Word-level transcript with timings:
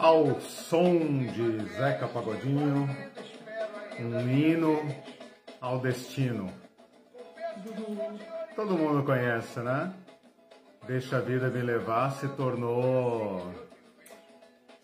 ao 0.00 0.40
som 0.40 0.98
de 1.26 1.62
Zeca 1.76 2.08
Pagodinho, 2.08 2.88
um 3.98 4.30
hino 4.30 4.80
ao 5.60 5.78
destino. 5.78 6.50
Todo 8.56 8.78
mundo 8.78 9.04
conhece, 9.04 9.60
né? 9.60 9.92
Deixa 10.86 11.18
a 11.18 11.20
vida 11.20 11.50
me 11.50 11.60
levar 11.60 12.12
se 12.12 12.26
tornou 12.28 13.52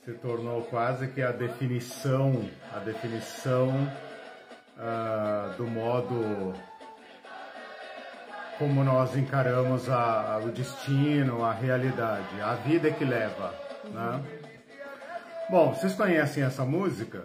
se 0.05 0.13
tornou 0.13 0.63
quase 0.63 1.09
que 1.09 1.21
a 1.21 1.33
definição, 1.33 2.49
a 2.73 2.79
definição 2.79 3.71
uh, 4.77 5.57
do 5.57 5.67
modo 5.67 6.55
como 8.59 8.85
nós 8.85 9.17
encaramos 9.17 9.89
a, 9.89 10.35
a, 10.35 10.39
o 10.39 10.51
destino, 10.51 11.45
a 11.45 11.53
realidade, 11.53 12.41
a 12.41 12.55
vida 12.55 12.91
que 12.93 13.05
leva, 13.05 13.53
né? 13.87 14.23
Bom, 15.49 15.73
vocês 15.73 15.95
conhecem 15.95 16.43
essa 16.43 16.65
música? 16.65 17.25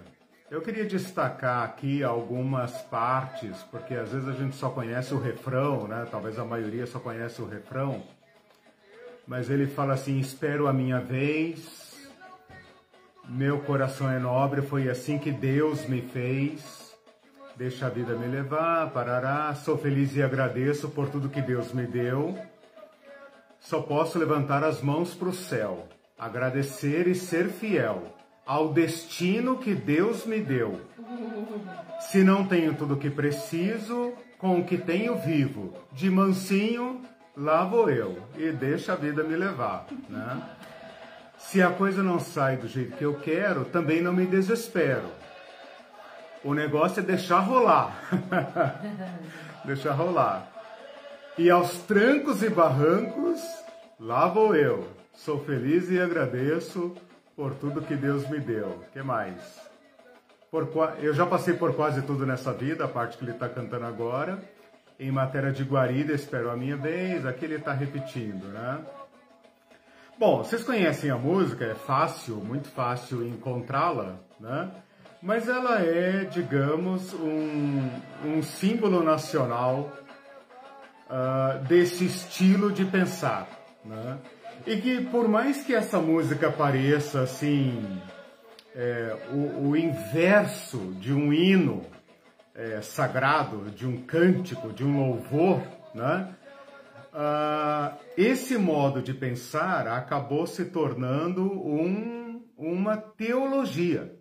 Eu 0.52 0.62
queria 0.62 0.86
destacar 0.86 1.64
aqui 1.64 2.04
algumas 2.04 2.72
partes, 2.84 3.64
porque 3.72 3.96
às 3.96 4.12
vezes 4.12 4.28
a 4.28 4.34
gente 4.34 4.56
só 4.56 4.70
conhece 4.70 5.12
o 5.16 5.20
refrão, 5.20 5.88
né? 5.88 6.06
Talvez 6.12 6.38
a 6.38 6.46
maioria 6.46 6.86
só 6.86 7.00
conhece 7.00 7.42
o 7.42 7.48
refrão. 7.48 8.04
Mas 9.26 9.50
ele 9.50 9.66
fala 9.66 9.96
assim: 9.96 10.20
Espero 10.20 10.68
a 10.68 10.74
minha 10.74 11.00
vez, 11.00 11.98
meu 13.28 13.62
coração 13.62 14.08
é 14.08 14.20
nobre, 14.20 14.62
foi 14.62 14.88
assim 14.88 15.18
que 15.18 15.32
Deus 15.32 15.88
me 15.88 16.04
fez. 16.04 16.96
Deixa 17.56 17.88
a 17.88 17.90
vida 17.90 18.16
me 18.16 18.28
levar, 18.28 18.92
parará. 18.92 19.56
Sou 19.56 19.80
feliz 19.80 20.16
e 20.16 20.22
agradeço 20.22 20.90
por 20.90 21.10
tudo 21.10 21.28
que 21.28 21.42
Deus 21.42 21.74
me 21.74 21.88
deu. 21.88 22.38
Só 23.60 23.82
posso 23.82 24.20
levantar 24.20 24.64
as 24.64 24.80
mãos 24.80 25.16
para 25.16 25.30
o 25.30 25.34
céu 25.34 25.88
agradecer 26.22 27.08
e 27.08 27.16
ser 27.16 27.50
fiel 27.50 28.04
ao 28.46 28.72
destino 28.72 29.58
que 29.58 29.74
Deus 29.74 30.24
me 30.24 30.40
deu. 30.40 30.80
Se 32.00 32.24
não 32.24 32.46
tenho 32.46 32.76
tudo 32.76 32.94
o 32.94 32.98
que 32.98 33.10
preciso, 33.10 34.14
com 34.38 34.60
o 34.60 34.64
que 34.64 34.78
tenho 34.78 35.18
vivo, 35.18 35.74
de 35.92 36.12
mansinho, 36.12 37.02
lá 37.36 37.64
vou 37.64 37.90
eu 37.90 38.20
e 38.38 38.52
deixa 38.52 38.94
a 38.94 38.96
vida 38.96 39.24
me 39.24 39.36
levar, 39.36 39.88
né? 40.08 40.44
Se 41.40 41.60
a 41.60 41.72
coisa 41.72 42.04
não 42.04 42.20
sai 42.20 42.56
do 42.56 42.68
jeito 42.68 42.98
que 42.98 43.04
eu 43.04 43.16
quero, 43.16 43.66
também 43.66 44.00
não 44.00 44.14
me 44.14 44.28
desespero. 44.28 45.10
O 46.44 46.54
negócio 46.54 47.00
é 47.00 47.04
deixar 47.04 47.40
rolar. 47.40 48.00
deixar 49.66 49.94
rolar. 49.94 50.48
E 51.36 51.50
aos 51.50 51.80
trancos 51.80 52.44
e 52.44 52.50
barrancos, 52.50 53.42
lá 54.00 54.28
vou 54.28 54.56
eu 54.56 55.01
Sou 55.24 55.38
feliz 55.38 55.92
e 55.92 56.02
agradeço 56.02 56.96
por 57.36 57.54
tudo 57.54 57.84
que 57.84 57.96
Deus 57.96 58.28
me 58.28 58.40
deu. 58.40 58.84
que 58.92 59.04
mais? 59.04 59.40
Por, 60.50 60.68
eu 61.00 61.14
já 61.14 61.28
passei 61.28 61.54
por 61.54 61.76
quase 61.76 62.02
tudo 62.02 62.26
nessa 62.26 62.52
vida, 62.52 62.86
a 62.86 62.88
parte 62.88 63.20
que 63.20 63.24
ele 63.24 63.32
está 63.32 63.48
cantando 63.48 63.86
agora. 63.86 64.40
Em 65.00 65.12
matéria 65.12 65.52
de 65.52 65.64
guarida, 65.64 66.12
espero 66.12 66.50
a 66.50 66.58
minha 66.58 66.76
vez. 66.76 67.24
Aqui 67.24 67.46
ele 67.46 67.58
está 67.58 67.72
repetindo, 67.72 68.48
né? 68.48 68.80
Bom, 70.18 70.40
vocês 70.40 70.64
conhecem 70.64 71.12
a 71.12 71.18
música, 71.18 71.66
é 71.66 71.76
fácil, 71.76 72.38
muito 72.38 72.70
fácil 72.70 73.24
encontrá-la, 73.24 74.16
né? 74.40 74.72
Mas 75.22 75.48
ela 75.48 75.82
é, 75.82 76.24
digamos, 76.24 77.14
um, 77.14 77.88
um 78.26 78.42
símbolo 78.42 79.04
nacional 79.04 79.96
uh, 81.12 81.64
desse 81.66 82.06
estilo 82.06 82.72
de 82.72 82.86
pensar, 82.86 83.48
né? 83.86 84.18
E 84.66 84.78
que 84.78 85.02
por 85.06 85.28
mais 85.28 85.64
que 85.64 85.74
essa 85.74 86.00
música 86.00 86.52
pareça 86.52 87.22
assim 87.22 88.02
é, 88.76 89.18
o, 89.34 89.70
o, 89.70 89.78
inverso 89.78 90.78
de 91.00 91.12
um 91.14 91.34
hino 91.34 91.86
é, 92.54 92.82
sagrado, 92.82 93.72
de 93.72 93.88
um 93.88 94.02
cântico, 94.04 94.72
de 94.72 94.84
um 94.84 95.00
louvor, 95.00 95.62
né? 95.96 96.36
Uh, 97.12 98.00
esse 98.16 98.58
modo 98.58 99.02
de 99.02 99.14
pensar 99.14 99.86
acabou 99.86 100.48
se 100.48 100.64
tornando 100.66 101.44
um, 101.44 102.48
uma 102.56 102.96
teologia. 102.96 104.18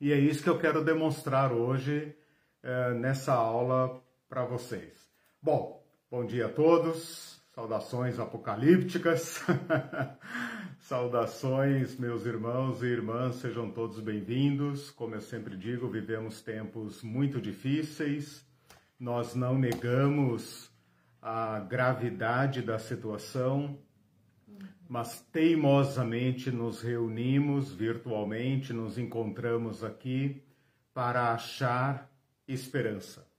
E 0.00 0.12
é 0.12 0.18
isso 0.18 0.42
que 0.42 0.50
eu 0.50 0.58
quero 0.58 0.84
demonstrar 0.84 1.52
hoje 1.52 2.16
uh, 2.64 2.94
nessa 2.94 3.32
aula 3.32 4.02
para 4.28 4.44
vocês. 4.44 5.08
Bom, 5.40 5.84
bom 6.10 6.24
dia 6.24 6.46
a 6.46 6.48
todos. 6.48 7.39
Saudações 7.60 8.18
apocalípticas. 8.18 9.44
Saudações, 10.80 11.94
meus 11.98 12.24
irmãos 12.24 12.82
e 12.82 12.86
irmãs, 12.86 13.34
sejam 13.34 13.70
todos 13.70 14.00
bem-vindos. 14.00 14.90
Como 14.90 15.14
eu 15.14 15.20
sempre 15.20 15.58
digo, 15.58 15.86
vivemos 15.86 16.40
tempos 16.40 17.02
muito 17.02 17.38
difíceis. 17.38 18.42
Nós 18.98 19.34
não 19.34 19.58
negamos 19.58 20.70
a 21.20 21.60
gravidade 21.60 22.62
da 22.62 22.78
situação, 22.78 23.78
mas 24.88 25.20
teimosamente 25.30 26.50
nos 26.50 26.80
reunimos 26.80 27.70
virtualmente, 27.70 28.72
nos 28.72 28.96
encontramos 28.96 29.84
aqui 29.84 30.42
para 30.94 31.34
achar 31.34 32.10
esperança 32.48 33.29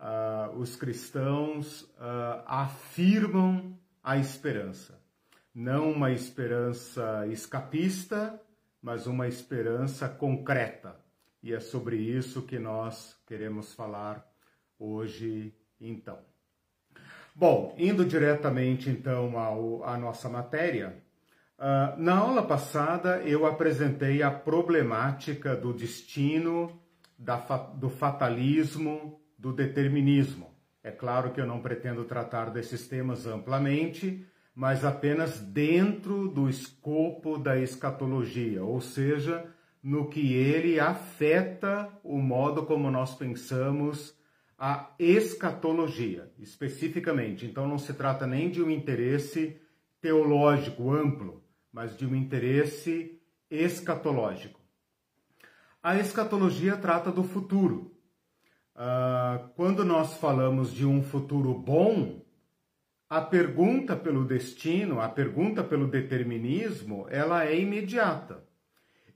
uh, 0.00 0.56
os 0.58 0.76
cristãos 0.76 1.82
uh, 1.82 2.42
afirmam 2.46 3.78
a 4.02 4.16
esperança. 4.16 5.00
Não 5.54 5.90
uma 5.92 6.12
esperança 6.12 7.26
escapista, 7.28 8.40
mas 8.82 9.06
uma 9.06 9.26
esperança 9.26 10.08
concreta. 10.08 10.96
E 11.42 11.52
é 11.52 11.60
sobre 11.60 11.96
isso 11.96 12.42
que 12.42 12.58
nós 12.58 13.16
queremos 13.26 13.72
falar 13.72 14.26
hoje, 14.78 15.54
então. 15.80 16.18
Bom, 17.34 17.74
indo 17.78 18.04
diretamente 18.04 18.88
então 18.88 19.38
ao, 19.38 19.84
à 19.84 19.96
nossa 19.96 20.28
matéria, 20.28 20.96
uh, 21.58 22.00
na 22.00 22.16
aula 22.16 22.42
passada 22.42 23.18
eu 23.20 23.46
apresentei 23.46 24.22
a 24.22 24.30
problemática 24.30 25.54
do 25.54 25.72
destino, 25.72 26.80
da, 27.18 27.36
do 27.74 27.90
fatalismo, 27.90 29.20
do 29.38 29.52
determinismo. 29.52 30.54
É 30.82 30.90
claro 30.90 31.32
que 31.32 31.40
eu 31.40 31.46
não 31.46 31.60
pretendo 31.60 32.04
tratar 32.04 32.50
desses 32.50 32.86
temas 32.86 33.26
amplamente, 33.26 34.26
mas 34.54 34.84
apenas 34.84 35.40
dentro 35.40 36.28
do 36.28 36.48
escopo 36.48 37.36
da 37.36 37.58
escatologia, 37.58 38.64
ou 38.64 38.80
seja, 38.80 39.44
no 39.82 40.08
que 40.08 40.32
ele 40.32 40.80
afeta 40.80 41.90
o 42.02 42.18
modo 42.18 42.64
como 42.64 42.90
nós 42.90 43.14
pensamos 43.14 44.16
a 44.58 44.94
escatologia, 44.98 46.32
especificamente. 46.38 47.44
Então 47.44 47.68
não 47.68 47.78
se 47.78 47.92
trata 47.92 48.26
nem 48.26 48.48
de 48.48 48.62
um 48.62 48.70
interesse 48.70 49.60
teológico 50.00 50.92
amplo, 50.92 51.44
mas 51.72 51.96
de 51.96 52.06
um 52.06 52.14
interesse 52.14 53.20
escatológico. 53.50 54.60
A 55.82 55.98
escatologia 55.98 56.76
trata 56.76 57.12
do 57.12 57.22
futuro, 57.22 57.95
Uh, 58.76 59.48
quando 59.56 59.86
nós 59.86 60.18
falamos 60.18 60.70
de 60.70 60.84
um 60.84 61.02
futuro 61.02 61.54
bom, 61.54 62.20
a 63.08 63.22
pergunta 63.22 63.96
pelo 63.96 64.22
destino, 64.26 65.00
a 65.00 65.08
pergunta 65.08 65.64
pelo 65.64 65.88
determinismo, 65.88 67.06
ela 67.08 67.46
é 67.46 67.58
imediata. 67.58 68.44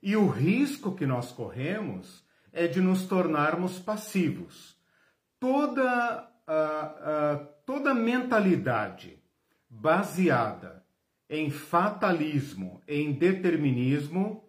E 0.01 0.15
o 0.15 0.27
risco 0.27 0.95
que 0.95 1.05
nós 1.05 1.31
corremos 1.31 2.25
é 2.51 2.65
de 2.65 2.81
nos 2.81 3.05
tornarmos 3.05 3.77
passivos. 3.77 4.75
Toda, 5.39 6.27
uh, 6.47 7.43
uh, 7.43 7.47
toda 7.63 7.93
mentalidade 7.93 9.21
baseada 9.69 10.83
em 11.29 11.51
fatalismo, 11.51 12.81
em 12.87 13.11
determinismo, 13.13 14.43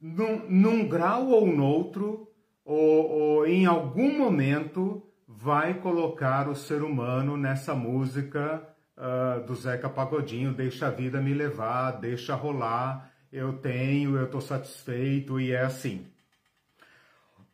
num, 0.00 0.48
num 0.48 0.88
grau 0.88 1.30
ou 1.30 1.46
noutro, 1.46 2.25
ou, 2.66 3.08
ou 3.08 3.46
em 3.46 3.64
algum 3.64 4.18
momento 4.18 5.00
vai 5.26 5.74
colocar 5.74 6.48
o 6.48 6.56
ser 6.56 6.82
humano 6.82 7.36
nessa 7.36 7.76
música 7.76 8.60
uh, 8.96 9.46
do 9.46 9.54
Zeca 9.54 9.88
Pagodinho, 9.88 10.52
deixa 10.52 10.88
a 10.88 10.90
vida 10.90 11.20
me 11.20 11.32
levar, 11.32 11.92
deixa 11.92 12.34
rolar, 12.34 13.12
eu 13.32 13.52
tenho, 13.52 14.16
eu 14.16 14.24
estou 14.24 14.40
satisfeito 14.40 15.38
e 15.38 15.52
é 15.52 15.62
assim. 15.62 16.06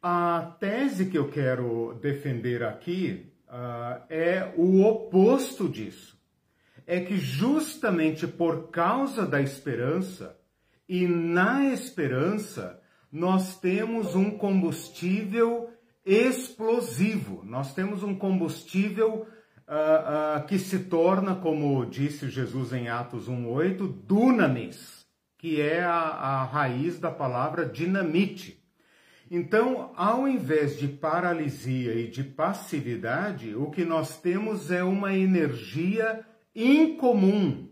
A 0.02 0.56
tese 0.58 1.06
que 1.06 1.18
eu 1.18 1.28
quero 1.28 1.98
defender 2.00 2.62
aqui 2.62 3.30
uh, 3.48 4.02
é 4.08 4.50
o 4.56 4.80
oposto 4.82 5.68
disso. 5.68 6.18
É 6.86 7.00
que 7.00 7.18
justamente 7.18 8.26
por 8.26 8.70
causa 8.70 9.26
da 9.26 9.40
esperança 9.42 10.36
e 10.88 11.06
na 11.06 11.66
esperança 11.66 12.81
nós 13.12 13.60
temos 13.60 14.14
um 14.14 14.30
combustível 14.30 15.68
explosivo, 16.04 17.42
nós 17.44 17.74
temos 17.74 18.02
um 18.02 18.14
combustível 18.14 19.26
uh, 19.68 20.40
uh, 20.40 20.46
que 20.46 20.58
se 20.58 20.80
torna, 20.80 21.34
como 21.36 21.84
disse 21.84 22.30
Jesus 22.30 22.72
em 22.72 22.88
Atos 22.88 23.28
1,8, 23.28 23.86
dunamis, 24.04 25.06
que 25.36 25.60
é 25.60 25.84
a, 25.84 25.92
a 25.92 26.44
raiz 26.44 26.98
da 26.98 27.10
palavra 27.10 27.66
dinamite. 27.66 28.62
Então, 29.30 29.92
ao 29.96 30.26
invés 30.26 30.78
de 30.78 30.88
paralisia 30.88 31.94
e 31.94 32.08
de 32.08 32.24
passividade, 32.24 33.54
o 33.54 33.70
que 33.70 33.84
nós 33.84 34.20
temos 34.20 34.70
é 34.70 34.82
uma 34.82 35.14
energia 35.14 36.24
incomum 36.54 37.68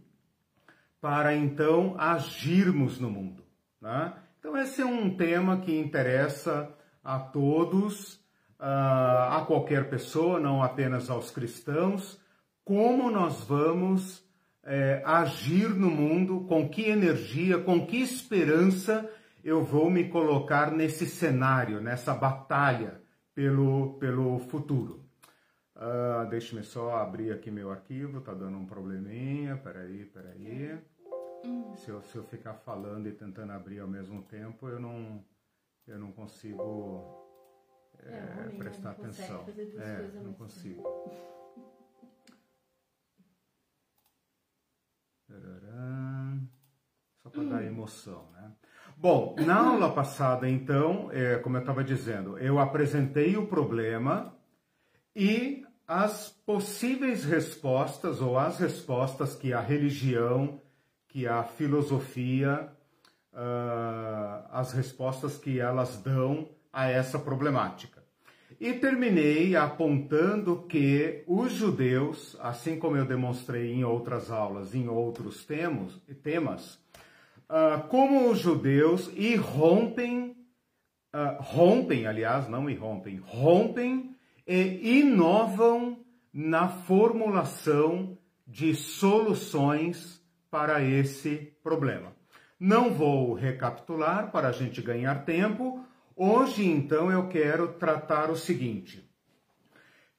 para 1.01 1.35
então 1.35 1.95
agirmos 1.99 2.99
no 2.99 3.11
mundo. 3.11 3.45
Né? 3.81 4.13
Então, 4.41 4.57
esse 4.57 4.81
é 4.81 4.87
um 4.87 5.15
tema 5.15 5.61
que 5.61 5.79
interessa 5.79 6.75
a 7.05 7.19
todos, 7.19 8.19
a 8.59 9.45
qualquer 9.47 9.91
pessoa, 9.91 10.41
não 10.41 10.63
apenas 10.63 11.11
aos 11.11 11.31
cristãos, 11.31 12.19
como 12.65 13.11
nós 13.11 13.45
vamos 13.45 14.27
é, 14.65 15.03
agir 15.05 15.69
no 15.69 15.91
mundo, 15.91 16.47
com 16.49 16.67
que 16.71 16.89
energia, 16.89 17.59
com 17.59 17.87
que 17.87 18.01
esperança 18.01 19.07
eu 19.45 19.63
vou 19.63 19.91
me 19.91 20.09
colocar 20.09 20.71
nesse 20.71 21.05
cenário, 21.05 21.79
nessa 21.83 22.15
batalha 22.15 23.03
pelo, 23.35 23.99
pelo 23.99 24.39
futuro. 24.39 25.05
Uh, 25.77 26.29
Deixe-me 26.31 26.63
só 26.63 26.97
abrir 26.97 27.31
aqui 27.31 27.51
meu 27.51 27.71
arquivo, 27.71 28.23
tá 28.23 28.33
dando 28.33 28.57
um 28.57 28.67
probleminha, 28.67 29.59
peraí, 29.59 30.07
peraí. 30.07 30.79
Se 31.77 31.91
eu, 31.91 32.03
se 32.03 32.17
eu 32.17 32.25
ficar 32.25 32.55
falando 32.55 33.09
e 33.09 33.13
tentando 33.13 33.53
abrir 33.53 33.81
ao 33.81 33.89
mesmo 33.89 34.23
tempo, 34.23 34.69
eu 34.69 34.79
não, 34.79 35.25
eu 35.87 35.99
não 35.99 36.13
consigo 36.13 37.05
é, 37.99 38.13
é, 38.13 38.57
prestar 38.57 38.91
atenção. 38.91 39.45
É, 39.79 40.23
não 40.23 40.33
consigo. 40.35 40.83
Só 47.23 47.31
para 47.31 47.45
dar 47.45 47.65
emoção, 47.65 48.31
né? 48.33 48.53
Bom, 48.97 49.37
na 49.39 49.57
aula 49.57 49.93
passada, 49.93 50.49
então, 50.49 51.11
é, 51.13 51.39
como 51.39 51.57
eu 51.57 51.61
estava 51.61 51.85
dizendo, 51.85 52.39
eu 52.39 52.59
apresentei 52.59 53.37
o 53.37 53.47
problema 53.47 54.37
e 55.15 55.65
as 55.87 56.31
possíveis 56.47 57.25
respostas 57.25 58.21
ou 58.21 58.39
as 58.39 58.59
respostas 58.59 59.35
que 59.35 59.53
a 59.53 59.61
religião, 59.61 60.61
que 61.11 61.27
a 61.27 61.43
filosofia, 61.43 62.71
uh, 63.33 64.47
as 64.53 64.73
respostas 64.73 65.37
que 65.37 65.59
elas 65.59 65.99
dão 65.99 66.49
a 66.73 66.89
essa 66.89 67.19
problemática. 67.19 68.01
E 68.61 68.75
terminei 68.75 69.57
apontando 69.57 70.65
que 70.69 71.25
os 71.27 71.53
judeus, 71.53 72.37
assim 72.41 72.79
como 72.79 72.97
eu 72.97 73.05
demonstrei 73.05 73.73
em 73.73 73.85
outras 73.85 74.31
aulas, 74.31 74.75
em 74.75 74.89
outros 74.89 75.45
temos, 75.45 76.01
temas, 76.23 76.75
uh, 77.49 77.87
como 77.89 78.31
os 78.31 78.39
judeus 78.39 79.11
irrompem, 79.17 80.37
uh, 81.13 81.43
rompem, 81.43 82.07
aliás, 82.07 82.49
não 82.49 82.71
irrompem, 82.71 83.17
rompem 83.17 84.15
e 84.47 85.01
inovam 85.01 85.99
na 86.33 86.69
formulação 86.69 88.17
de 88.47 88.75
soluções 88.75 90.20
para 90.51 90.83
esse 90.83 91.53
problema. 91.63 92.13
Não 92.59 92.93
vou 92.93 93.33
recapitular 93.35 94.31
para 94.31 94.49
a 94.49 94.53
gente 94.53 94.83
ganhar 94.83 95.25
tempo. 95.25 95.85
Hoje, 96.15 96.67
então, 96.67 97.11
eu 97.11 97.29
quero 97.29 97.69
tratar 97.75 98.31
o 98.31 98.37
seguinte. 98.37 99.09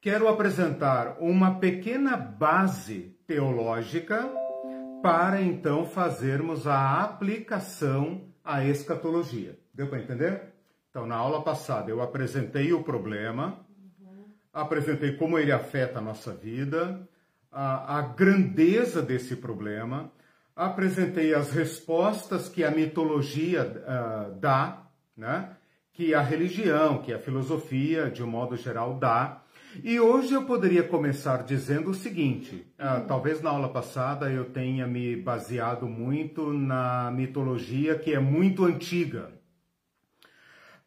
Quero 0.00 0.26
apresentar 0.26 1.18
uma 1.20 1.60
pequena 1.60 2.16
base 2.16 3.16
teológica 3.26 4.28
para 5.00 5.40
então 5.40 5.86
fazermos 5.86 6.66
a 6.66 7.02
aplicação 7.02 8.22
à 8.44 8.64
escatologia. 8.64 9.56
Deu 9.72 9.86
para 9.86 10.00
entender? 10.00 10.52
Então, 10.90 11.06
na 11.06 11.16
aula 11.16 11.42
passada 11.42 11.90
eu 11.90 12.02
apresentei 12.02 12.72
o 12.72 12.82
problema, 12.82 13.64
apresentei 14.52 15.16
como 15.16 15.38
ele 15.38 15.50
afeta 15.50 16.00
a 16.00 16.02
nossa 16.02 16.34
vida, 16.34 17.08
a, 17.50 17.98
a 17.98 18.02
grandeza 18.02 19.00
desse 19.00 19.36
problema, 19.36 20.10
apresentei 20.54 21.34
as 21.34 21.50
respostas 21.50 22.48
que 22.48 22.62
a 22.62 22.70
mitologia 22.70 23.64
uh, 23.64 24.38
dá, 24.38 24.86
né? 25.16 25.56
que 25.92 26.14
a 26.14 26.22
religião, 26.22 27.02
que 27.02 27.12
a 27.12 27.18
filosofia, 27.18 28.10
de 28.10 28.22
um 28.22 28.26
modo 28.26 28.56
geral, 28.56 28.94
dá. 28.94 29.42
E 29.82 29.98
hoje 29.98 30.34
eu 30.34 30.44
poderia 30.44 30.82
começar 30.82 31.44
dizendo 31.44 31.90
o 31.90 31.94
seguinte: 31.94 32.66
uh, 32.78 33.06
talvez 33.06 33.40
na 33.40 33.50
aula 33.50 33.68
passada 33.68 34.30
eu 34.30 34.46
tenha 34.46 34.86
me 34.86 35.16
baseado 35.16 35.86
muito 35.86 36.52
na 36.52 37.10
mitologia 37.10 37.98
que 37.98 38.12
é 38.12 38.18
muito 38.18 38.64
antiga. 38.64 39.30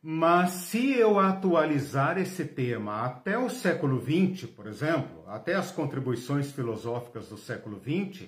Mas 0.07 0.51
se 0.51 0.93
eu 0.93 1.19
atualizar 1.19 2.19
esse 2.19 2.45
tema 2.45 3.05
até 3.05 3.39
o 3.39 3.49
século 3.49 3.99
XX, 3.99 4.47
por 4.51 4.67
exemplo, 4.67 5.23
até 5.27 5.55
as 5.55 5.71
contribuições 5.71 6.51
filosóficas 6.51 7.29
do 7.29 7.37
século 7.37 7.81
XX, 7.81 8.27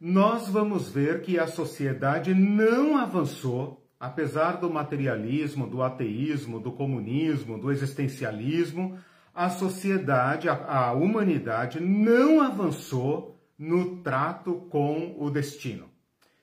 nós 0.00 0.48
vamos 0.48 0.88
ver 0.88 1.22
que 1.22 1.38
a 1.38 1.46
sociedade 1.46 2.32
não 2.34 2.96
avançou, 2.96 3.84
apesar 3.98 4.52
do 4.52 4.70
materialismo, 4.70 5.66
do 5.66 5.82
ateísmo, 5.82 6.60
do 6.60 6.72
comunismo, 6.72 7.58
do 7.58 7.72
existencialismo, 7.72 8.98
a 9.34 9.50
sociedade, 9.50 10.48
a, 10.48 10.54
a 10.54 10.92
humanidade 10.92 11.80
não 11.80 12.40
avançou 12.40 13.40
no 13.58 14.02
trato 14.02 14.54
com 14.70 15.16
o 15.18 15.30
destino. 15.30 15.88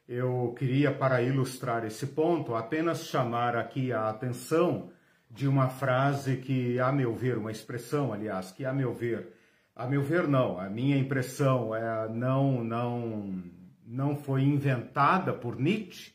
Eu 0.08 0.54
queria, 0.58 0.94
para 0.94 1.22
ilustrar 1.22 1.86
esse 1.86 2.08
ponto, 2.08 2.54
apenas 2.54 3.06
chamar 3.06 3.56
aqui 3.56 3.92
a 3.92 4.10
atenção 4.10 4.90
de 5.32 5.48
uma 5.48 5.68
frase 5.68 6.38
que, 6.38 6.80
a 6.80 6.92
meu 6.92 7.16
ver, 7.16 7.38
uma 7.38 7.52
expressão, 7.52 8.14
aliás, 8.14 8.52
que, 8.52 8.64
a 8.64 8.72
meu 8.72 8.94
ver, 8.94 9.35
a 9.76 9.86
meu 9.86 10.02
ver, 10.02 10.28
não. 10.28 10.58
A 10.58 10.70
minha 10.70 10.98
impressão 10.98 11.76
é 11.76 12.08
não, 12.08 12.64
não, 12.64 13.44
não 13.86 14.16
foi 14.16 14.44
inventada 14.44 15.34
por 15.34 15.60
Nietzsche, 15.60 16.14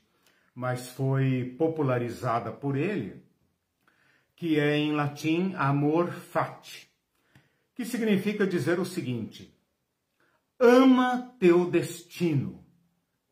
mas 0.54 0.88
foi 0.88 1.54
popularizada 1.58 2.50
por 2.50 2.74
ele, 2.74 3.22
que 4.34 4.58
é 4.58 4.76
em 4.76 4.92
latim 4.92 5.54
amor 5.56 6.10
fati, 6.10 6.90
que 7.74 7.84
significa 7.84 8.46
dizer 8.46 8.80
o 8.80 8.84
seguinte: 8.84 9.54
ama 10.58 11.34
teu 11.38 11.70
destino, 11.70 12.64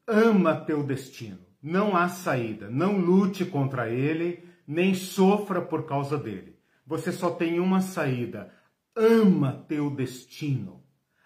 ama 0.07 0.55
teu 0.55 0.83
destino. 0.83 1.39
Não 1.61 1.97
há 1.97 2.09
saída, 2.09 2.71
não 2.71 2.99
lute 2.99 3.45
contra 3.45 3.91
ele, 3.91 4.45
nem 4.67 4.95
sofra 4.95 5.61
por 5.61 5.87
causa 5.87 6.17
dele. 6.17 6.57
Você 6.87 7.11
só 7.11 7.31
tem 7.31 7.59
uma 7.59 7.81
saída 7.81 8.53
ama 8.99 9.65
teu 9.69 9.89
destino, 9.89 10.83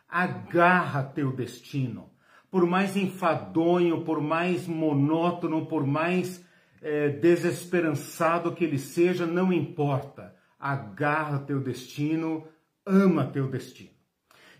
agarra 0.07 1.03
teu 1.03 1.33
destino. 1.33 2.11
Por 2.51 2.67
mais 2.67 2.97
enfadonho, 2.99 4.05
por 4.05 4.21
mais 4.21 4.67
monótono, 4.67 5.65
por 5.65 5.87
mais 5.87 6.45
é, 6.83 7.09
desesperançado 7.09 8.53
que 8.53 8.65
ele 8.65 8.79
seja, 8.79 9.25
não 9.25 9.51
importa. 9.51 10.37
Agarra 10.59 11.39
teu 11.39 11.61
destino, 11.61 12.47
ama 12.85 13.25
teu 13.25 13.49
destino. 13.49 13.91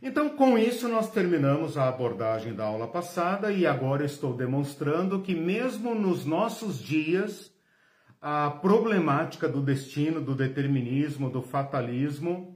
Então, 0.01 0.31
com 0.31 0.59
isso, 0.59 0.89
nós 0.89 1.11
terminamos 1.11 1.77
a 1.77 1.89
abordagem 1.89 2.55
da 2.55 2.65
aula 2.65 2.89
passada 2.89 3.53
e 3.53 3.67
agora 3.67 4.05
estou 4.05 4.35
demonstrando 4.35 5.21
que, 5.21 5.35
mesmo 5.35 5.95
nos 5.95 6.25
nossos 6.25 6.81
dias, 6.81 7.53
a 8.21 8.51
problemática 8.51 9.49
do 9.49 9.61
destino, 9.61 10.21
do 10.21 10.35
determinismo, 10.35 11.31
do 11.31 11.43
fatalismo, 11.43 12.52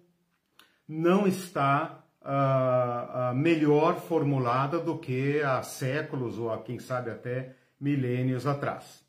não 0.89 1.27
está 1.27 2.05
uh, 2.23 3.33
uh, 3.33 3.37
melhor 3.37 4.01
formulada 4.01 4.79
do 4.79 4.99
que 4.99 5.41
há 5.43 5.63
séculos 5.63 6.39
ou 6.39 6.53
há, 6.53 6.59
quem 6.59 6.79
sabe, 6.79 7.11
até 7.11 7.55
milênios 7.81 8.47
atrás. 8.47 9.05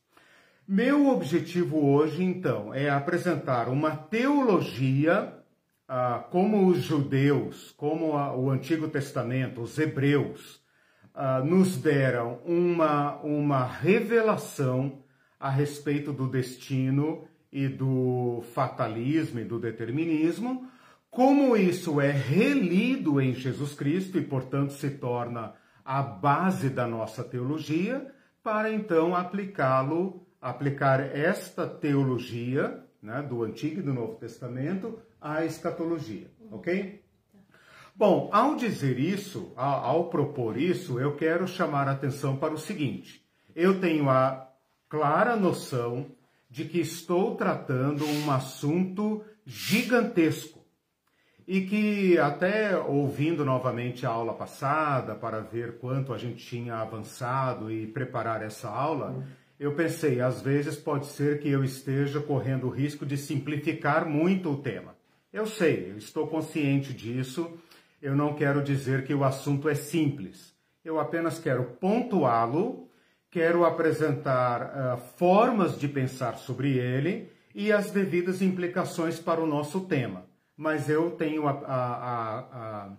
Meu 0.68 1.08
objetivo 1.10 1.86
hoje, 1.94 2.24
então, 2.24 2.74
é 2.74 2.90
apresentar 2.90 3.70
uma 3.70 3.96
teologia 3.96 5.34
uh, 5.88 6.30
como 6.30 6.68
os 6.68 6.80
judeus, 6.80 7.74
como 7.78 8.14
o 8.14 8.50
Antigo 8.50 8.88
Testamento, 8.88 9.62
os 9.62 9.78
hebreus, 9.78 10.66
nos 11.46 11.78
deram 11.78 12.38
uma, 12.46 13.16
uma 13.24 13.66
revelação 13.66 15.02
a 15.40 15.50
respeito 15.50 16.14
do 16.14 16.28
destino 16.28 17.28
e 17.52 17.68
do 17.68 18.44
fatalismo 18.54 19.40
e 19.40 19.44
do 19.44 19.58
determinismo, 19.58 20.70
como 21.10 21.56
isso 21.56 22.00
é 22.00 22.12
relido 22.12 23.20
em 23.20 23.34
Jesus 23.34 23.74
Cristo 23.74 24.18
e, 24.18 24.22
portanto, 24.22 24.74
se 24.74 24.90
torna 24.92 25.54
a 25.84 26.02
base 26.02 26.70
da 26.70 26.86
nossa 26.86 27.24
teologia, 27.24 28.14
para 28.44 28.72
então 28.72 29.16
aplicá-lo, 29.16 30.26
aplicar 30.42 31.00
esta 31.00 31.68
teologia 31.68 32.84
né, 33.02 33.22
do 33.22 33.44
Antigo 33.44 33.80
e 33.80 33.84
do 33.84 33.94
Novo 33.94 34.16
Testamento 34.16 35.00
à 35.20 35.46
escatologia, 35.46 36.30
ok? 36.52 37.04
Bom, 37.96 38.30
ao 38.32 38.56
dizer 38.56 39.00
isso, 39.00 39.52
ao, 39.56 40.10
propor 40.10 40.56
isso, 40.56 41.00
eu 41.00 41.16
quero 41.16 41.48
chamar 41.48 41.88
a 41.88 41.94
atenção 41.94 42.38
para 42.38 42.54
o 42.54 42.58
seguinte: 42.58 43.26
eu 43.56 43.82
tenho 43.82 44.08
a 44.08 44.48
clara 44.88 45.36
noção 45.36 46.06
de 46.48 46.66
que 46.66 46.80
estou 46.80 47.36
tratando 47.36 48.06
um 48.06 48.30
assunto 48.30 49.24
gigantesco 49.46 50.57
e 51.48 51.62
que 51.62 52.18
até 52.18 52.78
ouvindo 52.78 53.46
novamente 53.46 54.06
a 54.06 54.10
aula 54.10 54.34
passada 54.34 55.16
para 55.16 55.40
ver 55.40 55.78
quanto 55.78 56.14
a 56.14 56.18
gente 56.18 56.46
tinha 56.46 56.76
avançado 56.76 57.72
e 57.72 57.88
preparar 57.88 58.44
essa 58.44 58.68
aula, 58.68 59.24
eu 59.58 59.74
pensei, 59.74 60.20
às 60.20 60.42
vezes 60.42 60.76
pode 60.76 61.06
ser 61.06 61.40
que 61.40 61.50
eu 61.50 61.64
esteja 61.64 62.20
correndo 62.20 62.68
o 62.68 62.70
risco 62.70 63.06
de 63.06 63.18
simplificar 63.18 64.06
muito 64.06 64.52
o 64.52 64.58
tema. 64.58 64.94
Eu 65.32 65.46
sei, 65.46 65.92
eu 65.92 65.98
estou 65.98 66.28
consciente 66.28 66.94
disso. 66.94 67.58
Eu 68.02 68.16
não 68.16 68.34
quero 68.34 68.62
dizer 68.62 69.06
que 69.06 69.14
o 69.14 69.24
assunto 69.24 69.70
é 69.70 69.74
simples. 69.74 70.54
Eu 70.84 71.00
apenas 71.00 71.40
quero 71.40 71.64
pontuá-lo, 71.80 72.90
quero 73.32 73.66
apresentar 73.66 74.62
uh, 74.62 74.98
formas 75.18 75.80
de 75.80 75.88
pensar 75.88 76.38
sobre 76.38 76.78
ele 76.78 77.32
e 77.56 77.72
as 77.72 77.90
devidas 77.90 78.42
implicações 78.42 79.18
para 79.18 79.42
o 79.42 79.48
nosso 79.48 79.82
tema. 79.82 80.27
Mas 80.58 80.90
eu 80.90 81.12
tenho 81.12 81.48
a, 81.48 81.52
a, 81.52 81.86
a, 81.86 82.40
a 82.40 82.98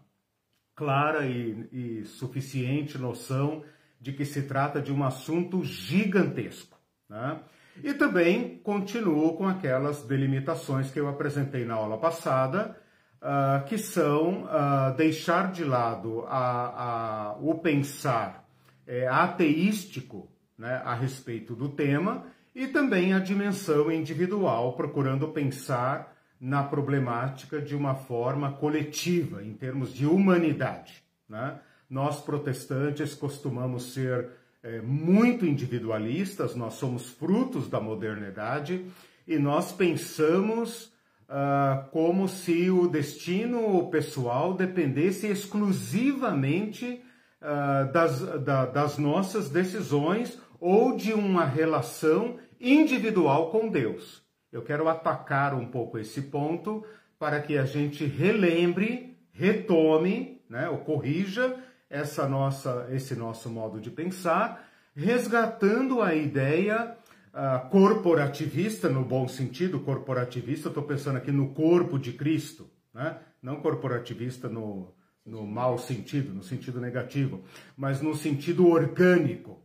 clara 0.77 1.27
e, 1.27 1.69
e 1.73 2.05
suficiente 2.05 2.97
noção 2.97 3.65
de 4.01 4.13
que 4.13 4.25
se 4.25 4.43
trata 4.43 4.81
de 4.81 4.93
um 4.93 5.03
assunto 5.03 5.65
gigantesco. 5.65 6.79
Né? 7.09 7.41
E 7.83 7.93
também 7.95 8.59
continuo 8.59 9.37
com 9.37 9.47
aquelas 9.47 10.03
delimitações 10.05 10.91
que 10.91 11.01
eu 11.01 11.09
apresentei 11.09 11.65
na 11.65 11.75
aula 11.75 11.99
passada, 11.99 12.77
uh, 13.21 13.65
que 13.67 13.77
são 13.77 14.45
uh, 14.45 14.97
deixar 14.97 15.51
de 15.51 15.65
lado 15.65 16.25
a, 16.29 17.33
a, 17.33 17.37
o 17.41 17.57
pensar 17.59 18.49
é, 18.87 19.07
ateístico 19.07 20.29
né, 20.57 20.81
a 20.85 20.95
respeito 20.95 21.55
do 21.55 21.69
tema 21.69 22.25
e 22.55 22.67
também 22.67 23.13
a 23.13 23.19
dimensão 23.19 23.93
individual, 23.93 24.73
procurando 24.73 25.29
pensar 25.29 26.17
na 26.41 26.63
problemática 26.63 27.61
de 27.61 27.75
uma 27.75 27.95
forma 27.95 28.53
coletiva, 28.53 29.43
em 29.43 29.53
termos 29.55 29.93
de 29.93 30.07
humanidade. 30.07 31.03
Né? 31.29 31.59
Nós, 31.91 32.21
protestantes, 32.21 33.15
costumamos 33.15 33.93
ser 33.93 34.31
é, 34.63 34.81
muito 34.81 35.47
individualistas, 35.47 36.55
nós 36.55 36.75
somos 36.75 37.09
frutos 37.09 37.69
da 37.69 37.81
modernidade 37.81 38.85
e 39.27 39.39
nós 39.39 39.73
pensamos 39.73 40.93
uh, 41.29 41.89
como 41.91 42.29
se 42.29 42.71
o 42.71 42.89
destino 42.89 43.89
pessoal 43.91 44.55
dependesse 44.55 45.27
exclusivamente 45.27 47.03
uh, 47.41 47.93
das, 47.93 48.21
da, 48.43 48.67
das 48.67 48.99
nossas 48.99 49.49
decisões 49.49 50.39
ou 50.59 50.97
de 50.97 51.13
uma 51.13 51.45
relação 51.45 52.39
individual 52.61 53.51
com 53.51 53.69
Deus. 53.69 54.27
Eu 54.51 54.63
quero 54.63 54.89
atacar 54.89 55.55
um 55.55 55.67
pouco 55.67 55.99
esse 55.99 56.23
ponto 56.23 56.85
para 57.19 57.41
que 57.41 57.59
a 57.59 57.65
gente 57.65 58.05
relembre, 58.05 59.17
retome, 59.33 60.41
né, 60.49 60.69
ou 60.69 60.79
corrija 60.79 61.57
essa 61.91 62.29
nossa, 62.29 62.89
esse 62.91 63.15
nosso 63.15 63.51
modo 63.51 63.81
de 63.81 63.91
pensar, 63.91 64.69
resgatando 64.95 66.03
a 66.03 66.15
ideia 66.15 66.97
uh, 67.33 67.69
corporativista, 67.71 68.89
no 68.89 69.05
bom 69.05 69.27
sentido, 69.29 69.81
corporativista, 69.81 70.69
estou 70.69 70.83
pensando 70.83 71.17
aqui 71.17 71.33
no 71.33 71.55
corpo 71.55 71.99
de 71.99 72.13
Cristo, 72.13 72.71
né? 72.93 73.19
não 73.43 73.61
corporativista 73.61 74.49
no, 74.49 74.95
no 75.25 75.47
mau 75.47 75.79
sentido, 75.79 76.35
no 76.35 76.43
sentido 76.43 76.81
negativo, 76.81 77.45
mas 77.77 78.01
no 78.01 78.15
sentido 78.15 78.69
orgânico, 78.69 79.63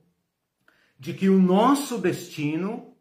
de 1.00 1.14
que 1.14 1.28
o 1.30 1.40
nosso 1.40 1.98
destino 1.98 2.93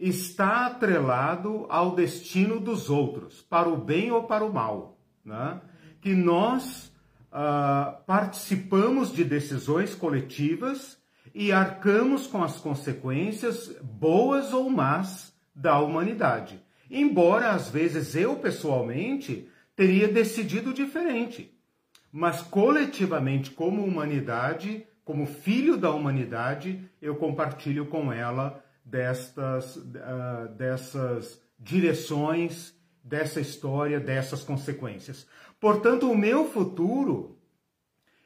está 0.00 0.66
atrelado 0.66 1.66
ao 1.68 1.94
destino 1.94 2.58
dos 2.58 2.88
outros, 2.88 3.42
para 3.42 3.68
o 3.68 3.76
bem 3.76 4.10
ou 4.10 4.24
para 4.24 4.44
o 4.44 4.52
mal. 4.52 4.98
Né? 5.22 5.60
Que 6.00 6.14
nós 6.14 6.90
uh, 7.30 8.02
participamos 8.06 9.12
de 9.12 9.22
decisões 9.22 9.94
coletivas 9.94 10.98
e 11.34 11.52
arcamos 11.52 12.26
com 12.26 12.42
as 12.42 12.56
consequências, 12.56 13.76
boas 13.82 14.54
ou 14.54 14.70
más, 14.70 15.38
da 15.54 15.78
humanidade. 15.78 16.64
Embora 16.90 17.50
às 17.50 17.68
vezes 17.68 18.16
eu 18.16 18.36
pessoalmente 18.36 19.48
teria 19.76 20.08
decidido 20.08 20.72
diferente, 20.72 21.54
mas 22.10 22.42
coletivamente, 22.42 23.50
como 23.50 23.84
humanidade, 23.84 24.86
como 25.04 25.26
filho 25.26 25.76
da 25.76 25.90
humanidade, 25.90 26.88
eu 27.00 27.16
compartilho 27.16 27.86
com 27.86 28.12
ela 28.12 28.64
destas, 28.90 29.76
uh, 29.76 30.48
dessas 30.56 31.40
direções, 31.58 32.74
dessa 33.02 33.40
história, 33.40 34.00
dessas 34.00 34.42
consequências. 34.42 35.26
Portanto, 35.60 36.10
o 36.10 36.16
meu 36.16 36.46
futuro 36.46 37.38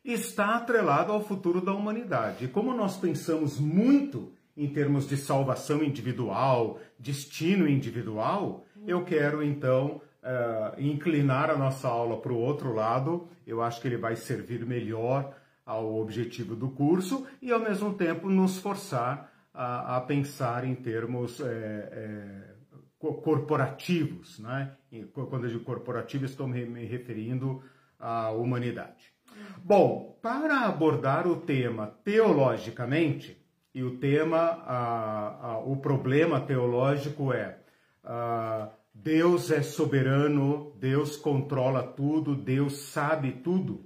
está 0.04 0.56
atrelado 0.56 1.12
ao 1.12 1.24
futuro 1.24 1.60
da 1.60 1.72
humanidade. 1.72 2.44
E 2.44 2.48
como 2.48 2.74
nós 2.74 2.96
pensamos 2.96 3.58
muito 3.58 4.32
em 4.56 4.68
termos 4.68 5.08
de 5.08 5.16
salvação 5.16 5.82
individual, 5.82 6.78
destino 6.98 7.68
individual, 7.68 8.64
eu 8.86 9.04
quero 9.04 9.42
então 9.42 10.00
uh, 10.22 10.80
inclinar 10.80 11.50
a 11.50 11.56
nossa 11.56 11.88
aula 11.88 12.20
para 12.20 12.32
o 12.32 12.38
outro 12.38 12.72
lado. 12.72 13.28
Eu 13.46 13.62
acho 13.62 13.80
que 13.80 13.88
ele 13.88 13.96
vai 13.96 14.14
servir 14.14 14.64
melhor 14.64 15.34
ao 15.66 15.98
objetivo 15.98 16.54
do 16.54 16.68
curso 16.68 17.26
e, 17.40 17.50
ao 17.50 17.58
mesmo 17.58 17.94
tempo, 17.94 18.28
nos 18.28 18.58
forçar 18.58 19.32
a, 19.54 19.96
a 19.96 20.00
pensar 20.00 20.64
em 20.64 20.74
termos 20.74 21.40
é, 21.40 21.44
é, 21.46 22.54
corporativos, 22.98 24.38
né? 24.40 24.76
Quando 25.12 25.44
eu 25.44 25.52
digo 25.52 25.64
corporativo, 25.64 26.24
estou 26.24 26.48
me 26.48 26.84
referindo 26.84 27.62
à 27.98 28.30
humanidade. 28.30 29.14
Bom, 29.62 30.18
para 30.20 30.60
abordar 30.60 31.26
o 31.26 31.36
tema 31.36 31.86
teologicamente, 32.04 33.42
e 33.74 33.82
o 33.82 33.98
tema, 33.98 34.38
a, 34.38 35.46
a, 35.46 35.58
o 35.58 35.76
problema 35.78 36.40
teológico 36.40 37.32
é 37.32 37.58
a, 38.04 38.70
Deus 38.94 39.50
é 39.50 39.62
soberano, 39.62 40.72
Deus 40.78 41.16
controla 41.16 41.82
tudo, 41.82 42.36
Deus 42.36 42.78
sabe 42.78 43.32
tudo. 43.32 43.84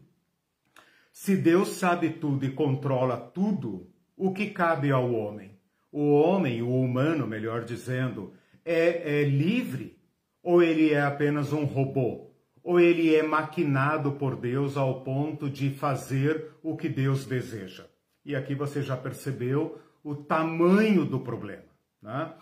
Se 1.10 1.34
Deus 1.34 1.70
sabe 1.70 2.10
tudo 2.10 2.44
e 2.44 2.52
controla 2.52 3.16
tudo, 3.16 3.90
o 4.14 4.32
que 4.32 4.50
cabe 4.50 4.92
ao 4.92 5.10
homem? 5.10 5.57
O 5.90 6.12
homem, 6.12 6.62
o 6.62 6.80
humano, 6.80 7.26
melhor 7.26 7.64
dizendo, 7.64 8.32
é, 8.64 9.20
é 9.20 9.24
livre 9.24 9.98
ou 10.42 10.62
ele 10.62 10.92
é 10.92 11.00
apenas 11.00 11.52
um 11.52 11.64
robô? 11.64 12.30
Ou 12.62 12.78
ele 12.78 13.14
é 13.14 13.22
maquinado 13.22 14.12
por 14.12 14.36
Deus 14.36 14.76
ao 14.76 15.02
ponto 15.02 15.48
de 15.48 15.70
fazer 15.70 16.52
o 16.62 16.76
que 16.76 16.88
Deus 16.88 17.24
deseja? 17.24 17.86
E 18.24 18.36
aqui 18.36 18.54
você 18.54 18.82
já 18.82 18.96
percebeu 18.96 19.80
o 20.04 20.14
tamanho 20.14 21.04
do 21.04 21.20
problema. 21.20 21.64
Né? 22.02 22.32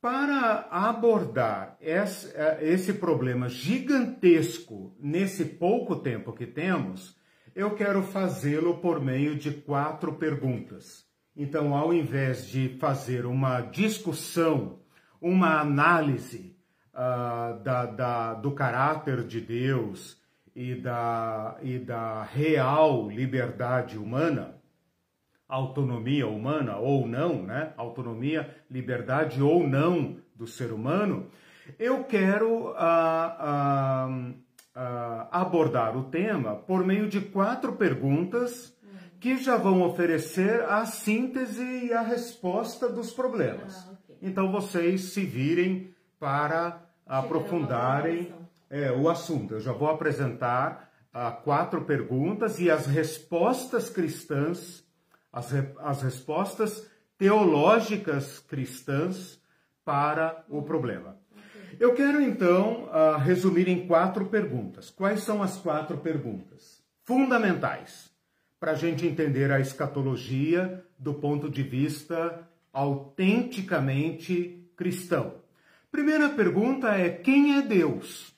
Para 0.00 0.66
abordar 0.70 1.76
esse, 1.80 2.32
esse 2.60 2.94
problema 2.94 3.48
gigantesco 3.48 4.96
nesse 4.98 5.44
pouco 5.44 5.96
tempo 5.96 6.32
que 6.32 6.46
temos, 6.46 7.16
eu 7.54 7.74
quero 7.74 8.02
fazê-lo 8.02 8.78
por 8.78 9.00
meio 9.00 9.36
de 9.36 9.50
quatro 9.50 10.14
perguntas. 10.14 11.09
Então, 11.36 11.74
ao 11.74 11.92
invés 11.92 12.48
de 12.48 12.76
fazer 12.78 13.24
uma 13.24 13.60
discussão 13.60 14.80
uma 15.20 15.60
análise 15.60 16.56
uh, 16.94 17.62
da, 17.62 17.86
da, 17.86 18.34
do 18.34 18.52
caráter 18.52 19.26
de 19.26 19.40
Deus 19.40 20.18
e 20.54 20.74
da, 20.74 21.58
e 21.62 21.78
da 21.78 22.22
real 22.22 23.08
liberdade 23.08 23.98
humana, 23.98 24.54
autonomia 25.48 26.26
humana 26.26 26.76
ou 26.76 27.06
não, 27.06 27.42
né? 27.42 27.72
Autonomia, 27.76 28.56
liberdade 28.70 29.42
ou 29.42 29.66
não 29.66 30.16
do 30.34 30.46
ser 30.46 30.72
humano, 30.72 31.28
eu 31.78 32.04
quero 32.04 32.70
uh, 32.70 32.72
uh, 32.72 34.34
abordar 35.30 35.96
o 35.96 36.04
tema 36.04 36.54
por 36.54 36.84
meio 36.84 37.08
de 37.08 37.20
quatro 37.20 37.74
perguntas 37.74 38.76
que 39.20 39.36
já 39.36 39.56
vão 39.58 39.82
oferecer 39.82 40.62
a 40.62 40.86
síntese 40.86 41.62
e 41.62 41.92
a 41.92 42.00
resposta 42.00 42.88
dos 42.88 43.12
problemas. 43.12 43.86
Ah, 43.86 43.94
então 44.22 44.50
vocês 44.50 45.12
se 45.12 45.24
virem 45.24 45.94
para 46.18 46.80
aprofundarem 47.06 48.34
é, 48.70 48.90
o 48.90 49.10
assunto. 49.10 49.54
Eu 49.54 49.60
já 49.60 49.72
vou 49.72 49.90
apresentar 49.90 50.90
uh, 51.14 51.42
quatro 51.42 51.84
perguntas 51.84 52.58
e 52.58 52.70
as 52.70 52.86
respostas 52.86 53.90
cristãs, 53.90 54.82
as, 55.30 55.50
re 55.50 55.68
as 55.80 56.02
respostas 56.02 56.88
teológicas 57.18 58.38
cristãs 58.38 59.38
para 59.84 60.44
o 60.48 60.62
problema. 60.62 61.18
Eu 61.78 61.94
quero 61.94 62.22
então 62.22 62.84
uh, 62.84 63.18
resumir 63.18 63.68
em 63.68 63.86
quatro 63.86 64.26
perguntas. 64.26 64.88
Quais 64.88 65.22
são 65.22 65.42
as 65.42 65.56
quatro 65.58 65.98
perguntas? 65.98 66.82
Fundamentais 67.04 68.09
para 68.60 68.72
a 68.72 68.74
gente 68.74 69.06
entender 69.06 69.50
a 69.50 69.58
escatologia 69.58 70.84
do 70.98 71.14
ponto 71.14 71.48
de 71.48 71.62
vista 71.62 72.46
autenticamente 72.70 74.70
cristão. 74.76 75.36
Primeira 75.90 76.28
pergunta 76.28 76.94
é: 76.94 77.08
quem 77.08 77.56
é 77.56 77.62
Deus? 77.62 78.36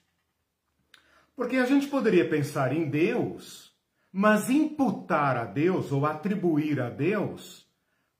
Porque 1.34 1.56
a 1.56 1.66
gente 1.66 1.88
poderia 1.88 2.28
pensar 2.28 2.72
em 2.72 2.88
Deus, 2.88 3.74
mas 4.12 4.48
imputar 4.48 5.36
a 5.36 5.44
Deus 5.44 5.90
ou 5.90 6.06
atribuir 6.06 6.80
a 6.80 6.88
Deus 6.88 7.66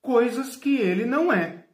coisas 0.01 0.57
que 0.57 0.77
ele 0.77 1.05
não 1.05 1.33
é, 1.33 1.67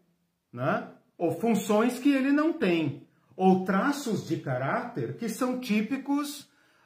né? 0.53 0.89
ou 1.17 1.41
funções 1.41 1.99
que 1.99 2.11
ele 2.11 2.31
não 2.31 2.53
tem, 2.53 3.09
ou 3.35 3.65
traços 3.65 4.29
de 4.29 4.37
caráter 4.37 5.17
que 5.17 5.29
são 5.29 5.59
típicos 5.59 6.43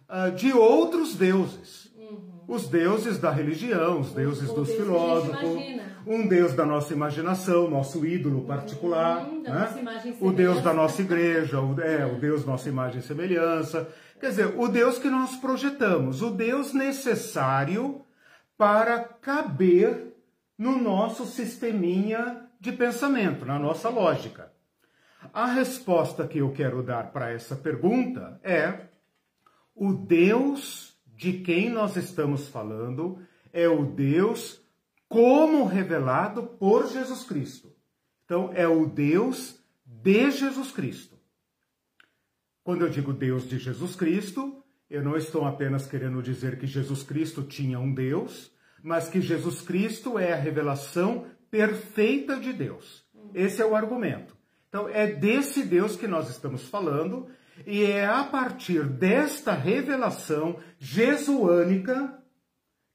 uh, 0.08 0.30
de 0.34 0.52
outros 0.52 1.16
deuses. 1.16 1.91
Uhum. 2.12 2.45
Os 2.47 2.69
deuses 2.69 3.19
da 3.19 3.31
religião, 3.31 4.00
os 4.00 4.12
deuses 4.12 4.50
o, 4.50 4.54
dos 4.54 4.69
Deus 4.69 4.81
filósofos, 4.81 5.62
um 6.07 6.26
Deus 6.26 6.52
da 6.52 6.66
nossa 6.66 6.92
imaginação, 6.92 7.71
nosso 7.71 8.04
ídolo 8.04 8.45
particular, 8.45 9.26
uhum, 9.26 9.42
né? 9.42 10.16
o 10.21 10.31
Deus 10.31 10.61
da 10.61 10.75
nossa 10.75 11.00
igreja, 11.00 11.61
o, 11.61 11.81
é, 11.81 12.04
o 12.04 12.21
Deus 12.21 12.45
nossa 12.45 12.69
imagem 12.69 13.00
e 13.00 13.02
semelhança. 13.02 13.88
Quer 14.21 14.31
dizer, 14.31 14.54
o 14.59 14.69
Deus 14.69 14.99
que 14.99 15.09
nós 15.09 15.37
projetamos, 15.37 16.21
o 16.21 16.31
Deus 16.31 16.75
necessário 16.75 18.02
para 18.59 19.00
caber 19.00 20.14
no 20.59 20.78
nosso 20.78 21.25
sisteminha 21.25 22.42
de 22.61 22.71
pensamento, 22.73 23.45
na 23.45 23.59
nossa 23.59 23.88
lógica. 23.88 24.52
A 25.33 25.47
resposta 25.47 26.26
que 26.26 26.38
eu 26.38 26.52
quero 26.52 26.83
dar 26.83 27.11
para 27.12 27.31
essa 27.31 27.57
pergunta 27.57 28.38
é: 28.42 28.87
o 29.75 29.92
Deus 29.92 30.91
de 31.23 31.35
quem 31.35 31.71
nós 31.71 31.97
estamos 31.97 32.49
falando 32.49 33.21
é 33.52 33.69
o 33.69 33.85
Deus 33.85 34.61
como 35.09 35.64
revelado 35.64 36.43
por 36.43 36.88
Jesus 36.88 37.23
Cristo. 37.23 37.73
Então, 38.25 38.50
é 38.52 38.67
o 38.67 38.87
Deus 38.87 39.57
de 39.87 40.33
Jesus 40.33 40.73
Cristo. 40.73 41.17
Quando 42.64 42.83
eu 42.83 42.91
digo 42.91 43.12
Deus 43.12 43.49
de 43.49 43.57
Jesus 43.57 43.95
Cristo, 43.95 44.64
eu 44.91 45.00
não 45.00 45.17
estou 45.17 45.47
apenas 45.47 45.87
querendo 45.87 46.21
dizer 46.21 46.59
que 46.59 46.67
Jesus 46.67 47.05
Cristo 47.05 47.45
tinha 47.45 47.79
um 47.79 47.95
Deus, 47.95 48.50
mas 48.83 49.09
que 49.09 49.21
Jesus 49.21 49.61
Cristo 49.61 50.19
é 50.19 50.33
a 50.33 50.37
revelação 50.37 51.26
perfeita 51.52 52.37
de 52.41 52.52
Deus. 52.52 53.05
Esse 53.33 53.62
é 53.62 53.64
o 53.67 53.76
argumento. 53.76 54.37
Então, 54.69 54.88
é 54.88 55.07
desse 55.07 55.62
Deus 55.62 55.95
que 55.95 56.09
nós 56.09 56.29
estamos 56.29 56.69
falando, 56.69 57.29
e 57.66 57.85
é 57.85 58.07
a 58.07 58.25
partir 58.25 58.85
desta 58.85 59.52
revelação 59.52 60.59
jesuânica 60.78 62.23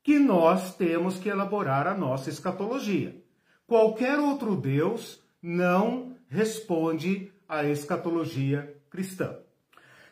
que 0.04 0.20
nós 0.20 0.76
temos 0.76 1.18
que 1.18 1.30
elaborar 1.30 1.86
a 1.88 1.94
nossa 1.94 2.30
escatologia. 2.30 3.22
Qualquer 3.66 4.18
outro 4.20 4.56
Deus 4.56 5.22
não 5.42 6.16
responde 6.30 7.32
à 7.48 7.66
escatologia 7.66 8.76
cristã. 8.90 9.38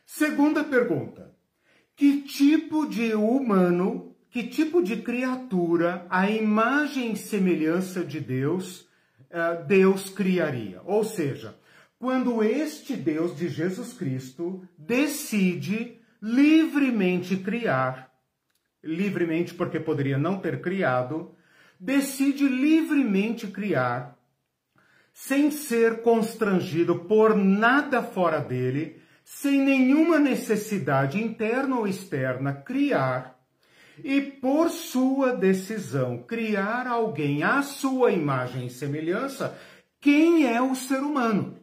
Segunda 0.05 0.63
pergunta: 0.63 1.33
que 1.95 2.21
tipo 2.21 2.85
de 2.87 3.13
humano, 3.13 4.13
que 4.29 4.43
tipo 4.43 4.83
de 4.83 4.97
criatura, 4.97 6.05
a 6.09 6.29
imagem 6.29 7.13
e 7.13 7.17
semelhança 7.17 8.03
de 8.03 8.19
Deus, 8.19 8.87
eh, 9.29 9.63
Deus 9.63 10.09
criaria? 10.09 10.81
Ou 10.83 11.03
seja, 11.03 11.55
quando 11.99 12.43
este 12.43 12.95
Deus 12.95 13.35
de 13.35 13.47
Jesus 13.49 13.93
Cristo 13.93 14.67
decide 14.77 15.99
livremente 16.21 17.37
criar, 17.37 18.11
livremente 18.83 19.53
porque 19.53 19.79
poderia 19.79 20.17
não 20.17 20.39
ter 20.39 20.61
criado, 20.61 21.35
decide 21.79 22.47
livremente 22.47 23.47
criar, 23.47 24.17
sem 25.13 25.49
ser 25.49 26.01
constrangido 26.01 26.99
por 27.05 27.35
nada 27.35 28.03
fora 28.03 28.39
dele, 28.39 29.01
sem 29.23 29.61
nenhuma 29.61 30.19
necessidade 30.19 31.21
interna 31.21 31.77
ou 31.79 31.87
externa, 31.87 32.53
criar 32.53 33.39
e, 34.03 34.21
por 34.21 34.69
sua 34.69 35.33
decisão, 35.33 36.21
criar 36.23 36.85
alguém 36.85 37.43
à 37.43 37.61
sua 37.61 38.11
imagem 38.11 38.67
e 38.67 38.69
semelhança, 38.69 39.57
quem 40.01 40.45
é 40.45 40.61
o 40.61 40.75
ser 40.75 40.99
humano? 40.99 41.57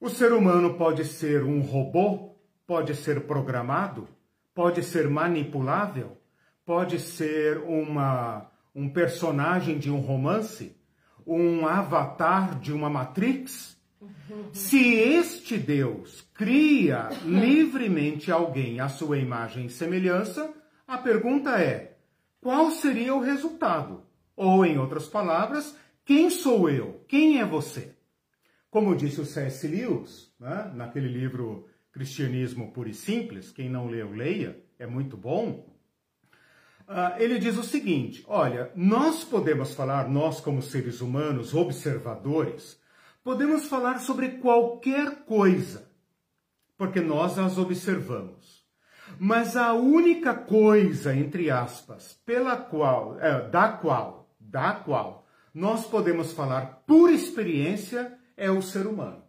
O 0.00 0.08
ser 0.08 0.32
humano 0.32 0.74
pode 0.74 1.04
ser 1.04 1.44
um 1.44 1.60
robô, 1.60 2.36
pode 2.66 2.94
ser 2.94 3.26
programado, 3.26 4.08
pode 4.54 4.82
ser 4.82 5.08
manipulável, 5.08 6.16
pode 6.64 6.98
ser 6.98 7.58
uma, 7.58 8.50
um 8.74 8.88
personagem 8.88 9.78
de 9.78 9.90
um 9.90 10.00
romance, 10.00 10.76
um 11.26 11.66
avatar 11.66 12.58
de 12.58 12.72
uma 12.72 12.88
Matrix 12.88 13.78
se 14.52 14.94
este 14.94 15.58
Deus 15.58 16.26
cria 16.34 17.08
livremente 17.24 18.32
alguém 18.32 18.80
à 18.80 18.88
sua 18.88 19.18
imagem 19.18 19.66
e 19.66 19.70
semelhança, 19.70 20.52
a 20.86 20.96
pergunta 20.96 21.60
é: 21.60 21.98
qual 22.40 22.70
seria 22.70 23.14
o 23.14 23.20
resultado? 23.20 24.02
Ou, 24.34 24.64
em 24.64 24.78
outras 24.78 25.06
palavras, 25.06 25.76
quem 26.04 26.30
sou 26.30 26.70
eu? 26.70 27.04
Quem 27.06 27.40
é 27.40 27.44
você? 27.44 27.94
Como 28.70 28.96
disse 28.96 29.20
o 29.20 29.26
C.S. 29.26 29.66
Lewis, 29.66 30.32
né, 30.38 30.70
naquele 30.74 31.08
livro 31.08 31.68
Cristianismo 31.92 32.72
Puro 32.72 32.88
e 32.88 32.94
Simples, 32.94 33.50
quem 33.50 33.68
não 33.68 33.88
leu, 33.88 34.12
leia, 34.12 34.62
é 34.78 34.86
muito 34.86 35.16
bom. 35.16 35.68
Uh, 36.88 37.18
ele 37.18 37.38
diz 37.38 37.56
o 37.56 37.64
seguinte: 37.64 38.24
olha, 38.26 38.70
nós 38.74 39.24
podemos 39.24 39.74
falar, 39.74 40.08
nós 40.08 40.40
como 40.40 40.62
seres 40.62 41.00
humanos, 41.00 41.54
observadores, 41.54 42.80
Podemos 43.22 43.66
falar 43.66 44.00
sobre 44.00 44.38
qualquer 44.38 45.24
coisa, 45.26 45.90
porque 46.78 47.00
nós 47.00 47.38
as 47.38 47.58
observamos. 47.58 48.64
Mas 49.18 49.56
a 49.56 49.74
única 49.74 50.34
coisa, 50.34 51.14
entre 51.14 51.50
aspas, 51.50 52.18
pela 52.24 52.56
qual, 52.56 53.20
é, 53.20 53.46
da 53.50 53.72
qual, 53.72 54.34
da 54.40 54.72
qual 54.72 55.26
nós 55.52 55.84
podemos 55.84 56.32
falar 56.32 56.82
por 56.86 57.10
experiência 57.10 58.18
é 58.40 58.50
o 58.50 58.62
ser 58.62 58.86
humano. 58.86 59.22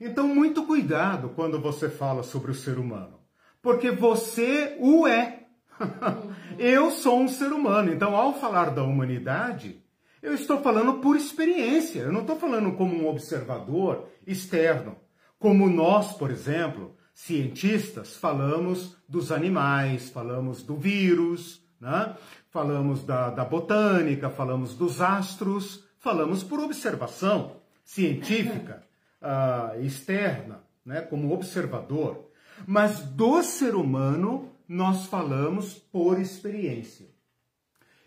Então, 0.00 0.26
muito 0.26 0.64
cuidado 0.66 1.30
quando 1.30 1.60
você 1.60 1.88
fala 1.88 2.24
sobre 2.24 2.50
o 2.50 2.54
ser 2.54 2.76
humano, 2.76 3.20
porque 3.62 3.90
você 3.90 4.76
o 4.80 5.06
é. 5.06 5.44
Eu 6.58 6.90
sou 6.90 7.20
um 7.20 7.28
ser 7.28 7.52
humano. 7.52 7.92
Então, 7.92 8.16
ao 8.16 8.34
falar 8.34 8.70
da 8.70 8.82
humanidade, 8.82 9.80
eu 10.20 10.34
estou 10.34 10.60
falando 10.60 10.94
por 10.94 11.16
experiência, 11.16 12.00
eu 12.00 12.12
não 12.12 12.22
estou 12.22 12.36
falando 12.36 12.72
como 12.72 12.94
um 12.96 13.08
observador 13.08 14.08
externo. 14.26 14.96
Como 15.38 15.68
nós, 15.68 16.12
por 16.14 16.30
exemplo, 16.30 16.96
cientistas, 17.14 18.16
falamos 18.16 18.96
dos 19.08 19.30
animais, 19.30 20.10
falamos 20.10 20.62
do 20.62 20.76
vírus, 20.76 21.62
né? 21.80 22.16
falamos 22.50 23.04
da, 23.04 23.30
da 23.30 23.44
botânica, 23.44 24.30
falamos 24.30 24.74
dos 24.74 25.00
astros, 25.00 25.84
falamos 25.98 26.42
por 26.42 26.58
observação 26.58 27.55
científica, 27.86 28.84
uh, 29.22 29.80
externa, 29.80 30.60
né? 30.84 31.00
como 31.00 31.32
observador. 31.32 32.28
Mas 32.66 33.00
do 33.00 33.42
ser 33.42 33.74
humano, 33.74 34.50
nós 34.68 35.06
falamos 35.06 35.74
por 35.74 36.20
experiência. 36.20 37.06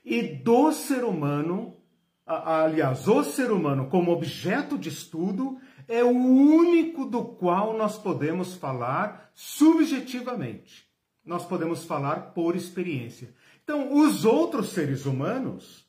E 0.03 0.21
do 0.21 0.71
ser 0.71 1.03
humano, 1.03 1.77
aliás, 2.25 3.07
o 3.07 3.23
ser 3.23 3.51
humano 3.51 3.87
como 3.89 4.11
objeto 4.11 4.77
de 4.77 4.89
estudo 4.89 5.59
é 5.87 6.03
o 6.03 6.09
único 6.09 7.05
do 7.05 7.23
qual 7.23 7.77
nós 7.77 7.97
podemos 7.97 8.55
falar 8.55 9.31
subjetivamente. 9.33 10.87
Nós 11.23 11.45
podemos 11.45 11.85
falar 11.85 12.33
por 12.33 12.55
experiência. 12.55 13.33
Então, 13.63 13.93
os 13.93 14.25
outros 14.25 14.69
seres 14.69 15.05
humanos 15.05 15.87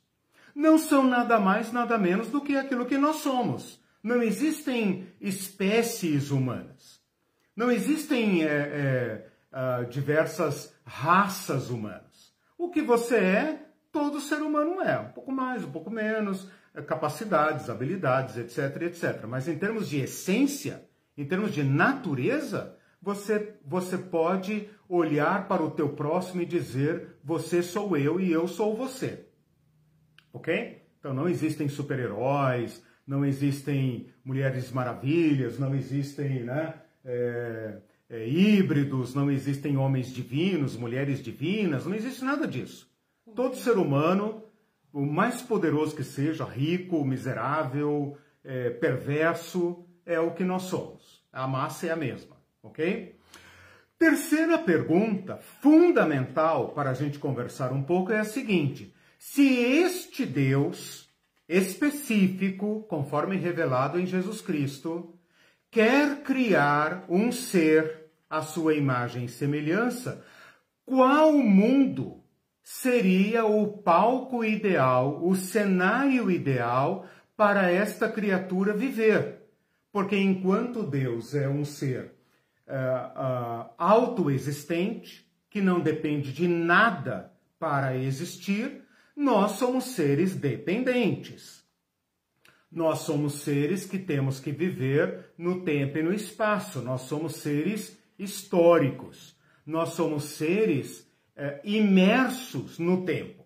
não 0.54 0.76
são 0.76 1.02
nada 1.04 1.40
mais, 1.40 1.72
nada 1.72 1.96
menos 1.96 2.28
do 2.28 2.42
que 2.42 2.56
aquilo 2.56 2.84
que 2.84 2.98
nós 2.98 3.16
somos. 3.16 3.79
Não 4.02 4.22
existem 4.22 5.08
espécies 5.20 6.30
humanas. 6.30 7.00
Não 7.54 7.70
existem 7.70 8.44
é, 8.44 9.26
é, 9.52 9.84
diversas 9.84 10.74
raças 10.84 11.70
humanas. 11.70 12.34
O 12.56 12.70
que 12.70 12.80
você 12.80 13.16
é, 13.16 13.66
todo 13.92 14.20
ser 14.20 14.40
humano 14.42 14.80
é, 14.80 14.98
um 14.98 15.12
pouco 15.12 15.32
mais, 15.32 15.64
um 15.64 15.70
pouco 15.70 15.90
menos, 15.90 16.48
é, 16.74 16.80
capacidades, 16.80 17.68
habilidades, 17.68 18.36
etc, 18.36 18.82
etc. 18.82 19.24
Mas 19.26 19.48
em 19.48 19.58
termos 19.58 19.88
de 19.88 20.00
essência, 20.00 20.86
em 21.16 21.24
termos 21.24 21.52
de 21.52 21.62
natureza, 21.62 22.76
você, 23.02 23.54
você 23.64 23.98
pode 23.98 24.68
olhar 24.88 25.48
para 25.48 25.62
o 25.62 25.70
teu 25.70 25.90
próximo 25.90 26.42
e 26.42 26.46
dizer, 26.46 27.16
você 27.24 27.62
sou 27.62 27.96
eu 27.96 28.20
e 28.20 28.30
eu 28.30 28.46
sou 28.46 28.76
você. 28.76 29.26
Ok? 30.32 30.82
Então 30.98 31.14
não 31.14 31.28
existem 31.28 31.68
super-heróis, 31.68 32.82
não 33.10 33.26
existem 33.26 34.06
mulheres 34.24 34.70
maravilhas, 34.70 35.58
não 35.58 35.74
existem 35.74 36.44
né, 36.44 36.74
é, 37.04 37.78
é, 38.08 38.28
híbridos, 38.28 39.16
não 39.16 39.28
existem 39.28 39.76
homens 39.76 40.14
divinos, 40.14 40.76
mulheres 40.76 41.20
divinas, 41.20 41.84
não 41.84 41.94
existe 41.96 42.24
nada 42.24 42.46
disso. 42.46 42.88
Todo 43.34 43.56
ser 43.56 43.76
humano 43.78 44.44
o 44.92 45.04
mais 45.04 45.42
poderoso 45.42 45.96
que 45.96 46.04
seja, 46.04 46.44
rico, 46.44 47.04
miserável, 47.04 48.16
é, 48.44 48.70
perverso, 48.70 49.84
é 50.06 50.20
o 50.20 50.30
que 50.30 50.44
nós 50.44 50.62
somos. 50.62 51.24
A 51.32 51.48
massa 51.48 51.88
é 51.88 51.90
a 51.90 51.96
mesma, 51.96 52.36
ok? 52.62 53.16
Terceira 53.98 54.56
pergunta, 54.56 55.36
fundamental 55.60 56.68
para 56.68 56.90
a 56.90 56.94
gente 56.94 57.18
conversar 57.18 57.72
um 57.72 57.82
pouco, 57.82 58.12
é 58.12 58.20
a 58.20 58.24
seguinte: 58.24 58.94
se 59.18 59.48
este 59.48 60.24
Deus 60.24 61.09
específico, 61.50 62.86
conforme 62.88 63.36
revelado 63.36 63.98
em 63.98 64.06
Jesus 64.06 64.40
Cristo, 64.40 65.18
quer 65.68 66.22
criar 66.22 67.04
um 67.08 67.32
ser 67.32 68.06
à 68.28 68.40
sua 68.40 68.74
imagem 68.74 69.24
e 69.24 69.28
semelhança, 69.28 70.24
qual 70.86 71.32
mundo 71.32 72.22
seria 72.62 73.44
o 73.44 73.66
palco 73.78 74.44
ideal, 74.44 75.26
o 75.26 75.34
cenário 75.34 76.30
ideal 76.30 77.04
para 77.36 77.68
esta 77.68 78.08
criatura 78.08 78.72
viver? 78.72 79.40
Porque 79.92 80.16
enquanto 80.16 80.84
Deus 80.84 81.34
é 81.34 81.48
um 81.48 81.64
ser 81.64 82.14
uh, 82.68 83.64
uh, 83.64 83.70
autoexistente, 83.76 85.28
que 85.50 85.60
não 85.60 85.80
depende 85.80 86.32
de 86.32 86.46
nada 86.46 87.32
para 87.58 87.96
existir, 87.96 88.79
nós 89.20 89.52
somos 89.52 89.84
seres 89.84 90.34
dependentes. 90.34 91.62
Nós 92.72 93.00
somos 93.00 93.42
seres 93.42 93.84
que 93.84 93.98
temos 93.98 94.40
que 94.40 94.50
viver 94.50 95.34
no 95.36 95.62
tempo 95.62 95.98
e 95.98 96.02
no 96.02 96.10
espaço. 96.10 96.80
Nós 96.80 97.02
somos 97.02 97.36
seres 97.36 97.98
históricos. 98.18 99.36
Nós 99.66 99.90
somos 99.90 100.24
seres 100.24 101.06
é, 101.36 101.60
imersos 101.64 102.78
no 102.78 103.04
tempo. 103.04 103.44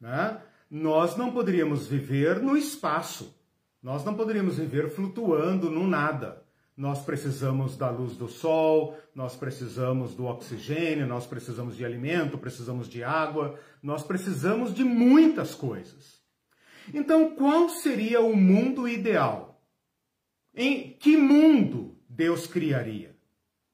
Né? 0.00 0.40
Nós 0.68 1.16
não 1.16 1.30
poderíamos 1.30 1.86
viver 1.86 2.42
no 2.42 2.56
espaço. 2.56 3.32
Nós 3.80 4.04
não 4.04 4.14
poderíamos 4.14 4.58
viver 4.58 4.90
flutuando 4.90 5.70
no 5.70 5.86
nada. 5.86 6.42
Nós 6.76 7.02
precisamos 7.02 7.74
da 7.74 7.88
luz 7.88 8.16
do 8.16 8.28
sol, 8.28 8.98
nós 9.14 9.34
precisamos 9.34 10.14
do 10.14 10.26
oxigênio, 10.26 11.06
nós 11.06 11.26
precisamos 11.26 11.74
de 11.74 11.84
alimento, 11.86 12.36
precisamos 12.36 12.86
de 12.86 13.02
água, 13.02 13.58
nós 13.82 14.02
precisamos 14.02 14.74
de 14.74 14.84
muitas 14.84 15.54
coisas. 15.54 16.20
Então, 16.92 17.34
qual 17.34 17.70
seria 17.70 18.20
o 18.20 18.36
mundo 18.36 18.86
ideal? 18.86 19.62
Em 20.54 20.92
que 20.92 21.16
mundo 21.16 21.96
Deus 22.08 22.46
criaria? 22.46 23.16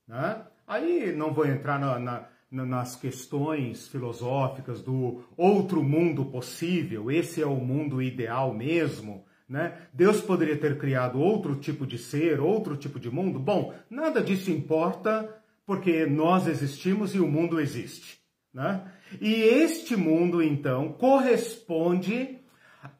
Né? 0.07 0.47
Aí 0.67 1.13
não 1.13 1.33
vou 1.33 1.45
entrar 1.45 1.81
na, 1.81 1.99
na, 1.99 2.29
nas 2.51 2.95
questões 2.95 3.89
filosóficas 3.89 4.81
do 4.81 5.25
outro 5.37 5.83
mundo 5.83 6.27
possível, 6.27 7.11
esse 7.11 7.43
é 7.43 7.47
o 7.47 7.57
mundo 7.57 8.01
ideal 8.01 8.55
mesmo. 8.55 9.25
Né? 9.53 9.77
Deus 9.93 10.23
poderia 10.23 10.57
ter 10.57 10.79
criado 10.79 11.21
outro 11.21 11.55
tipo 11.57 11.87
de 11.87 11.99
ser, 11.99 12.41
outro 12.41 12.75
tipo 12.75 12.99
de 12.99 13.11
mundo? 13.11 13.39
Bom, 13.39 13.75
nada 13.91 14.23
disso 14.23 14.51
importa, 14.51 15.29
porque 15.67 16.07
nós 16.07 16.47
existimos 16.47 17.15
e 17.15 17.21
o 17.21 17.29
mundo 17.29 17.61
existe. 17.61 18.19
Né? 18.51 18.83
E 19.21 19.31
este 19.31 19.95
mundo, 19.95 20.43
então, 20.43 20.95
corresponde 20.95 22.39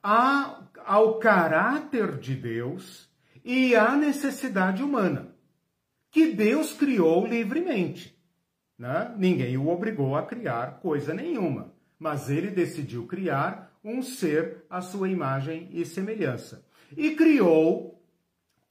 a, 0.03 0.63
ao 0.85 1.19
caráter 1.19 2.19
de 2.19 2.35
Deus 2.35 3.09
e 3.43 3.75
à 3.75 3.97
necessidade 3.97 4.83
humana, 4.83 5.35
que 6.11 6.35
Deus 6.35 6.75
criou 6.75 7.27
livremente. 7.27 8.15
Né? 8.79 9.11
Ninguém 9.17 9.57
o 9.57 9.71
obrigou 9.71 10.15
a 10.17 10.27
criar 10.27 10.81
coisa 10.83 11.15
nenhuma, 11.15 11.73
mas 11.99 12.29
ele 12.29 12.51
decidiu 12.51 13.07
criar 13.07 13.72
um 13.85 14.03
ser 14.03 14.65
à 14.71 14.81
sua 14.81 15.09
imagem 15.09 15.69
e 15.73 15.85
semelhança. 15.85 16.65
E 16.97 17.15
criou, 17.15 18.01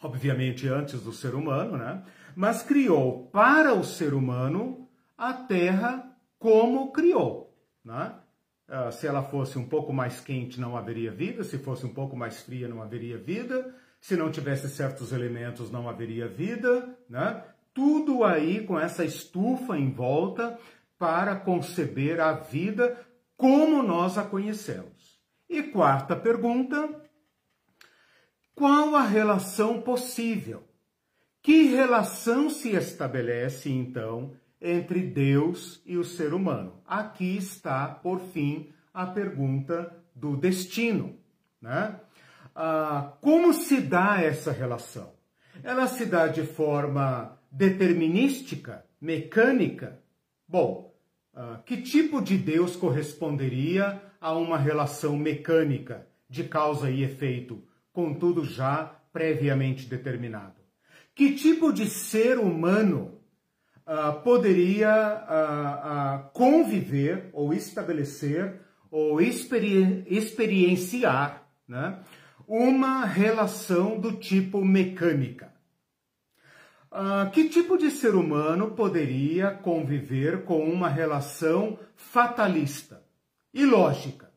obviamente 0.01 0.67
antes 0.67 1.01
do 1.01 1.11
ser 1.11 1.35
humano, 1.35 1.77
né? 1.77 2.03
mas 2.35 2.63
criou 2.63 3.27
para 3.27 3.73
o 3.73 3.83
ser 3.83 4.13
humano 4.13 4.87
a 5.17 5.33
terra 5.33 6.15
como 6.39 6.91
criou. 6.91 7.55
Né? 7.83 8.13
Uh, 8.67 8.91
se 8.91 9.05
ela 9.05 9.21
fosse 9.23 9.57
um 9.57 9.67
pouco 9.67 9.91
mais 9.91 10.19
quente, 10.19 10.59
não 10.59 10.77
haveria 10.77 11.11
vida. 11.11 11.43
Se 11.43 11.57
fosse 11.57 11.85
um 11.85 11.93
pouco 11.93 12.15
mais 12.15 12.41
fria, 12.41 12.67
não 12.67 12.81
haveria 12.81 13.17
vida. 13.17 13.75
Se 13.99 14.15
não 14.15 14.31
tivesse 14.31 14.69
certos 14.69 15.11
elementos, 15.11 15.69
não 15.69 15.89
haveria 15.89 16.27
vida. 16.27 16.97
Né? 17.09 17.43
Tudo 17.73 18.23
aí 18.23 18.65
com 18.65 18.79
essa 18.79 19.03
estufa 19.03 19.77
em 19.77 19.91
volta 19.91 20.57
para 20.97 21.35
conceber 21.35 22.19
a 22.19 22.31
vida 22.33 22.97
como 23.35 23.81
nós 23.81 24.17
a 24.17 24.23
conhecemos. 24.23 24.90
E 25.51 25.63
quarta 25.63 26.15
pergunta: 26.15 26.89
qual 28.55 28.95
a 28.95 29.01
relação 29.01 29.81
possível? 29.81 30.63
Que 31.43 31.63
relação 31.63 32.49
se 32.49 32.69
estabelece 32.69 33.69
então 33.69 34.31
entre 34.61 35.01
Deus 35.01 35.81
e 35.85 35.97
o 35.97 36.05
ser 36.05 36.33
humano. 36.33 36.81
Aqui 36.87 37.35
está, 37.35 37.85
por 37.85 38.21
fim, 38.31 38.71
a 38.93 39.05
pergunta 39.05 39.93
do 40.15 40.37
destino. 40.37 41.17
Né? 41.61 41.99
Ah, 42.55 43.17
como 43.19 43.53
se 43.53 43.81
dá 43.81 44.21
essa 44.21 44.53
relação? 44.53 45.11
Ela 45.61 45.85
se 45.85 46.05
dá 46.05 46.27
de 46.27 46.43
forma 46.43 47.37
determinística, 47.51 48.85
mecânica? 49.01 49.99
Bom, 50.47 50.95
ah, 51.33 51.59
que 51.65 51.81
tipo 51.81 52.21
de 52.21 52.37
Deus 52.37 52.77
corresponderia 52.77 54.01
a 54.21 54.33
uma 54.33 54.57
relação 54.59 55.17
mecânica 55.17 56.07
de 56.29 56.43
causa 56.43 56.91
e 56.91 57.03
efeito, 57.03 57.63
contudo 57.91 58.45
já 58.45 58.95
previamente 59.11 59.87
determinado? 59.87 60.61
Que 61.15 61.33
tipo 61.33 61.73
de 61.73 61.87
ser 61.87 62.37
humano 62.37 63.19
uh, 63.79 64.21
poderia 64.21 64.89
uh, 64.93 66.27
uh, 66.27 66.29
conviver 66.33 67.31
ou 67.33 67.51
estabelecer 67.51 68.61
ou 68.91 69.19
experi 69.19 70.05
experienciar 70.07 71.47
né, 71.67 71.99
uma 72.47 73.05
relação 73.05 73.99
do 73.99 74.13
tipo 74.13 74.63
mecânica. 74.63 75.49
que 77.31 77.47
tipo 77.47 77.77
de 77.77 77.89
ser 77.89 78.15
humano 78.15 78.71
poderia 78.71 79.51
conviver 79.51 80.43
com 80.43 80.65
uma 80.65 80.89
relação 80.89 81.79
fatalista 81.95 83.00
e 83.53 83.65
lógica? 83.65 84.31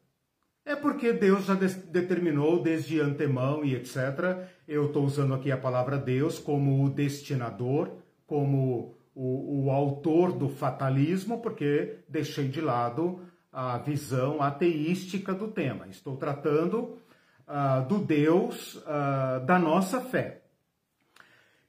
É 0.65 0.75
porque 0.75 1.13
Deus 1.13 1.45
já 1.45 1.55
de 1.55 1.69
determinou 1.69 2.63
desde 2.63 2.99
antemão 2.99 3.65
e 3.65 3.75
etc. 3.75 4.49
Eu 4.67 4.87
estou 4.87 5.05
usando 5.05 5.35
aqui 5.35 5.53
a 5.53 5.59
palavra 5.59 5.99
Deus 5.99 6.39
como 6.39 6.85
o 6.85 6.89
destinador, 6.89 7.91
como 8.27 8.97
o, 9.15 9.67
o 9.67 9.71
autor 9.71 10.33
do 10.33 10.49
fatalismo, 10.49 11.43
porque 11.43 11.99
deixei 12.09 12.49
de 12.49 12.63
lado 12.63 13.21
a 13.53 13.79
visão 13.79 14.43
ateística 14.43 15.35
do 15.35 15.49
tema. 15.49 15.87
Estou 15.89 16.17
tratando 16.17 16.99
uh, 17.47 17.87
do 17.87 17.99
Deus 17.99 18.77
uh, 18.77 19.45
da 19.45 19.59
nossa 19.59 20.01
fé. 20.01 20.43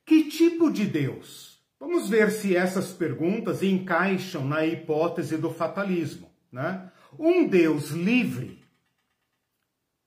Que 0.05 0.29
tipo 0.29 0.71
de 0.71 0.85
Deus? 0.85 1.59
Vamos 1.79 2.09
ver 2.09 2.31
se 2.31 2.55
essas 2.55 2.93
perguntas 2.93 3.61
encaixam 3.61 4.45
na 4.45 4.65
hipótese 4.65 5.37
do 5.37 5.51
fatalismo. 5.51 6.31
Né? 6.51 6.89
Um 7.17 7.47
Deus 7.47 7.89
livre, 7.89 8.63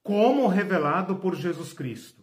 como 0.03 0.47
revelado 0.47 1.17
por 1.17 1.35
Jesus 1.35 1.73
Cristo, 1.73 2.23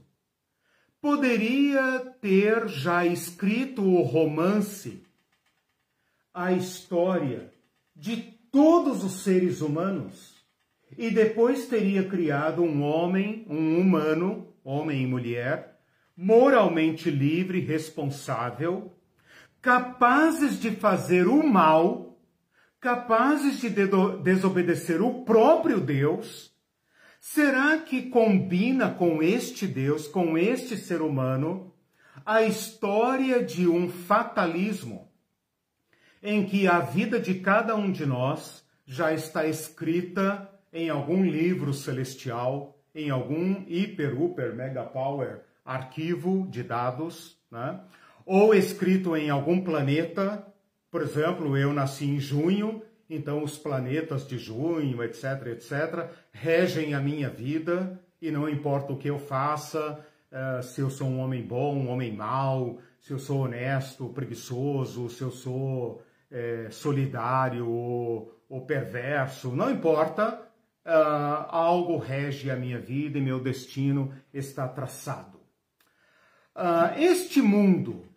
poderia 1.02 2.00
ter 2.22 2.68
já 2.68 3.06
escrito 3.06 3.84
o 3.84 4.02
romance 4.02 5.04
a 6.34 6.52
história 6.52 7.54
de 7.96 8.18
todos 8.52 9.04
os 9.04 9.24
seres 9.24 9.62
humanos 9.62 10.36
e 10.98 11.10
depois 11.10 11.68
teria 11.68 12.08
criado 12.08 12.64
um 12.64 12.82
homem, 12.82 13.46
um 13.50 13.80
humano, 13.80 14.54
homem 14.64 15.04
e 15.04 15.08
mulher, 15.08 15.80
moralmente 16.16 17.10
livre, 17.10 17.60
responsável, 17.60 18.94
capazes 19.62 20.60
de 20.60 20.72
fazer 20.72 21.28
o 21.28 21.46
mal, 21.46 22.15
capazes 22.86 23.60
de 23.60 23.70
desobedecer 24.22 25.02
o 25.02 25.26
próprio 25.26 25.82
Deus. 25.82 26.54
Será 27.20 27.80
que 27.80 28.12
combina 28.12 28.92
com 28.92 29.24
este 29.24 29.66
Deus, 29.66 30.08
com 30.08 30.38
este 30.38 30.78
ser 30.78 31.02
humano, 31.02 31.74
a 32.24 32.44
história 32.44 33.44
de 33.44 33.68
um 33.68 33.90
fatalismo? 33.90 35.06
em 36.26 36.44
que 36.44 36.68
a 36.68 36.80
vida 36.80 37.20
de 37.20 37.36
cada 37.36 37.76
um 37.76 37.92
de 37.92 38.04
nós 38.04 38.66
já 38.84 39.14
está 39.14 39.46
escrita 39.46 40.50
em 40.74 40.90
algum 40.90 41.24
livro 41.24 41.72
celestial, 41.72 42.80
em 42.96 43.12
algum 43.12 43.64
hiper, 43.68 44.16
super, 44.16 44.56
mega 44.56 44.84
power 44.84 45.42
arquivo 45.64 46.48
de 46.50 46.64
dados, 46.64 47.38
né? 47.52 47.80
ou 48.26 48.56
escrito 48.56 49.16
em 49.16 49.30
algum 49.30 49.64
planeta. 49.64 50.52
Por 50.96 51.02
exemplo, 51.02 51.58
eu 51.58 51.74
nasci 51.74 52.06
em 52.06 52.22
junho 52.22 52.82
então 53.10 53.44
os 53.44 53.58
planetas 53.58 54.26
de 54.26 54.38
junho, 54.38 55.04
etc, 55.04 55.48
etc, 55.48 56.10
regem 56.32 56.94
a 56.94 57.02
minha 57.02 57.30
vida 57.30 58.02
e 58.22 58.32
não 58.32 58.48
importa 58.48 58.94
o 58.94 58.98
que 58.98 59.10
eu 59.10 59.20
faça, 59.20 60.00
uh, 60.32 60.64
se 60.64 60.80
eu 60.80 60.90
sou 60.90 61.10
um 61.10 61.20
homem 61.20 61.46
bom, 61.46 61.76
um 61.76 61.90
homem 61.90 62.16
mau, 62.16 62.80
se 63.02 63.12
eu 63.12 63.20
sou 63.20 63.42
honesto, 63.42 64.08
preguiçoso, 64.08 65.10
se 65.10 65.22
eu 65.22 65.32
sou 65.32 66.02
é, 66.32 66.70
solidário 66.72 67.70
ou, 67.70 68.34
ou, 68.48 68.66
perverso, 68.66 69.54
não 69.54 69.70
importa, 69.70 70.50
uh, 70.86 71.46
algo 71.50 71.98
rege 71.98 72.50
a 72.50 72.56
minha 72.56 72.80
vida 72.80 73.18
e 73.18 73.22
meu 73.22 73.42
destino 73.42 74.14
está 74.34 74.66
traçado. 74.66 75.42
Uh, 76.56 76.98
este 76.98 77.42
mundo, 77.42 78.15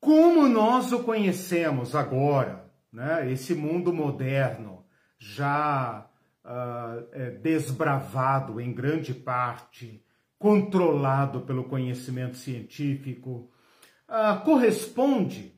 como 0.00 0.48
nós 0.48 0.92
o 0.92 1.02
conhecemos 1.02 1.94
agora, 1.94 2.64
né, 2.90 3.30
esse 3.30 3.54
mundo 3.54 3.92
moderno, 3.92 4.84
já 5.18 6.08
uh, 6.44 7.40
desbravado 7.42 8.60
em 8.60 8.72
grande 8.72 9.12
parte, 9.12 10.02
controlado 10.38 11.42
pelo 11.42 11.64
conhecimento 11.64 12.38
científico, 12.38 13.50
uh, 14.08 14.42
corresponde 14.42 15.54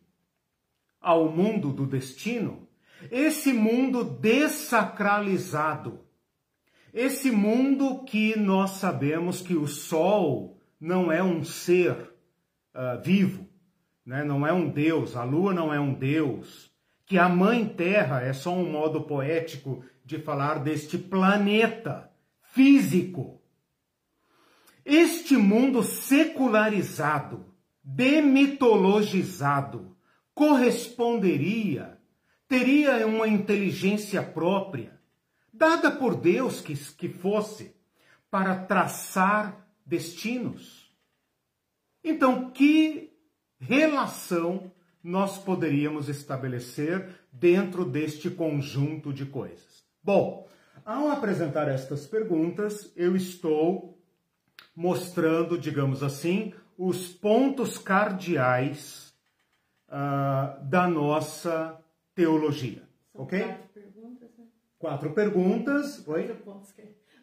ao 1.00 1.30
mundo 1.30 1.72
do 1.72 1.86
destino, 1.86 2.68
esse 3.10 3.52
mundo 3.52 4.02
desacralizado, 4.02 6.00
esse 6.92 7.30
mundo 7.30 8.04
que 8.04 8.36
nós 8.38 8.72
sabemos 8.72 9.40
que 9.40 9.54
o 9.54 9.66
Sol 9.66 10.58
não 10.80 11.10
é 11.12 11.22
um 11.22 11.44
ser 11.44 11.92
uh, 12.74 13.00
vivo, 13.02 13.51
né? 14.04 14.24
não 14.24 14.44
é 14.46 14.52
um 14.52 14.68
Deus, 14.68 15.16
a 15.16 15.24
Lua 15.24 15.54
não 15.54 15.72
é 15.72 15.80
um 15.80 15.94
Deus, 15.94 16.70
que 17.06 17.18
a 17.18 17.28
Mãe 17.28 17.66
Terra 17.66 18.22
é 18.22 18.32
só 18.32 18.54
um 18.54 18.70
modo 18.70 19.02
poético 19.02 19.84
de 20.04 20.18
falar 20.18 20.60
deste 20.60 20.98
planeta 20.98 22.10
físico. 22.42 23.40
Este 24.84 25.36
mundo 25.36 25.82
secularizado, 25.82 27.54
demitologizado, 27.82 29.96
corresponderia, 30.34 31.98
teria 32.48 33.06
uma 33.06 33.28
inteligência 33.28 34.22
própria, 34.22 35.00
dada 35.52 35.90
por 35.90 36.16
Deus 36.16 36.60
que, 36.60 36.74
que 36.74 37.08
fosse, 37.08 37.74
para 38.30 38.56
traçar 38.56 39.66
destinos. 39.84 40.90
Então, 42.02 42.50
que 42.50 43.11
relação 43.62 44.70
nós 45.02 45.38
poderíamos 45.38 46.08
estabelecer 46.08 47.08
dentro 47.32 47.84
deste 47.84 48.30
conjunto 48.30 49.12
de 49.12 49.24
coisas? 49.26 49.84
Bom, 50.02 50.48
ao 50.84 51.08
apresentar 51.08 51.68
estas 51.68 52.06
perguntas, 52.06 52.92
eu 52.96 53.14
estou 53.14 53.98
mostrando, 54.74 55.56
digamos 55.58 56.02
assim, 56.02 56.52
os 56.76 57.08
pontos 57.08 57.78
cardeais 57.78 59.14
uh, 59.88 60.64
da 60.64 60.88
nossa 60.88 61.78
teologia. 62.14 62.82
São 63.12 63.22
ok? 63.22 63.40
quatro 63.42 63.68
perguntas, 63.72 64.30
né? 64.38 64.44
Quatro 64.78 65.12
perguntas. 65.12 66.08
Oi? 66.08 66.36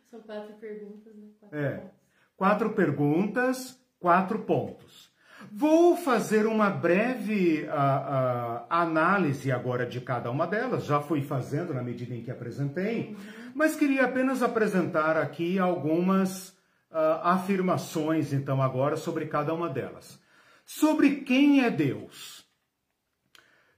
São 0.10 0.22
quatro 0.22 0.54
perguntas, 0.56 1.16
né? 1.16 1.28
Quatro 1.40 1.60
É. 1.60 1.78
pontos. 1.78 2.00
Quatro 2.38 2.70
perguntas, 2.74 3.86
quatro 4.00 4.40
pontos. 4.40 5.12
Vou 5.52 5.96
fazer 5.96 6.46
uma 6.46 6.70
breve 6.70 7.66
ah, 7.70 8.66
ah, 8.70 8.82
análise 8.82 9.52
agora 9.52 9.86
de 9.86 10.02
cada 10.02 10.30
uma 10.30 10.46
delas, 10.46 10.86
já 10.86 11.00
fui 11.00 11.22
fazendo 11.22 11.74
na 11.74 11.82
medida 11.82 12.14
em 12.14 12.22
que 12.22 12.30
apresentei, 12.30 13.16
mas 13.56 13.76
queria 13.76 14.06
apenas 14.06 14.44
apresentar 14.44 15.16
aqui 15.16 15.58
algumas 15.58 16.58
ah, 16.92 17.34
afirmações, 17.34 18.34
então, 18.34 18.62
agora 18.62 18.98
sobre 18.98 19.28
cada 19.28 19.54
uma 19.54 19.70
delas. 19.70 20.20
Sobre 20.66 21.22
quem 21.22 21.64
é 21.64 21.70
Deus. 21.70 22.46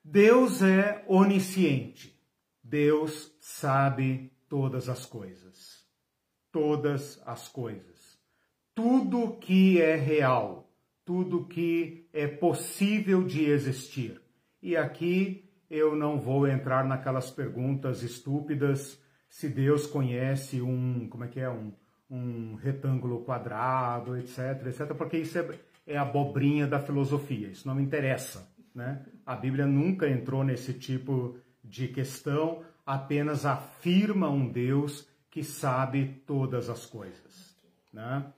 Deus 0.04 0.62
é 0.62 1.04
onisciente. 1.08 2.20
Deus 2.64 3.32
sabe 3.40 4.32
todas 4.50 4.90
as 4.90 5.06
coisas. 5.06 5.86
Todas 6.52 7.22
as 7.26 7.48
coisas. 7.48 8.20
Tudo 8.74 9.38
que 9.38 9.82
é 9.82 9.96
real, 9.96 10.71
tudo 11.12 11.44
que 11.44 12.08
é 12.14 12.26
possível 12.26 13.22
de 13.22 13.44
existir. 13.44 14.22
E 14.62 14.78
aqui 14.78 15.44
eu 15.70 15.94
não 15.94 16.18
vou 16.18 16.48
entrar 16.48 16.86
naquelas 16.86 17.30
perguntas 17.30 18.02
estúpidas 18.02 18.98
se 19.28 19.50
Deus 19.50 19.86
conhece 19.86 20.62
um, 20.62 21.10
como 21.10 21.26
é 21.26 21.28
que 21.28 21.42
é, 21.42 21.50
um, 21.50 21.74
um 22.10 22.56
retângulo 22.56 23.26
quadrado, 23.26 24.18
etc, 24.18 24.66
etc, 24.68 24.94
porque 24.96 25.18
isso 25.18 25.38
é, 25.38 25.60
é 25.86 25.98
abobrinha 25.98 26.66
da 26.66 26.80
filosofia, 26.80 27.50
isso 27.50 27.68
não 27.68 27.76
me 27.76 27.84
interessa, 27.84 28.50
né? 28.74 29.06
A 29.26 29.36
Bíblia 29.36 29.68
nunca 29.68 30.08
entrou 30.08 30.46
nesse 30.46 30.74
tipo 30.74 31.38
de 31.62 31.90
questão, 31.90 32.64
apenas 32.86 33.46
afirma 33.46 34.30
um 34.30 34.50
Deus 34.50 35.10
que 35.30 35.44
sabe 35.44 36.24
todas 36.26 36.70
as 36.70 36.86
coisas, 36.86 37.54
né? 37.92 38.32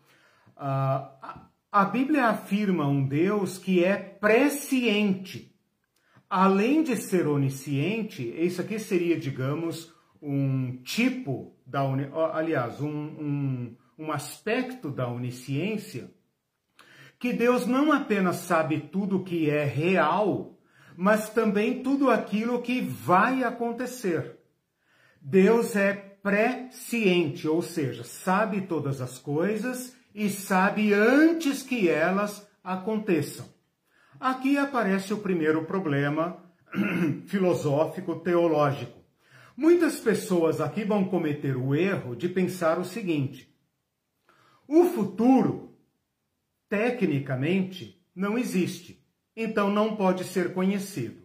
Ah, 0.57 1.51
a- 1.81 1.86
Bíblia 1.86 2.27
afirma 2.27 2.88
um 2.88 3.05
Deus 3.05 3.57
que 3.57 3.83
é 3.83 3.95
presciente. 3.97 5.53
Além 6.29 6.83
de 6.83 6.95
ser 6.97 7.27
onisciente, 7.27 8.23
isso 8.23 8.62
aqui 8.62 8.79
seria, 8.79 9.19
digamos, 9.19 9.93
um 10.21 10.77
tipo 10.83 11.55
da 11.65 11.81
aliás, 12.33 12.81
um, 12.81 12.89
um, 12.89 13.75
um 13.97 14.12
aspecto 14.12 14.89
da 14.89 15.07
onisciência 15.07 16.12
que 17.19 17.31
Deus 17.31 17.65
não 17.65 17.91
apenas 17.91 18.38
sabe 18.38 18.79
tudo 18.91 19.23
que 19.23 19.49
é 19.49 19.63
real, 19.63 20.59
mas 20.97 21.29
também 21.29 21.81
tudo 21.81 22.09
aquilo 22.09 22.62
que 22.62 22.81
vai 22.81 23.43
acontecer. 23.43 24.39
Deus 25.21 25.75
é 25.75 25.93
presciente, 25.93 27.47
ou 27.47 27.62
seja, 27.62 28.03
sabe 28.03 28.62
todas 28.62 28.99
as 29.01 29.17
coisas 29.17 29.95
e 30.13 30.30
sabe 30.30 30.93
antes 30.93 31.63
que 31.63 31.89
elas 31.89 32.47
aconteçam. 32.63 33.45
Aqui 34.19 34.58
aparece 34.58 35.13
o 35.13 35.17
primeiro 35.17 35.65
problema 35.65 36.43
filosófico 37.28 38.19
teológico. 38.19 38.99
Muitas 39.56 39.99
pessoas 39.99 40.62
aqui 40.62 40.84
vão 40.84 41.06
cometer 41.06 41.56
o 41.56 41.76
erro 41.76 42.15
de 42.15 42.30
pensar 42.30 42.80
o 42.80 42.86
seguinte: 42.86 43.54
o 44.67 44.86
futuro, 44.86 45.78
tecnicamente, 46.69 48.02
não 48.15 48.38
existe, 48.38 49.04
então 49.36 49.69
não 49.69 49.95
pode 49.95 50.23
ser 50.23 50.54
conhecido. 50.54 51.21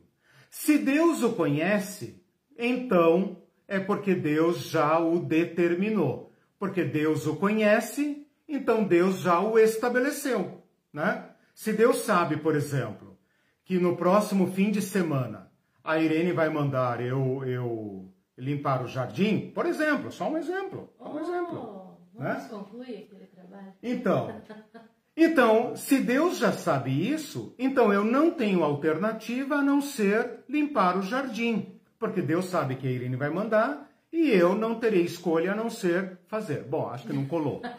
Se 0.50 0.78
Deus 0.78 1.22
o 1.22 1.34
conhece, 1.34 2.22
então 2.58 3.42
é 3.66 3.78
porque 3.78 4.14
Deus 4.14 4.70
já 4.70 4.98
o 4.98 5.20
determinou. 5.20 6.32
Porque 6.58 6.82
Deus 6.82 7.26
o 7.26 7.36
conhece, 7.36 8.26
então 8.48 8.84
Deus 8.84 9.20
já 9.20 9.40
o 9.40 9.58
estabeleceu, 9.58 10.62
né? 10.92 11.30
Se 11.54 11.72
Deus 11.72 11.98
sabe, 11.98 12.36
por 12.36 12.54
exemplo, 12.56 13.18
que 13.64 13.78
no 13.78 13.96
próximo 13.96 14.46
fim 14.52 14.70
de 14.70 14.80
semana 14.80 15.50
a 15.84 15.98
Irene 15.98 16.32
vai 16.32 16.48
mandar 16.48 17.04
eu, 17.04 17.44
eu 17.44 18.12
limpar 18.36 18.82
o 18.82 18.86
jardim, 18.86 19.50
por 19.50 19.66
exemplo, 19.66 20.10
só 20.10 20.30
um 20.30 20.38
exemplo, 20.38 20.92
só 20.96 21.12
um 21.12 21.20
exemplo. 21.20 21.58
Oh, 21.58 22.18
vamos 22.18 22.42
né? 22.42 22.48
concluir 22.48 22.96
aquele 23.04 23.26
trabalho? 23.26 23.72
Então, 23.82 24.40
então, 25.16 25.76
se 25.76 25.98
Deus 25.98 26.38
já 26.38 26.52
sabe 26.52 26.90
isso, 26.90 27.54
então 27.58 27.92
eu 27.92 28.04
não 28.04 28.30
tenho 28.30 28.62
alternativa 28.62 29.56
a 29.56 29.62
não 29.62 29.80
ser 29.80 30.44
limpar 30.48 30.96
o 30.96 31.02
jardim, 31.02 31.78
porque 31.98 32.22
Deus 32.22 32.46
sabe 32.46 32.76
que 32.76 32.86
a 32.86 32.90
Irene 32.90 33.16
vai 33.16 33.28
mandar 33.30 33.90
e 34.12 34.30
eu 34.30 34.54
não 34.54 34.78
terei 34.78 35.02
escolha 35.02 35.52
a 35.52 35.56
não 35.56 35.68
ser 35.68 36.18
fazer. 36.28 36.62
Bom, 36.62 36.88
acho 36.88 37.06
que 37.06 37.12
não 37.12 37.26
colou. 37.26 37.60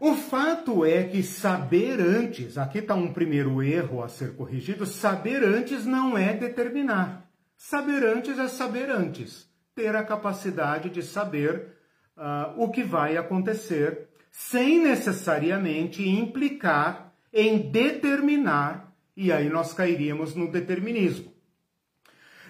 O 0.00 0.14
fato 0.14 0.82
é 0.82 1.04
que 1.04 1.22
saber 1.22 2.00
antes, 2.00 2.56
aqui 2.56 2.78
está 2.78 2.94
um 2.94 3.12
primeiro 3.12 3.62
erro 3.62 4.02
a 4.02 4.08
ser 4.08 4.34
corrigido, 4.34 4.86
saber 4.86 5.44
antes 5.44 5.84
não 5.84 6.16
é 6.16 6.32
determinar. 6.32 7.30
Saber 7.54 8.02
antes 8.04 8.38
é 8.38 8.48
saber 8.48 8.88
antes, 8.88 9.46
ter 9.74 9.94
a 9.94 10.02
capacidade 10.02 10.88
de 10.88 11.02
saber 11.02 11.76
ah, 12.16 12.54
o 12.56 12.70
que 12.70 12.82
vai 12.82 13.18
acontecer, 13.18 14.08
sem 14.30 14.82
necessariamente 14.82 16.08
implicar 16.08 17.12
em 17.30 17.70
determinar, 17.70 18.96
e 19.14 19.30
aí 19.30 19.50
nós 19.50 19.74
cairíamos 19.74 20.34
no 20.34 20.50
determinismo. 20.50 21.30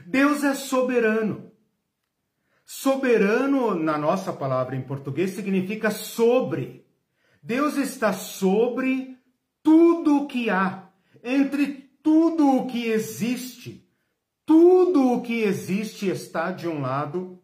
Deus 0.06 0.44
é 0.44 0.54
soberano. 0.54 1.50
Soberano, 2.64 3.74
na 3.74 3.98
nossa 3.98 4.32
palavra 4.32 4.76
em 4.76 4.82
português, 4.82 5.32
significa 5.32 5.90
sobre. 5.90 6.88
Deus 7.42 7.76
está 7.76 8.12
sobre 8.12 9.16
tudo 9.62 10.18
o 10.18 10.26
que 10.26 10.50
há, 10.50 10.88
entre 11.22 11.90
tudo 12.02 12.56
o 12.56 12.66
que 12.66 12.86
existe. 12.86 13.86
tudo 14.44 15.12
o 15.12 15.22
que 15.22 15.42
existe 15.42 16.08
está 16.08 16.50
de 16.50 16.66
um 16.66 16.80
lado 16.80 17.40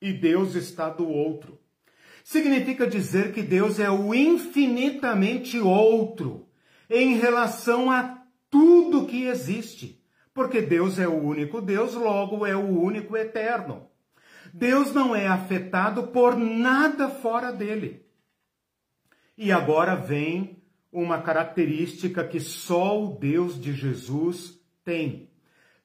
e 0.00 0.12
Deus 0.12 0.54
está 0.54 0.90
do 0.90 1.08
outro. 1.08 1.58
Significa 2.22 2.86
dizer 2.86 3.32
que 3.32 3.40
Deus 3.42 3.80
é 3.80 3.90
o 3.90 4.14
infinitamente 4.14 5.58
outro 5.58 6.46
em 6.88 7.16
relação 7.16 7.90
a 7.90 8.22
tudo 8.50 9.06
que 9.06 9.24
existe. 9.24 10.00
Porque 10.34 10.60
Deus 10.60 10.98
é 10.98 11.08
o 11.08 11.14
único 11.14 11.60
Deus, 11.60 11.94
logo 11.94 12.46
é 12.46 12.54
o 12.54 12.80
único 12.80 13.16
eterno. 13.16 13.86
Deus 14.52 14.92
não 14.92 15.16
é 15.16 15.26
afetado 15.26 16.08
por 16.08 16.36
nada 16.36 17.08
fora 17.08 17.50
dele. 17.50 18.04
E 19.42 19.50
agora 19.50 19.96
vem 19.96 20.58
uma 20.92 21.22
característica 21.22 22.22
que 22.22 22.38
só 22.38 23.02
o 23.02 23.18
Deus 23.18 23.58
de 23.58 23.72
Jesus 23.72 24.60
tem. 24.84 25.30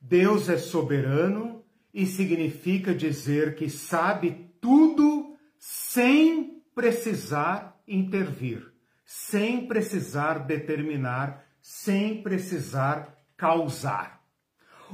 Deus 0.01 0.49
é 0.49 0.57
soberano 0.57 1.63
e 1.93 2.05
significa 2.05 2.93
dizer 2.93 3.55
que 3.55 3.69
sabe 3.69 4.51
tudo 4.59 5.37
sem 5.57 6.61
precisar 6.75 7.81
intervir, 7.87 8.73
sem 9.05 9.65
precisar 9.65 10.39
determinar, 10.39 11.47
sem 11.61 12.21
precisar 12.21 13.17
causar. 13.37 14.21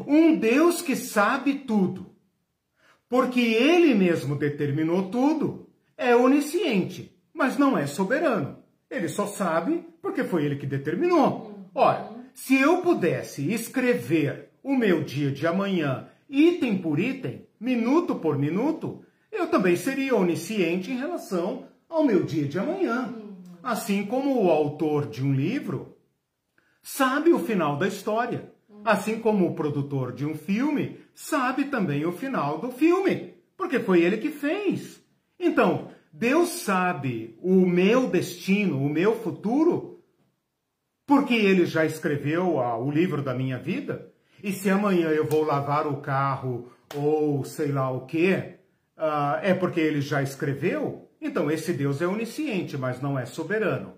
Um 0.06 0.38
Deus 0.38 0.84
que 0.84 0.96
sabe 0.96 1.66
tudo, 1.66 2.16
porque 3.10 3.42
ele 3.42 3.96
mesmo 3.96 4.36
determinou 4.36 5.10
tudo, 5.10 5.68
é 5.98 6.16
onisciente, 6.16 7.11
mas 7.42 7.58
não 7.58 7.76
é 7.76 7.88
soberano. 7.88 8.60
Ele 8.88 9.10
só 9.10 9.26
sabe 9.26 9.84
porque 10.00 10.24
foi 10.24 10.46
ele 10.46 10.58
que 10.58 10.68
determinou. 10.68 11.68
Ora, 11.74 12.12
se 12.36 12.56
eu 12.56 12.84
pudesse 12.84 13.52
escrever 13.52 14.52
o 14.62 14.76
meu 14.76 15.04
dia 15.04 15.32
de 15.32 15.48
amanhã, 15.48 16.08
item 16.30 16.78
por 16.78 17.00
item, 17.00 17.48
minuto 17.60 18.14
por 18.14 18.38
minuto, 18.38 19.04
eu 19.32 19.48
também 19.48 19.76
seria 19.76 20.16
onisciente 20.16 20.92
em 20.92 20.98
relação 20.98 21.66
ao 21.90 22.04
meu 22.04 22.24
dia 22.24 22.48
de 22.48 22.60
amanhã. 22.60 23.12
Assim 23.64 24.06
como 24.06 24.40
o 24.40 24.52
autor 24.52 25.08
de 25.08 25.26
um 25.26 25.34
livro 25.34 25.98
sabe 26.84 27.34
o 27.34 27.40
final 27.40 27.76
da 27.76 27.88
história. 27.88 28.54
Assim 28.86 29.18
como 29.20 29.48
o 29.48 29.56
produtor 29.56 30.12
de 30.12 30.28
um 30.28 30.36
filme 30.36 31.00
sabe 31.16 31.66
também 31.66 32.06
o 32.06 32.12
final 32.12 32.60
do 32.60 32.72
filme, 32.72 33.34
porque 33.58 33.80
foi 33.80 34.04
ele 34.04 34.18
que 34.18 34.30
fez. 34.30 35.04
Então, 35.40 35.90
Deus 36.12 36.50
sabe 36.50 37.38
o 37.42 37.66
meu 37.66 38.08
destino, 38.08 38.84
o 38.84 38.90
meu 38.90 39.16
futuro, 39.16 40.04
porque 41.06 41.34
ele 41.34 41.66
já 41.66 41.86
escreveu 41.86 42.58
o 42.58 42.92
livro 42.92 43.22
da 43.22 43.34
minha 43.34 43.58
vida. 43.58 44.12
E 44.44 44.52
se 44.52 44.70
amanhã 44.70 45.10
eu 45.10 45.26
vou 45.26 45.44
lavar 45.44 45.88
o 45.88 45.98
carro 45.98 46.72
ou 46.96 47.44
sei 47.46 47.72
lá 47.72 47.90
o 47.92 48.06
que, 48.06 48.34
uh, 48.98 49.40
é 49.42 49.54
porque 49.54 49.80
ele 49.80 50.02
já 50.02 50.22
escreveu? 50.22 51.10
Então 51.22 51.50
esse 51.50 51.74
Deus 51.74 52.02
é 52.02 52.08
onisciente, 52.08 52.78
mas 52.78 53.02
não 53.02 53.18
é 53.18 53.26
soberano. 53.26 53.94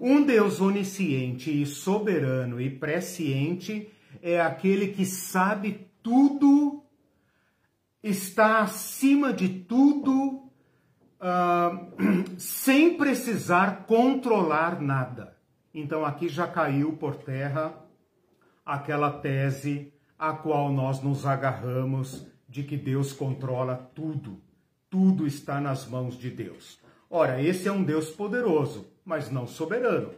Um 0.00 0.22
Deus 0.22 0.60
onisciente 0.60 1.62
e 1.62 1.66
soberano 1.66 2.60
e 2.60 2.70
presciente 2.70 3.90
é 4.22 4.40
aquele 4.40 4.88
que 4.88 5.04
sabe 5.04 5.88
tudo, 6.02 6.82
está 8.02 8.60
acima 8.60 9.32
de 9.32 9.48
tudo, 9.48 10.47
uh, 11.20 11.92
sem 12.38 12.96
precisar 12.96 13.84
controlar 13.86 14.80
nada. 14.80 15.36
Então 15.72 16.04
aqui 16.04 16.28
já 16.28 16.46
caiu 16.46 16.92
por 16.92 17.16
terra 17.16 17.74
aquela 18.64 19.10
tese 19.10 19.92
a 20.18 20.32
qual 20.32 20.72
nós 20.72 21.02
nos 21.02 21.24
agarramos 21.24 22.26
de 22.48 22.62
que 22.62 22.76
Deus 22.76 23.12
controla 23.12 23.90
tudo. 23.94 24.40
Tudo 24.90 25.26
está 25.26 25.60
nas 25.60 25.86
mãos 25.86 26.18
de 26.18 26.30
Deus. 26.30 26.78
Ora, 27.10 27.42
esse 27.42 27.68
é 27.68 27.72
um 27.72 27.84
Deus 27.84 28.10
poderoso, 28.10 28.90
mas 29.04 29.30
não 29.30 29.46
soberano. 29.46 30.12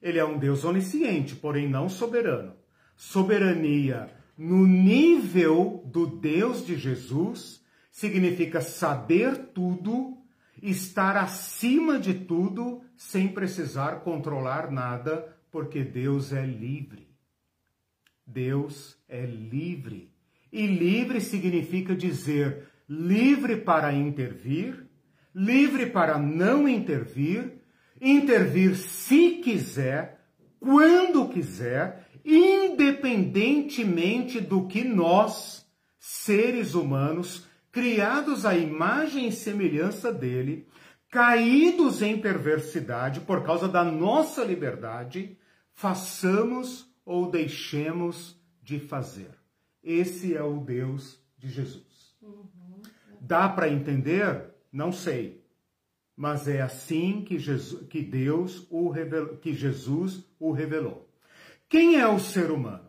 Ele 0.00 0.18
é 0.18 0.24
um 0.24 0.38
Deus 0.38 0.64
onisciente, 0.64 1.36
porém 1.36 1.68
não 1.68 1.88
soberano. 1.88 2.54
Soberania 2.96 4.10
no 4.36 4.66
nível 4.66 5.82
do 5.86 6.06
Deus 6.06 6.64
de 6.64 6.76
Jesus 6.76 7.64
significa 7.90 8.60
saber 8.60 9.36
tudo, 9.52 10.17
estar 10.62 11.16
acima 11.16 11.98
de 11.98 12.14
tudo, 12.14 12.82
sem 12.96 13.28
precisar 13.28 14.00
controlar 14.00 14.70
nada, 14.70 15.36
porque 15.50 15.82
Deus 15.82 16.32
é 16.32 16.44
livre. 16.44 17.08
Deus 18.26 18.98
é 19.08 19.24
livre. 19.24 20.12
E 20.52 20.66
livre 20.66 21.20
significa 21.20 21.94
dizer 21.94 22.68
livre 22.88 23.56
para 23.56 23.92
intervir, 23.92 24.86
livre 25.34 25.86
para 25.86 26.18
não 26.18 26.68
intervir, 26.68 27.62
intervir 28.00 28.76
se 28.76 29.40
quiser, 29.42 30.20
quando 30.58 31.28
quiser, 31.28 32.08
independentemente 32.24 34.40
do 34.40 34.66
que 34.66 34.82
nós, 34.84 35.68
seres 35.98 36.74
humanos, 36.74 37.46
criados 37.70 38.44
à 38.44 38.56
imagem 38.56 39.28
e 39.28 39.32
semelhança 39.32 40.12
dele, 40.12 40.66
caídos 41.10 42.02
em 42.02 42.20
perversidade 42.20 43.20
por 43.20 43.42
causa 43.42 43.68
da 43.68 43.84
nossa 43.84 44.44
liberdade, 44.44 45.38
façamos 45.72 46.92
ou 47.04 47.30
deixemos 47.30 48.38
de 48.62 48.78
fazer. 48.78 49.30
Esse 49.82 50.34
é 50.34 50.42
o 50.42 50.58
Deus 50.58 51.22
de 51.38 51.48
Jesus. 51.48 52.14
Uhum. 52.20 52.82
Dá 53.20 53.48
para 53.48 53.68
entender? 53.68 54.54
Não 54.72 54.92
sei. 54.92 55.42
Mas 56.16 56.48
é 56.48 56.60
assim 56.60 57.22
que, 57.22 57.38
Jesus, 57.38 57.86
que 57.88 58.02
Deus 58.02 58.66
o 58.70 58.90
revelou, 58.90 59.36
que 59.36 59.54
Jesus 59.54 60.24
o 60.38 60.50
revelou. 60.50 61.08
Quem 61.68 61.96
é 61.96 62.08
o 62.08 62.18
ser 62.18 62.50
humano? 62.50 62.88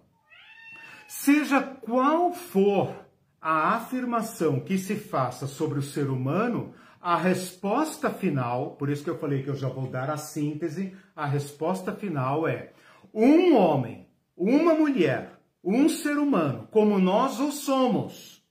Seja 1.08 1.62
qual 1.62 2.34
for 2.34 3.09
a 3.42 3.76
afirmação 3.76 4.60
que 4.60 4.78
se 4.78 4.96
faça 4.96 5.48
sobre 5.48 5.80
o 5.80 5.84
ser 5.84 6.10
humano, 6.10 6.74
a 7.02 7.16
resposta 7.16 8.10
final, 8.10 8.72
por 8.72 8.90
isso 8.90 9.04
que 9.04 9.10
eu 9.10 9.18
falei 9.18 9.44
que 9.44 9.50
eu 9.50 9.56
já 9.56 9.70
vou 9.70 9.88
dar 9.88 10.10
a 10.10 10.18
síntese, 10.18 10.96
a 11.16 11.26
resposta 11.26 11.94
final 11.94 12.48
é: 12.48 12.74
um 13.14 13.56
homem 13.56 14.10
uma 14.40 14.74
mulher, 14.74 15.38
um 15.62 15.90
ser 15.90 16.18
humano, 16.18 16.66
como 16.72 16.98
nós 16.98 17.42
o 17.42 17.52
somos, 17.52 18.42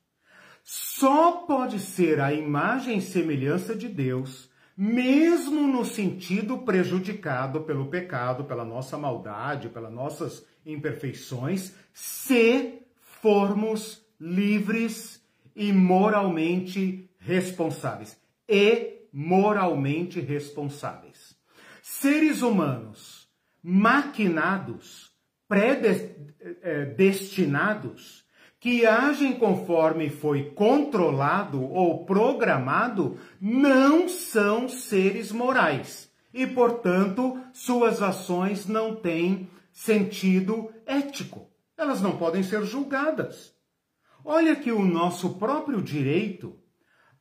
só 0.62 1.32
pode 1.32 1.78
ser 1.78 2.20
a 2.20 2.30
imagem 2.30 2.98
e 2.98 3.02
semelhança 3.02 3.74
de 3.74 3.88
Deus, 3.88 4.50
mesmo 4.76 5.66
no 5.66 5.86
sentido 5.86 6.58
prejudicado 6.58 7.62
pelo 7.62 7.86
pecado, 7.86 8.44
pela 8.44 8.66
nossa 8.66 8.98
maldade, 8.98 9.70
pelas 9.70 9.90
nossas 9.90 10.46
imperfeições, 10.66 11.74
se 11.94 12.82
formos 13.00 14.06
livres 14.20 15.22
e 15.54 15.72
moralmente 15.72 17.08
responsáveis. 17.18 18.18
E 18.48 19.02
moralmente 19.12 20.20
responsáveis. 20.20 21.36
Seres 21.82 22.42
humanos 22.42 23.28
maquinados 23.62 25.12
predestinados 25.48 28.26
que 28.60 28.84
agem 28.84 29.38
conforme 29.38 30.10
foi 30.10 30.50
controlado 30.50 31.62
ou 31.62 32.04
programado 32.04 33.16
não 33.40 34.08
são 34.08 34.68
seres 34.68 35.30
morais 35.32 36.12
e, 36.34 36.46
portanto, 36.46 37.40
suas 37.52 38.02
ações 38.02 38.66
não 38.66 38.96
têm 38.96 39.48
sentido 39.72 40.70
ético. 40.84 41.48
Elas 41.76 42.02
não 42.02 42.18
podem 42.18 42.42
ser 42.42 42.64
julgadas. 42.64 43.56
Olha 44.24 44.56
que 44.56 44.70
o 44.70 44.84
nosso 44.84 45.34
próprio 45.34 45.80
direito 45.80 46.56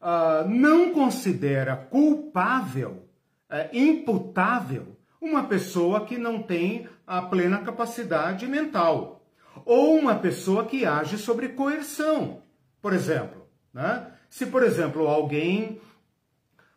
uh, 0.01 0.47
não 0.47 0.93
considera 0.93 1.75
culpável, 1.75 3.07
uh, 3.49 3.75
imputável, 3.75 4.97
uma 5.21 5.43
pessoa 5.43 6.05
que 6.05 6.17
não 6.17 6.41
tem 6.41 6.87
a 7.05 7.21
plena 7.21 7.59
capacidade 7.59 8.47
mental. 8.47 9.25
Ou 9.65 9.97
uma 9.97 10.15
pessoa 10.15 10.65
que 10.65 10.85
age 10.85 11.17
sobre 11.17 11.49
coerção. 11.49 12.41
Por 12.81 12.93
exemplo, 12.93 13.47
né? 13.73 14.07
se, 14.29 14.45
por 14.45 14.63
exemplo, 14.63 15.07
alguém 15.07 15.81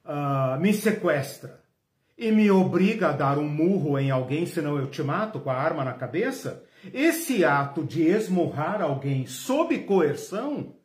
uh, 0.05 0.59
me 0.61 0.73
sequestra 0.73 1.61
e 2.17 2.31
me 2.31 2.51
obriga 2.51 3.09
a 3.09 3.13
dar 3.13 3.39
um 3.39 3.49
murro 3.49 3.99
em 3.99 4.11
alguém, 4.11 4.47
senão 4.47 4.79
eu 4.79 4.87
te 4.87 5.03
mato 5.03 5.41
com 5.41 5.51
a 5.51 5.55
arma 5.55 5.85
na 5.85 5.93
cabeça, 5.93 6.65
esse 6.93 7.45
ato 7.45 7.85
de 7.85 8.03
esmurrar 8.03 8.81
alguém 8.81 9.27
sob 9.27 9.79
coerção, 9.81 10.77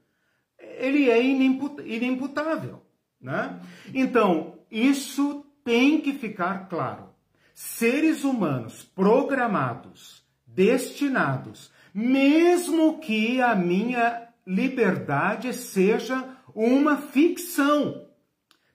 ele 0.59 1.09
é 1.09 1.21
inimputável. 1.23 2.81
Né? 3.19 3.59
Então, 3.93 4.59
isso 4.69 5.45
tem 5.63 6.01
que 6.01 6.13
ficar 6.13 6.67
claro 6.69 7.15
seres 7.55 8.25
humanos 8.25 8.83
programados, 8.83 10.23
destinados, 10.45 11.71
mesmo 11.93 12.99
que 12.99 13.41
a 13.41 13.55
minha 13.55 14.27
liberdade 14.45 15.53
seja 15.53 16.37
uma 16.53 16.97
ficção, 16.97 18.05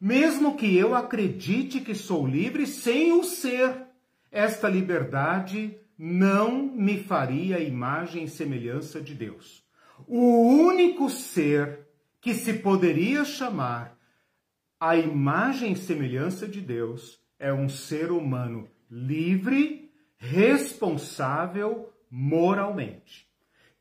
mesmo 0.01 0.57
que 0.57 0.75
eu 0.75 0.95
acredite 0.95 1.81
que 1.81 1.95
sou 1.95 2.27
livre 2.27 2.67
sem 2.67 3.13
o 3.13 3.23
ser. 3.23 3.87
Esta 4.33 4.69
liberdade 4.69 5.77
não 6.03 6.63
me 6.63 6.97
faria 6.97 7.61
imagem 7.61 8.25
e 8.25 8.29
semelhança 8.29 9.03
de 9.03 9.15
Deus. 9.15 9.63
O 10.07 10.47
único 10.47 11.11
ser 11.11 11.87
que 12.23 12.33
se 12.33 12.55
poderia 12.55 13.23
chamar 13.23 13.99
a 14.81 14.97
imagem 14.97 15.73
e 15.73 15.77
semelhança 15.77 16.49
de 16.49 16.63
Deus 16.63 17.21
é 17.39 17.53
um 17.53 17.69
ser 17.69 18.11
humano 18.11 18.67
livre, 18.91 19.93
responsável 20.17 21.93
moralmente, 22.11 23.29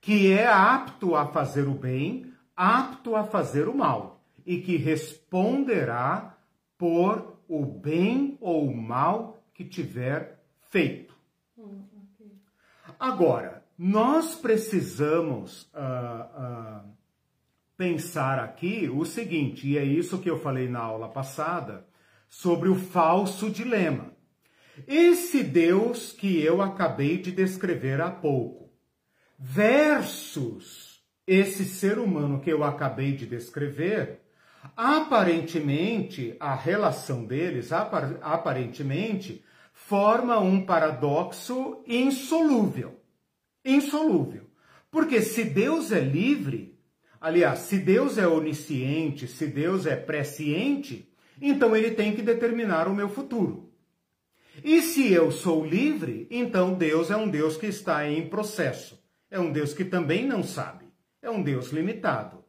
que 0.02 0.30
é 0.30 0.46
apto 0.46 1.16
a 1.16 1.26
fazer 1.26 1.70
o 1.70 1.74
bem, 1.74 2.34
apto 2.54 3.16
a 3.16 3.24
fazer 3.24 3.70
o 3.70 3.78
mal 3.78 4.22
e 4.46 4.60
que 4.60 4.76
responderá 4.76 6.38
por 6.78 7.40
o 7.48 7.66
bem 7.66 8.38
ou 8.42 8.68
o 8.68 8.76
mal 8.76 9.42
que 9.54 9.64
tiver 9.64 10.44
feito. 10.70 11.18
Hum, 11.58 11.84
Agora, 13.00 13.64
nós 13.78 14.36
precisamos 14.36 15.64
uh, 15.74 16.84
uh, 16.84 16.90
pensar 17.78 18.40
aqui 18.40 18.92
o 18.94 19.06
seguinte, 19.06 19.70
e 19.70 19.78
é 19.78 19.84
isso 19.86 20.20
que 20.20 20.30
eu 20.30 20.38
falei 20.38 20.68
na 20.68 20.82
aula 20.82 21.08
passada, 21.08 21.88
sobre 22.28 22.68
o 22.68 22.76
falso 22.76 23.50
dilema. 23.50 24.12
Esse 24.86 25.42
Deus 25.42 26.12
que 26.12 26.42
eu 26.44 26.62
acabei 26.62 27.18
de 27.18 27.32
descrever 27.32 28.02
há 28.02 28.12
pouco, 28.12 28.70
versus 29.38 31.02
esse 31.26 31.64
ser 31.64 32.00
humano 32.00 32.42
que 32.42 32.52
eu 32.52 32.66
acabei 32.66 33.14
de 33.14 33.26
descrever, 33.26 34.20
aparentemente 34.76 36.36
a 36.38 36.54
relação 36.54 37.24
deles, 37.24 37.72
aparentemente, 37.72 39.42
forma 39.90 40.38
um 40.38 40.64
paradoxo 40.64 41.84
insolúvel. 41.88 43.02
Insolúvel. 43.66 44.44
Porque 44.92 45.20
se 45.20 45.44
Deus 45.44 45.92
é 45.92 46.00
livre, 46.00 46.80
aliás, 47.20 47.62
se 47.62 47.80
Deus 47.80 48.20
é 48.20 48.28
onisciente, 48.28 49.28
se 49.28 49.48
Deus 49.48 49.88
é 49.88 49.96
presciente, 49.96 51.12
então 51.42 51.76
ele 51.76 51.90
tem 51.90 52.16
que 52.16 52.22
determinar 52.22 52.88
o 52.88 52.94
meu 52.94 53.10
futuro. 53.10 53.74
E 54.64 54.80
se 54.84 55.12
eu 55.12 55.32
sou 55.32 55.66
livre, 55.66 56.28
então 56.30 56.76
Deus 56.76 57.10
é 57.10 57.18
um 57.18 57.28
Deus 57.28 57.58
que 57.58 57.66
está 57.66 58.08
em 58.08 58.30
processo. 58.30 59.04
É 59.32 59.40
um 59.40 59.52
Deus 59.52 59.74
que 59.74 59.84
também 59.84 60.24
não 60.24 60.44
sabe. 60.44 60.86
É 61.20 61.32
um 61.32 61.42
Deus 61.42 61.72
limitado. 61.72 62.44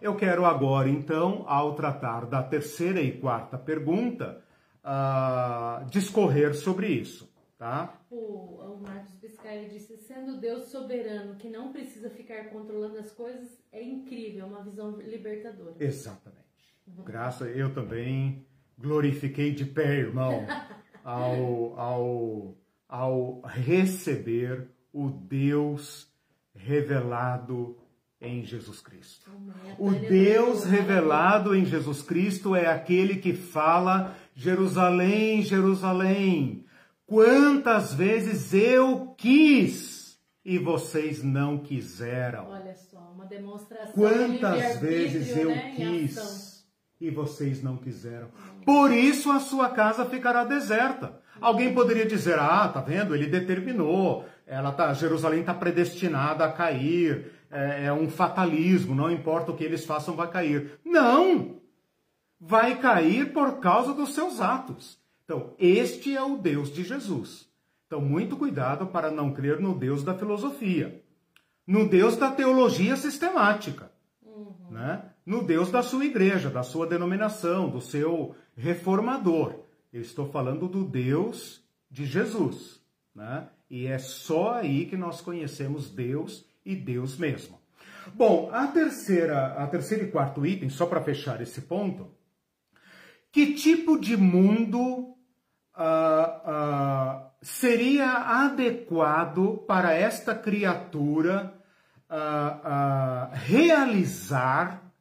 Eu 0.00 0.16
quero 0.16 0.44
agora, 0.44 0.88
então, 0.88 1.44
ao 1.46 1.76
tratar 1.76 2.26
da 2.26 2.42
terceira 2.42 3.00
e 3.00 3.12
quarta 3.12 3.56
pergunta, 3.56 4.41
uh, 4.84 5.84
discorrer 5.90 6.54
sobre 6.54 6.88
isso. 6.88 7.30
Tá? 7.58 7.96
O, 8.10 8.56
o 8.56 8.80
Marcos 8.82 9.14
Biscay 9.14 9.68
disse: 9.68 9.96
sendo 9.96 10.36
Deus 10.40 10.64
soberano, 10.64 11.36
que 11.36 11.48
não 11.48 11.72
precisa 11.72 12.10
ficar 12.10 12.50
controlando 12.50 12.98
as 12.98 13.12
coisas, 13.12 13.48
é 13.70 13.80
incrível, 13.82 14.46
uma 14.46 14.64
visão 14.64 14.98
libertadora. 15.00 15.76
Exatamente. 15.78 16.42
Uhum. 16.86 17.04
Graças, 17.04 17.56
eu 17.56 17.72
também 17.72 18.44
glorifiquei 18.76 19.52
de 19.52 19.64
pé, 19.64 19.98
irmão, 19.98 20.44
ao, 21.04 21.78
ao, 21.78 22.56
ao 22.88 23.42
receber 23.42 24.68
o 24.92 25.08
Deus 25.08 26.12
revelado 26.54 27.78
em 28.20 28.44
Jesus 28.44 28.80
Cristo. 28.80 29.30
O 29.78 29.90
Deus 29.90 30.64
revelado 30.64 31.54
em 31.54 31.64
Jesus 31.64 32.02
Cristo 32.02 32.54
é 32.54 32.66
aquele 32.66 33.16
que 33.16 33.34
fala 33.34 34.16
Jerusalém, 34.34 35.42
Jerusalém, 35.42 36.64
quantas 37.06 37.92
vezes 37.92 38.52
eu 38.54 39.14
quis 39.16 40.18
e 40.44 40.58
vocês 40.58 41.22
não 41.22 41.58
quiseram. 41.58 42.48
Olha 42.48 42.74
só, 42.74 43.12
uma 43.14 43.26
demonstração. 43.26 43.92
Quantas 43.92 44.78
de 44.80 44.86
vezes 44.86 45.36
eu 45.36 45.50
né, 45.50 45.72
quis 45.76 46.66
e 47.00 47.10
vocês 47.10 47.62
não 47.62 47.76
quiseram. 47.76 48.28
Por 48.64 48.92
isso 48.92 49.30
a 49.30 49.40
sua 49.40 49.70
casa 49.70 50.04
ficará 50.06 50.44
deserta. 50.44 51.20
Alguém 51.40 51.74
poderia 51.74 52.06
dizer: 52.06 52.38
"Ah, 52.38 52.68
tá 52.68 52.80
vendo? 52.80 53.14
Ele 53.14 53.26
determinou. 53.26 54.24
Ela 54.46 54.72
tá, 54.72 54.92
Jerusalém 54.92 55.40
está 55.40 55.54
predestinada 55.54 56.44
a 56.44 56.52
cair. 56.52 57.32
É, 57.50 57.86
é 57.86 57.92
um 57.92 58.08
fatalismo. 58.08 58.94
Não 58.94 59.10
importa 59.10 59.50
o 59.52 59.56
que 59.56 59.64
eles 59.64 59.84
façam, 59.84 60.16
vai 60.16 60.30
cair." 60.30 60.78
Não 60.84 61.61
vai 62.44 62.80
cair 62.80 63.32
por 63.32 63.60
causa 63.60 63.94
dos 63.94 64.14
seus 64.14 64.40
atos. 64.40 64.98
Então, 65.24 65.54
este 65.60 66.16
é 66.16 66.22
o 66.22 66.36
Deus 66.36 66.72
de 66.72 66.82
Jesus. 66.82 67.48
Então, 67.86 68.00
muito 68.00 68.36
cuidado 68.36 68.86
para 68.88 69.12
não 69.12 69.32
crer 69.32 69.60
no 69.60 69.78
Deus 69.78 70.02
da 70.02 70.12
filosofia, 70.12 71.00
no 71.64 71.88
Deus 71.88 72.16
da 72.16 72.32
teologia 72.32 72.96
sistemática, 72.96 73.92
uhum. 74.24 74.56
né? 74.70 75.04
no 75.24 75.44
Deus 75.44 75.70
da 75.70 75.82
sua 75.82 76.04
igreja, 76.04 76.50
da 76.50 76.64
sua 76.64 76.84
denominação, 76.84 77.70
do 77.70 77.80
seu 77.80 78.34
reformador. 78.56 79.60
Eu 79.92 80.00
estou 80.00 80.28
falando 80.28 80.66
do 80.66 80.84
Deus 80.84 81.62
de 81.88 82.04
Jesus. 82.04 82.80
Né? 83.14 83.46
E 83.70 83.86
é 83.86 83.98
só 83.98 84.54
aí 84.54 84.86
que 84.86 84.96
nós 84.96 85.20
conhecemos 85.20 85.88
Deus 85.90 86.44
e 86.66 86.74
Deus 86.74 87.16
mesmo. 87.16 87.60
Bom, 88.14 88.50
a 88.52 88.66
terceira, 88.66 89.54
a 89.54 89.66
terceiro 89.68 90.06
e 90.06 90.10
quarto 90.10 90.44
item, 90.44 90.68
só 90.68 90.86
para 90.86 91.00
fechar 91.00 91.40
esse 91.40 91.60
ponto, 91.60 92.10
que 93.32 93.54
tipo 93.54 93.98
de 93.98 94.16
mundo 94.16 95.16
uh, 95.74 95.80
uh, 96.46 97.30
seria 97.40 98.12
adequado 98.44 99.64
para 99.66 99.94
esta 99.94 100.34
criatura 100.34 101.54
uh, 102.10 103.30
realizar 103.32 104.92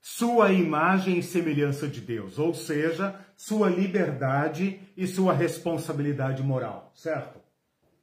sua 0.00 0.52
imagem 0.52 1.18
e 1.18 1.22
semelhança 1.22 1.88
de 1.88 2.00
Deus, 2.00 2.38
ou 2.38 2.52
seja, 2.52 3.18
sua 3.36 3.70
liberdade 3.70 4.80
e 4.96 5.06
sua 5.06 5.32
responsabilidade 5.32 6.42
moral, 6.42 6.92
certo? 6.94 7.40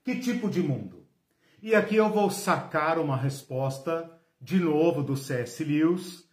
Que 0.03 0.15
tipo 0.17 0.49
de 0.49 0.63
mundo? 0.63 1.05
E 1.61 1.75
aqui 1.75 1.97
eu 1.97 2.09
vou 2.09 2.31
sacar 2.31 2.97
uma 2.97 3.17
resposta 3.17 4.09
de 4.41 4.57
novo 4.57 5.03
do 5.03 5.17
C.S. 5.17 5.61
Lewis, 5.63 6.28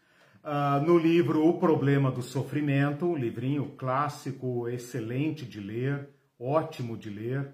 Uh, 0.46 0.80
no 0.86 0.96
livro 0.96 1.44
O 1.44 1.58
Problema 1.58 2.08
do 2.08 2.22
Sofrimento, 2.22 3.04
um 3.04 3.16
livrinho 3.16 3.74
clássico, 3.76 4.68
excelente 4.68 5.44
de 5.44 5.58
ler, 5.58 6.08
ótimo 6.38 6.96
de 6.96 7.10
ler. 7.10 7.52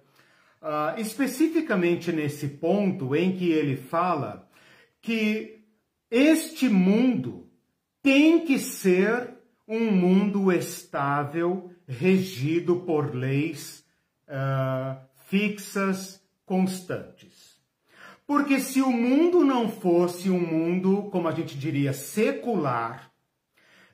Uh, 0.61 1.01
especificamente 1.01 2.12
nesse 2.12 2.47
ponto 2.47 3.16
em 3.16 3.34
que 3.34 3.51
ele 3.51 3.78
fala 3.78 4.47
que 5.01 5.64
este 6.11 6.68
mundo 6.68 7.51
tem 8.03 8.45
que 8.45 8.59
ser 8.59 9.38
um 9.66 9.90
mundo 9.90 10.53
estável, 10.53 11.70
regido 11.88 12.80
por 12.80 13.14
leis 13.14 13.82
uh, 14.28 15.01
fixas, 15.30 16.22
constantes. 16.45 17.41
Porque 18.32 18.58
se 18.60 18.80
o 18.80 18.90
mundo 18.90 19.44
não 19.44 19.68
fosse 19.68 20.30
um 20.30 20.40
mundo, 20.40 21.10
como 21.12 21.28
a 21.28 21.32
gente 21.32 21.54
diria, 21.54 21.92
secular, 21.92 23.12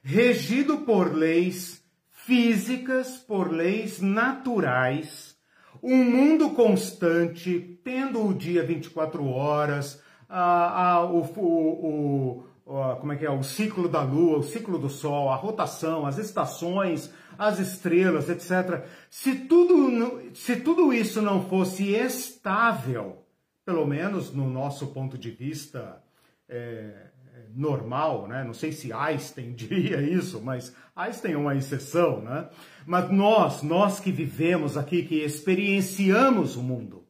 regido 0.01 0.79
por 0.79 1.13
leis 1.13 1.83
físicas, 2.09 3.17
por 3.17 3.51
leis 3.51 4.01
naturais, 4.01 5.37
um 5.83 6.05
mundo 6.05 6.51
constante, 6.51 7.81
tendo 7.83 8.25
o 8.25 8.33
dia 8.33 8.65
24 8.65 9.27
horas, 9.27 10.01
a, 10.29 10.93
a, 10.93 11.05
o, 11.05 11.19
o, 11.37 12.45
o, 12.65 12.97
como 13.01 13.13
é 13.13 13.17
que 13.17 13.27
é, 13.27 13.31
o 13.33 13.43
ciclo 13.43 13.89
da 13.89 14.03
lua, 14.03 14.39
o 14.39 14.45
ciclo 14.45 14.79
do 14.79 14.89
sol, 14.89 15.33
a 15.33 15.35
rotação, 15.35 16.07
as 16.07 16.17
estações, 16.17 17.13
as 17.37 17.59
estrelas, 17.59 18.29
etc. 18.29 18.87
Se 19.11 19.35
tudo, 19.35 20.31
se 20.33 20.55
tudo 20.61 20.93
isso 20.93 21.21
não 21.21 21.43
fosse 21.43 21.91
estável, 21.93 23.25
pelo 23.69 23.87
menos 23.87 24.33
no 24.33 24.49
nosso 24.49 24.87
ponto 24.87 25.19
de 25.19 25.31
vista 25.31 26.03
é, 26.49 27.09
normal, 27.55 28.27
né? 28.27 28.43
Não 28.43 28.55
sei 28.55 28.73
se 28.73 28.95
Einstein 28.95 29.53
diria 29.61 30.01
isso, 30.01 30.41
mas 30.41 30.75
Einstein 30.97 31.35
é 31.35 31.37
uma 31.37 31.55
exceção, 31.55 32.23
né? 32.23 32.49
Mas 32.87 33.11
nós, 33.11 33.63
nós 33.63 34.01
que 34.01 34.11
vivemos 34.11 34.79
aqui, 34.79 35.03
que 35.03 35.17
experienciamos 35.17 36.57
o 36.57 36.63
mundo, 36.63 37.05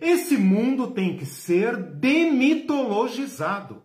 esse 0.00 0.36
mundo 0.36 0.90
tem 0.90 1.16
que 1.16 1.24
ser 1.24 1.76
demitologizado. 1.76 3.84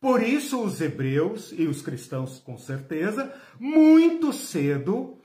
Por 0.00 0.22
isso 0.22 0.62
os 0.62 0.80
hebreus 0.80 1.52
e 1.58 1.66
os 1.66 1.82
cristãos, 1.82 2.38
com 2.38 2.56
certeza, 2.56 3.34
muito 3.58 4.32
cedo 4.32 5.18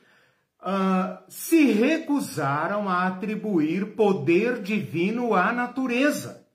uh, 0.61 1.23
se 1.27 1.71
recusaram 1.71 2.89
a 2.89 3.07
atribuir 3.07 3.95
poder 3.95 4.61
divino 4.61 5.33
à 5.33 5.51
natureza, 5.51 6.45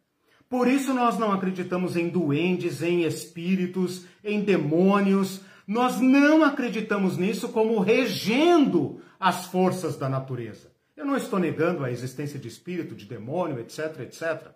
Por 0.53 0.68
isso 0.68 0.92
nós 0.92 1.18
não 1.18 1.32
acreditamos 1.32 1.96
em 1.96 2.11
duendes, 2.11 2.82
em 2.82 3.05
espíritos, 3.05 4.05
em 4.22 4.42
demônios. 4.42 5.40
Nós 5.66 5.98
não 5.98 6.44
acreditamos 6.44 7.16
nisso 7.16 7.48
como 7.48 7.80
regendo 7.80 9.00
as 9.18 9.46
forças 9.46 9.96
da 9.96 10.11
natureza. 10.11 10.70
Eu 10.94 11.07
não 11.07 11.16
estou 11.16 11.38
negando 11.38 11.82
a 11.82 11.90
existência 11.90 12.38
de 12.38 12.48
espírito, 12.48 12.94
de 12.94 13.07
demônio, 13.07 13.61
etc, 13.61 14.00
etc. 14.00 14.48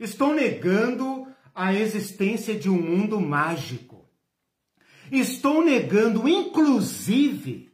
Estou 0.00 0.32
negando 0.32 1.26
a 1.54 1.74
existência 1.74 2.54
de 2.54 2.70
um 2.70 2.80
mundo 2.80 3.20
mágico. 3.20 4.08
Estou 5.12 5.62
negando, 5.62 6.26
inclusive, 6.26 7.70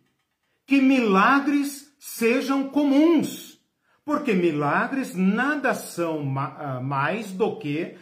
que 0.70 0.80
milagres 0.80 1.92
sejam 1.98 2.68
comuns. 2.68 3.58
Porque 4.04 4.32
milagres 4.32 5.16
nada 5.16 5.74
são 5.74 6.22
ah, 6.38 6.78
mais 6.80 7.32
do 7.32 7.56
que 7.56 7.96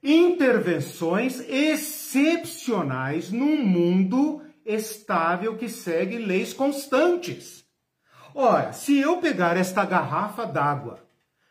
intervenções 0.00 1.40
excepcionais 1.48 3.32
num 3.32 3.64
mundo 3.64 4.40
estável 4.64 5.56
que 5.56 5.68
segue 5.68 6.16
leis 6.18 6.52
constantes. 6.52 7.64
Ora, 8.32 8.72
se 8.72 8.96
eu 8.96 9.16
pegar 9.16 9.56
esta 9.56 9.84
garrafa 9.84 10.46
d'água, 10.46 11.00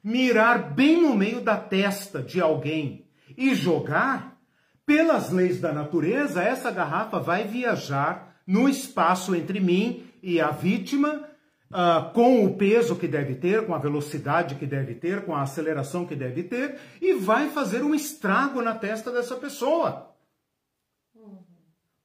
mirar 0.01 0.71
bem 0.71 1.01
no 1.01 1.13
meio 1.17 1.41
da 1.41 1.57
testa 1.57 2.23
de 2.23 2.39
alguém 2.39 3.05
e 3.37 3.53
jogar, 3.53 4.37
pelas 4.85 5.31
leis 5.31 5.59
da 5.59 5.73
natureza, 5.73 6.41
essa 6.41 6.71
garrafa 6.71 7.19
vai 7.19 7.43
viajar 7.43 8.37
no 8.47 8.69
espaço 8.69 9.35
entre 9.35 9.59
mim 9.59 10.09
e 10.21 10.39
a 10.39 10.51
vítima 10.51 11.27
uh, 11.71 12.11
com 12.13 12.45
o 12.45 12.55
peso 12.55 12.95
que 12.95 13.07
deve 13.07 13.35
ter, 13.35 13.65
com 13.65 13.73
a 13.73 13.79
velocidade 13.79 14.55
que 14.55 14.65
deve 14.65 14.95
ter, 14.95 15.25
com 15.25 15.35
a 15.35 15.41
aceleração 15.41 16.05
que 16.05 16.15
deve 16.15 16.43
ter, 16.43 16.77
e 17.01 17.13
vai 17.13 17.49
fazer 17.49 17.83
um 17.83 17.95
estrago 17.95 18.61
na 18.61 18.75
testa 18.75 19.11
dessa 19.11 19.35
pessoa. 19.35 20.15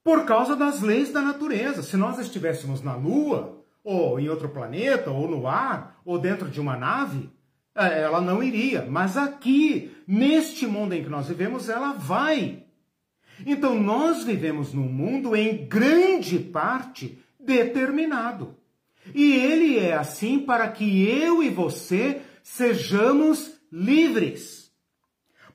Por 0.03 0.25
causa 0.25 0.55
das 0.55 0.81
leis 0.81 1.13
da 1.13 1.21
natureza. 1.21 1.83
Se 1.83 1.97
nós 1.97 2.19
estivéssemos 2.19 2.81
na 2.81 2.95
Lua, 2.95 3.65
ou 3.83 4.21
em 4.21 4.29
outro 4.29 4.49
planeta, 4.49 5.11
ou 5.11 5.29
no 5.29 5.49
ar, 5.49 6.01
ou 6.05 6.19
dentro 6.19 6.49
de 6.49 6.61
uma 6.61 6.77
nave, 6.77 7.29
eh, 7.75 8.03
ela 8.03 8.21
não 8.21 8.41
iria. 8.41 8.87
Mas 8.89 9.17
aqui, 9.17 9.97
neste 10.07 10.67
mundo 10.67 10.93
em 10.93 11.03
que 11.03 11.11
nós 11.11 11.27
vivemos, 11.27 11.69
ela 11.69 11.93
vai. 11.93 12.65
Então 13.45 13.75
nós 13.75 14.23
vivemos 14.25 14.73
num 14.73 14.89
mundo 14.89 15.35
em 15.35 15.67
grande 15.67 16.39
parte 16.39 17.21
determinado. 17.47 18.57
E 19.15 19.33
ele 19.33 19.79
é 19.79 19.95
assim 19.95 20.41
para 20.41 20.69
que 20.69 21.09
eu 21.09 21.43
e 21.43 21.49
você 21.49 22.21
sejamos 22.43 23.59
livres. 23.71 24.73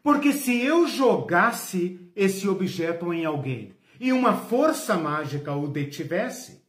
Porque 0.02 0.32
se 0.32 0.60
eu 0.60 0.88
jogasse 0.88 2.00
esse 2.16 2.48
objeto 2.48 3.14
em 3.14 3.26
alguém 3.26 3.76
e 4.00 4.12
uma 4.12 4.34
força 4.34 4.98
mágica 4.98 5.54
o 5.54 5.68
detivesse, 5.68 6.62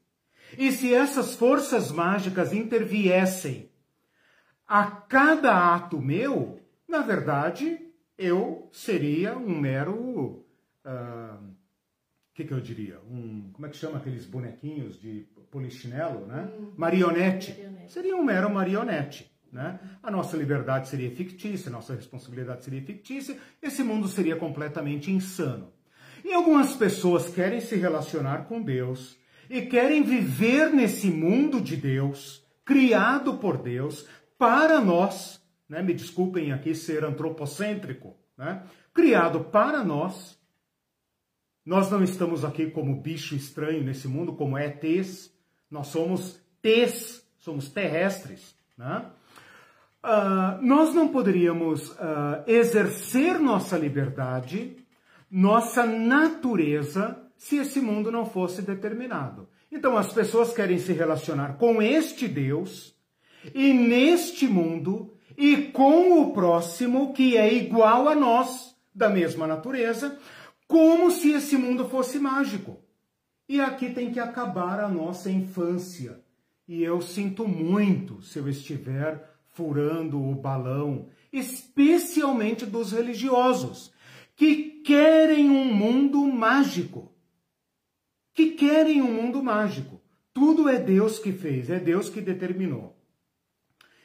e 0.59 0.71
se 0.71 0.93
essas 0.93 1.35
forças 1.35 1.91
mágicas 1.91 2.53
interviessem 2.53 3.71
a 4.67 4.85
cada 4.85 5.75
ato 5.75 6.01
meu, 6.01 6.61
na 6.87 7.01
verdade, 7.01 7.79
eu 8.19 8.69
seria 8.71 9.37
um 9.37 9.59
mero. 9.59 10.45
O 12.33 12.35
que, 12.35 12.45
que 12.45 12.53
eu 12.53 12.61
diria? 12.61 12.99
Um, 13.11 13.51
como 13.53 13.67
é 13.67 13.69
que 13.69 13.77
chama 13.77 13.99
aqueles 13.99 14.25
bonequinhos 14.25 14.99
de 14.99 15.29
polichinelo, 15.51 16.27
né? 16.27 16.51
Hum, 16.59 16.73
marionete. 16.77 17.51
marionete. 17.53 17.93
Seria 17.93 18.17
um 18.17 18.25
mero 18.25 18.49
marionete. 18.49 19.31
Né? 19.53 19.79
A 20.03 20.11
nossa 20.11 20.35
liberdade 20.35 20.89
seria 20.89 21.11
fictícia, 21.11 21.69
a 21.69 21.73
nossa 21.73 21.95
responsabilidade 21.95 22.65
seria 22.65 22.81
fictícia, 22.81 23.37
esse 23.61 23.85
mundo 23.85 24.09
seria 24.09 24.35
completamente 24.35 25.11
insano. 25.11 25.71
E 26.25 26.33
algumas 26.33 26.75
pessoas 26.75 27.29
querem 27.29 27.61
se 27.61 27.77
relacionar 27.77 28.47
com 28.47 28.63
Deus 28.63 29.19
e 29.51 29.61
querem 29.61 30.03
viver 30.03 30.73
nesse 30.73 31.11
mundo 31.11 31.61
de 31.61 31.77
Deus, 31.77 32.43
criado 32.65 33.35
por 33.35 33.59
Deus, 33.59 34.09
para 34.39 34.81
nós, 34.81 35.39
né? 35.69 35.83
me 35.83 35.93
desculpem 35.93 36.51
aqui 36.51 36.75
ser 36.75 37.05
antropocêntrico, 37.05 38.17
né? 38.39 38.63
criado 38.95 39.45
para 39.45 39.85
nós. 39.85 40.41
Nós 41.65 41.89
não 41.91 42.03
estamos 42.03 42.45
aqui 42.45 42.71
como 42.71 43.01
bicho 43.01 43.37
estranho 43.37 43.85
nesse 43.85 44.09
mundo, 44.09 44.33
como 44.33 44.59
ETs, 44.59 45.33
nós 45.71 45.87
somos 45.87 46.41
T's, 46.61 47.25
somos 47.39 47.69
terrestres. 47.69 48.57
Né? 48.77 49.07
Uh, 50.03 50.61
nós 50.61 50.93
não 50.93 51.09
poderíamos 51.09 51.91
uh, 51.91 52.43
exercer 52.49 53.39
nossa 53.39 53.79
liberdade, 53.79 54.77
nossa 55.31 55.87
natureza, 55.87 57.17
se 57.37 57.59
esse 57.59 57.81
mundo 57.81 58.11
não 58.11 58.27
fosse 58.27 58.61
determinado. 58.61 59.49
Então 59.71 59.97
as 59.97 60.13
pessoas 60.13 60.53
querem 60.53 60.79
se 60.79 60.93
relacionar 60.93 61.57
com 61.59 61.81
este 61.81 62.27
Deus 62.27 62.93
e 63.55 63.73
neste 63.73 64.49
mundo 64.49 65.15
e 65.37 65.57
com 65.69 66.21
o 66.21 66.33
próximo 66.33 67.13
que 67.13 67.37
é 67.37 67.55
igual 67.55 68.09
a 68.09 68.15
nós, 68.17 68.77
da 68.95 69.09
mesma 69.09 69.47
natureza, 69.47 70.19
como 70.67 71.11
se 71.11 71.33
esse 71.33 71.57
mundo 71.57 71.89
fosse 71.89 72.19
mágico. 72.19 72.79
E 73.49 73.61
aqui 73.61 73.91
tem 73.91 74.13
que 74.13 74.21
acabar 74.21 74.81
a 74.81 74.89
nossa 74.89 75.31
infância. 75.31 76.23
E 76.67 76.83
eu 76.83 77.03
sinto 77.03 77.47
muito 77.47 78.23
se 78.23 78.39
eu 78.39 78.49
estiver 78.49 79.31
furando 79.53 80.23
o 80.23 80.35
balão, 80.35 81.09
especialmente 81.33 82.65
dos 82.65 82.93
religiosos, 82.93 83.93
que 84.35 84.81
querem 84.83 85.51
um 85.51 85.65
mundo 85.65 86.25
mágico. 86.25 87.13
Que 88.33 88.53
querem 88.53 89.03
um 89.03 89.13
mundo 89.13 89.43
mágico. 89.43 90.01
Tudo 90.33 90.69
é 90.69 90.79
Deus 90.79 91.19
que 91.19 91.33
fez, 91.33 91.69
é 91.69 91.79
Deus 91.79 92.09
que 92.09 92.21
determinou. 92.21 92.97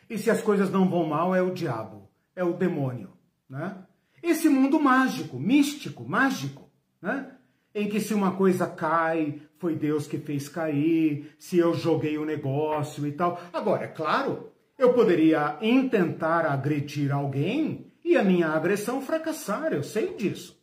E 0.10 0.18
se 0.18 0.30
as 0.30 0.41
coisas 0.41 0.70
não 0.70 0.89
vão 0.89 1.05
mal, 1.05 1.34
é 1.34 1.41
o 1.41 1.53
diabo, 1.53 2.10
é 2.36 2.43
o 2.43 2.53
demônio, 2.53 3.14
né? 3.49 3.87
Esse 4.28 4.50
mundo 4.50 4.78
mágico, 4.78 5.40
místico, 5.40 6.04
mágico, 6.04 6.70
né? 7.02 7.32
em 7.74 7.88
que 7.88 8.02
se 8.02 8.14
uma 8.14 8.36
coisa 8.36 8.68
cai, 8.68 9.42
foi 9.58 9.74
Deus 9.74 10.06
que 10.06 10.18
fez 10.18 10.50
cair, 10.50 11.34
se 11.40 11.58
eu 11.58 11.74
joguei 11.74 12.18
o 12.18 12.26
negócio 12.26 13.08
e 13.08 13.14
tal. 13.14 13.42
Agora, 13.54 13.86
é 13.86 13.88
claro, 13.88 14.52
eu 14.78 14.92
poderia 14.92 15.58
intentar 15.62 16.46
agredir 16.46 17.10
alguém 17.10 17.90
e 18.04 18.18
a 18.18 18.24
minha 18.24 18.50
agressão 18.50 19.02
fracassar, 19.02 19.72
eu 19.72 19.82
sei 19.82 20.14
disso. 20.16 20.62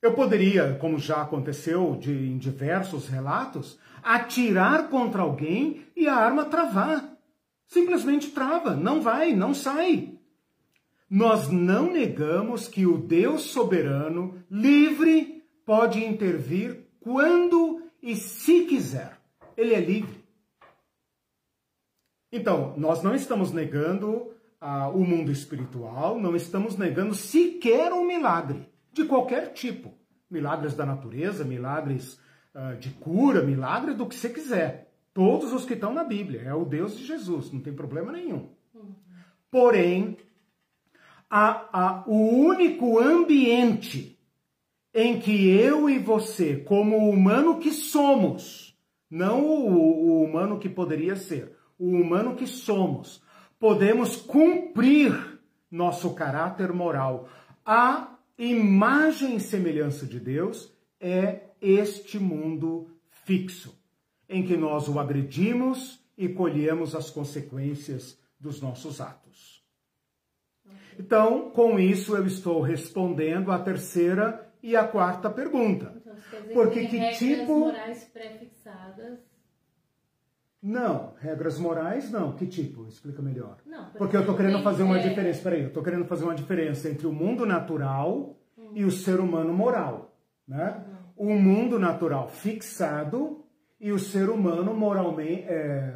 Eu 0.00 0.14
poderia, 0.14 0.74
como 0.80 0.98
já 0.98 1.20
aconteceu 1.20 1.96
de, 1.96 2.12
em 2.12 2.38
diversos 2.38 3.08
relatos, 3.08 3.78
atirar 4.02 4.88
contra 4.88 5.20
alguém 5.20 5.84
e 5.94 6.08
a 6.08 6.16
arma 6.16 6.46
travar. 6.46 7.14
Simplesmente 7.66 8.30
trava, 8.30 8.74
não 8.74 9.02
vai, 9.02 9.34
não 9.34 9.52
sai. 9.52 10.13
Nós 11.08 11.48
não 11.48 11.92
negamos 11.92 12.66
que 12.66 12.86
o 12.86 12.98
Deus 12.98 13.42
soberano, 13.42 14.42
livre 14.50 15.44
pode 15.64 16.04
intervir 16.04 16.86
quando 17.00 17.82
e 18.02 18.16
se 18.16 18.64
quiser. 18.64 19.18
Ele 19.56 19.74
é 19.74 19.80
livre. 19.80 20.24
Então, 22.32 22.74
nós 22.76 23.02
não 23.02 23.14
estamos 23.14 23.52
negando 23.52 24.34
ah, 24.60 24.88
o 24.88 25.04
mundo 25.04 25.30
espiritual, 25.30 26.18
não 26.18 26.34
estamos 26.34 26.76
negando 26.76 27.14
sequer 27.14 27.92
um 27.92 28.06
milagre, 28.06 28.68
de 28.92 29.04
qualquer 29.04 29.52
tipo. 29.52 29.94
Milagres 30.28 30.74
da 30.74 30.84
natureza, 30.84 31.44
milagres 31.44 32.18
ah, 32.54 32.74
de 32.74 32.90
cura, 32.90 33.42
milagre 33.42 33.94
do 33.94 34.06
que 34.06 34.16
você 34.16 34.30
quiser. 34.30 34.92
Todos 35.12 35.52
os 35.52 35.64
que 35.64 35.74
estão 35.74 35.94
na 35.94 36.02
Bíblia. 36.02 36.42
É 36.42 36.54
o 36.54 36.64
Deus 36.64 36.96
de 36.98 37.04
Jesus, 37.04 37.52
não 37.52 37.60
tem 37.60 37.72
problema 37.72 38.10
nenhum. 38.10 38.48
Porém, 39.50 40.16
a, 41.28 41.68
a, 41.72 42.04
o 42.06 42.16
único 42.16 42.98
ambiente 42.98 44.18
em 44.92 45.18
que 45.18 45.48
eu 45.48 45.90
e 45.90 45.98
você, 45.98 46.56
como 46.56 47.10
humano 47.10 47.58
que 47.58 47.72
somos, 47.72 48.78
não 49.10 49.44
o, 49.44 50.20
o 50.20 50.22
humano 50.22 50.58
que 50.58 50.68
poderia 50.68 51.16
ser, 51.16 51.56
o 51.78 51.88
humano 51.88 52.36
que 52.36 52.46
somos, 52.46 53.22
podemos 53.58 54.16
cumprir 54.16 55.40
nosso 55.70 56.14
caráter 56.14 56.72
moral. 56.72 57.28
A 57.66 58.16
imagem 58.38 59.36
e 59.36 59.40
semelhança 59.40 60.06
de 60.06 60.20
Deus 60.20 60.72
é 61.00 61.50
este 61.60 62.18
mundo 62.18 62.90
fixo, 63.08 63.76
em 64.28 64.46
que 64.46 64.56
nós 64.56 64.88
o 64.88 64.98
agredimos 64.98 66.00
e 66.16 66.28
colhemos 66.28 66.94
as 66.94 67.10
consequências 67.10 68.18
dos 68.38 68.60
nossos 68.60 69.00
atos. 69.00 69.53
Então, 70.98 71.50
com 71.50 71.78
isso, 71.78 72.16
eu 72.16 72.26
estou 72.26 72.60
respondendo 72.60 73.50
à 73.50 73.58
terceira 73.58 74.48
e 74.62 74.76
a 74.76 74.86
quarta 74.86 75.28
pergunta. 75.28 75.92
Então, 75.96 76.14
Porque 76.52 76.86
que 76.86 77.10
tipo 77.12 77.60
morais 77.60 78.04
pré-fixadas 78.04 79.18
Não, 80.62 81.14
regras 81.20 81.58
morais 81.58 82.10
não. 82.10 82.32
Que 82.32 82.46
tipo? 82.46 82.86
Explica 82.86 83.20
melhor. 83.20 83.58
Não, 83.66 83.84
por 83.90 83.98
Porque 83.98 84.16
eu 84.16 84.20
estou 84.20 84.36
querendo 84.36 84.62
fazer 84.62 84.82
uma 84.82 84.98
é, 84.98 85.08
diferença. 85.08 85.42
Peraí, 85.42 85.62
eu 85.62 85.68
estou 85.68 85.82
querendo 85.82 86.06
fazer 86.06 86.24
uma 86.24 86.34
diferença 86.34 86.88
entre 86.88 87.06
o 87.06 87.12
mundo 87.12 87.44
natural 87.44 88.38
e 88.72 88.84
o 88.84 88.90
ser 88.90 89.20
humano 89.20 89.52
moral. 89.52 90.16
Né? 90.46 90.82
O 91.16 91.34
mundo 91.34 91.78
natural 91.78 92.28
fixado 92.28 93.44
e 93.78 93.92
o 93.92 93.98
ser 93.98 94.30
humano 94.30 94.74
moralmente 94.74 95.42
é, 95.42 95.94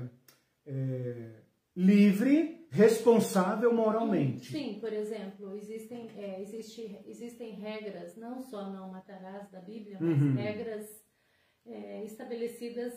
é, 0.66 1.30
livre, 1.74 2.57
responsável 2.70 3.72
moralmente. 3.72 4.50
Sim, 4.52 4.78
por 4.80 4.92
exemplo, 4.92 5.54
existem, 5.56 6.10
é, 6.16 6.40
existe, 6.40 6.98
existem 7.06 7.52
regras, 7.52 8.16
não 8.16 8.40
só 8.40 8.70
não 8.70 8.90
matarás 8.90 9.50
da 9.50 9.60
Bíblia, 9.60 9.96
mas 10.00 10.20
Uhum. 10.20 10.34
regras 10.34 10.86
é, 11.66 12.04
estabelecidas 12.04 12.92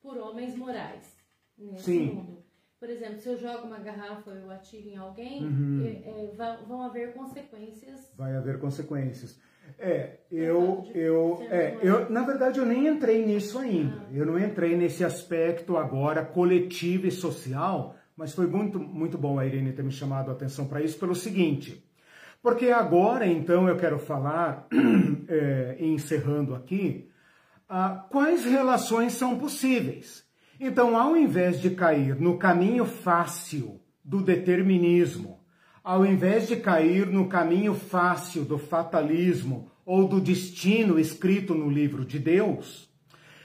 por 0.00 0.16
homens 0.18 0.54
morais 0.56 1.16
nesse 1.56 1.84
Sim. 1.84 2.06
mundo. 2.06 2.44
Por 2.78 2.90
exemplo, 2.90 3.18
se 3.20 3.28
eu 3.28 3.38
jogo 3.38 3.66
uma 3.66 3.78
garrafa 3.78 4.30
ou 4.30 4.36
eu 4.36 4.50
atiro 4.50 4.88
em 4.88 4.96
alguém, 4.96 5.42
Uhum. 5.44 5.82
é, 5.86 5.88
é, 6.10 6.64
vão 6.66 6.82
haver 6.82 7.14
consequências. 7.14 8.12
Vai 8.16 8.36
haver 8.36 8.58
consequências. 8.58 9.40
É, 9.78 10.18
eu, 10.30 10.86
eu, 10.94 11.38
é, 11.50 11.78
eu, 11.82 12.10
na 12.10 12.22
verdade, 12.22 12.58
eu 12.58 12.66
nem 12.66 12.86
entrei 12.86 13.24
nisso 13.24 13.58
ainda. 13.58 14.02
Ah. 14.06 14.12
Eu 14.12 14.26
não 14.26 14.38
entrei 14.38 14.76
nesse 14.76 15.02
aspecto 15.02 15.78
agora 15.78 16.22
coletivo 16.24 17.06
e 17.06 17.10
social, 17.10 17.96
mas 18.16 18.32
foi 18.32 18.46
muito, 18.46 18.78
muito 18.78 19.18
bom 19.18 19.38
a 19.38 19.46
Irene 19.46 19.72
ter 19.72 19.82
me 19.82 19.90
chamado 19.90 20.30
a 20.30 20.34
atenção 20.34 20.66
para 20.66 20.82
isso 20.82 20.98
pelo 20.98 21.14
seguinte. 21.14 21.84
Porque 22.42 22.68
agora, 22.68 23.26
então, 23.26 23.68
eu 23.68 23.76
quero 23.76 23.98
falar, 23.98 24.68
é, 25.28 25.76
encerrando 25.80 26.54
aqui, 26.54 27.08
ah, 27.68 28.06
quais 28.10 28.44
relações 28.44 29.14
são 29.14 29.38
possíveis. 29.38 30.24
Então, 30.60 30.96
ao 30.96 31.16
invés 31.16 31.60
de 31.60 31.70
cair 31.70 32.14
no 32.16 32.38
caminho 32.38 32.84
fácil 32.84 33.80
do 34.04 34.20
determinismo, 34.20 35.40
ao 35.82 36.06
invés 36.06 36.46
de 36.46 36.56
cair 36.56 37.06
no 37.06 37.28
caminho 37.28 37.74
fácil 37.74 38.44
do 38.44 38.58
fatalismo 38.58 39.70
ou 39.84 40.06
do 40.06 40.20
destino 40.20 40.98
escrito 40.98 41.54
no 41.54 41.68
livro 41.68 42.04
de 42.04 42.18
Deus, 42.18 42.88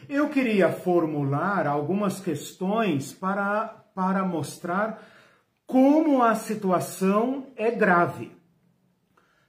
eu 0.08 0.30
queria 0.30 0.72
formular 0.72 1.68
algumas 1.68 2.20
questões 2.20 3.14
para, 3.14 3.79
para 4.00 4.24
mostrar 4.24 5.06
como 5.68 6.24
a 6.24 6.34
situação 6.34 7.48
é 7.58 7.70
grave. 7.70 8.32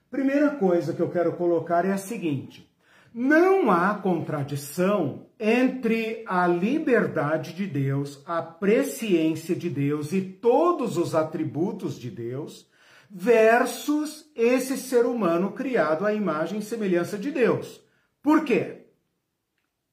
Primeira 0.09 0.49
coisa 0.49 0.91
que 0.91 1.01
eu 1.01 1.09
quero 1.09 1.37
colocar 1.37 1.85
é 1.85 1.93
a 1.93 1.97
seguinte: 1.97 2.69
não 3.13 3.71
há 3.71 3.95
contradição 3.95 5.27
entre 5.39 6.25
a 6.27 6.45
liberdade 6.47 7.53
de 7.53 7.65
Deus, 7.65 8.21
a 8.25 8.41
presciência 8.41 9.55
de 9.55 9.69
Deus 9.69 10.11
e 10.11 10.19
todos 10.19 10.97
os 10.97 11.15
atributos 11.15 11.97
de 11.97 12.11
Deus 12.11 12.69
versus 13.09 14.29
esse 14.35 14.77
ser 14.77 15.05
humano 15.05 15.53
criado 15.53 16.05
à 16.05 16.13
imagem 16.13 16.59
e 16.59 16.61
semelhança 16.61 17.17
de 17.17 17.31
Deus. 17.31 17.81
Por 18.21 18.43
quê? 18.43 18.87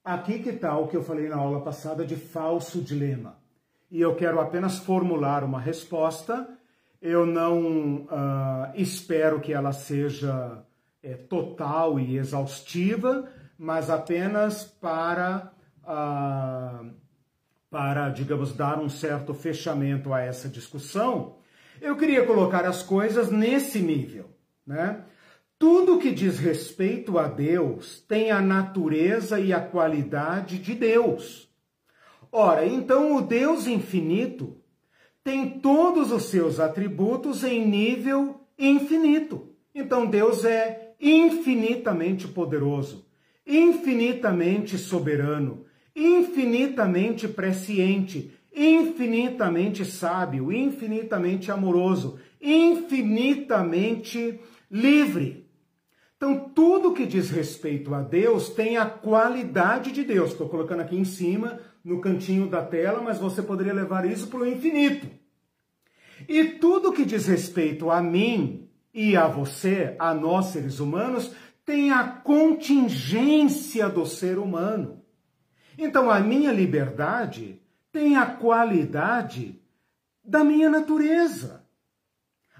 Aqui 0.02 0.40
que 0.40 0.50
está 0.50 0.76
o 0.76 0.88
que 0.88 0.96
eu 0.96 1.04
falei 1.04 1.28
na 1.28 1.36
aula 1.36 1.60
passada 1.60 2.04
de 2.04 2.16
falso 2.16 2.82
dilema. 2.82 3.37
E 3.90 4.00
eu 4.00 4.14
quero 4.14 4.40
apenas 4.40 4.78
formular 4.78 5.42
uma 5.42 5.60
resposta. 5.60 6.48
Eu 7.00 7.24
não 7.24 8.06
ah, 8.10 8.72
espero 8.74 9.40
que 9.40 9.52
ela 9.52 9.72
seja 9.72 10.62
é, 11.02 11.14
total 11.14 11.98
e 11.98 12.16
exaustiva, 12.16 13.28
mas 13.56 13.88
apenas 13.88 14.64
para, 14.64 15.50
ah, 15.84 16.84
para, 17.70 18.10
digamos, 18.10 18.52
dar 18.52 18.78
um 18.78 18.88
certo 18.88 19.32
fechamento 19.32 20.12
a 20.12 20.20
essa 20.20 20.48
discussão. 20.48 21.36
Eu 21.80 21.96
queria 21.96 22.26
colocar 22.26 22.64
as 22.66 22.82
coisas 22.82 23.30
nesse 23.30 23.78
nível, 23.78 24.28
né? 24.66 25.04
Tudo 25.58 25.98
que 25.98 26.12
diz 26.12 26.38
respeito 26.38 27.18
a 27.18 27.26
Deus 27.26 28.00
tem 28.00 28.30
a 28.30 28.40
natureza 28.40 29.40
e 29.40 29.52
a 29.52 29.60
qualidade 29.60 30.58
de 30.58 30.74
Deus. 30.74 31.47
Ora, 32.30 32.66
então 32.66 33.16
o 33.16 33.22
Deus 33.22 33.66
infinito 33.66 34.58
tem 35.24 35.58
todos 35.60 36.12
os 36.12 36.24
seus 36.24 36.60
atributos 36.60 37.44
em 37.44 37.66
nível 37.66 38.40
infinito. 38.58 39.48
Então 39.74 40.06
Deus 40.06 40.44
é 40.44 40.94
infinitamente 41.00 42.28
poderoso, 42.28 43.06
infinitamente 43.46 44.76
soberano, 44.76 45.64
infinitamente 45.94 47.28
presciente, 47.28 48.32
infinitamente 48.54 49.84
sábio, 49.84 50.52
infinitamente 50.52 51.50
amoroso, 51.50 52.18
infinitamente 52.40 54.40
livre. 54.70 55.46
Então, 56.16 56.50
tudo 56.52 56.92
que 56.92 57.06
diz 57.06 57.30
respeito 57.30 57.94
a 57.94 58.02
Deus 58.02 58.48
tem 58.48 58.76
a 58.76 58.84
qualidade 58.84 59.92
de 59.92 60.02
Deus. 60.02 60.32
Estou 60.32 60.48
colocando 60.48 60.80
aqui 60.80 60.96
em 60.96 61.04
cima, 61.04 61.60
no 61.88 62.02
cantinho 62.02 62.46
da 62.46 62.62
tela, 62.62 63.00
mas 63.00 63.18
você 63.18 63.42
poderia 63.42 63.72
levar 63.72 64.04
isso 64.04 64.26
para 64.26 64.40
o 64.40 64.46
infinito. 64.46 65.08
E 66.28 66.44
tudo 66.44 66.92
que 66.92 67.02
diz 67.02 67.26
respeito 67.26 67.90
a 67.90 68.02
mim 68.02 68.68
e 68.92 69.16
a 69.16 69.26
você, 69.26 69.96
a 69.98 70.12
nós 70.12 70.46
seres 70.46 70.80
humanos, 70.80 71.34
tem 71.64 71.90
a 71.90 72.04
contingência 72.04 73.88
do 73.88 74.04
ser 74.04 74.38
humano. 74.38 75.02
Então, 75.78 76.10
a 76.10 76.20
minha 76.20 76.52
liberdade 76.52 77.58
tem 77.90 78.16
a 78.16 78.26
qualidade 78.26 79.58
da 80.22 80.44
minha 80.44 80.68
natureza. 80.68 81.64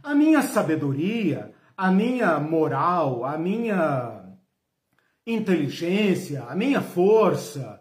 A 0.03 0.15
minha 0.15 0.41
sabedoria, 0.41 1.53
a 1.77 1.91
minha 1.91 2.41
moral, 2.41 3.27
a 3.27 3.37
minha 3.37 4.25
inteligência, 5.27 6.45
a 6.45 6.55
minha 6.55 6.81
força, 6.81 7.78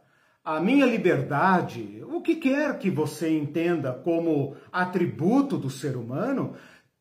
a 0.47 0.61
minha 0.61 0.85
liberdade, 0.85 2.01
o 2.09 2.21
que 2.21 2.33
quer 2.33 2.79
que 2.79 2.89
você 2.89 3.37
entenda 3.37 3.91
como 3.91 4.55
atributo 4.71 5.57
do 5.57 5.69
ser 5.69 5.97
humano, 5.97 6.53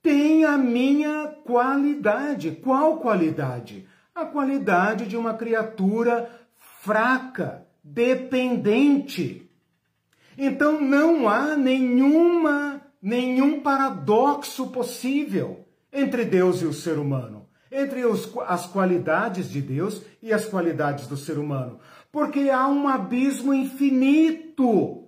tem 0.02 0.44
a 0.44 0.58
minha 0.58 1.28
qualidade. 1.44 2.50
Qual 2.60 2.96
qualidade? 2.96 3.86
A 4.12 4.24
qualidade 4.24 5.06
de 5.06 5.16
uma 5.16 5.32
criatura 5.34 6.28
fraca, 6.80 7.64
dependente. 7.84 9.48
Então 10.36 10.80
não 10.80 11.28
há 11.28 11.56
nenhuma 11.56 12.82
nenhum 13.00 13.60
paradoxo 13.60 14.66
possível 14.72 15.64
entre 15.92 16.24
Deus 16.24 16.62
e 16.62 16.64
o 16.64 16.72
ser 16.72 16.98
humano, 16.98 17.46
entre 17.70 18.04
os, 18.04 18.28
as 18.48 18.66
qualidades 18.66 19.48
de 19.48 19.60
Deus 19.62 20.02
e 20.20 20.32
as 20.32 20.46
qualidades 20.46 21.06
do 21.06 21.16
ser 21.16 21.38
humano, 21.38 21.78
porque 22.16 22.48
há 22.48 22.66
um 22.66 22.88
abismo 22.88 23.52
infinito 23.52 25.04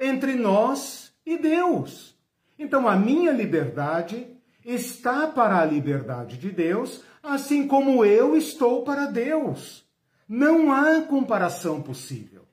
entre 0.00 0.36
nós 0.36 1.12
e 1.26 1.36
Deus. 1.36 2.16
Então 2.58 2.88
a 2.88 2.96
minha 2.96 3.30
liberdade 3.30 4.26
está 4.64 5.26
para 5.26 5.60
a 5.60 5.66
liberdade 5.66 6.38
de 6.38 6.50
Deus, 6.50 7.02
assim 7.22 7.68
como 7.68 8.06
eu 8.06 8.34
estou 8.34 8.84
para 8.84 9.04
Deus. 9.04 9.84
Não 10.26 10.72
há 10.72 11.02
comparação 11.02 11.82
possível. 11.82 12.46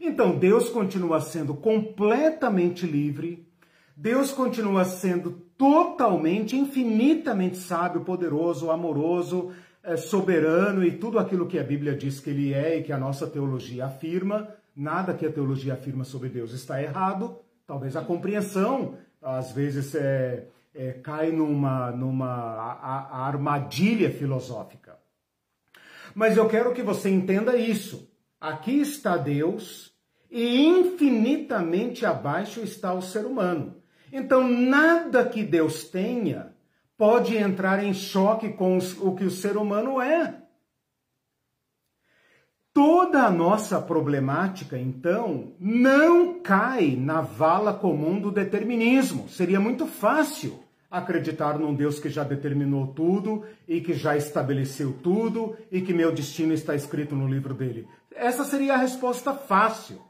Então 0.00 0.36
Deus 0.36 0.68
continua 0.68 1.20
sendo 1.20 1.54
completamente 1.54 2.84
livre, 2.84 3.46
Deus 3.96 4.32
continua 4.32 4.84
sendo 4.84 5.30
totalmente, 5.56 6.56
infinitamente 6.56 7.58
sábio, 7.58 8.00
poderoso, 8.00 8.68
amoroso, 8.72 9.52
é, 9.84 9.96
soberano 9.96 10.82
e 10.82 10.92
tudo 10.92 11.18
aquilo 11.18 11.46
que 11.46 11.58
a 11.58 11.62
Bíblia 11.62 11.94
diz 11.94 12.18
que 12.18 12.30
ele 12.30 12.54
é 12.54 12.78
e 12.78 12.82
que 12.82 12.92
a 12.92 12.98
nossa 12.98 13.26
teologia 13.26 13.84
afirma. 13.84 14.48
Nada 14.74 15.14
que 15.14 15.26
a 15.26 15.30
teologia 15.30 15.74
afirma 15.74 16.04
sobre 16.04 16.30
Deus 16.30 16.52
está 16.52 16.82
errado. 16.82 17.38
Talvez 17.66 17.94
a 17.94 18.02
compreensão, 18.02 18.96
às 19.20 19.52
vezes, 19.52 19.94
é, 19.94 20.48
é, 20.74 20.92
cai 20.92 21.30
numa, 21.30 21.90
numa 21.92 22.26
a, 22.26 23.08
a 23.10 23.26
armadilha 23.26 24.10
filosófica. 24.10 24.96
Mas 26.14 26.36
eu 26.36 26.48
quero 26.48 26.72
que 26.72 26.82
você 26.82 27.10
entenda 27.10 27.56
isso. 27.56 28.10
Aqui 28.40 28.80
está 28.80 29.16
Deus 29.16 29.92
e 30.30 30.66
infinitamente 30.66 32.06
abaixo 32.06 32.60
está 32.60 32.92
o 32.94 33.02
ser 33.02 33.26
humano. 33.26 33.76
Então, 34.12 34.48
nada 34.48 35.24
que 35.26 35.42
Deus 35.42 35.84
tenha 35.84 36.53
pode 36.96 37.36
entrar 37.36 37.82
em 37.82 37.92
choque 37.92 38.50
com 38.50 38.78
o 39.00 39.14
que 39.14 39.24
o 39.24 39.30
ser 39.30 39.56
humano 39.56 40.00
é. 40.00 40.42
Toda 42.72 43.22
a 43.22 43.30
nossa 43.30 43.80
problemática, 43.80 44.76
então, 44.76 45.52
não 45.60 46.40
cai 46.40 46.96
na 46.96 47.20
vala 47.20 47.72
comum 47.72 48.20
do 48.20 48.32
determinismo. 48.32 49.28
Seria 49.28 49.60
muito 49.60 49.86
fácil 49.86 50.58
acreditar 50.90 51.58
num 51.58 51.74
Deus 51.74 52.00
que 52.00 52.08
já 52.08 52.24
determinou 52.24 52.88
tudo 52.88 53.44
e 53.66 53.80
que 53.80 53.94
já 53.94 54.16
estabeleceu 54.16 54.92
tudo 55.02 55.56
e 55.70 55.80
que 55.80 55.92
meu 55.92 56.12
destino 56.12 56.52
está 56.52 56.74
escrito 56.74 57.14
no 57.14 57.28
livro 57.28 57.54
dele. 57.54 57.86
Essa 58.14 58.44
seria 58.44 58.74
a 58.74 58.78
resposta 58.78 59.34
fácil. 59.34 60.00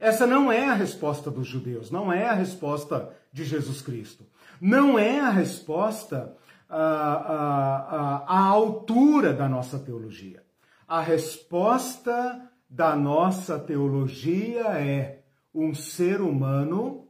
Essa 0.00 0.26
não 0.26 0.50
é 0.50 0.66
a 0.66 0.74
resposta 0.74 1.30
dos 1.30 1.46
judeus, 1.46 1.90
não 1.90 2.12
é 2.12 2.26
a 2.26 2.34
resposta 2.34 3.12
de 3.32 3.44
Jesus 3.44 3.80
Cristo. 3.80 4.24
Não 4.66 4.98
é 4.98 5.20
a 5.20 5.28
resposta 5.28 6.34
à, 6.70 8.24
altura 8.26 9.34
da 9.34 9.46
nossa 9.46 9.78
teologia. 9.78 10.42
A 10.88 11.02
resposta 11.02 12.50
da 12.66 12.96
nossa 12.96 13.58
teologia 13.58 14.62
é 14.78 15.22
um 15.54 15.74
ser 15.74 16.22
humano 16.22 17.06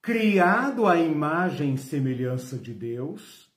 criado 0.00 0.86
à 0.86 0.98
imagem 0.98 1.74
e 1.74 1.78
semelhança 1.78 2.56
de 2.56 2.72
Deus, 2.72 3.52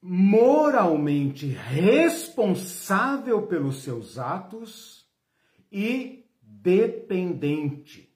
moralmente 0.00 1.48
responsável 1.48 3.46
pelos 3.46 3.82
seus 3.82 4.18
atos 4.18 5.06
e 5.70 6.24
dependente. 6.40 8.07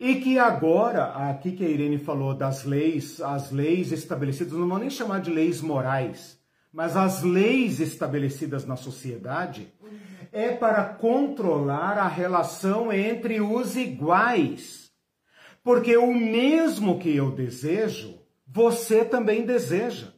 E 0.00 0.16
que 0.16 0.38
agora, 0.38 1.28
aqui 1.30 1.52
que 1.52 1.64
a 1.64 1.68
Irene 1.68 1.98
falou 1.98 2.34
das 2.34 2.64
leis, 2.64 3.20
as 3.20 3.50
leis 3.50 3.92
estabelecidas, 3.92 4.52
não 4.52 4.68
vou 4.68 4.78
nem 4.78 4.90
chamar 4.90 5.20
de 5.20 5.30
leis 5.30 5.60
morais, 5.60 6.38
mas 6.72 6.96
as 6.96 7.22
leis 7.22 7.80
estabelecidas 7.80 8.66
na 8.66 8.76
sociedade, 8.76 9.72
é 10.32 10.50
para 10.50 10.84
controlar 10.84 11.98
a 11.98 12.08
relação 12.08 12.92
entre 12.92 13.40
os 13.40 13.76
iguais. 13.76 14.90
Porque 15.62 15.96
o 15.96 16.12
mesmo 16.12 16.98
que 16.98 17.14
eu 17.14 17.30
desejo, 17.30 18.18
você 18.46 19.04
também 19.04 19.46
deseja. 19.46 20.08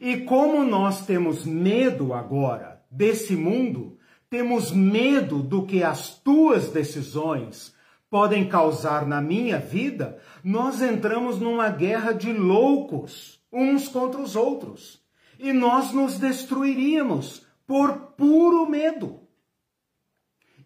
E 0.00 0.18
como 0.18 0.64
nós 0.64 1.04
temos 1.04 1.44
medo 1.44 2.14
agora 2.14 2.80
desse 2.90 3.36
mundo, 3.36 3.98
temos 4.30 4.70
medo 4.72 5.42
do 5.42 5.66
que 5.66 5.82
as 5.82 6.18
tuas 6.18 6.68
decisões 6.68 7.74
podem 8.12 8.46
causar 8.46 9.06
na 9.06 9.22
minha 9.22 9.58
vida, 9.58 10.18
nós 10.44 10.82
entramos 10.82 11.40
numa 11.40 11.70
guerra 11.70 12.12
de 12.12 12.30
loucos, 12.30 13.42
uns 13.50 13.88
contra 13.88 14.20
os 14.20 14.36
outros. 14.36 15.02
E 15.38 15.50
nós 15.50 15.94
nos 15.94 16.18
destruiríamos 16.18 17.46
por 17.66 18.12
puro 18.14 18.68
medo. 18.68 19.20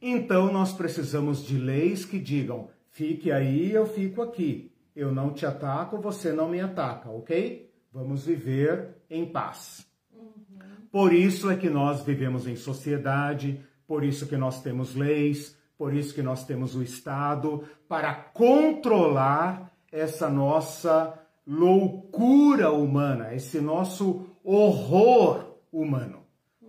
Então 0.03 0.53
nós 0.53 0.73
precisamos 0.73 1.47
de 1.47 1.57
leis 1.57 2.05
que 2.05 2.19
digam: 2.19 2.69
fique 2.91 3.31
aí, 3.31 3.71
eu 3.71 3.87
fico 3.87 4.23
aqui. 4.23 4.73
Eu 4.95 5.13
não 5.13 5.33
te 5.33 5.47
ataco, 5.47 5.99
você 5.99 6.33
não 6.33 6.49
me 6.49 6.61
ataca, 6.61 7.11
ok? 7.11 7.71
Vamos 7.93 8.27
viver 8.27 8.97
em 9.09 9.25
paz. 9.25 9.87
Uhum. 10.13 10.59
Por 10.91 11.13
isso 11.13 11.49
é 11.49 11.57
que 11.57 11.71
nós 11.71 12.03
vivemos 12.03 12.49
em 12.49 12.57
sociedade, 12.57 13.61
por 13.87 14.03
isso 14.03 14.27
que 14.27 14.37
nós 14.37 14.61
temos 14.63 14.97
leis, 14.97 15.57
por 15.79 15.95
isso 15.95 16.15
que 16.15 16.23
nós 16.23 16.45
temos 16.45 16.75
o 16.75 16.83
Estado, 16.83 17.65
para 17.89 18.15
controlar 18.15 19.73
essa 19.93 20.29
nossa 20.29 21.19
loucura 21.47 22.71
humana, 22.71 23.35
esse 23.35 23.61
nosso 23.61 24.27
horror 24.43 25.57
humano. 25.73 26.21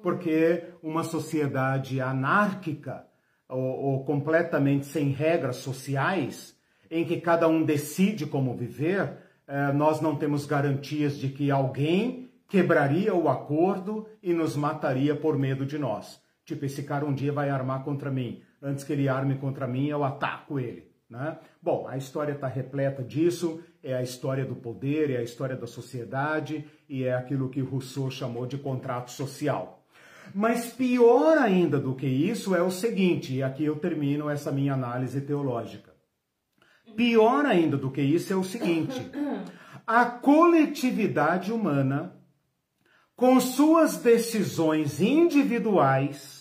Porque 0.03 0.65
uma 0.83 1.03
sociedade 1.03 1.99
anárquica 1.99 3.05
ou, 3.49 3.59
ou 3.59 4.05
completamente 4.05 4.85
sem 4.85 5.09
regras 5.09 5.57
sociais, 5.57 6.55
em 6.89 7.05
que 7.05 7.19
cada 7.19 7.47
um 7.47 7.63
decide 7.63 8.25
como 8.25 8.55
viver, 8.55 9.17
eh, 9.47 9.71
nós 9.73 10.01
não 10.01 10.15
temos 10.15 10.45
garantias 10.45 11.17
de 11.17 11.29
que 11.29 11.49
alguém 11.49 12.29
quebraria 12.47 13.13
o 13.13 13.27
acordo 13.27 14.07
e 14.21 14.33
nos 14.33 14.55
mataria 14.55 15.15
por 15.15 15.37
medo 15.37 15.65
de 15.65 15.77
nós. 15.77 16.21
Tipo, 16.47 16.63
esse 16.63 16.83
cara 16.83 17.05
um 17.05 17.13
dia 17.13 17.33
vai 17.33 17.49
armar 17.49 17.83
contra 17.83 18.09
mim. 18.09 18.41
Antes 18.61 18.85
que 18.85 18.93
ele 18.93 19.09
arme 19.09 19.35
contra 19.35 19.67
mim, 19.67 19.87
eu 19.87 20.01
ataco 20.01 20.57
ele. 20.57 20.89
Né? 21.09 21.37
Bom, 21.61 21.85
a 21.89 21.97
história 21.97 22.31
está 22.31 22.47
repleta 22.47 23.03
disso, 23.03 23.61
é 23.83 23.93
a 23.93 24.01
história 24.01 24.45
do 24.45 24.55
poder, 24.55 25.09
é 25.09 25.17
a 25.17 25.23
história 25.23 25.57
da 25.57 25.67
sociedade 25.67 26.65
e 26.87 27.03
é 27.03 27.13
aquilo 27.13 27.49
que 27.49 27.59
Rousseau 27.59 28.09
chamou 28.09 28.45
de 28.47 28.57
contrato 28.57 29.11
social. 29.11 29.85
Mas 30.33 30.71
pior 30.71 31.37
ainda 31.37 31.79
do 31.79 31.93
que 31.93 32.07
isso 32.07 32.55
é 32.55 32.61
o 32.61 32.71
seguinte, 32.71 33.35
e 33.35 33.43
aqui 33.43 33.65
eu 33.65 33.75
termino 33.75 34.29
essa 34.29 34.49
minha 34.49 34.73
análise 34.73 35.19
teológica. 35.19 35.93
Pior 36.95 37.45
ainda 37.45 37.75
do 37.75 37.91
que 37.91 38.01
isso 38.01 38.31
é 38.31 38.35
o 38.37 38.43
seguinte: 38.43 38.99
a 39.85 40.05
coletividade 40.05 41.51
humana, 41.51 42.15
com 43.17 43.39
suas 43.41 43.97
decisões 43.97 45.01
individuais, 45.01 46.36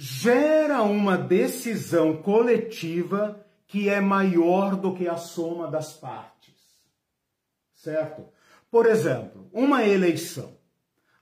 gera 0.00 0.80
uma 0.82 1.18
decisão 1.18 2.18
coletiva 2.18 3.44
que 3.66 3.88
é 3.88 4.00
maior 4.00 4.76
do 4.76 4.94
que 4.94 5.08
a 5.08 5.16
soma 5.16 5.66
das 5.66 5.92
partes. 5.92 6.54
Certo? 7.74 8.22
Por 8.70 8.86
exemplo, 8.86 9.50
uma 9.52 9.84
eleição. 9.84 10.56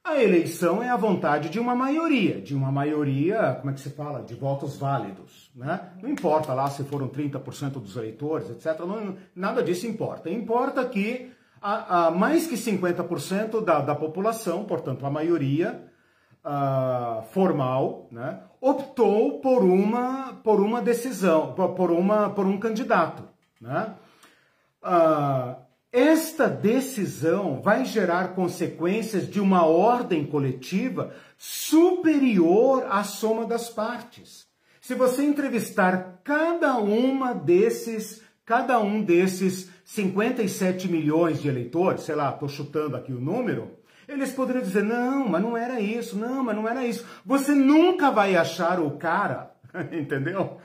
A 0.05 0.23
eleição 0.23 0.83
é 0.83 0.91
a 0.91 0.97
vontade 0.97 1.49
de 1.49 1.59
uma 1.59 1.75
maioria, 1.75 2.39
de 2.39 2.55
uma 2.55 2.71
maioria, 2.71 3.55
como 3.55 3.71
é 3.71 3.73
que 3.73 3.81
se 3.81 3.89
fala, 3.89 4.23
de 4.23 4.35
votos 4.35 4.77
válidos, 4.77 5.51
né? 5.55 5.93
Não 6.03 6.11
importa 6.11 6.53
lá 6.53 6.69
se 6.69 6.85
foram 6.85 7.09
30% 7.09 7.81
dos 7.81 7.97
eleitores, 7.97 8.51
etc. 8.51 8.79
Não, 8.81 9.17
nada 9.35 9.63
disso 9.63 9.87
importa. 9.87 10.29
Importa 10.29 10.85
que 10.85 11.33
a, 11.63 12.09
a 12.09 12.11
mais 12.11 12.47
que 12.47 12.57
50% 12.57 13.65
da, 13.65 13.81
da 13.81 13.95
população, 13.95 14.65
portanto 14.65 15.07
a 15.07 15.11
maioria 15.11 15.86
uh, 16.47 17.23
formal, 17.33 18.07
né, 18.11 18.41
optou 18.61 19.41
por 19.41 19.65
uma, 19.65 20.35
por 20.45 20.61
uma 20.61 20.81
decisão, 20.81 21.53
por, 21.53 21.91
uma, 21.91 22.31
por 22.31 22.47
um 22.47 22.59
candidato, 22.59 23.25
né? 23.61 23.95
Uh, 24.83 25.67
esta 25.93 26.47
decisão 26.47 27.63
vai 27.63 27.85
gerar 27.85 28.35
consequências 28.35 29.29
de 29.29 29.41
uma 29.41 29.65
ordem 29.65 30.27
coletiva 30.27 31.15
superior 31.39 32.87
à 32.91 33.03
soma 33.03 33.47
das 33.47 33.71
partes. 33.71 34.47
Se 34.79 34.95
você 34.95 35.25
entrevistar 35.25 36.21
cada 36.23 36.77
uma 36.77 37.33
desses, 37.35 38.23
cada 38.45 38.79
um 38.79 39.03
desses 39.03 39.71
57 39.87 40.87
milhões 40.87 41.41
de 41.41 41.49
eleitores, 41.49 42.03
sei 42.03 42.15
lá, 42.15 42.31
estou 42.31 42.49
chutando 42.49 42.95
aqui 42.95 43.13
o 43.13 43.21
número, 43.21 43.76
eles 44.09 44.33
poderiam 44.33 44.65
dizer: 44.65 44.83
não, 44.83 45.29
mas 45.29 45.43
não 45.43 45.57
era 45.57 45.81
isso, 45.81 46.17
não, 46.17 46.43
mas 46.43 46.57
não 46.57 46.69
era 46.69 46.87
isso. 46.87 47.05
Você 47.25 47.55
nunca 47.55 48.11
vai 48.11 48.37
achar 48.37 48.81
o 48.81 48.93
cara, 48.93 49.53
entendeu? 49.93 50.59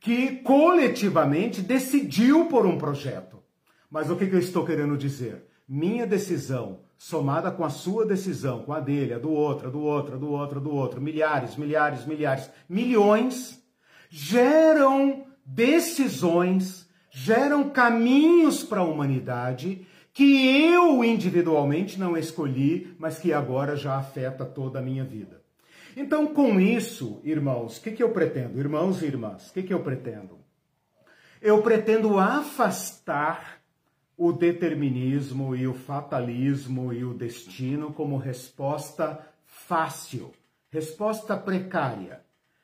Que 0.00 0.36
coletivamente 0.38 1.62
decidiu 1.62 2.46
por 2.46 2.66
um 2.66 2.78
projeto. 2.78 3.42
Mas 3.90 4.10
o 4.10 4.16
que, 4.16 4.26
que 4.26 4.34
eu 4.34 4.40
estou 4.40 4.64
querendo 4.64 4.96
dizer? 4.96 5.46
Minha 5.68 6.06
decisão, 6.06 6.80
somada 6.98 7.50
com 7.50 7.64
a 7.64 7.70
sua 7.70 8.06
decisão, 8.06 8.62
com 8.62 8.72
a 8.72 8.80
dele, 8.80 9.14
a 9.14 9.18
do 9.18 9.30
outro, 9.30 9.68
a 9.68 9.70
do 9.70 9.80
outro, 9.80 10.14
a 10.14 10.18
do 10.18 10.30
outro, 10.30 10.58
a 10.58 10.62
do 10.62 10.74
outro, 10.74 11.00
milhares, 11.00 11.56
milhares, 11.56 12.04
milhares, 12.04 12.50
milhões, 12.68 13.62
geram 14.08 15.26
decisões, 15.44 16.88
geram 17.10 17.70
caminhos 17.70 18.62
para 18.62 18.80
a 18.80 18.84
humanidade 18.84 19.86
que 20.16 20.64
eu 20.72 21.04
individualmente 21.04 22.00
não 22.00 22.16
escolhi, 22.16 22.96
mas 22.98 23.18
que 23.18 23.34
agora 23.34 23.76
já 23.76 23.98
afeta 23.98 24.46
toda 24.46 24.78
a 24.78 24.82
minha 24.82 25.04
vida. 25.04 25.42
Então, 25.94 26.26
com 26.26 26.58
isso, 26.58 27.20
irmãos, 27.22 27.76
o 27.76 27.82
que, 27.82 27.90
que 27.92 28.02
eu 28.02 28.10
pretendo? 28.12 28.58
Irmãos 28.58 29.02
e 29.02 29.04
irmãs, 29.04 29.50
o 29.50 29.52
que, 29.52 29.62
que 29.62 29.74
eu 29.74 29.80
pretendo? 29.80 30.38
Eu 31.42 31.60
pretendo 31.60 32.18
afastar 32.18 33.60
o 34.16 34.32
determinismo 34.32 35.54
e 35.54 35.68
o 35.68 35.74
fatalismo 35.74 36.94
e 36.94 37.04
o 37.04 37.12
destino 37.12 37.92
como 37.92 38.16
resposta 38.16 39.20
fácil, 39.44 40.32
resposta 40.70 41.36
precária, 41.36 42.22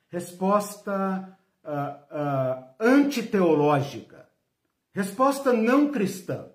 resposta 0.09 1.37
uh, 1.63 1.69
uh, 1.69 2.65
antiteológica, 2.81 4.27
resposta 4.95 5.53
não 5.53 5.93
cristã. 5.93 6.47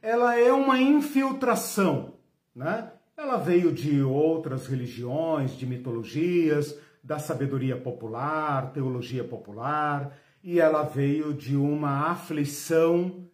Ela 0.00 0.38
é 0.38 0.52
uma 0.52 0.80
infiltração, 0.80 2.14
né? 2.54 2.92
Ela 3.16 3.36
veio 3.36 3.72
de 3.72 4.00
outras 4.00 4.66
religiões, 4.66 5.56
de 5.56 5.66
mitologias, 5.66 6.78
da 7.02 7.18
sabedoria 7.18 7.76
popular, 7.76 8.72
teologia 8.72 9.24
popular, 9.24 10.16
e 10.42 10.60
ela 10.60 10.84
veio 10.84 11.34
de 11.34 11.56
uma 11.56 12.10
aflição 12.10 13.28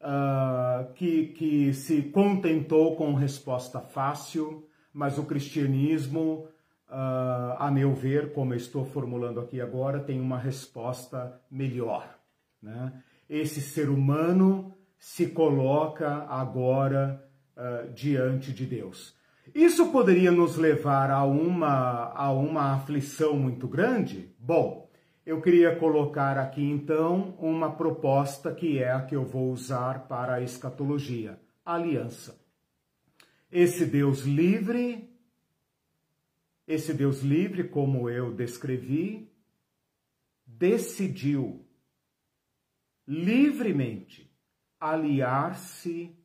uh, 0.00 0.92
que, 0.94 1.28
que 1.28 1.72
se 1.72 2.02
contentou 2.02 2.96
com 2.96 3.14
resposta 3.14 3.80
fácil, 3.80 4.66
mas 4.92 5.18
o 5.18 5.24
cristianismo, 5.24 6.48
uh, 6.88 7.54
a 7.58 7.70
meu 7.70 7.94
ver, 7.94 8.32
como 8.32 8.54
eu 8.54 8.56
estou 8.56 8.84
formulando 8.84 9.40
aqui 9.40 9.60
agora, 9.60 10.00
tem 10.00 10.20
uma 10.20 10.38
resposta 10.38 11.40
melhor. 11.50 12.18
Né? 12.60 12.92
Esse 13.30 13.60
ser 13.60 13.88
humano 13.88 14.74
se 14.98 15.28
coloca 15.28 16.24
agora 16.28 17.24
uh, 17.56 17.92
diante 17.92 18.52
de 18.52 18.66
Deus. 18.66 19.16
Isso 19.54 19.90
poderia 19.90 20.30
nos 20.30 20.56
levar 20.56 21.10
a 21.10 21.24
uma, 21.24 22.12
a 22.12 22.30
uma 22.32 22.74
aflição 22.74 23.38
muito 23.38 23.66
grande? 23.66 24.34
Bom, 24.38 24.90
eu 25.24 25.40
queria 25.40 25.76
colocar 25.76 26.36
aqui 26.36 26.62
então 26.62 27.34
uma 27.38 27.74
proposta 27.74 28.54
que 28.54 28.78
é 28.78 28.92
a 28.92 29.02
que 29.02 29.16
eu 29.16 29.24
vou 29.24 29.50
usar 29.50 30.06
para 30.06 30.34
a 30.34 30.42
escatologia: 30.42 31.40
aliança. 31.64 32.38
Esse 33.50 33.86
Deus 33.86 34.22
livre, 34.24 35.08
esse 36.66 36.92
Deus 36.92 37.22
livre, 37.22 37.64
como 37.64 38.10
eu 38.10 38.34
descrevi, 38.34 39.32
decidiu 40.46 41.66
livremente 43.06 44.27
aliar-se 44.80 46.16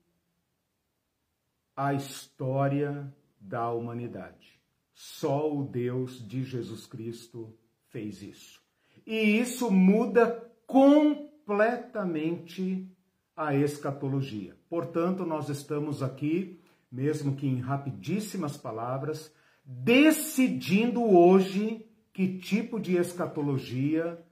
à 1.76 1.94
história 1.94 3.14
da 3.40 3.72
humanidade. 3.72 4.60
Só 4.94 5.52
o 5.54 5.64
Deus 5.64 6.28
de 6.28 6.44
Jesus 6.44 6.86
Cristo 6.86 7.58
fez 7.90 8.22
isso. 8.22 8.62
E 9.06 9.40
isso 9.40 9.72
muda 9.72 10.50
completamente 10.66 12.90
a 13.36 13.54
escatologia. 13.56 14.56
Portanto, 14.70 15.26
nós 15.26 15.50
estamos 15.50 16.02
aqui, 16.04 16.62
mesmo 16.92 17.36
que 17.36 17.48
em 17.48 17.60
rapidíssimas 17.60 18.56
palavras, 18.56 19.34
decidindo 19.66 21.04
hoje 21.04 21.86
que 22.14 22.38
tipo 22.38 22.80
de 22.80 22.96
escatologia 22.96 24.24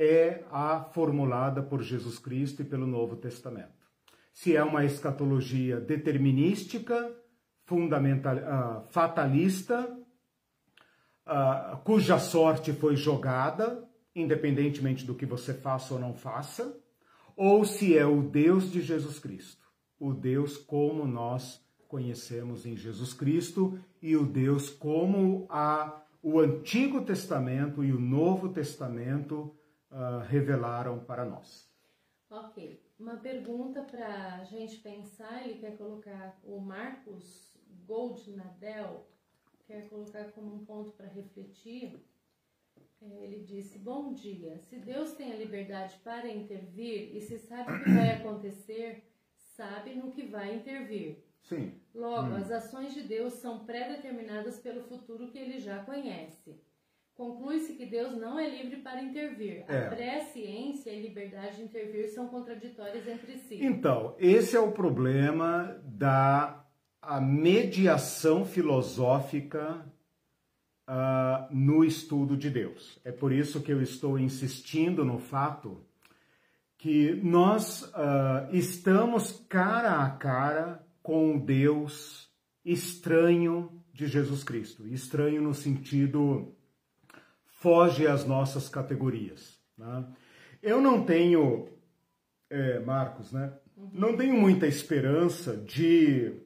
é 0.00 0.42
a 0.50 0.82
formulada 0.82 1.62
por 1.62 1.82
Jesus 1.82 2.18
Cristo 2.18 2.62
e 2.62 2.64
pelo 2.64 2.86
Novo 2.86 3.16
Testamento. 3.16 3.86
Se 4.32 4.56
é 4.56 4.64
uma 4.64 4.82
escatologia 4.82 5.78
determinística, 5.78 7.14
fundamental, 7.66 8.36
uh, 8.36 8.90
fatalista, 8.90 9.94
uh, 11.26 11.76
cuja 11.84 12.18
sorte 12.18 12.72
foi 12.72 12.96
jogada, 12.96 13.86
independentemente 14.14 15.04
do 15.04 15.14
que 15.14 15.26
você 15.26 15.52
faça 15.52 15.92
ou 15.92 16.00
não 16.00 16.14
faça, 16.14 16.74
ou 17.36 17.62
se 17.66 17.96
é 17.96 18.06
o 18.06 18.22
Deus 18.22 18.72
de 18.72 18.80
Jesus 18.80 19.18
Cristo, 19.18 19.66
o 19.98 20.14
Deus 20.14 20.56
como 20.56 21.06
nós 21.06 21.62
conhecemos 21.86 22.64
em 22.64 22.74
Jesus 22.74 23.12
Cristo 23.12 23.78
e 24.00 24.16
o 24.16 24.24
Deus 24.24 24.70
como 24.70 25.46
a, 25.50 26.00
o 26.22 26.40
Antigo 26.40 27.02
Testamento 27.02 27.84
e 27.84 27.92
o 27.92 28.00
Novo 28.00 28.48
Testamento 28.48 29.54
uh, 29.90 30.20
revelaram 30.28 31.00
para 31.00 31.24
nós. 31.24 31.68
Ok. 32.30 32.80
Uma 32.98 33.16
pergunta 33.16 33.82
para 33.82 34.36
a 34.36 34.44
gente 34.44 34.76
pensar, 34.78 35.44
ele 35.44 35.58
quer 35.58 35.76
colocar 35.76 36.38
o 36.44 36.60
Marcos 36.60 37.56
Goldnadel, 37.86 39.06
quer 39.66 39.88
colocar 39.88 40.24
como 40.32 40.54
um 40.54 40.64
ponto 40.64 40.92
para 40.92 41.06
refletir. 41.06 42.04
É, 43.02 43.24
ele 43.24 43.40
disse: 43.40 43.78
Bom 43.78 44.12
dia. 44.12 44.58
Se 44.58 44.76
Deus 44.76 45.12
tem 45.12 45.32
a 45.32 45.36
liberdade 45.36 45.98
para 46.04 46.28
intervir 46.28 47.16
e 47.16 47.20
se 47.20 47.38
sabe 47.38 47.72
o 47.72 47.84
que 47.84 47.90
vai 47.90 48.12
acontecer, 48.12 49.02
sabe 49.34 49.94
no 49.94 50.12
que 50.12 50.26
vai 50.26 50.54
intervir. 50.54 51.24
Sim. 51.42 51.80
Logo, 51.94 52.30
hum. 52.30 52.36
as 52.36 52.50
ações 52.50 52.94
de 52.94 53.02
Deus 53.02 53.34
são 53.34 53.64
pré-determinadas 53.64 54.60
pelo 54.60 54.82
futuro 54.82 55.30
que 55.30 55.38
ele 55.38 55.58
já 55.58 55.82
conhece. 55.84 56.60
Conclui-se 57.20 57.74
que 57.74 57.84
Deus 57.84 58.16
não 58.16 58.38
é 58.38 58.48
livre 58.48 58.78
para 58.78 59.02
intervir. 59.02 59.62
É. 59.68 59.76
A 59.76 59.90
presciência 59.90 60.88
e 60.88 61.02
liberdade 61.02 61.56
de 61.56 61.64
intervir 61.64 62.08
são 62.08 62.28
contraditórias 62.28 63.06
entre 63.06 63.36
si. 63.36 63.62
Então, 63.62 64.14
esse 64.18 64.56
é 64.56 64.58
o 64.58 64.72
problema 64.72 65.78
da 65.84 66.64
a 67.02 67.20
mediação 67.20 68.46
filosófica 68.46 69.86
uh, 70.88 71.54
no 71.54 71.84
estudo 71.84 72.38
de 72.38 72.48
Deus. 72.48 72.98
É 73.04 73.12
por 73.12 73.32
isso 73.32 73.60
que 73.60 73.70
eu 73.70 73.82
estou 73.82 74.18
insistindo 74.18 75.04
no 75.04 75.18
fato 75.18 75.84
que 76.78 77.12
nós 77.16 77.82
uh, 77.82 78.48
estamos 78.50 79.44
cara 79.46 80.02
a 80.02 80.08
cara 80.08 80.82
com 81.02 81.36
o 81.36 81.38
Deus 81.38 82.30
estranho 82.64 83.70
de 83.92 84.06
Jesus 84.06 84.42
Cristo. 84.42 84.88
Estranho 84.88 85.42
no 85.42 85.52
sentido 85.52 86.56
foge 87.60 88.06
às 88.06 88.24
nossas 88.24 88.68
categorias. 88.68 89.60
Né? 89.76 90.04
Eu 90.62 90.80
não 90.80 91.04
tenho, 91.04 91.68
é, 92.48 92.80
Marcos, 92.80 93.32
né? 93.32 93.52
Não 93.92 94.16
tenho 94.16 94.34
muita 94.34 94.66
esperança 94.66 95.56
de 95.56 96.40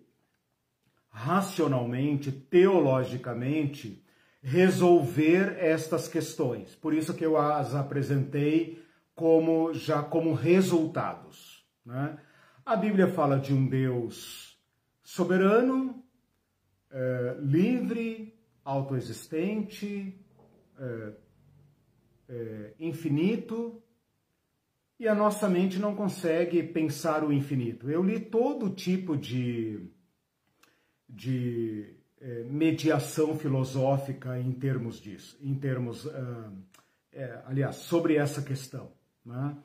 racionalmente, 1.09 2.33
teologicamente, 2.33 4.05
resolver 4.43 5.57
estas 5.59 6.09
questões. 6.09 6.75
Por 6.75 6.93
isso 6.93 7.15
que 7.15 7.25
eu 7.25 7.37
as 7.37 7.75
apresentei 7.75 8.85
como 9.15 9.73
já 9.73 10.03
como 10.03 10.35
resultados. 10.35 11.65
Né? 11.87 12.19
A 12.67 12.75
Bíblia 12.75 13.09
fala 13.09 13.39
de 13.39 13.55
um 13.55 13.67
Deus 13.67 14.59
soberano, 15.03 16.05
é, 16.91 17.37
livre, 17.41 18.37
autoexistente, 18.65 20.24
é, 20.79 21.13
é, 22.29 22.75
infinito 22.79 23.83
e 24.99 25.09
a 25.09 25.15
nossa 25.15 25.49
mente 25.49 25.79
não 25.79 25.95
consegue 25.95 26.63
pensar 26.63 27.25
o 27.25 27.33
infinito. 27.33 27.91
Eu 27.91 28.03
li 28.03 28.21
todo 28.21 28.71
tipo 28.71 29.17
de, 29.17 29.81
de 31.09 31.95
é, 32.21 32.45
mediação 32.45 33.37
filosófica 33.37 34.39
em 34.39 34.53
termos 34.53 35.01
disso, 35.01 35.37
em 35.43 35.55
termos, 35.55 36.07
ah, 36.07 36.53
é, 37.13 37.43
aliás, 37.47 37.77
sobre 37.77 38.17
essa 38.17 38.41
questão. 38.41 38.93
Né? 39.25 39.57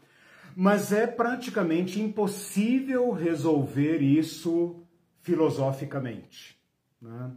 Mas 0.55 0.91
é 0.91 1.07
praticamente 1.07 2.01
impossível 2.01 3.11
resolver 3.11 4.01
isso 4.01 4.83
filosoficamente. 5.21 6.59
Né? 7.01 7.31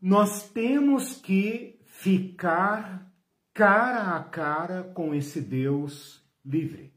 Nós 0.00 0.50
temos 0.50 1.16
que 1.16 1.78
ficar 2.02 3.08
cara 3.54 4.16
a 4.16 4.24
cara 4.24 4.82
com 4.82 5.14
esse 5.14 5.40
Deus 5.40 6.20
livre. 6.44 6.92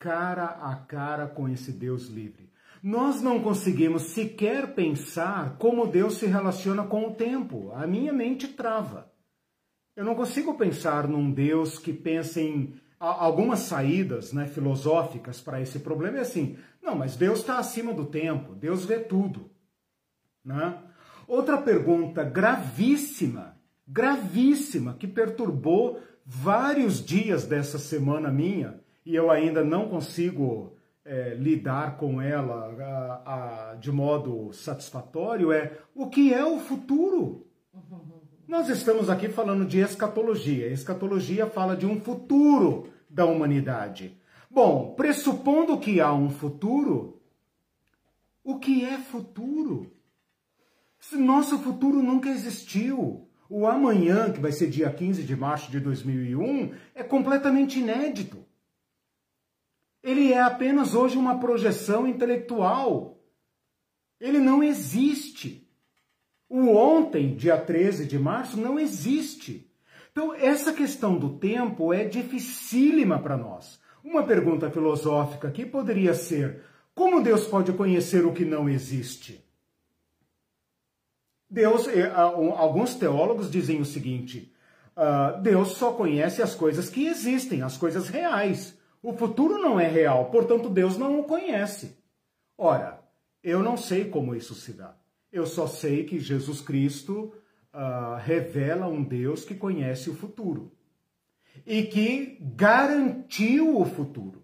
Cara 0.00 0.46
a 0.46 0.74
cara 0.74 1.28
com 1.28 1.48
esse 1.48 1.70
Deus 1.70 2.08
livre. 2.08 2.50
Nós 2.82 3.22
não 3.22 3.40
conseguimos 3.40 4.02
sequer 4.02 4.74
pensar 4.74 5.56
como 5.58 5.86
Deus 5.86 6.14
se 6.14 6.26
relaciona 6.26 6.84
com 6.84 7.06
o 7.06 7.14
tempo. 7.14 7.70
A 7.74 7.86
minha 7.86 8.12
mente 8.12 8.48
trava. 8.48 9.12
Eu 9.94 10.04
não 10.04 10.16
consigo 10.16 10.54
pensar 10.54 11.06
num 11.06 11.30
Deus 11.30 11.78
que 11.78 11.92
pensa 11.92 12.40
em 12.40 12.74
algumas 12.98 13.60
saídas 13.60 14.32
né, 14.32 14.48
filosóficas 14.48 15.40
para 15.40 15.60
esse 15.60 15.78
problema. 15.78 16.18
É 16.18 16.22
assim, 16.22 16.58
não, 16.82 16.96
mas 16.96 17.14
Deus 17.14 17.38
está 17.38 17.58
acima 17.58 17.94
do 17.94 18.06
tempo, 18.06 18.56
Deus 18.56 18.84
vê 18.84 18.98
tudo. 18.98 19.48
Né? 20.44 20.82
Outra 21.32 21.56
pergunta 21.56 22.22
gravíssima, 22.22 23.56
gravíssima, 23.88 24.92
que 24.92 25.06
perturbou 25.06 25.98
vários 26.26 27.02
dias 27.02 27.46
dessa 27.46 27.78
semana 27.78 28.30
minha, 28.30 28.78
e 29.02 29.14
eu 29.14 29.30
ainda 29.30 29.64
não 29.64 29.88
consigo 29.88 30.76
é, 31.02 31.32
lidar 31.34 31.96
com 31.96 32.20
ela 32.20 32.76
a, 33.24 33.70
a, 33.70 33.74
de 33.76 33.90
modo 33.90 34.52
satisfatório, 34.52 35.50
é 35.50 35.78
o 35.94 36.10
que 36.10 36.34
é 36.34 36.44
o 36.44 36.58
futuro? 36.58 37.46
Nós 38.46 38.68
estamos 38.68 39.08
aqui 39.08 39.30
falando 39.30 39.64
de 39.64 39.78
escatologia. 39.78 40.66
escatologia 40.66 41.46
fala 41.46 41.74
de 41.74 41.86
um 41.86 41.98
futuro 41.98 42.90
da 43.08 43.24
humanidade. 43.24 44.20
Bom, 44.50 44.92
pressupondo 44.94 45.78
que 45.78 45.98
há 45.98 46.12
um 46.12 46.28
futuro, 46.28 47.22
o 48.44 48.58
que 48.58 48.84
é 48.84 48.98
futuro? 48.98 49.90
Nosso 51.10 51.58
futuro 51.58 52.02
nunca 52.02 52.28
existiu. 52.28 53.28
O 53.48 53.66
amanhã, 53.66 54.32
que 54.32 54.40
vai 54.40 54.52
ser 54.52 54.70
dia 54.70 54.90
15 54.90 55.24
de 55.24 55.36
março 55.36 55.70
de 55.70 55.78
2001, 55.80 56.72
é 56.94 57.02
completamente 57.02 57.80
inédito. 57.80 58.46
Ele 60.02 60.32
é 60.32 60.40
apenas 60.40 60.94
hoje 60.94 61.18
uma 61.18 61.38
projeção 61.38 62.06
intelectual. 62.06 63.20
Ele 64.20 64.38
não 64.38 64.62
existe. 64.62 65.68
O 66.48 66.68
ontem, 66.68 67.34
dia 67.36 67.58
13 67.58 68.06
de 68.06 68.18
março, 68.18 68.56
não 68.56 68.78
existe. 68.78 69.70
Então, 70.10 70.34
essa 70.34 70.72
questão 70.72 71.18
do 71.18 71.38
tempo 71.38 71.92
é 71.92 72.04
dificílima 72.04 73.18
para 73.18 73.36
nós. 73.36 73.80
Uma 74.02 74.22
pergunta 74.22 74.70
filosófica 74.70 75.48
aqui 75.48 75.64
poderia 75.64 76.14
ser: 76.14 76.62
como 76.94 77.22
Deus 77.22 77.46
pode 77.46 77.72
conhecer 77.72 78.24
o 78.26 78.32
que 78.32 78.44
não 78.44 78.68
existe? 78.68 79.44
Deus, 81.52 81.86
eh, 81.86 82.10
alguns 82.10 82.94
teólogos 82.94 83.50
dizem 83.50 83.78
o 83.78 83.84
seguinte: 83.84 84.50
uh, 84.96 85.38
Deus 85.42 85.72
só 85.72 85.92
conhece 85.92 86.40
as 86.40 86.54
coisas 86.54 86.88
que 86.88 87.06
existem, 87.06 87.60
as 87.60 87.76
coisas 87.76 88.08
reais. 88.08 88.74
O 89.02 89.12
futuro 89.12 89.58
não 89.58 89.78
é 89.78 89.86
real, 89.86 90.30
portanto 90.30 90.70
Deus 90.70 90.96
não 90.96 91.20
o 91.20 91.24
conhece. 91.24 91.98
Ora, 92.56 93.02
eu 93.42 93.62
não 93.62 93.76
sei 93.76 94.06
como 94.06 94.34
isso 94.34 94.54
se 94.54 94.72
dá. 94.72 94.96
Eu 95.30 95.44
só 95.44 95.66
sei 95.66 96.04
que 96.04 96.18
Jesus 96.18 96.62
Cristo 96.62 97.34
uh, 97.74 98.16
revela 98.18 98.88
um 98.88 99.04
Deus 99.04 99.44
que 99.44 99.54
conhece 99.54 100.08
o 100.08 100.14
futuro. 100.14 100.72
e 101.66 101.82
que 101.82 102.38
garantiu 102.40 103.78
o 103.78 103.84
futuro. 103.84 104.42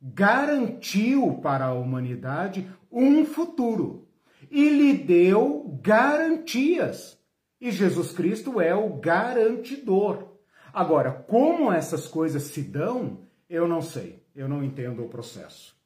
Garantiu 0.00 1.38
para 1.42 1.66
a 1.66 1.72
humanidade 1.72 2.70
um 2.92 3.24
futuro 3.24 4.07
e 4.50 4.68
lhe 4.68 4.94
deu 4.94 5.78
garantias. 5.82 7.18
E 7.60 7.70
Jesus 7.70 8.12
Cristo 8.12 8.60
é 8.60 8.74
o 8.74 8.94
garantidor. 8.96 10.28
Agora, 10.72 11.12
como 11.12 11.72
essas 11.72 12.06
coisas 12.06 12.44
se 12.44 12.62
dão, 12.62 13.26
eu 13.48 13.66
não 13.66 13.82
sei, 13.82 14.22
eu 14.34 14.48
não 14.48 14.62
entendo 14.62 15.04
o 15.04 15.08
processo. 15.08 15.76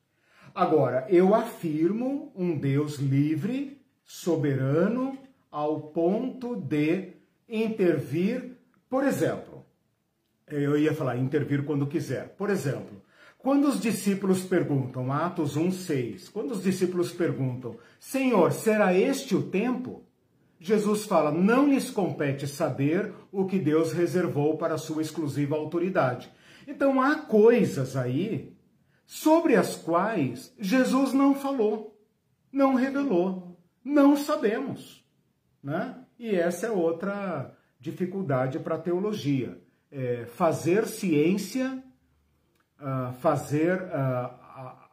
Agora, 0.55 1.07
eu 1.09 1.35
afirmo 1.35 2.31
um 2.37 2.59
Deus 2.59 2.99
livre, 2.99 3.81
soberano, 4.05 5.17
ao 5.51 5.81
ponto 5.81 6.57
de 6.57 7.13
intervir, 7.49 8.57
por 8.89 9.05
exemplo, 9.05 9.65
eu 10.47 10.77
ia 10.77 10.95
falar 10.95 11.17
intervir 11.17 11.65
quando 11.65 11.87
quiser. 11.87 12.29
Por 12.37 12.51
exemplo, 12.51 13.02
quando 13.43 13.69
os 13.69 13.81
discípulos 13.81 14.43
perguntam, 14.45 15.13
Atos 15.13 15.57
1:6, 15.57 16.29
quando 16.29 16.53
os 16.53 16.63
discípulos 16.63 17.13
perguntam: 17.13 17.77
"Senhor, 17.99 18.53
será 18.53 18.95
este 18.95 19.35
o 19.35 19.43
tempo?" 19.43 20.05
Jesus 20.61 21.05
fala: 21.05 21.33
"Não 21.33 21.69
lhes 21.69 21.91
compete 21.91 22.47
saber 22.47 23.13
o 23.33 23.45
que 23.45 23.59
Deus 23.59 23.93
reservou 23.93 24.57
para 24.57 24.79
sua 24.79 25.03
exclusiva 25.03 25.57
autoridade." 25.57 26.31
Então 26.67 27.03
há 27.03 27.17
coisas 27.17 27.97
aí 27.97 28.57
sobre 29.05 29.57
as 29.57 29.77
quais 29.77 30.55
Jesus 30.59 31.13
não 31.13 31.35
falou, 31.35 32.01
não 32.53 32.75
revelou, 32.75 33.59
não 33.85 34.17
sabemos, 34.17 35.05
né? 35.63 35.97
E 36.19 36.31
essa 36.35 36.69
é 36.69 36.71
outra 36.71 37.57
dificuldade 37.81 38.61
para 38.61 38.77
a 38.77 38.81
teologia. 38.81 39.61
É 39.91 40.25
fazer 40.27 40.87
ciência, 40.87 41.83
uh, 42.83 43.13
fazer, 43.21 43.81
uh, 43.81 44.31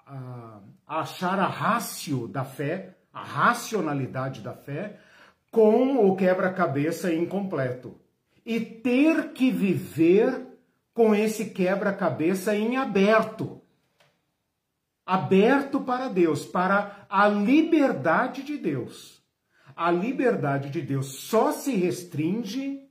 uh, 0.07 0.61
achar 0.87 1.39
a 1.39 1.47
rácio 1.47 2.27
da 2.27 2.45
fé, 2.45 2.95
a 3.11 3.23
racionalidade 3.23 4.41
da 4.41 4.53
fé, 4.53 4.99
com 5.51 6.07
o 6.07 6.15
quebra-cabeça 6.15 7.13
incompleto. 7.13 7.99
E 8.45 8.59
ter 8.59 9.33
que 9.33 9.51
viver 9.51 10.47
com 10.93 11.13
esse 11.13 11.49
quebra-cabeça 11.49 12.55
em 12.55 12.77
aberto. 12.77 13.61
Aberto 15.05 15.81
para 15.81 16.07
Deus, 16.07 16.45
para 16.45 17.05
a 17.09 17.27
liberdade 17.27 18.43
de 18.43 18.57
Deus 18.57 19.19
a 19.79 19.91
liberdade 19.91 20.69
de 20.69 20.81
Deus 20.81 21.21
só 21.21 21.53
se 21.53 21.73
restringe 21.73 22.85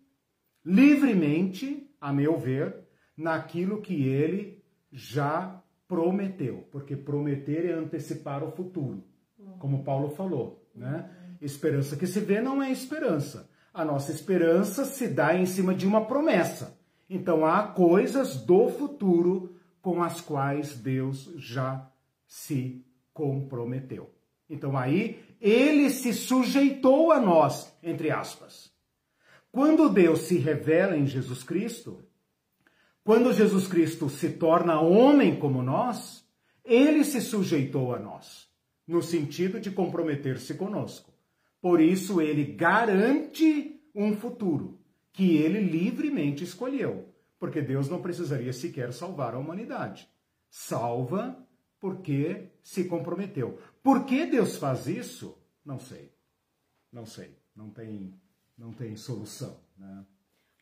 livremente, 0.65 1.87
a 2.01 2.15
meu 2.15 2.39
ver, 2.39 2.77
naquilo 3.15 3.83
que 3.83 4.09
ele 4.09 4.58
já 4.93 5.63
prometeu, 5.87 6.69
porque 6.71 6.97
prometer 6.97 7.67
é 7.67 7.73
antecipar 7.73 8.45
o 8.45 8.51
futuro, 8.51 9.03
como 9.59 9.85
Paulo 9.85 10.11
falou, 10.11 10.69
né? 10.75 11.11
Esperança 11.41 11.97
que 11.97 12.07
se 12.07 12.21
vê 12.21 12.41
não 12.41 12.63
é 12.63 12.71
esperança. 12.71 13.49
A 13.73 13.85
nossa 13.85 14.11
esperança 14.11 14.85
se 14.85 15.07
dá 15.07 15.37
em 15.37 15.47
cima 15.47 15.75
de 15.75 15.87
uma 15.87 16.05
promessa. 16.05 16.79
Então 17.09 17.47
há 17.47 17.63
coisas 17.63 18.37
do 18.37 18.69
futuro 18.69 19.57
com 19.81 20.03
as 20.03 20.21
quais 20.21 20.75
Deus 20.75 21.33
já 21.37 21.91
se 22.27 22.85
comprometeu. 23.15 24.11
Então 24.51 24.77
aí 24.77 25.23
ele 25.41 25.91
se 25.91 26.13
sujeitou 26.13 27.13
a 27.13 27.21
nós, 27.21 27.73
entre 27.83 28.11
aspas. 28.11 28.73
Quando 29.51 29.89
Deus 29.89 30.23
se 30.23 30.37
revela 30.39 30.97
em 30.97 31.07
Jesus 31.07 31.43
Cristo, 31.43 32.05
quando 33.09 33.33
Jesus 33.33 33.67
Cristo 33.67 34.11
se 34.11 34.29
torna 34.29 34.83
homem 34.83 35.41
como 35.41 35.63
nós, 35.63 36.29
ele 36.63 37.03
se 37.03 37.23
sujeitou 37.23 37.95
a 37.95 37.99
nós, 37.99 38.51
no 38.87 39.03
sentido 39.03 39.59
de 39.59 39.71
comprometer-se 39.71 40.53
conosco. 40.53 41.11
Por 41.59 41.81
isso 41.81 42.21
ele 42.21 42.45
garante 42.45 43.81
um 43.95 44.15
futuro 44.15 44.79
que 45.11 45.39
ele 45.39 45.59
livremente 45.59 46.45
escolheu, 46.45 47.09
porque 47.39 47.63
Deus 47.63 47.89
não 47.89 48.03
precisaria 48.03 48.53
sequer 48.53 48.93
salvar 48.93 49.35
a 49.35 49.39
humanidade. 49.39 50.07
Salva 50.51 51.43
porque 51.81 52.51
se 52.63 52.85
comprometeu. 52.85 53.59
Por 53.83 54.05
que 54.05 54.27
Deus 54.27 54.59
faz 54.59 54.87
isso? 54.87 55.35
Não 55.65 55.81
sei. 55.81 56.13
Não 56.93 57.07
sei. 57.07 57.35
Não 57.57 57.71
tem, 57.71 58.13
não 58.55 58.71
tem 58.71 58.95
solução. 58.97 59.59
Né? 59.79 60.05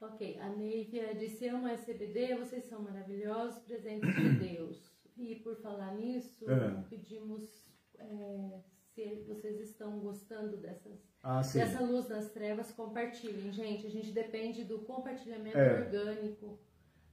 Ok, 0.01 0.39
a 0.41 0.49
Neívia 0.51 1.15
disse: 1.15 1.49
Amo 1.49 1.69
SBD, 1.69 2.37
vocês 2.37 2.65
são 2.65 2.83
maravilhosos, 2.83 3.59
presentes 3.61 4.15
de 4.15 4.29
Deus. 4.39 4.91
E 5.17 5.37
por 5.37 5.57
falar 5.57 5.95
nisso, 5.95 6.45
é. 6.51 6.83
pedimos 6.91 7.67
é, 7.99 8.61
se 8.95 9.25
vocês 9.27 9.61
estão 9.61 9.99
gostando 10.01 10.57
dessas, 10.57 10.99
ah, 11.23 11.41
dessa 11.41 11.81
luz 11.81 12.09
nas 12.09 12.31
trevas, 12.31 12.71
compartilhem. 12.73 13.51
Gente, 13.53 13.87
a 13.87 13.91
gente 13.91 14.11
depende 14.13 14.65
do 14.65 14.81
compartilhamento 14.81 15.57
é. 15.57 15.81
orgânico 15.81 16.59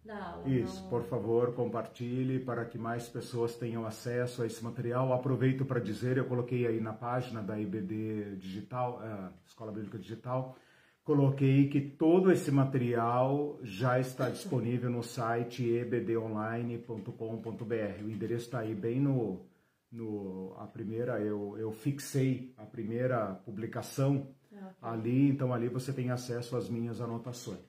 da 0.04 0.32
aula. 0.32 0.50
Isso, 0.50 0.82
não... 0.84 0.90
por 0.90 1.04
favor, 1.04 1.54
compartilhe 1.54 2.40
para 2.40 2.66
que 2.66 2.78
mais 2.78 3.08
pessoas 3.08 3.56
tenham 3.56 3.86
acesso 3.86 4.42
a 4.42 4.46
esse 4.46 4.64
material. 4.64 5.14
Aproveito 5.14 5.66
para 5.66 5.80
dizer, 5.80 6.18
eu 6.18 6.26
coloquei 6.26 6.68
aí 6.68 6.82
na 6.82 6.94
página 6.94 7.42
da 7.42 7.58
IBD 7.58 8.36
Digital, 8.36 9.00
uh, 9.00 9.34
Escola 9.46 9.72
Bíblica 9.72 9.98
Digital, 9.98 10.58
coloquei 11.04 11.68
que 11.68 11.82
todo 11.82 12.32
esse 12.32 12.49
material 12.49 13.60
já 13.62 13.99
está 13.99 14.30
disponível 14.30 14.89
no 14.89 15.04
site 15.04 15.70
ebdonline.com.br. 15.70 18.04
O 18.04 18.10
endereço 18.10 18.45
está 18.45 18.60
aí 18.60 18.74
bem 18.74 19.01
no, 19.01 19.45
no 19.91 20.56
a 20.58 20.66
primeira, 20.66 21.20
eu, 21.20 21.58
eu 21.58 21.72
fixei 21.72 22.54
a 22.58 22.66
primeira 22.66 23.36
publicação 23.45 24.34
ah, 24.56 24.93
ali, 24.93 25.30
então 25.30 25.54
ali 25.54 25.68
você 25.68 25.91
tem 25.91 26.10
acesso 26.10 26.56
às 26.56 26.70
minhas 26.70 27.01
anotações. 27.01 27.60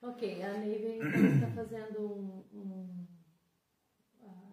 Ok, 0.00 0.42
a 0.42 0.58
Neiva 0.58 1.06
então 1.06 1.26
está 1.26 1.50
fazendo 1.50 2.00
um, 2.00 2.44
um, 2.52 3.06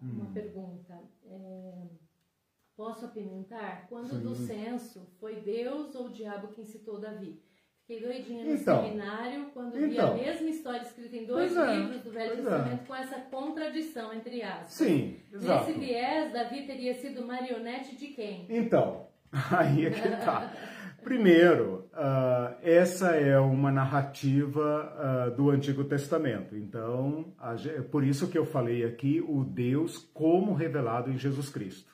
uma 0.02 0.24
hum. 0.24 0.32
pergunta. 0.32 1.00
É, 1.26 1.86
posso 2.74 3.04
apimentar? 3.04 3.86
Quando 3.88 4.08
Sim. 4.08 4.22
do 4.22 4.34
censo 4.34 5.06
foi 5.20 5.42
Deus 5.42 5.94
ou 5.94 6.06
o 6.06 6.12
diabo 6.12 6.48
quem 6.48 6.64
citou 6.64 6.98
Davi? 6.98 7.40
Fiquei 7.86 8.00
doidinha 8.00 8.44
no 8.44 8.54
então, 8.54 8.84
seminário 8.84 9.46
quando 9.52 9.76
então, 9.76 10.14
vi 10.14 10.20
a 10.20 10.24
mesma 10.24 10.50
história 10.50 10.82
escrita 10.82 11.16
em 11.16 11.26
dois 11.26 11.56
é, 11.56 11.74
livros 11.74 12.00
do 12.02 12.10
Velho 12.10 12.32
é. 12.32 12.36
Testamento 12.36 12.82
é. 12.82 12.86
com 12.86 12.94
essa 12.94 13.20
contradição 13.22 14.14
entre 14.14 14.42
aspas. 14.42 14.72
Sim, 14.72 15.16
exato. 15.32 15.66
Nesse 15.66 15.80
viés, 15.80 16.32
Davi 16.32 16.66
teria 16.66 16.94
sido 16.94 17.26
marionete 17.26 17.96
de 17.96 18.08
quem? 18.08 18.46
Então, 18.48 19.08
aí 19.50 19.86
é 19.86 19.90
que 19.90 20.00
tá. 20.00 20.52
Primeiro, 21.02 21.90
uh, 21.92 22.54
essa 22.62 23.16
é 23.16 23.36
uma 23.36 23.72
narrativa 23.72 25.26
uh, 25.28 25.36
do 25.36 25.50
Antigo 25.50 25.82
Testamento. 25.82 26.56
Então, 26.56 27.34
a, 27.40 27.56
por 27.90 28.04
isso 28.04 28.28
que 28.28 28.38
eu 28.38 28.46
falei 28.46 28.84
aqui 28.84 29.20
o 29.20 29.42
Deus 29.42 29.98
como 30.14 30.54
revelado 30.54 31.10
em 31.10 31.18
Jesus 31.18 31.50
Cristo. 31.50 31.90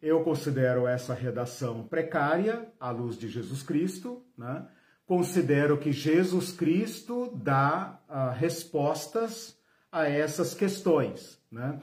Eu 0.00 0.22
considero 0.22 0.86
essa 0.86 1.12
redação 1.12 1.82
precária 1.82 2.68
à 2.78 2.92
luz 2.92 3.18
de 3.18 3.26
Jesus 3.26 3.64
Cristo. 3.64 4.24
Né? 4.36 4.64
Considero 5.08 5.78
que 5.78 5.90
Jesus 5.90 6.52
Cristo 6.52 7.32
dá 7.34 7.98
uh, 8.10 8.38
respostas 8.38 9.56
a 9.90 10.06
essas 10.06 10.52
questões. 10.52 11.40
Né? 11.50 11.80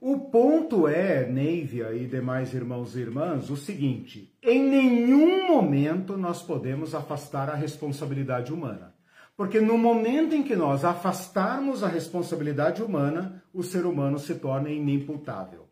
O 0.00 0.30
ponto 0.30 0.86
é, 0.86 1.28
Neivia 1.28 1.92
e 1.92 2.06
demais 2.06 2.54
irmãos 2.54 2.94
e 2.94 3.00
irmãs, 3.00 3.50
o 3.50 3.56
seguinte: 3.56 4.32
em 4.40 4.62
nenhum 4.62 5.48
momento 5.48 6.16
nós 6.16 6.40
podemos 6.40 6.94
afastar 6.94 7.50
a 7.50 7.56
responsabilidade 7.56 8.52
humana. 8.52 8.94
Porque 9.36 9.60
no 9.60 9.76
momento 9.76 10.36
em 10.36 10.44
que 10.44 10.54
nós 10.54 10.84
afastarmos 10.84 11.82
a 11.82 11.88
responsabilidade 11.88 12.80
humana, 12.80 13.42
o 13.52 13.64
ser 13.64 13.86
humano 13.86 14.20
se 14.20 14.36
torna 14.36 14.70
inimputável. 14.70 15.66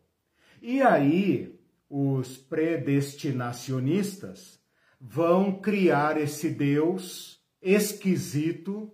E 0.61 0.81
aí, 0.81 1.57
os 1.89 2.35
predestinacionistas 2.35 4.56
vão 4.99 5.59
criar 5.59 6.17
esse 6.17 6.49
Deus 6.49 7.41
esquisito 7.61 8.91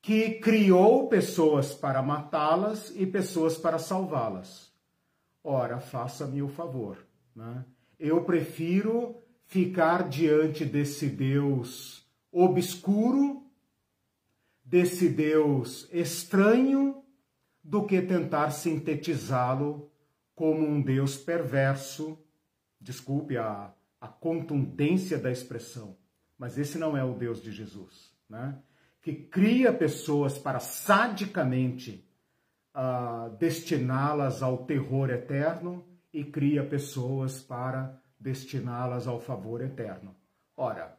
que 0.00 0.32
criou 0.32 1.08
pessoas 1.08 1.74
para 1.74 2.02
matá-las 2.02 2.92
e 2.94 3.06
pessoas 3.06 3.56
para 3.56 3.78
salvá-las. 3.78 4.72
Ora, 5.42 5.80
faça-me 5.80 6.42
o 6.42 6.48
favor. 6.48 6.98
Né? 7.34 7.64
Eu 7.98 8.22
prefiro 8.24 9.16
ficar 9.46 10.08
diante 10.08 10.64
desse 10.64 11.08
Deus 11.08 12.06
obscuro, 12.30 13.46
desse 14.64 15.08
Deus 15.08 15.88
estranho, 15.92 17.02
do 17.62 17.84
que 17.86 18.02
tentar 18.02 18.50
sintetizá-lo 18.50 19.90
como 20.34 20.66
um 20.66 20.82
Deus 20.82 21.16
perverso. 21.16 22.18
Desculpe 22.78 23.38
a, 23.38 23.72
a 24.04 24.08
contundência 24.08 25.18
da 25.18 25.30
expressão, 25.30 25.96
mas 26.38 26.58
esse 26.58 26.78
não 26.78 26.96
é 26.96 27.04
o 27.04 27.14
Deus 27.14 27.42
de 27.42 27.50
Jesus. 27.52 28.12
Né? 28.28 28.58
que 29.04 29.12
cria 29.12 29.70
pessoas 29.70 30.38
para 30.38 30.58
sadicamente 30.58 32.08
uh, 32.74 33.36
destiná-las 33.36 34.42
ao 34.42 34.64
terror 34.64 35.10
eterno 35.10 35.84
e 36.10 36.24
cria 36.24 36.64
pessoas 36.64 37.38
para 37.42 38.00
destiná-las 38.18 39.06
ao 39.06 39.20
favor 39.20 39.60
eterno. 39.60 40.16
Ora, 40.56 40.98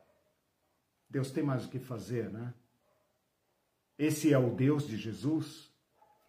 Deus 1.09 1.31
tem 1.31 1.43
mais 1.43 1.65
o 1.65 1.69
que 1.69 1.79
fazer, 1.79 2.29
né? 2.29 2.53
Esse 3.97 4.31
é 4.31 4.37
o 4.37 4.53
Deus 4.53 4.87
de 4.87 4.97
Jesus? 4.97 5.73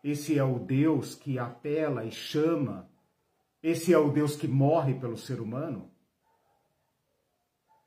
Esse 0.02 0.38
é 0.38 0.44
o 0.44 0.58
Deus 0.58 1.14
que 1.14 1.38
apela 1.38 2.06
e 2.06 2.10
chama? 2.10 2.88
Esse 3.62 3.92
é 3.92 3.98
o 3.98 4.10
Deus 4.10 4.34
que 4.34 4.48
morre 4.48 4.94
pelo 4.94 5.18
ser 5.18 5.42
humano? 5.42 5.90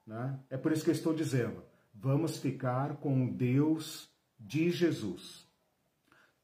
Né? 0.10 0.40
É 0.50 0.58
por 0.58 0.72
isso 0.72 0.84
que 0.84 0.90
eu 0.90 0.96
estou 0.96 1.14
dizendo: 1.14 1.62
vamos 1.94 2.38
ficar 2.38 2.96
com 2.96 3.28
o 3.28 3.32
Deus 3.32 4.10
de 4.40 4.72
Jesus. 4.72 5.48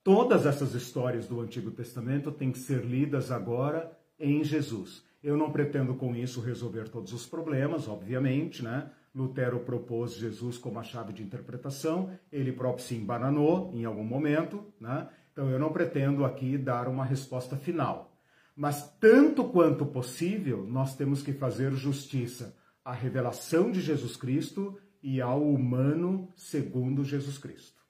Todas 0.04 0.46
essas 0.46 0.76
histórias 0.76 1.28
do 1.28 1.42
Antigo 1.42 1.72
Testamento 1.72 2.32
têm 2.32 2.52
que 2.52 2.60
ser 2.60 2.86
lidas 2.86 3.32
agora 3.32 3.92
em 4.20 4.44
Jesus. 4.44 5.04
Eu 5.24 5.36
não 5.36 5.52
pretendo 5.52 5.96
com 5.96 6.16
isso 6.16 6.42
resolver 6.42 6.90
todos 6.90 7.12
os 7.12 7.26
problemas, 7.26 7.88
obviamente, 7.88 8.64
né? 8.64 8.92
Lutero 9.16 9.62
propôs 9.62 10.14
Jesus 10.14 10.60
como 10.60 10.78
a 10.78 10.84
chave 10.84 11.12
de 11.12 11.24
interpretação, 11.24 12.12
ele 12.32 12.52
próprio 12.52 12.86
se 12.86 12.94
embananou 12.94 13.72
em 13.74 13.84
algum 13.84 14.04
momento, 14.04 14.64
né? 14.80 15.10
Então 15.32 15.50
eu 15.50 15.58
não 15.58 15.74
pretendo 15.74 16.24
aqui 16.24 16.56
dar 16.56 16.88
uma 16.88 17.04
resposta 17.04 17.58
final. 17.58 18.16
Mas 18.56 18.96
tanto 19.00 19.46
quanto 19.46 19.88
possível, 19.88 20.68
nós 20.68 20.96
temos 20.96 21.24
que 21.24 21.34
fazer 21.34 21.74
justiça 21.74 22.56
à 22.86 22.94
revelação 22.94 23.72
de 23.72 23.82
Jesus 23.82 24.16
Cristo 24.16 24.80
e 25.02 25.20
ao 25.20 25.44
humano 25.44 26.32
segundo 26.38 27.04
Jesus 27.04 27.40
Cristo. 27.40 27.84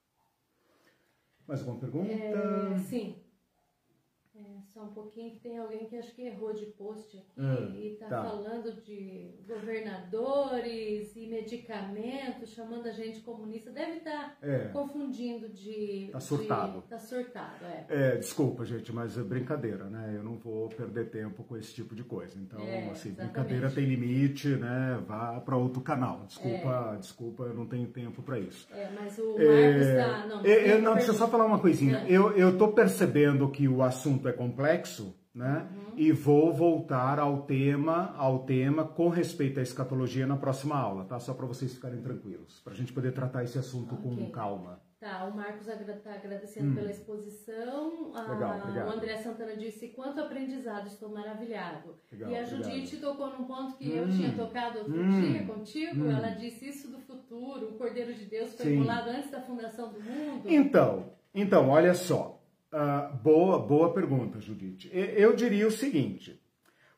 Mais 1.45 1.59
alguma 1.59 1.79
pergunta? 1.79 2.11
É, 2.11 2.79
sim. 2.79 3.15
É, 4.37 4.61
só 4.67 4.83
um 4.83 4.89
pouquinho 4.89 5.31
que 5.31 5.39
tem 5.39 5.57
alguém 5.57 5.85
que 5.85 5.95
acho 5.95 6.13
que 6.13 6.23
errou 6.23 6.53
de 6.53 6.65
post 6.65 7.17
aqui 7.17 7.41
hum, 7.41 7.73
e 7.75 7.93
está 7.93 8.07
tá. 8.07 8.23
falando 8.23 8.81
de 8.81 9.33
governadores 9.47 11.15
e 11.15 11.27
medicamentos, 11.27 12.49
chamando 12.49 12.87
a 12.87 12.91
gente 12.91 13.21
comunista. 13.21 13.71
Deve 13.71 13.99
estar 13.99 14.37
tá 14.41 14.47
é. 14.47 14.67
confundindo 14.73 15.47
de. 15.47 16.09
Tá 16.11 16.19
surtado. 16.19 16.83
Tá 16.89 16.99
surtado, 16.99 17.63
é. 17.63 17.85
é. 17.87 18.17
Desculpa, 18.17 18.65
gente, 18.65 18.91
mas 18.91 19.17
é 19.17 19.23
brincadeira, 19.23 19.85
né? 19.85 20.13
Eu 20.17 20.23
não 20.23 20.35
vou 20.37 20.67
perder 20.67 21.09
tempo 21.09 21.41
com 21.45 21.55
esse 21.55 21.73
tipo 21.73 21.95
de 21.95 22.03
coisa. 22.03 22.37
Então, 22.37 22.59
é, 22.59 22.89
assim, 22.89 23.09
exatamente. 23.09 23.15
brincadeira 23.15 23.71
tem 23.71 23.85
limite, 23.85 24.49
né? 24.49 25.01
Vá 25.07 25.39
para 25.39 25.55
outro 25.55 25.81
canal. 25.81 26.25
Desculpa, 26.27 26.93
é. 26.93 26.97
desculpa, 26.97 27.43
eu 27.43 27.53
não 27.53 27.65
tenho 27.65 27.87
tempo 27.87 28.21
para 28.21 28.37
isso. 28.37 28.67
É, 28.73 28.89
mas 28.93 29.17
o 29.17 29.37
Marcos 29.37 29.87
tá. 29.95 30.27
Não, 30.27 30.45
eu, 30.45 30.81
não 30.81 30.93
deixa 30.95 31.11
eu 31.11 31.15
só 31.15 31.29
falar 31.29 31.45
uma 31.45 31.59
coisinha. 31.59 32.05
Eu, 32.09 32.31
eu 32.31 32.57
tô 32.57 32.73
percebendo 32.73 33.49
que 33.49 33.67
o 33.69 33.81
assunto 33.81 34.24
assunto 34.25 34.27
é 34.27 34.33
complexo, 34.33 35.15
né? 35.33 35.67
Uhum. 35.71 35.93
E 35.97 36.11
vou 36.11 36.53
voltar 36.53 37.19
ao 37.19 37.43
tema, 37.43 38.13
ao 38.17 38.39
tema 38.39 38.85
com 38.85 39.09
respeito 39.09 39.59
à 39.59 39.63
escatologia 39.63 40.25
na 40.25 40.37
próxima 40.37 40.75
aula, 40.75 41.05
tá? 41.05 41.19
Só 41.19 41.33
para 41.33 41.45
vocês 41.45 41.73
ficarem 41.73 42.01
tranquilos, 42.01 42.59
para 42.61 42.73
a 42.73 42.75
gente 42.75 42.91
poder 42.91 43.11
tratar 43.11 43.43
esse 43.43 43.57
assunto 43.57 43.95
okay. 43.95 44.25
com 44.25 44.31
calma. 44.31 44.81
Tá, 44.97 45.25
o 45.25 45.35
Marcos 45.35 45.67
está 45.67 46.13
agradecendo 46.15 46.71
hum. 46.71 46.75
pela 46.75 46.89
exposição. 46.89 48.13
Legal, 48.13 48.87
o 48.87 48.89
André 48.89 49.17
Santana 49.17 49.55
disse: 49.55 49.89
quanto 49.89 50.21
aprendizado, 50.21 50.87
estou 50.87 51.09
maravilhado. 51.09 51.95
Legal, 52.11 52.31
e 52.31 52.37
a 52.37 52.43
Judite 52.43 52.95
obrigado. 52.95 53.01
tocou 53.01 53.37
num 53.37 53.45
ponto 53.45 53.77
que 53.77 53.89
hum. 53.89 53.97
eu 53.97 54.09
tinha 54.09 54.31
tocado 54.33 54.79
outro 54.79 54.99
hum. 54.99 55.21
dia 55.21 55.45
contigo. 55.45 56.05
Hum. 56.05 56.11
Ela 56.11 56.29
disse 56.29 56.69
isso 56.69 56.89
do 56.89 56.99
futuro, 56.99 57.71
o 57.71 57.73
Cordeiro 57.73 58.13
de 58.13 58.25
Deus 58.25 58.55
foi 58.55 58.77
bolado 58.77 59.09
antes 59.09 59.29
da 59.29 59.41
fundação 59.41 59.91
do 59.91 59.99
mundo. 60.01 60.49
Então, 60.49 61.11
então, 61.35 61.69
olha 61.69 61.93
só. 61.93 62.34
Uh, 62.75 63.15
boa, 63.23 63.57
boa 63.57 63.93
pergunta, 63.93 64.41
Judite. 64.41 64.89
Eu 64.91 65.33
diria 65.33 65.65
o 65.65 65.71
seguinte: 65.71 66.37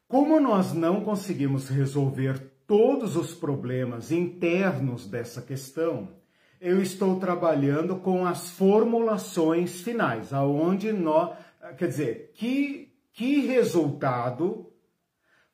como 0.08 0.40
nós 0.40 0.74
não 0.74 1.04
conseguimos 1.04 1.70
resolver 1.70 2.40
todos 2.66 3.16
os 3.16 3.36
problemas 3.36 4.12
internos 4.12 5.06
dessa 5.06 5.40
questão, 5.40 6.16
eu 6.60 6.82
estou 6.82 7.20
trabalhando 7.20 7.98
com 7.98 8.26
as 8.26 8.50
formulações 8.50 9.80
finais, 9.82 10.34
aonde 10.34 10.92
nós, 10.92 11.38
quer 11.78 11.90
dizer, 11.90 12.32
que, 12.34 12.92
que 13.14 13.46
resultado 13.46 14.74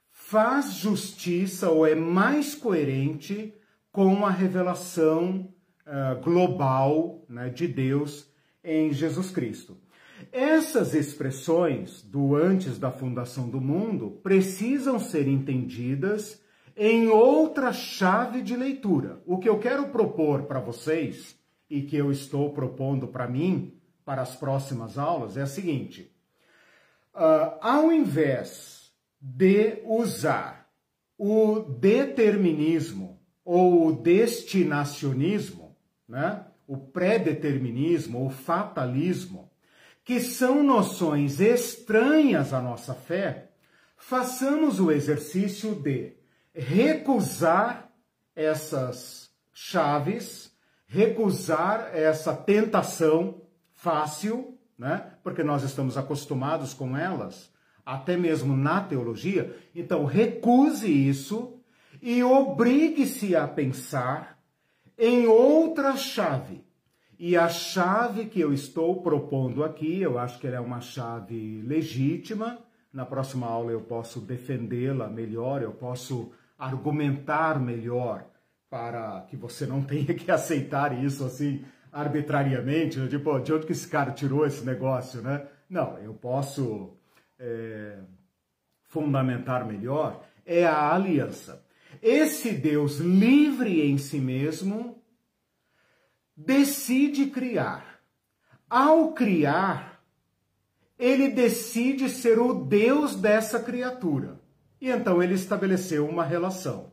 faz 0.10 0.76
justiça 0.76 1.70
ou 1.70 1.86
é 1.86 1.96
mais 1.96 2.56
coerente 2.56 3.54
com 3.92 4.26
a 4.26 4.30
revelação 4.30 5.54
uh, 5.86 6.22
global 6.24 7.26
né, 7.28 7.50
de 7.50 7.68
Deus 7.68 8.32
em 8.64 8.94
Jesus 8.94 9.30
Cristo. 9.30 9.83
Essas 10.34 10.96
expressões 10.96 12.02
do 12.02 12.36
antes 12.36 12.80
da 12.80 12.90
fundação 12.90 13.48
do 13.48 13.62
mundo 13.62 14.20
precisam 14.24 15.00
ser 15.00 15.28
entendidas 15.28 16.42
em 16.76 17.08
outra 17.08 17.72
chave 17.72 18.42
de 18.42 18.56
leitura. 18.56 19.22
O 19.28 19.38
que 19.38 19.48
eu 19.48 19.60
quero 19.60 19.90
propor 19.90 20.46
para 20.46 20.60
vocês 20.60 21.38
e 21.70 21.84
que 21.84 21.96
eu 21.96 22.12
estou 22.12 22.52
propondo 22.52 23.08
para 23.08 23.28
mim 23.28 23.78
para 24.04 24.24
as 24.24 24.36
próximas 24.36 24.98
aulas 24.98 25.38
é 25.38 25.44
a 25.44 25.46
seguinte: 25.46 26.12
uh, 27.14 27.56
ao 27.62 27.92
invés 27.92 28.92
de 29.22 29.84
usar 29.86 30.68
o 31.16 31.60
determinismo 31.60 33.22
ou 33.46 33.86
o 33.86 33.92
destinacionismo, 33.92 35.78
né, 36.08 36.44
o 36.68 36.76
pré-determinismo, 36.76 38.26
o 38.26 38.32
fatalismo, 38.32 39.53
que 40.04 40.20
são 40.20 40.64
noções 40.64 41.40
estranhas 41.40 42.54
à 42.54 42.62
nossa 42.62 42.94
fé, 42.94 43.50
façamos 43.96 44.80
o 44.80 44.92
exercício 44.92 45.74
de 45.76 46.14
recusar 46.54 47.90
essas 48.36 49.32
chaves, 49.54 50.52
recusar 50.86 51.92
essa 51.94 52.36
tentação 52.36 53.42
fácil, 53.72 54.58
né? 54.78 55.14
Porque 55.24 55.44
nós 55.44 55.64
estamos 55.64 55.98
acostumados 55.98 56.74
com 56.74 56.98
elas, 56.98 57.52
até 57.86 58.18
mesmo 58.18 58.58
na 58.58 58.82
teologia. 58.82 59.58
Então, 59.74 60.06
recuse 60.06 60.92
isso 60.92 61.60
e 62.02 62.22
obrigue-se 62.24 63.36
a 63.36 63.48
pensar 63.48 64.38
em 64.98 65.26
outra 65.28 65.96
chave 65.96 66.63
e 67.26 67.38
a 67.38 67.48
chave 67.48 68.26
que 68.26 68.42
eu 68.42 68.52
estou 68.52 69.02
propondo 69.02 69.64
aqui, 69.64 70.02
eu 70.02 70.20
acho 70.20 70.38
que 70.40 70.46
ela 70.46 70.58
é 70.58 70.60
uma 70.60 70.82
chave 70.82 71.62
legítima. 71.62 72.60
Na 72.92 73.06
próxima 73.06 73.48
aula 73.48 73.72
eu 73.72 73.80
posso 73.80 74.20
defendê-la 74.20 75.08
melhor, 75.08 75.62
eu 75.62 75.72
posso 75.72 76.34
argumentar 76.60 77.62
melhor 77.62 78.26
para 78.70 79.22
que 79.30 79.38
você 79.38 79.66
não 79.66 79.82
tenha 79.82 80.14
que 80.14 80.30
aceitar 80.30 81.02
isso 81.02 81.24
assim 81.24 81.64
arbitrariamente, 81.94 83.00
né? 83.00 83.08
tipo, 83.08 83.40
de 83.40 83.54
onde 83.54 83.68
que 83.68 83.72
esse 83.72 83.88
cara 83.88 84.12
tirou 84.12 84.46
esse 84.46 84.66
negócio, 84.66 85.22
né? 85.22 85.48
Não, 85.70 85.98
eu 86.00 86.14
posso 86.14 86.98
é, 87.40 88.00
fundamentar 88.82 89.66
melhor 89.66 90.22
é 90.46 90.66
a 90.66 90.94
aliança. 90.94 91.64
Esse 92.02 92.52
Deus 92.52 92.98
livre 92.98 93.82
em 93.82 93.98
si 93.98 94.20
mesmo 94.20 95.02
decide 96.46 97.28
criar. 97.28 98.00
Ao 98.70 99.14
criar, 99.14 100.04
ele 100.98 101.30
decide 101.30 102.10
ser 102.10 102.40
o 102.40 102.54
Deus 102.54 103.16
dessa 103.16 103.60
criatura. 103.60 104.40
E 104.80 104.90
então 104.90 105.22
ele 105.22 105.34
estabeleceu 105.34 106.08
uma 106.08 106.24
relação. 106.24 106.92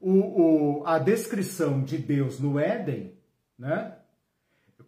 O, 0.00 0.80
o, 0.80 0.86
a 0.86 0.98
descrição 0.98 1.82
de 1.82 1.98
Deus 1.98 2.38
no 2.38 2.58
Éden, 2.58 3.16
né, 3.58 3.96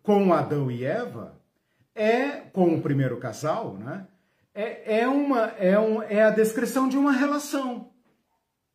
com 0.03 0.33
Adão 0.33 0.71
e 0.71 0.85
Eva, 0.85 1.41
é, 1.95 2.41
com 2.53 2.75
o 2.75 2.81
primeiro 2.81 3.19
casal, 3.19 3.75
né, 3.75 4.07
é, 4.55 5.01
é, 5.01 5.09
uma, 5.09 5.47
é, 5.59 5.79
um, 5.79 6.03
é 6.03 6.23
a 6.23 6.31
descrição 6.31 6.89
de 6.89 6.97
uma 6.97 7.13
relação. 7.13 7.93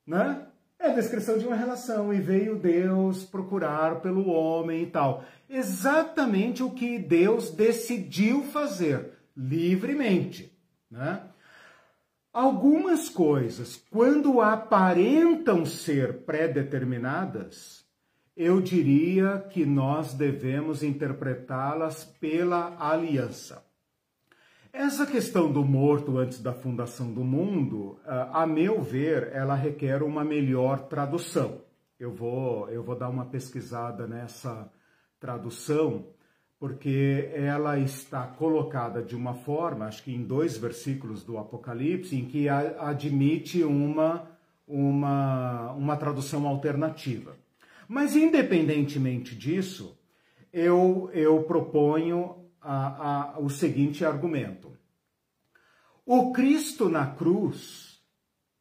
Né? 0.06 0.45
É 0.86 0.90
a 0.90 0.94
descrição 0.94 1.40
de 1.40 1.48
uma 1.48 1.56
relação 1.56 2.14
e 2.14 2.22
veio 2.22 2.60
Deus 2.60 3.24
procurar 3.24 4.02
pelo 4.02 4.30
homem 4.30 4.84
e 4.84 4.86
tal. 4.86 5.26
Exatamente 5.49 6.62
o 6.62 6.70
que 6.70 6.99
Deus 6.99 7.49
decidiu 7.49 8.44
fazer 8.44 9.14
livremente, 9.36 10.56
né? 10.90 11.24
Algumas 12.32 13.10
coisas, 13.10 13.84
quando 13.90 14.40
aparentam 14.40 15.66
ser 15.66 16.20
pré-determinadas, 16.20 17.84
eu 18.38 18.62
diria 18.62 19.44
que 19.49 19.66
nós 19.66 20.14
devemos 20.14 20.84
interpretá-las 20.84 22.06
pela 22.06 22.78
aliança. 22.80 23.64
Essa 24.77 25.06
questão 25.06 25.49
do 25.49 25.64
morto 25.64 26.18
antes 26.18 26.41
da 26.41 26.52
fundação 26.52 27.10
do 27.10 27.23
mundo, 27.23 27.97
a 28.06 28.45
meu 28.45 28.81
ver, 28.81 29.31
ela 29.31 29.56
requer 29.56 30.03
uma 30.03 30.22
melhor 30.22 30.89
tradução. 30.89 31.61
Eu 31.97 32.11
vou, 32.11 32.69
eu 32.69 32.84
vou 32.84 32.93
dar 32.93 33.07
uma 33.07 33.23
pesquisada 33.23 34.06
nessa 34.06 34.69
tradução, 35.18 36.07
porque 36.60 37.30
ela 37.34 37.80
está 37.80 38.27
colocada 38.27 39.02
de 39.02 39.15
uma 39.15 39.34
forma, 39.34 39.85
acho 39.85 40.03
que 40.03 40.14
em 40.14 40.23
dois 40.23 40.57
versículos 40.57 41.23
do 41.23 41.38
Apocalipse, 41.38 42.14
em 42.14 42.26
que 42.26 42.49
admite 42.49 43.64
uma, 43.64 44.30
uma, 44.68 45.72
uma 45.72 45.95
tradução 45.95 46.45
alternativa. 46.45 47.38
Mas, 47.88 48.14
independentemente 48.14 49.35
disso, 49.38 49.97
eu, 50.52 51.10
eu 51.14 51.43
proponho 51.43 52.44
a, 52.65 53.35
a, 53.35 53.39
o 53.39 53.49
seguinte 53.49 54.03
argumento. 54.03 54.75
O 56.05 56.31
Cristo 56.33 56.89
na 56.89 57.05
cruz 57.05 58.03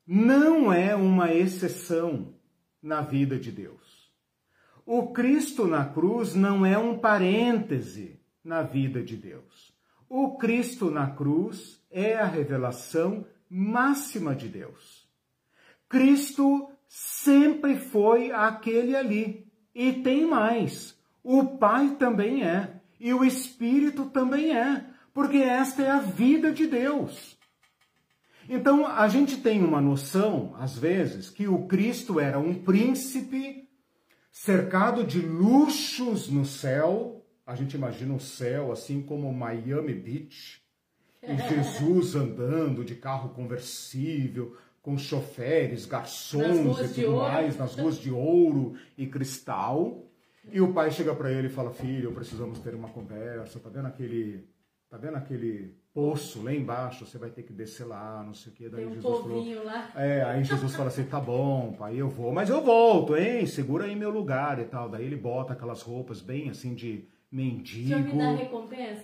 não 0.07 0.73
é 0.73 0.95
uma 0.95 1.33
exceção 1.33 2.35
na 2.83 3.01
vida 3.01 3.39
de 3.39 3.51
Deus. 3.51 4.13
O 4.85 5.13
Cristo 5.13 5.67
na 5.67 5.87
cruz 5.87 6.35
não 6.35 6.67
é 6.67 6.77
um 6.77 6.99
parêntese 6.99 8.21
na 8.45 8.63
vida 8.63 9.03
de 9.03 9.17
Deus. 9.17 9.75
O 10.09 10.37
Cristo 10.37 10.91
na 10.91 11.11
cruz 11.11 11.83
é 11.91 12.15
a 12.15 12.27
revelação 12.27 13.27
máxima 13.49 14.35
de 14.35 14.49
Deus. 14.49 15.09
Cristo 15.89 16.71
sempre 16.87 17.77
foi 17.77 18.31
aquele 18.31 18.95
ali. 18.95 19.51
E 19.75 19.93
tem 19.93 20.27
mais. 20.27 20.97
O 21.23 21.57
Pai 21.57 21.97
também 21.99 22.45
é. 22.45 22.81
E 23.05 23.13
o 23.13 23.23
Espírito 23.23 24.07
também 24.07 24.57
é. 24.57 24.83
Porque 25.13 25.37
esta 25.37 25.83
é 25.83 25.91
a 25.91 25.99
vida 25.99 26.51
de 26.51 26.67
Deus. 26.67 27.37
Então, 28.49 28.87
a 28.87 29.07
gente 29.09 29.37
tem 29.37 29.63
uma 29.63 29.79
noção, 29.79 30.55
às 30.59 30.79
vezes, 30.79 31.29
que 31.29 31.47
o 31.47 31.67
Cristo 31.67 32.19
era 32.19 32.39
um 32.39 32.55
príncipe 32.55 33.69
cercado 34.33 35.05
de 35.05 35.21
luxos 35.21 36.31
no 36.31 36.47
céu. 36.47 37.23
A 37.47 37.55
gente 37.55 37.75
imagina 37.75 38.15
o 38.15 38.21
céu 38.21 38.73
assim 38.73 39.03
como 39.03 39.31
Miami 39.35 39.93
Beach. 39.93 40.63
E 41.23 41.37
Jesus 41.47 42.15
andando 42.15 42.83
de 42.83 42.95
carro 42.95 43.35
conversível, 43.35 44.57
com 44.81 44.97
choferes, 44.97 45.85
garçons 45.85 46.81
e 46.81 46.95
tudo 46.95 47.17
mais, 47.19 47.59
nas 47.59 47.75
ruas 47.75 47.99
de 47.99 48.11
ouro 48.11 48.77
e 48.97 49.07
cristal. 49.07 50.11
E 50.53 50.61
o 50.61 50.73
pai 50.73 50.91
chega 50.91 51.15
para 51.15 51.31
ele 51.33 51.49
e 51.49 51.51
fala: 51.51 51.71
Filho, 51.71 52.13
precisamos 52.13 52.59
ter 52.59 52.75
uma 52.75 52.89
conversa. 52.89 53.59
Tá 53.59 53.69
vendo 53.69 53.87
aquele, 53.87 54.47
tá 54.89 54.97
vendo 54.97 55.17
aquele 55.17 55.75
poço 55.93 56.43
lá 56.43 56.53
embaixo? 56.53 57.07
Você 57.07 57.19
vai 57.19 57.31
ter 57.31 57.43
que 57.43 57.53
descer 57.53 57.87
lá, 57.87 58.23
não 58.25 58.35
sei 58.35 58.53
o 58.53 58.55
quê. 58.55 58.69
Daí 58.69 58.81
Tem 58.81 58.87
um 58.87 58.95
Jesus 58.95 59.21
falou, 59.21 59.65
lá. 59.65 59.91
É, 59.97 60.23
aí 60.23 60.45
Jesus 60.45 60.75
fala 60.75 60.89
assim: 60.89 61.05
Tá 61.05 61.21
bom, 61.21 61.75
pai, 61.79 61.97
eu 61.97 62.09
vou, 62.09 62.33
mas 62.33 62.51
eu 62.51 62.63
volto, 62.63 63.17
hein? 63.17 63.47
Segura 63.47 63.85
aí 63.85 63.97
meu 63.97 64.11
lugar 64.11 64.61
e 64.61 64.65
tal. 64.65 64.89
Daí 64.89 65.05
ele 65.05 65.17
bota 65.17 65.53
aquelas 65.53 65.83
roupas 65.83 66.21
bem 66.21 66.51
assim 66.51 66.75
de 66.75 67.09
mendigo. 67.31 67.89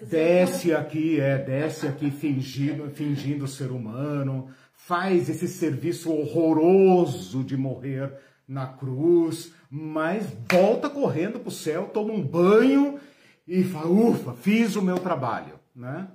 me? 0.01 0.07
Desce 0.07 0.73
aqui, 0.73 1.21
é, 1.21 1.39
desce 1.39 1.87
aqui 1.89 2.11
fingindo, 2.11 2.89
fingindo 2.91 3.47
ser 3.49 3.71
humano 3.71 4.49
faz 4.91 5.29
esse 5.29 5.47
serviço 5.47 6.13
horroroso 6.13 7.45
de 7.45 7.57
morrer 7.57 8.13
na 8.51 8.67
cruz, 8.67 9.55
mas 9.71 10.27
volta 10.51 10.91
correndo 10.91 11.39
para 11.39 11.51
o 11.51 11.53
céu, 11.53 11.89
toma 11.95 12.13
um 12.13 12.21
banho 12.21 12.99
e 13.47 13.63
fala, 13.63 13.89
ufa, 13.89 14.35
fiz 14.35 14.75
o 14.75 14.83
meu 14.83 14.99
trabalho, 14.99 15.61
né? 15.73 16.11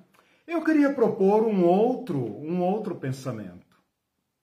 Eu 0.46 0.62
queria 0.62 0.94
propor 0.94 1.44
um 1.44 1.64
outro, 1.64 2.20
um 2.20 2.62
outro 2.62 2.94
pensamento. 2.94 3.78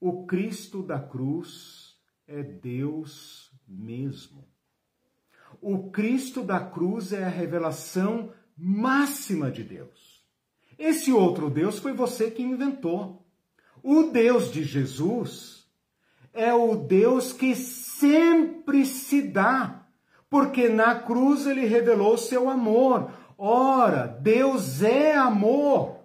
O 0.01 0.25
Cristo 0.25 0.83
da 0.83 0.99
cruz 0.99 1.95
é 2.27 2.43
Deus 2.43 3.53
mesmo. 3.69 4.43
O 5.61 5.91
Cristo 5.91 6.43
da 6.43 6.61
cruz 6.61 7.13
é 7.13 7.25
a 7.25 7.29
revelação 7.29 8.33
máxima 8.57 9.51
de 9.51 9.63
Deus. 9.63 10.25
Esse 10.79 11.13
outro 11.13 11.51
Deus 11.51 11.79
foi 11.79 11.93
você 11.93 12.31
que 12.31 12.43
inventou. 12.43 13.23
O 13.83 14.05
Deus 14.05 14.51
de 14.51 14.65
Jesus 14.65 15.62
é 16.33 16.53
o 16.53 16.75
Deus 16.77 17.33
que 17.33 17.55
sempre 17.55 18.87
se 18.87 19.23
dá, 19.23 19.87
porque 20.31 20.69
na 20.69 20.95
cruz 20.95 21.47
ele 21.47 21.67
revelou 21.67 22.17
seu 22.17 22.49
amor. 22.49 23.11
Ora, 23.37 24.07
Deus 24.07 24.83
é 24.83 25.15
amor. 25.15 26.01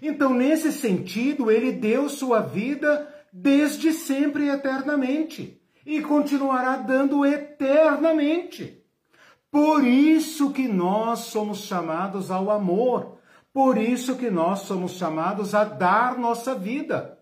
Então, 0.00 0.34
nesse 0.34 0.72
sentido, 0.72 1.50
ele 1.50 1.72
deu 1.72 2.08
sua 2.08 2.40
vida 2.40 3.12
desde 3.32 3.92
sempre 3.92 4.44
e 4.44 4.50
eternamente 4.50 5.60
e 5.84 6.02
continuará 6.02 6.76
dando 6.76 7.24
eternamente. 7.24 8.84
Por 9.50 9.84
isso 9.84 10.52
que 10.52 10.68
nós 10.68 11.20
somos 11.20 11.60
chamados 11.60 12.30
ao 12.30 12.50
amor. 12.50 13.18
Por 13.52 13.78
isso 13.78 14.16
que 14.16 14.30
nós 14.30 14.60
somos 14.60 14.92
chamados 14.92 15.54
a 15.54 15.64
dar 15.64 16.18
nossa 16.18 16.54
vida. 16.54 17.17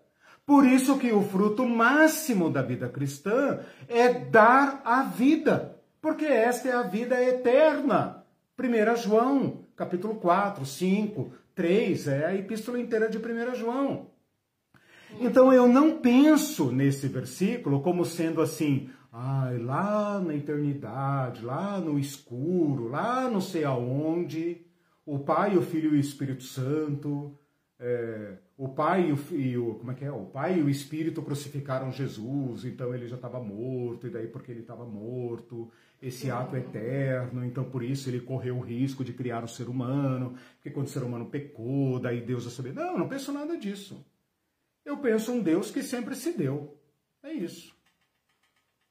Por 0.47 0.65
isso 0.65 0.97
que 0.97 1.13
o 1.13 1.23
fruto 1.23 1.67
máximo 1.67 2.49
da 2.49 2.63
vida 2.63 2.89
cristã 2.89 3.59
é 3.89 4.15
dar 4.15 4.81
a 4.85 5.03
vida, 5.03 5.83
porque 6.01 6.25
esta 6.25 6.69
é 6.69 6.73
a 6.73 6.83
vida 6.83 7.21
eterna. 7.21 8.25
1 8.57 8.97
João, 8.97 9.65
capítulo 9.75 10.15
4, 10.15 10.65
5, 10.65 11.33
3, 11.53 12.07
é 12.07 12.27
a 12.27 12.35
epístola 12.37 12.79
inteira 12.79 13.09
de 13.09 13.19
1 13.19 13.57
João. 13.57 14.13
Então 15.19 15.53
eu 15.53 15.67
não 15.67 15.99
penso 15.99 16.71
nesse 16.71 17.09
versículo 17.09 17.81
como 17.81 18.05
sendo 18.05 18.41
assim, 18.41 18.89
ai, 19.13 19.59
lá 19.59 20.21
na 20.21 20.35
eternidade, 20.35 21.45
lá 21.45 21.81
no 21.81 21.99
escuro, 21.99 22.87
lá 22.87 23.29
não 23.29 23.41
sei 23.41 23.65
aonde, 23.65 24.65
o 25.05 25.19
Pai, 25.19 25.57
o 25.57 25.63
Filho 25.63 25.93
e 25.93 25.97
o 25.97 26.01
Espírito 26.01 26.45
Santo, 26.45 27.37
é, 27.79 28.39
o 28.57 28.69
Pai 28.69 29.11
e 29.11 29.13
o, 29.13 29.39
e 29.39 29.59
o, 29.59 29.75
como 29.75 29.93
é 29.93 29.95
que 29.95 30.05
é? 30.05 30.11
O 30.11 30.25
Pai 30.25 30.59
e 30.59 30.63
o 30.63 30.71
Espírito 30.71 31.23
crucificaram 31.23 31.93
Jesus, 31.93 32.65
então 32.65 32.95
ele 32.95 33.07
já 33.07 33.17
estava 33.17 33.39
morto, 33.39 34.07
e 34.07 34.11
daí 34.11 34.27
porque 34.27 34.51
ele 34.51 34.61
estava 34.61 34.85
morto, 34.85 35.71
esse 36.01 36.31
ato 36.31 36.57
é 36.57 36.61
eterno, 36.61 37.45
então 37.45 37.65
por 37.65 37.83
isso 37.83 38.09
ele 38.09 38.21
correu 38.21 38.57
o 38.57 38.63
risco 38.63 39.05
de 39.05 39.13
criar 39.13 39.45
o 39.45 39.49
ser 39.49 39.69
humano, 39.69 40.35
porque 40.55 40.71
quando 40.71 40.87
o 40.87 40.91
ser 40.91 41.03
humano 41.03 41.27
pecou, 41.27 42.01
daí 42.01 42.21
Deus 42.21 42.45
já 42.45 42.51
sabia. 42.51 42.73
Não, 42.73 42.99
não 42.99 43.09
penso 43.09 43.33
nada 43.33 43.57
disso. 43.59 44.05
Eu 44.85 44.99
penso 44.99 45.33
um 45.33 45.43
Deus 45.43 45.71
que 45.71 45.83
sempre 45.83 46.15
se 46.15 46.33
deu. 46.33 46.79
É 47.23 47.33
isso. 47.33 47.75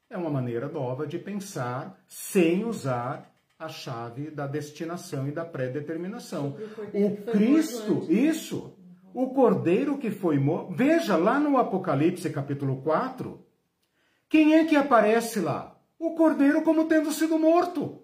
É 0.10 0.18
uma 0.18 0.30
maneira 0.30 0.68
nova 0.68 1.07
de 1.07 1.18
pensar 1.18 2.03
sem 2.07 2.66
usar 2.66 3.34
a 3.57 3.70
chave 3.70 4.30
da 4.30 4.45
destinação 4.45 5.28
e 5.28 5.32
da 5.32 5.45
pré-determinação. 5.45 6.57
O 6.94 7.32
Cristo, 7.32 8.06
isso, 8.12 8.75
o 9.16 9.30
cordeiro 9.30 9.98
que 9.98 10.12
foi 10.12 10.38
morto. 10.38 10.74
Veja 10.74 11.16
lá 11.16 11.40
no 11.40 11.58
Apocalipse 11.58 12.30
capítulo 12.30 12.82
4, 12.82 13.44
quem 14.30 14.56
é 14.56 14.66
que 14.66 14.76
aparece 14.76 15.40
lá? 15.40 15.76
O 15.98 16.12
cordeiro 16.12 16.62
como 16.62 16.86
tendo 16.86 17.12
sido 17.12 17.40
morto. 17.40 18.02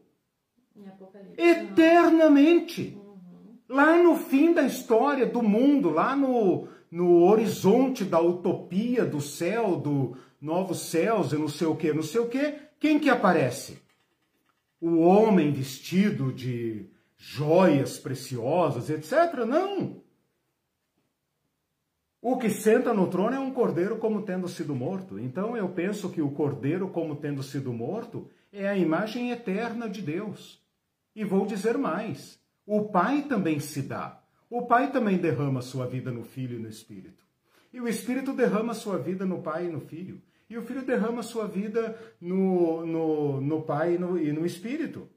Eternamente. 1.38 2.98
Uhum. 2.98 3.58
Lá 3.70 4.02
no 4.02 4.16
fim 4.16 4.54
da 4.54 4.64
história 4.64 5.26
do 5.26 5.44
mundo, 5.44 5.90
lá 5.90 6.16
no, 6.16 6.68
no 6.90 7.24
horizonte 7.26 8.04
da 8.04 8.20
utopia 8.20 9.06
do 9.06 9.22
céu, 9.22 9.76
do 9.76 10.18
novos 10.40 10.80
céus 10.90 11.34
e 11.34 11.38
não 11.38 11.48
sei 11.48 11.68
o 11.68 11.76
que, 11.76 11.94
não 11.94 12.02
sei 12.02 12.22
o 12.22 12.28
que, 12.28 12.56
quem 12.80 12.98
que 12.98 13.10
aparece? 13.10 13.82
o 14.82 14.98
homem 15.02 15.54
vestido 15.54 16.34
de 16.34 16.90
joias 17.16 18.00
preciosas, 18.00 18.90
etc. 18.90 19.46
Não. 19.48 20.02
O 22.22 22.38
que 22.38 22.52
senta 22.52 22.94
no 22.94 23.10
trono 23.10 23.36
é 23.36 23.40
um 23.40 23.52
cordeiro 23.52 23.98
como 23.98 24.22
tendo 24.22 24.48
sido 24.48 24.76
morto. 24.76 25.18
Então 25.18 25.58
eu 25.58 25.68
penso 25.70 26.12
que 26.12 26.22
o 26.22 26.30
cordeiro 26.30 26.88
como 26.90 27.16
tendo 27.16 27.42
sido 27.42 27.74
morto 27.74 28.30
é 28.54 28.68
a 28.68 28.78
imagem 28.78 29.32
eterna 29.32 29.90
de 29.90 30.04
Deus. 30.04 30.62
E 31.16 31.26
vou 31.26 31.48
dizer 31.48 31.80
mais: 31.80 32.40
o 32.66 32.90
Pai 32.90 33.24
também 33.24 33.60
se 33.60 33.82
dá. 33.82 34.22
O 34.50 34.68
Pai 34.68 34.92
também 34.92 35.18
derrama 35.18 35.62
sua 35.62 35.88
vida 35.88 36.12
no 36.12 36.24
Filho 36.24 36.60
e 36.60 36.62
no 36.62 36.70
Espírito. 36.70 37.26
E 37.74 37.82
o 37.82 37.88
Espírito 37.88 38.34
derrama 38.34 38.74
sua 38.76 39.00
vida 39.00 39.26
no 39.26 39.42
Pai 39.42 39.66
e 39.66 39.70
no 39.72 39.80
Filho. 39.80 40.22
E 40.48 40.58
o 40.58 40.62
Filho 40.62 40.86
derrama 40.86 41.24
sua 41.24 41.48
vida 41.48 41.98
no, 42.20 42.86
no, 42.86 43.42
no 43.42 43.62
Pai 43.64 43.96
e 43.96 43.98
no, 43.98 44.20
e 44.20 44.32
no 44.32 44.46
Espírito. 44.46 45.10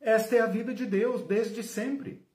Esta 0.00 0.36
é 0.36 0.40
a 0.40 0.46
vida 0.46 0.74
de 0.74 0.86
Deus 0.86 1.22
desde 1.22 1.62
sempre. 1.62 2.26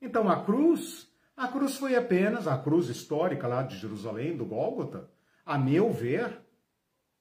Então 0.00 0.28
a 0.28 0.44
cruz, 0.44 1.10
a 1.36 1.48
cruz 1.48 1.76
foi 1.76 1.96
apenas 1.96 2.46
a 2.46 2.56
cruz 2.56 2.88
histórica 2.88 3.46
lá 3.48 3.62
de 3.62 3.76
Jerusalém, 3.76 4.36
do 4.36 4.44
Gólgota, 4.44 5.10
a 5.44 5.58
meu 5.58 5.92
ver, 5.92 6.40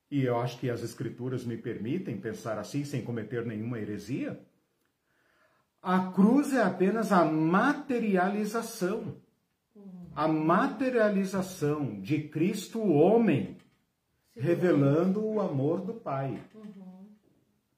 e 0.09 0.23
eu 0.23 0.39
acho 0.39 0.59
que 0.59 0.69
as 0.69 0.83
escrituras 0.83 1.43
me 1.43 1.57
permitem 1.57 2.19
pensar 2.19 2.57
assim 2.57 2.85
sem 2.85 3.03
cometer 3.03 3.45
nenhuma 3.45 3.79
heresia, 3.79 4.39
a 5.81 6.11
cruz 6.11 6.53
é 6.53 6.61
apenas 6.61 7.11
a 7.11 7.25
materialização, 7.25 9.17
a 10.15 10.27
materialização 10.27 11.99
de 11.99 12.29
Cristo 12.29 12.81
homem 12.81 13.57
revelando 14.35 15.25
o 15.25 15.41
amor 15.41 15.81
do 15.81 15.93
Pai. 15.93 16.41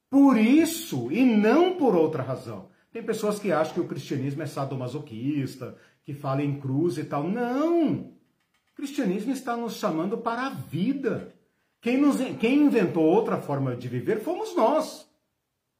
por 0.09 0.37
isso 0.37 1.11
e 1.11 1.25
não 1.25 1.77
por 1.77 1.95
outra 1.95 2.21
razão. 2.21 2.69
Tem 2.91 3.03
pessoas 3.03 3.39
que 3.39 3.51
acham 3.51 3.73
que 3.73 3.79
o 3.81 3.87
cristianismo 3.87 4.41
é 4.43 4.45
sadomasoquista, 4.45 5.75
que 6.05 6.13
fala 6.13 6.43
em 6.43 6.59
cruz 6.59 6.97
e 6.97 7.03
tal. 7.03 7.27
Não! 7.27 7.91
O 7.91 8.75
cristianismo 8.75 9.33
está 9.33 9.57
nos 9.57 9.77
chamando 9.77 10.17
para 10.17 10.47
a 10.47 10.49
vida. 10.49 11.33
Quem, 11.81 11.97
nos, 11.97 12.17
quem 12.39 12.63
inventou 12.63 13.03
outra 13.03 13.37
forma 13.37 13.75
de 13.75 13.87
viver 13.87 14.19
fomos 14.19 14.55
nós, 14.55 15.09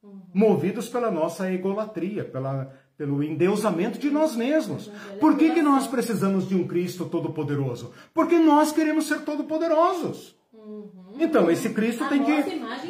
uhum. 0.02 0.22
movidos 0.34 0.88
pela 0.88 1.10
nossa 1.10 1.50
egolatria, 1.52 2.24
pela, 2.24 2.72
pelo 2.96 3.22
endeusamento 3.22 3.98
de 3.98 4.10
nós 4.10 4.34
mesmos. 4.34 4.90
Por 5.20 5.36
que, 5.36 5.50
que 5.50 5.62
nós 5.62 5.86
precisamos 5.86 6.48
de 6.48 6.54
um 6.54 6.66
Cristo 6.66 7.06
todo-poderoso? 7.06 7.92
Porque 8.12 8.38
nós 8.38 8.72
queremos 8.72 9.06
ser 9.06 9.20
todo-poderosos. 9.20 10.36
Uhum. 10.52 11.16
Então, 11.18 11.50
esse 11.50 11.70
Cristo 11.70 12.04
a 12.04 12.08
tem 12.08 12.24
que 12.24 12.32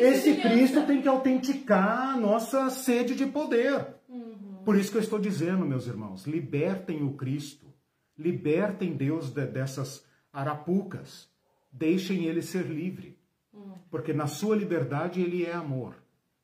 esse 0.01 0.37
Cristo 0.37 0.83
tem 0.87 1.03
que 1.03 1.09
autenticar 1.09 2.15
a 2.15 2.17
nossa 2.17 2.71
sede 2.71 3.15
de 3.15 3.27
poder. 3.27 3.97
Por 4.67 4.77
isso 4.77 4.91
que 4.91 4.99
eu 4.99 5.03
estou 5.03 5.19
dizendo, 5.19 5.65
meus 5.65 5.87
irmãos, 5.87 6.27
libertem 6.27 7.03
o 7.03 7.15
Cristo. 7.15 7.73
Libertem 8.19 8.95
Deus 8.95 9.31
de, 9.31 9.47
dessas 9.47 10.05
arapucas. 10.31 11.31
Deixem 11.73 12.25
ele 12.25 12.43
ser 12.43 12.67
livre. 12.67 13.17
Porque 13.91 14.13
na 14.13 14.27
sua 14.27 14.57
liberdade 14.57 15.23
ele 15.23 15.45
é 15.45 15.55
amor. 15.55 15.95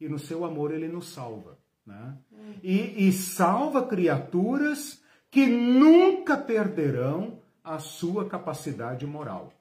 E 0.00 0.08
no 0.08 0.18
seu 0.18 0.44
amor 0.44 0.72
ele 0.72 0.88
nos 0.88 1.08
salva. 1.08 1.58
Né? 1.84 2.16
E, 2.62 3.08
e 3.08 3.12
salva 3.12 3.86
criaturas 3.86 5.02
que 5.30 5.44
nunca 5.44 6.38
perderão 6.38 7.38
a 7.62 7.78
sua 7.78 8.26
capacidade 8.28 9.06
moral 9.06 9.52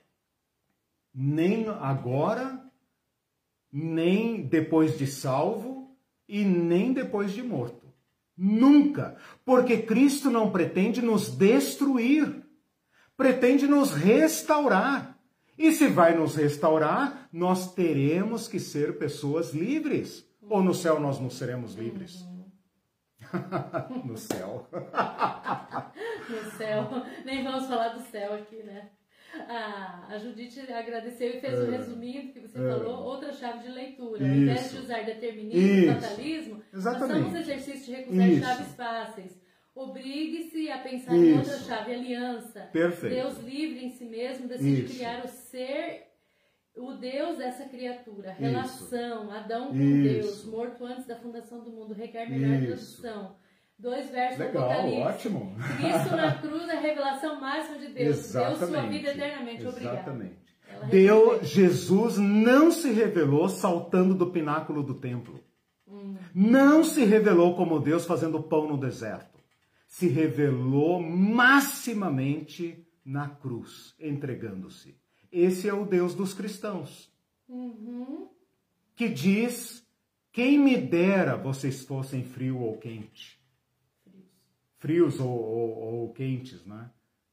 nem 1.14 1.68
agora, 1.68 2.64
nem 3.72 4.42
depois 4.44 4.98
de 4.98 5.08
salvo 5.08 5.96
e 6.28 6.44
nem 6.44 6.94
depois 6.94 7.34
de 7.34 7.44
morto. 7.44 7.81
Nunca, 8.44 9.18
porque 9.46 9.84
Cristo 9.84 10.32
não 10.32 10.50
pretende 10.50 11.00
nos 11.00 11.30
destruir, 11.30 12.44
pretende 13.16 13.68
nos 13.68 13.92
restaurar. 13.92 15.16
E 15.56 15.72
se 15.72 15.88
vai 15.88 16.18
nos 16.18 16.36
restaurar, 16.36 17.30
nós 17.32 17.72
teremos 17.76 18.48
que 18.48 18.60
ser 18.60 18.98
pessoas 18.98 19.54
livres. 19.54 20.28
Ou 20.50 20.64
no 20.64 20.74
céu 20.74 21.00
nós 21.00 21.20
não 21.20 21.30
seremos 21.30 21.76
livres? 21.76 22.26
no 24.04 24.18
céu. 24.18 24.68
no 26.28 26.52
céu. 26.58 26.90
Nem 27.24 27.44
vamos 27.44 27.68
falar 27.68 27.90
do 27.90 28.02
céu 28.10 28.34
aqui, 28.34 28.64
né? 28.64 28.90
A, 29.48 30.08
a 30.10 30.18
Judite 30.18 30.60
agradeceu 30.72 31.30
e 31.30 31.40
fez 31.40 31.54
o 31.54 31.64
é. 31.64 31.68
um 31.68 31.72
resuminho 31.72 32.34
que 32.34 32.40
você 32.40 32.58
é. 32.58 32.70
falou, 32.70 33.04
outra 33.04 33.32
chave 33.32 33.64
de 33.64 33.70
leitura. 33.70 34.24
Isso. 34.24 34.32
Ao 34.32 34.38
invés 34.38 34.72
de 34.72 34.78
usar 34.80 35.06
determinismo 35.06 35.60
e 35.60 35.88
fatalismo, 35.88 36.64
façamos 36.72 37.36
exercício 37.36 37.86
de 37.86 37.92
recusar 37.92 38.30
Isso. 38.30 38.42
chaves 38.42 38.76
fáceis. 38.76 39.42
Obrigue-se 39.74 40.70
a 40.70 40.80
pensar 40.80 41.16
Isso. 41.16 41.24
em 41.24 41.38
outra 41.38 41.58
chave, 41.60 41.94
aliança. 41.94 42.70
Perfeito. 42.74 43.16
Deus 43.16 43.40
livre 43.40 43.86
em 43.86 43.90
si 43.92 44.06
mesmo 44.06 44.48
decide 44.48 44.84
Isso. 44.84 44.96
criar 44.96 45.24
o 45.24 45.28
ser, 45.30 46.08
o 46.76 46.94
Deus 46.94 47.38
dessa 47.38 47.66
criatura. 47.66 48.34
Relação. 48.34 49.32
Adão 49.32 49.70
com 49.70 50.04
Deus, 50.04 50.44
morto 50.46 50.86
antes 50.86 51.06
da 51.06 51.16
fundação 51.16 51.64
do 51.64 51.72
mundo, 51.72 51.94
requer 51.94 52.30
melhor 52.30 52.62
tradução. 52.62 53.36
Dois 53.82 54.12
versos 54.12 54.38
Legal, 54.38 54.54
do 54.54 54.72
Apocalipse. 54.72 55.02
ótimo. 55.02 55.56
Cristo 55.78 56.16
na 56.16 56.36
cruz 56.38 56.70
é 56.70 56.78
a 56.78 56.80
revelação 56.80 57.42
máxima 57.42 57.80
de 57.80 57.88
Deus. 57.88 58.18
Exatamente. 58.18 58.60
Deu 58.60 58.68
sua 58.70 58.90
vida 58.90 59.10
eternamente. 59.10 59.68
Obrigado. 59.68 59.94
Exatamente. 59.96 60.42
Deus, 60.92 61.48
Jesus 61.48 62.18
não 62.20 62.72
se 62.72 62.92
revelou 62.92 63.50
saltando 63.50 64.14
do 64.14 64.30
pináculo 64.30 64.84
do 64.84 64.94
templo. 64.94 65.44
Hum. 65.88 66.16
Não 66.34 66.84
se 66.84 67.04
revelou 67.04 67.56
como 67.56 67.80
Deus 67.80 68.06
fazendo 68.06 68.44
pão 68.44 68.68
no 68.68 68.78
deserto. 68.78 69.40
Se 69.88 70.08
revelou 70.08 71.02
maximamente 71.02 72.86
na 73.04 73.30
cruz, 73.30 73.96
entregando-se. 74.00 74.96
Esse 75.32 75.68
é 75.68 75.74
o 75.74 75.86
Deus 75.86 76.14
dos 76.14 76.36
cristãos. 76.36 77.12
Uhum. 77.50 78.30
Que 78.96 79.10
diz: 79.10 79.84
quem 80.32 80.60
me 80.60 80.78
dera 80.78 81.36
vocês 81.36 81.84
fossem 81.84 82.24
frio 82.24 82.60
ou 82.60 82.78
quente 82.78 83.41
frios 84.82 85.20
ou, 85.20 85.30
ou, 85.30 85.80
ou 85.80 86.14
quentes, 86.14 86.66
né? 86.66 86.90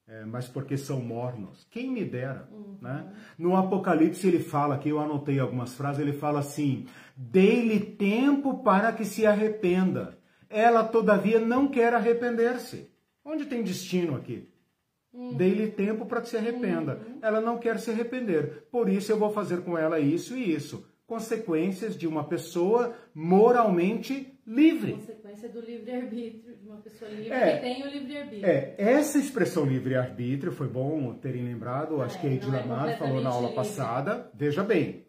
É, 0.06 0.24
mas 0.24 0.48
porque 0.48 0.76
são 0.78 1.00
mornos. 1.00 1.66
Quem 1.70 1.90
me 1.90 2.04
dera, 2.04 2.48
uhum. 2.50 2.78
né? 2.80 3.12
No 3.36 3.56
Apocalipse 3.56 4.26
ele 4.26 4.38
fala, 4.38 4.76
aqui 4.76 4.88
eu 4.88 5.00
anotei 5.00 5.38
algumas 5.38 5.74
frases, 5.74 6.00
ele 6.00 6.14
fala 6.14 6.40
assim: 6.40 6.86
dei-lhe 7.16 7.80
tempo 7.80 8.62
para 8.62 8.92
que 8.92 9.04
se 9.04 9.26
arrependa. 9.26 10.16
Ela, 10.48 10.82
todavia, 10.84 11.38
não 11.38 11.68
quer 11.68 11.92
arrepender-se. 11.92 12.90
Onde 13.22 13.44
tem 13.44 13.62
destino 13.62 14.16
aqui? 14.16 14.48
Uhum. 15.12 15.34
Dei-lhe 15.34 15.68
tempo 15.68 16.06
para 16.06 16.22
que 16.22 16.28
se 16.28 16.38
arrependa. 16.38 16.94
Uhum. 16.94 17.18
Ela 17.20 17.40
não 17.40 17.58
quer 17.58 17.78
se 17.78 17.90
arrepender. 17.90 18.66
Por 18.70 18.88
isso 18.88 19.12
eu 19.12 19.18
vou 19.18 19.30
fazer 19.30 19.62
com 19.62 19.76
ela 19.76 20.00
isso 20.00 20.34
e 20.34 20.54
isso. 20.54 20.86
Consequências 21.06 21.96
de 21.96 22.06
uma 22.06 22.24
pessoa 22.24 22.94
moralmente 23.14 24.37
livre. 24.48 24.94
Consequência 24.94 25.48
do 25.50 25.60
livre-arbítrio, 25.60 26.56
de 26.56 26.66
uma 26.66 26.78
pessoa 26.78 27.10
livre 27.10 27.30
é, 27.30 27.56
que 27.56 27.60
tem 27.60 27.82
o 27.82 27.86
livre-arbítrio. 27.86 28.46
É, 28.46 28.74
essa 28.78 29.18
expressão 29.18 29.66
livre-arbítrio 29.66 30.50
foi 30.50 30.66
bom 30.66 31.12
terem 31.14 31.44
lembrado, 31.44 32.00
acho 32.00 32.16
é, 32.16 32.20
que 32.20 32.26
a 32.26 32.30
Edila 32.30 32.88
é 32.88 32.96
falou 32.96 33.20
na 33.20 33.28
aula 33.28 33.48
livre. 33.48 33.56
passada. 33.56 34.30
Veja 34.34 34.64
bem, 34.64 35.04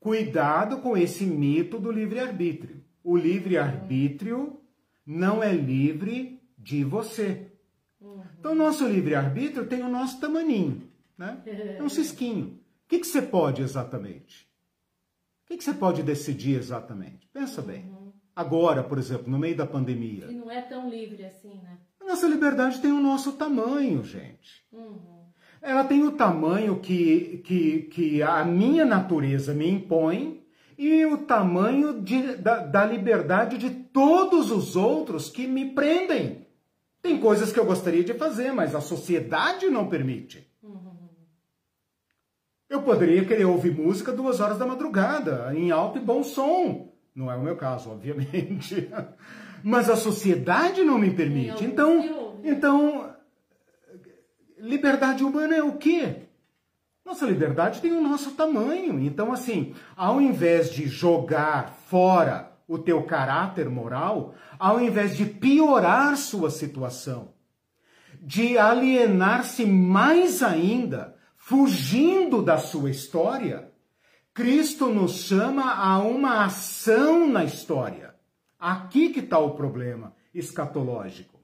cuidado 0.00 0.80
com 0.80 0.96
esse 0.96 1.24
mito 1.24 1.78
do 1.78 1.92
livre-arbítrio. 1.92 2.82
O 3.04 3.16
livre-arbítrio 3.16 4.60
não 5.06 5.40
é 5.40 5.52
livre 5.52 6.42
de 6.58 6.82
você. 6.82 7.52
Uhum. 8.00 8.22
Então, 8.38 8.54
nosso 8.54 8.86
livre-arbítrio 8.86 9.66
tem 9.66 9.82
o 9.82 9.88
nosso 9.88 10.20
tamaninho, 10.20 10.90
né? 11.16 11.40
É 11.78 11.82
um 11.82 11.88
cisquinho. 11.88 12.58
O 12.84 12.88
que, 12.88 12.98
que 12.98 13.06
você 13.06 13.22
pode 13.22 13.62
exatamente? 13.62 14.50
O 15.44 15.48
que, 15.48 15.56
que 15.56 15.64
você 15.64 15.74
pode 15.74 16.02
decidir 16.02 16.56
exatamente? 16.56 17.28
Pensa 17.32 17.60
uhum. 17.60 17.99
Agora, 18.40 18.82
por 18.82 18.96
exemplo, 18.96 19.30
no 19.30 19.38
meio 19.38 19.54
da 19.54 19.66
pandemia. 19.66 20.28
E 20.30 20.34
não 20.34 20.50
é 20.50 20.62
tão 20.62 20.88
livre 20.88 21.22
assim, 21.26 21.60
né? 21.62 21.76
A 22.00 22.06
nossa 22.06 22.26
liberdade 22.26 22.80
tem 22.80 22.90
o 22.90 22.98
nosso 22.98 23.32
tamanho, 23.32 24.02
gente. 24.02 24.64
Uhum. 24.72 25.26
Ela 25.60 25.84
tem 25.84 26.02
o 26.04 26.12
tamanho 26.12 26.80
que, 26.80 27.42
que, 27.44 27.82
que 27.82 28.22
a 28.22 28.42
minha 28.42 28.86
natureza 28.86 29.52
me 29.52 29.68
impõe 29.68 30.42
e 30.78 31.04
o 31.04 31.18
tamanho 31.18 32.00
de, 32.00 32.36
da, 32.36 32.60
da 32.60 32.86
liberdade 32.86 33.58
de 33.58 33.68
todos 33.68 34.50
os 34.50 34.74
outros 34.74 35.28
que 35.28 35.46
me 35.46 35.74
prendem. 35.74 36.46
Tem 37.02 37.20
coisas 37.20 37.52
que 37.52 37.60
eu 37.60 37.66
gostaria 37.66 38.02
de 38.02 38.14
fazer, 38.14 38.52
mas 38.52 38.74
a 38.74 38.80
sociedade 38.80 39.68
não 39.68 39.86
permite. 39.86 40.50
Uhum. 40.62 40.96
Eu 42.70 42.80
poderia 42.80 43.22
querer 43.22 43.44
ouvir 43.44 43.76
música 43.76 44.10
duas 44.10 44.40
horas 44.40 44.56
da 44.56 44.64
madrugada, 44.64 45.52
em 45.54 45.70
alto 45.70 45.98
e 45.98 46.00
bom 46.00 46.22
som. 46.22 46.89
Não 47.20 47.30
é 47.30 47.36
o 47.36 47.42
meu 47.42 47.54
caso, 47.54 47.90
obviamente. 47.90 48.88
Mas 49.62 49.90
a 49.90 49.96
sociedade 49.96 50.82
não 50.82 50.98
me 50.98 51.10
permite. 51.10 51.62
Então, 51.66 52.40
então 52.42 53.14
liberdade 54.58 55.22
humana 55.22 55.54
é 55.54 55.62
o 55.62 55.76
quê? 55.76 56.22
Nossa 57.04 57.26
liberdade 57.26 57.82
tem 57.82 57.92
o 57.92 58.00
nosso 58.00 58.30
tamanho. 58.30 58.98
Então, 58.98 59.32
assim, 59.32 59.74
ao 59.94 60.18
invés 60.18 60.70
de 60.70 60.86
jogar 60.86 61.74
fora 61.88 62.52
o 62.66 62.78
teu 62.78 63.02
caráter 63.02 63.68
moral, 63.68 64.34
ao 64.58 64.80
invés 64.80 65.14
de 65.14 65.26
piorar 65.26 66.16
sua 66.16 66.48
situação, 66.48 67.34
de 68.22 68.56
alienar-se 68.56 69.66
mais 69.66 70.42
ainda, 70.42 71.16
fugindo 71.36 72.40
da 72.40 72.56
sua 72.56 72.90
história, 72.90 73.69
Cristo 74.40 74.86
nos 74.86 75.24
chama 75.24 75.70
a 75.70 75.98
uma 75.98 76.46
ação 76.46 77.28
na 77.28 77.44
história. 77.44 78.14
Aqui 78.58 79.10
que 79.10 79.20
está 79.20 79.38
o 79.38 79.50
problema 79.50 80.16
escatológico. 80.32 81.38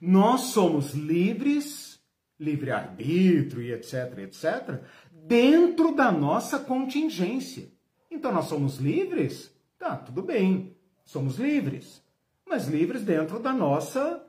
Nós 0.00 0.40
somos 0.46 0.94
livres, 0.94 2.02
livre-arbítrio 2.40 3.62
e 3.62 3.72
etc, 3.72 4.18
etc, 4.18 4.82
dentro 5.12 5.94
da 5.94 6.10
nossa 6.10 6.58
contingência. 6.58 7.70
Então 8.10 8.32
nós 8.32 8.46
somos 8.46 8.78
livres? 8.78 9.54
Tá, 9.78 9.94
tudo 9.96 10.22
bem. 10.22 10.76
Somos 11.04 11.38
livres. 11.38 12.02
Mas 12.44 12.66
livres 12.66 13.02
dentro 13.02 13.38
da 13.38 13.52
nossa 13.52 14.26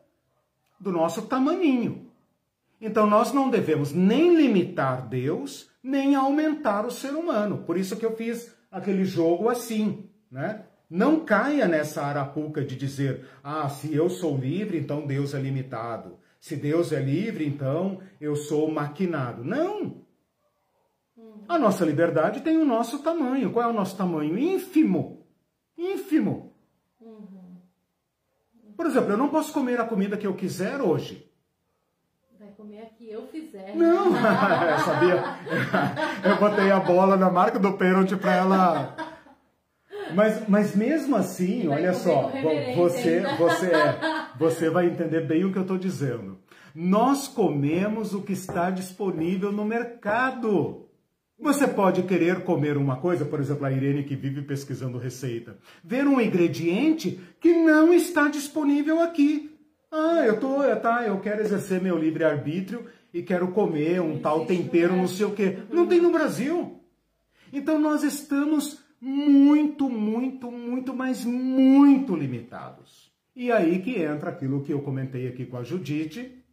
do 0.80 0.92
nosso 0.92 1.24
tamaninho. 1.24 2.03
Então 2.86 3.08
nós 3.08 3.32
não 3.32 3.50
devemos 3.50 3.94
nem 3.94 4.36
limitar 4.36 5.08
Deus, 5.08 5.72
nem 5.82 6.16
aumentar 6.16 6.86
o 6.86 6.92
ser 6.92 7.16
humano. 7.16 7.60
Por 7.60 7.78
isso 7.78 7.96
que 7.96 8.06
eu 8.06 8.14
fiz 8.14 8.54
aquele 8.70 9.06
jogo 9.06 9.48
assim, 9.48 10.10
né? 10.30 10.66
Não 10.90 11.22
caia 11.22 11.66
nessa 11.66 12.04
arapuca 12.04 12.62
de 12.62 12.76
dizer, 12.76 13.26
ah, 13.42 13.70
se 13.70 13.96
eu 13.96 14.10
sou 14.10 14.38
livre, 14.38 14.78
então 14.78 15.08
Deus 15.08 15.34
é 15.34 15.40
limitado. 15.40 16.20
Se 16.42 16.58
Deus 16.58 16.92
é 16.92 17.00
livre, 17.00 17.48
então 17.48 18.02
eu 18.20 18.36
sou 18.36 18.70
maquinado. 18.70 19.46
Não! 19.46 20.04
A 21.48 21.58
nossa 21.58 21.86
liberdade 21.86 22.42
tem 22.42 22.58
o 22.58 22.66
nosso 22.66 23.00
tamanho. 23.00 23.54
Qual 23.54 23.66
é 23.66 23.72
o 23.72 23.74
nosso 23.74 23.96
tamanho? 23.96 24.38
Ínfimo. 24.38 25.26
ínfimo. 25.78 26.54
Uhum. 27.00 27.62
Por 28.76 28.86
exemplo, 28.88 29.12
eu 29.12 29.18
não 29.18 29.30
posso 29.30 29.54
comer 29.54 29.80
a 29.80 29.86
comida 29.86 30.18
que 30.18 30.28
eu 30.28 30.36
quiser 30.36 30.82
hoje. 30.82 31.33
Vai 32.64 32.70
comer 32.70 32.82
a 32.82 32.86
que 32.86 33.12
eu 33.12 33.28
fizer. 33.28 33.76
Não, 33.76 34.06
eu 34.16 34.80
sabia. 34.80 35.24
Eu 36.24 36.38
botei 36.38 36.72
a 36.72 36.80
bola 36.80 37.18
na 37.18 37.30
marca 37.30 37.60
do 37.60 37.74
pênalti 37.74 38.16
para 38.16 38.36
ela. 38.36 38.96
Mas, 40.16 40.48
mas 40.48 40.76
mesmo 40.76 41.16
assim, 41.16 41.68
olha 41.68 41.94
só, 41.94 42.32
você, 42.76 43.22
você, 43.38 43.72
você 44.38 44.70
vai 44.70 44.88
entender 44.88 45.22
bem 45.22 45.44
o 45.44 45.52
que 45.52 45.58
eu 45.58 45.64
estou 45.64 45.78
dizendo. 45.78 46.40
Nós 46.74 47.28
comemos 47.28 48.14
o 48.14 48.22
que 48.22 48.34
está 48.34 48.70
disponível 48.70 49.52
no 49.52 49.66
mercado. 49.66 50.88
Você 51.40 51.68
pode 51.68 52.04
querer 52.04 52.44
comer 52.44 52.78
uma 52.78 52.98
coisa, 52.98 53.26
por 53.26 53.40
exemplo, 53.40 53.66
a 53.66 53.72
Irene 53.72 54.04
que 54.04 54.16
vive 54.16 54.42
pesquisando 54.44 54.98
receita, 54.98 55.58
ver 55.84 56.08
um 56.08 56.22
ingrediente 56.22 57.20
que 57.40 57.54
não 57.54 57.94
está 57.94 58.28
disponível 58.30 59.02
aqui. 59.02 59.53
Ah, 59.96 60.26
eu 60.26 60.40
tô, 60.40 60.64
tá, 60.78 61.04
eu 61.06 61.20
quero 61.20 61.42
exercer 61.42 61.80
meu 61.80 61.96
livre 61.96 62.24
arbítrio 62.24 62.88
e 63.14 63.22
quero 63.22 63.50
comer 63.50 64.02
um 64.02 64.18
tal 64.18 64.44
tempero, 64.44 64.96
não 64.96 65.08
sei 65.08 65.28
o 65.28 65.36
quê. 65.36 65.60
Não 65.70 65.86
tem 65.86 66.02
no 66.02 66.12
Brasil. 66.12 66.82
Então 67.54 67.78
nós 67.78 68.02
estamos 68.02 68.84
muito, 69.00 69.88
muito, 69.88 70.50
muito, 70.50 70.96
mas 70.96 71.24
muito 71.24 72.16
limitados. 72.16 73.12
E 73.36 73.52
aí 73.52 73.84
que 73.84 74.02
entra 74.02 74.32
aquilo 74.32 74.64
que 74.64 74.74
eu 74.74 74.82
comentei 74.82 75.28
aqui 75.28 75.46
com 75.46 75.58
a 75.58 75.64
Judite, 75.64 76.44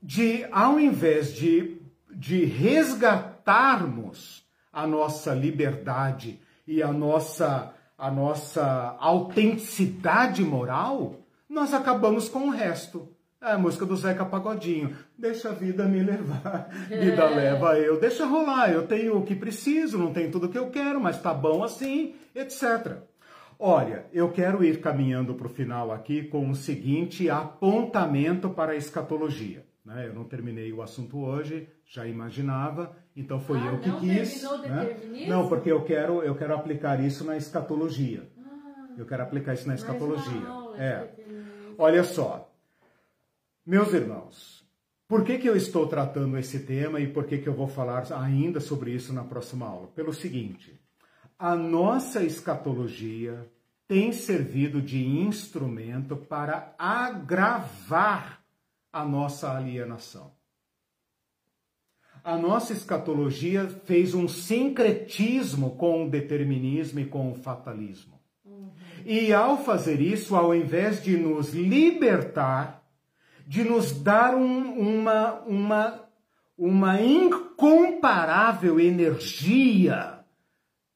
de 0.00 0.46
ao 0.52 0.78
invés 0.78 1.34
de, 1.34 1.82
de 2.08 2.44
resgatarmos 2.44 4.46
a 4.72 4.86
nossa 4.86 5.34
liberdade 5.34 6.38
e 6.64 6.84
a 6.84 6.92
nossa, 6.92 7.74
a 7.98 8.12
nossa 8.12 8.96
autenticidade 9.00 10.44
moral, 10.44 11.26
nós 11.48 11.72
acabamos 11.72 12.28
com 12.28 12.48
o 12.48 12.50
resto. 12.50 13.08
É 13.40 13.52
a 13.52 13.58
música 13.58 13.86
do 13.86 13.96
Zeca 13.96 14.24
Pagodinho. 14.24 14.96
Deixa 15.16 15.50
a 15.50 15.52
vida 15.52 15.84
me 15.84 16.02
levar, 16.02 16.68
vida 16.88 17.22
é. 17.22 17.34
leva 17.34 17.78
eu. 17.78 17.98
Deixa 18.00 18.26
rolar, 18.26 18.70
eu 18.72 18.86
tenho 18.86 19.16
o 19.16 19.24
que 19.24 19.34
preciso, 19.34 19.96
não 19.96 20.12
tenho 20.12 20.30
tudo 20.30 20.46
o 20.46 20.48
que 20.48 20.58
eu 20.58 20.70
quero, 20.70 21.00
mas 21.00 21.22
tá 21.22 21.32
bom 21.32 21.62
assim, 21.62 22.16
etc. 22.34 22.96
Olha, 23.56 24.06
eu 24.12 24.30
quero 24.30 24.64
ir 24.64 24.80
caminhando 24.80 25.34
para 25.34 25.46
o 25.46 25.50
final 25.50 25.92
aqui 25.92 26.24
com 26.24 26.50
o 26.50 26.54
seguinte 26.54 27.30
apontamento 27.30 28.50
para 28.50 28.72
a 28.72 28.76
escatologia. 28.76 29.64
Né? 29.84 30.06
Eu 30.06 30.14
não 30.14 30.24
terminei 30.24 30.72
o 30.72 30.82
assunto 30.82 31.18
hoje, 31.18 31.68
já 31.86 32.06
imaginava, 32.06 32.94
então 33.16 33.40
foi 33.40 33.58
ah, 33.58 33.66
eu 33.66 33.78
que 33.78 33.90
quis. 34.00 34.42
Né? 34.42 35.26
Não, 35.28 35.48
porque 35.48 35.72
eu 35.72 35.82
quero, 35.82 36.22
eu 36.22 36.34
quero 36.34 36.54
aplicar 36.54 37.00
isso 37.00 37.24
na 37.24 37.36
escatologia. 37.36 38.28
Ah, 38.38 38.94
eu 38.98 39.06
quero 39.06 39.22
aplicar 39.22 39.54
isso 39.54 39.66
na 39.66 39.74
escatologia. 39.74 40.46
É. 40.76 41.17
Olha 41.80 42.02
só, 42.02 42.52
meus 43.64 43.92
irmãos, 43.92 44.68
por 45.06 45.22
que, 45.22 45.38
que 45.38 45.48
eu 45.48 45.54
estou 45.54 45.86
tratando 45.86 46.36
esse 46.36 46.58
tema 46.58 46.98
e 46.98 47.06
por 47.06 47.24
que, 47.24 47.38
que 47.38 47.48
eu 47.48 47.54
vou 47.54 47.68
falar 47.68 48.12
ainda 48.12 48.58
sobre 48.58 48.90
isso 48.90 49.12
na 49.12 49.22
próxima 49.22 49.64
aula? 49.64 49.86
Pelo 49.94 50.12
seguinte, 50.12 50.76
a 51.38 51.54
nossa 51.54 52.24
escatologia 52.24 53.48
tem 53.86 54.10
servido 54.10 54.82
de 54.82 55.06
instrumento 55.06 56.16
para 56.16 56.74
agravar 56.76 58.42
a 58.92 59.04
nossa 59.04 59.56
alienação. 59.56 60.32
A 62.24 62.36
nossa 62.36 62.72
escatologia 62.72 63.68
fez 63.84 64.14
um 64.14 64.26
sincretismo 64.26 65.76
com 65.76 66.06
o 66.06 66.10
determinismo 66.10 66.98
e 66.98 67.06
com 67.06 67.30
o 67.30 67.36
fatalismo. 67.36 68.17
E 69.10 69.32
ao 69.32 69.64
fazer 69.64 70.02
isso, 70.02 70.36
ao 70.36 70.54
invés 70.54 71.02
de 71.02 71.16
nos 71.16 71.54
libertar, 71.54 72.86
de 73.46 73.64
nos 73.64 73.90
dar 73.90 74.34
um, 74.34 74.78
uma, 74.78 75.32
uma, 75.46 76.04
uma 76.58 77.00
incomparável 77.00 78.78
energia 78.78 80.22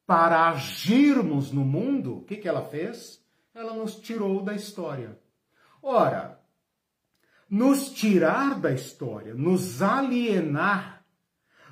para 0.05 0.47
agirmos 0.47 1.51
no 1.51 1.65
mundo, 1.65 2.17
o 2.17 2.21
que, 2.23 2.35
que 2.35 2.47
ela 2.47 2.61
fez? 2.61 3.19
Ela 3.51 3.73
nos 3.73 3.95
tirou 3.95 4.43
da 4.43 4.53
história. 4.53 5.17
Ora, 5.81 6.39
nos 7.49 7.89
tirar 7.89 8.59
da 8.59 8.71
história, 8.71 9.33
nos 9.33 9.81
alienar, 9.81 11.03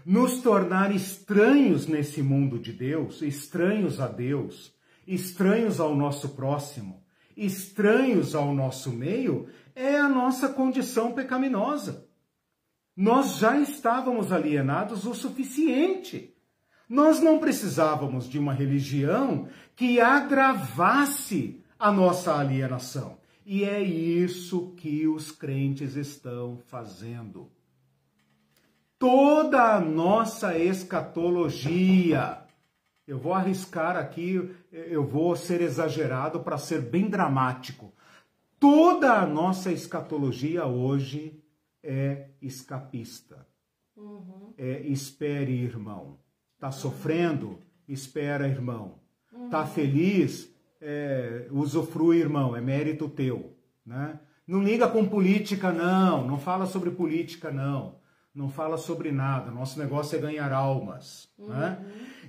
nos 0.03 0.41
tornar 0.41 0.91
estranhos 0.91 1.85
nesse 1.85 2.23
mundo 2.23 2.57
de 2.57 2.73
Deus, 2.73 3.21
estranhos 3.21 3.99
a 3.99 4.07
Deus, 4.07 4.73
estranhos 5.13 5.79
ao 5.79 5.95
nosso 5.95 6.29
próximo, 6.29 7.03
estranhos 7.35 8.33
ao 8.33 8.53
nosso 8.53 8.91
meio, 8.91 9.47
é 9.75 9.97
a 9.97 10.07
nossa 10.07 10.49
condição 10.49 11.11
pecaminosa. 11.11 12.07
Nós 12.95 13.37
já 13.37 13.57
estávamos 13.59 14.31
alienados 14.31 15.05
o 15.05 15.13
suficiente. 15.13 16.33
Nós 16.87 17.21
não 17.21 17.39
precisávamos 17.39 18.29
de 18.29 18.37
uma 18.37 18.53
religião 18.53 19.47
que 19.75 19.99
agravasse 19.99 21.61
a 21.79 21.91
nossa 21.91 22.35
alienação. 22.35 23.17
E 23.45 23.63
é 23.63 23.81
isso 23.81 24.73
que 24.77 25.07
os 25.07 25.31
crentes 25.31 25.95
estão 25.95 26.57
fazendo. 26.67 27.49
Toda 28.99 29.75
a 29.75 29.79
nossa 29.79 30.57
escatologia, 30.57 32.40
eu 33.11 33.19
vou 33.19 33.33
arriscar 33.33 33.97
aqui, 33.97 34.55
eu 34.71 35.05
vou 35.05 35.35
ser 35.35 35.61
exagerado 35.61 36.39
para 36.39 36.57
ser 36.57 36.81
bem 36.81 37.09
dramático. 37.09 37.93
Toda 38.59 39.13
a 39.13 39.25
nossa 39.25 39.71
escatologia 39.71 40.65
hoje 40.65 41.41
é 41.83 42.29
escapista. 42.41 43.45
Uhum. 43.95 44.53
É 44.57 44.81
espere, 44.81 45.53
irmão. 45.53 46.19
Tá 46.59 46.71
sofrendo? 46.71 47.59
Espera, 47.87 48.47
irmão. 48.47 48.99
Tá 49.49 49.61
uhum. 49.61 49.67
feliz? 49.67 50.51
é, 50.81 51.47
usufrui, 51.51 52.17
irmão, 52.17 52.55
é 52.55 52.59
mérito 52.59 53.07
teu. 53.07 53.55
Né? 53.85 54.19
Não 54.47 54.63
liga 54.63 54.87
com 54.87 55.07
política, 55.07 55.71
não. 55.71 56.25
Não 56.25 56.39
fala 56.39 56.65
sobre 56.65 56.89
política, 56.89 57.51
não. 57.51 57.95
Não 58.33 58.49
fala 58.49 58.77
sobre 58.77 59.11
nada. 59.11 59.51
Nosso 59.51 59.77
negócio 59.77 60.17
é 60.17 60.21
ganhar 60.21 60.51
almas. 60.51 61.29
Né? 61.37 61.45
Uhum. 61.45 61.59
Né? 61.59 61.77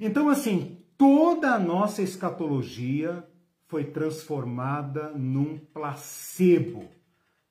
Então, 0.01 0.29
assim, 0.29 0.79
toda 0.97 1.53
a 1.53 1.59
nossa 1.59 2.01
escatologia 2.03 3.27
foi 3.67 3.85
transformada 3.85 5.11
num 5.11 5.59
placebo. 5.59 6.89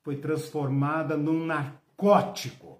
Foi 0.03 0.15
transformada 0.17 1.17
num 1.17 1.45
narcótico. 1.45 2.79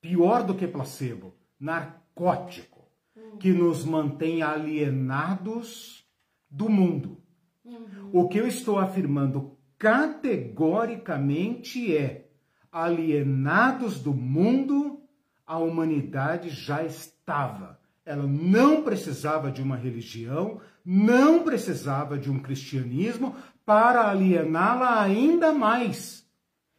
Pior 0.00 0.44
do 0.44 0.54
que 0.54 0.66
placebo, 0.66 1.34
narcótico. 1.58 2.86
Uhum. 3.16 3.38
Que 3.38 3.52
nos 3.52 3.84
mantém 3.84 4.42
alienados 4.42 6.04
do 6.50 6.68
mundo. 6.68 7.22
Uhum. 7.64 8.10
O 8.12 8.28
que 8.28 8.38
eu 8.38 8.46
estou 8.46 8.78
afirmando 8.78 9.56
categoricamente 9.78 11.96
é: 11.96 12.30
alienados 12.70 13.98
do 14.00 14.12
mundo, 14.12 15.00
a 15.46 15.56
humanidade 15.58 16.50
já 16.50 16.84
estava. 16.84 17.80
Ela 18.04 18.26
não 18.26 18.82
precisava 18.82 19.50
de 19.50 19.62
uma 19.62 19.76
religião, 19.76 20.60
não 20.84 21.44
precisava 21.44 22.18
de 22.18 22.30
um 22.30 22.38
cristianismo 22.38 23.36
para 23.64 24.10
aliená-la 24.10 25.00
ainda 25.00 25.52
mais 25.52 26.26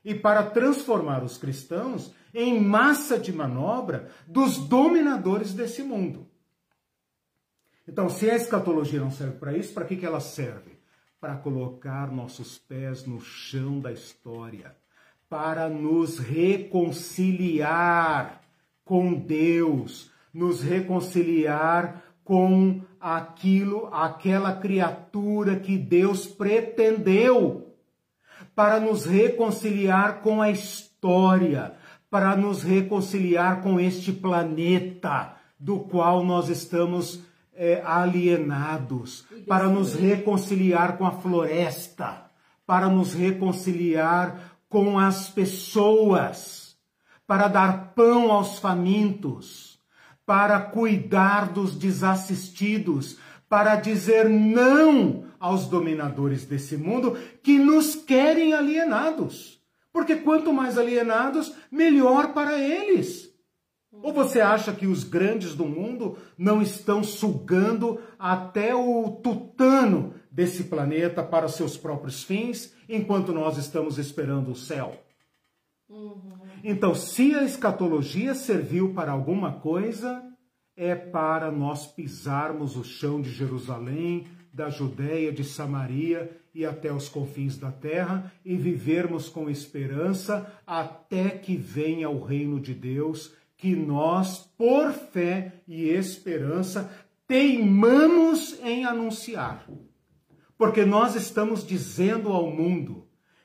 e 0.03 0.13
para 0.13 0.43
transformar 0.43 1.23
os 1.23 1.37
cristãos 1.37 2.13
em 2.33 2.59
massa 2.59 3.17
de 3.17 3.31
manobra 3.31 4.09
dos 4.27 4.57
dominadores 4.57 5.53
desse 5.53 5.81
mundo. 5.81 6.27
Então, 7.87 8.09
se 8.09 8.29
a 8.29 8.35
escatologia 8.35 8.99
não 8.99 9.11
serve 9.11 9.37
para 9.37 9.57
isso, 9.57 9.73
para 9.73 9.85
que, 9.85 9.95
que 9.95 10.05
ela 10.05 10.19
serve? 10.19 10.73
para 11.23 11.37
colocar 11.37 12.11
nossos 12.11 12.57
pés 12.57 13.05
no 13.05 13.21
chão 13.21 13.79
da 13.79 13.93
história, 13.93 14.75
para 15.29 15.69
nos 15.69 16.19
reconciliar 16.19 18.43
com 18.83 19.13
Deus, 19.13 20.11
nos 20.33 20.61
reconciliar 20.61 22.01
com 22.23 22.81
aquilo, 22.99 23.89
aquela 23.93 24.53
criatura 24.53 25.57
que 25.59 25.77
Deus 25.77 26.25
pretendeu, 26.25 27.75
para 28.55 28.79
nos 28.79 29.05
reconciliar 29.05 30.21
com 30.21 30.41
a 30.41 30.49
história, 30.49 31.73
para 32.09 32.35
nos 32.35 32.63
reconciliar 32.63 33.61
com 33.61 33.79
este 33.79 34.11
planeta 34.11 35.35
do 35.59 35.79
qual 35.79 36.23
nós 36.23 36.49
estamos 36.49 37.23
é, 37.55 37.81
alienados, 37.85 39.25
para 39.47 39.67
nos 39.67 39.93
reconciliar 39.93 40.97
com 40.97 41.05
a 41.05 41.11
floresta, 41.11 42.25
para 42.65 42.87
nos 42.87 43.13
reconciliar 43.13 44.57
com 44.69 44.97
as 44.97 45.29
pessoas, 45.29 46.75
para 47.27 47.47
dar 47.47 47.93
pão 47.93 48.31
aos 48.31 48.59
famintos, 48.59 49.72
para 50.25 50.59
cuidar 50.59 51.51
dos 51.51 51.75
desassistidos, 51.75 53.17
para 53.49 53.75
dizer 53.75 54.29
não 54.29 55.25
aos 55.39 55.67
dominadores 55.67 56.45
desse 56.45 56.77
mundo 56.77 57.17
que 57.43 57.59
nos 57.59 57.95
querem 57.95 58.53
alienados. 58.53 59.61
Porque 59.91 60.15
quanto 60.15 60.51
mais 60.51 60.77
alienados, 60.77 61.53
melhor 61.71 62.33
para 62.33 62.57
eles. 62.57 63.31
Ou 64.01 64.11
você 64.11 64.41
acha 64.41 64.73
que 64.73 64.87
os 64.87 65.03
grandes 65.03 65.53
do 65.53 65.65
mundo 65.65 66.17
não 66.35 66.61
estão 66.61 67.03
sugando 67.03 67.99
até 68.17 68.73
o 68.73 69.19
tutano 69.23 70.15
desse 70.31 70.63
planeta 70.63 71.21
para 71.21 71.47
seus 71.47 71.77
próprios 71.77 72.23
fins, 72.23 72.73
enquanto 72.89 73.31
nós 73.31 73.57
estamos 73.57 73.99
esperando 73.99 74.51
o 74.51 74.55
céu? 74.55 74.99
Uhum. 75.93 76.33
Então, 76.63 76.95
se 76.95 77.35
a 77.35 77.43
escatologia 77.43 78.33
serviu 78.33 78.93
para 78.93 79.11
alguma 79.11 79.53
coisa, 79.53 80.23
é 80.75 80.95
para 80.95 81.51
nós 81.51 81.85
pisarmos 81.85 82.75
o 82.75 82.83
chão 82.83 83.21
de 83.21 83.29
Jerusalém, 83.29 84.25
da 84.51 84.69
Judéia, 84.69 85.31
de 85.31 85.43
Samaria 85.43 86.35
e 86.53 86.65
até 86.65 86.91
os 86.91 87.09
confins 87.09 87.57
da 87.57 87.71
terra 87.71 88.31
e 88.43 88.55
vivermos 88.55 89.29
com 89.29 89.49
esperança 89.49 90.51
até 90.65 91.29
que 91.29 91.55
venha 91.55 92.09
o 92.09 92.23
reino 92.23 92.59
de 92.59 92.73
Deus, 92.73 93.33
que 93.57 93.75
nós, 93.75 94.39
por 94.57 94.91
fé 94.91 95.61
e 95.67 95.89
esperança, 95.89 96.91
teimamos 97.27 98.59
em 98.63 98.83
anunciar. 98.83 99.67
Porque 100.57 100.85
nós 100.85 101.15
estamos 101.15 101.65
dizendo 101.65 102.29
ao 102.29 102.49
mundo 102.49 103.02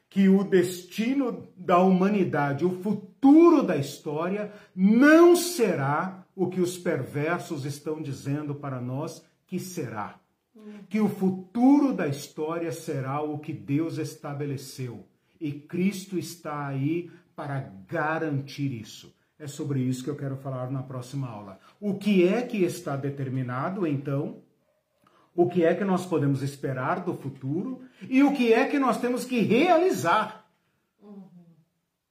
que 0.08 0.28
o 0.28 0.42
destino 0.42 1.48
da 1.56 1.78
humanidade, 1.78 2.64
o 2.64 2.82
futuro 2.82 3.62
da 3.62 3.76
história, 3.76 4.52
não 4.74 5.36
será 5.36 6.24
o 6.34 6.48
que 6.48 6.60
os 6.60 6.78
perversos 6.78 7.64
estão 7.64 8.00
dizendo 8.00 8.54
para 8.54 8.80
nós 8.80 9.22
que 9.46 9.58
será. 9.58 10.18
Que 10.88 11.00
o 11.00 11.08
futuro 11.08 11.92
da 11.92 12.08
história 12.08 12.72
será 12.72 13.20
o 13.20 13.38
que 13.38 13.52
Deus 13.52 13.98
estabeleceu. 13.98 15.04
E 15.40 15.52
Cristo 15.52 16.18
está 16.18 16.66
aí 16.66 17.10
para 17.36 17.72
garantir 17.86 18.72
isso. 18.72 19.14
É 19.38 19.46
sobre 19.46 19.80
isso 19.80 20.02
que 20.02 20.10
eu 20.10 20.16
quero 20.16 20.36
falar 20.36 20.70
na 20.70 20.82
próxima 20.82 21.28
aula. 21.28 21.60
O 21.80 21.94
que 21.94 22.26
é 22.26 22.42
que 22.42 22.64
está 22.64 22.96
determinado, 22.96 23.86
então? 23.86 24.42
O 25.38 25.48
que 25.48 25.64
é 25.64 25.72
que 25.72 25.84
nós 25.84 26.04
podemos 26.04 26.42
esperar 26.42 27.04
do 27.04 27.14
futuro 27.14 27.80
e 28.10 28.24
o 28.24 28.34
que 28.34 28.52
é 28.52 28.66
que 28.66 28.76
nós 28.76 29.00
temos 29.00 29.24
que 29.24 29.38
realizar. 29.38 30.44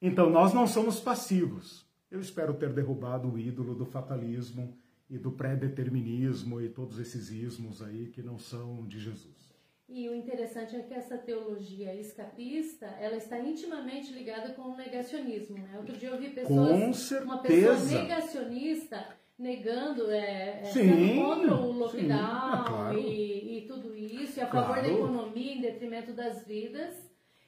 Então, 0.02 0.30
nós 0.30 0.54
não 0.54 0.66
somos 0.66 1.02
passivos. 1.02 1.86
Eu 2.10 2.22
espero 2.22 2.54
ter 2.54 2.72
derrubado 2.72 3.30
o 3.30 3.38
ídolo 3.38 3.76
do 3.76 3.86
fatalismo 3.86 4.78
e 5.10 5.18
do 5.18 5.30
pré-determinismo 5.30 6.62
e 6.62 6.70
todos 6.70 7.00
esses 7.00 7.30
ismos 7.30 7.82
aí 7.82 8.08
que 8.08 8.24
não 8.24 8.40
são 8.40 8.88
de 8.88 8.98
Jesus. 8.98 9.52
E 9.90 10.08
o 10.08 10.16
interessante 10.16 10.78
é 10.78 10.82
que 10.84 10.94
essa 10.94 11.18
teologia 11.18 11.94
escapista, 11.96 12.86
ela 12.86 13.18
está 13.18 13.38
intimamente 13.38 14.14
ligada 14.14 14.54
com 14.54 14.62
o 14.62 14.78
negacionismo, 14.78 15.58
né? 15.58 15.74
Outro 15.78 15.98
dia 15.98 16.10
eu 16.10 16.18
vi 16.18 16.30
pessoas, 16.30 17.12
uma 17.24 17.40
pessoa 17.40 17.78
negacionista 17.78 19.06
negando, 19.38 20.10
é, 20.10 20.62
é 20.64 21.16
contra 21.16 21.56
o 21.56 21.72
lockdown 21.72 21.92
sim, 21.92 22.12
é 22.12 22.68
claro. 22.68 22.98
e, 22.98 23.58
e, 23.58 23.68
tudo 23.68 23.96
isso, 23.96 24.40
e 24.40 24.42
a 24.42 24.48
favor 24.48 24.76
da 24.78 24.88
economia 24.88 25.54
em 25.54 25.62
detrimento 25.62 26.14
das 26.14 26.46
vidas. 26.46 26.96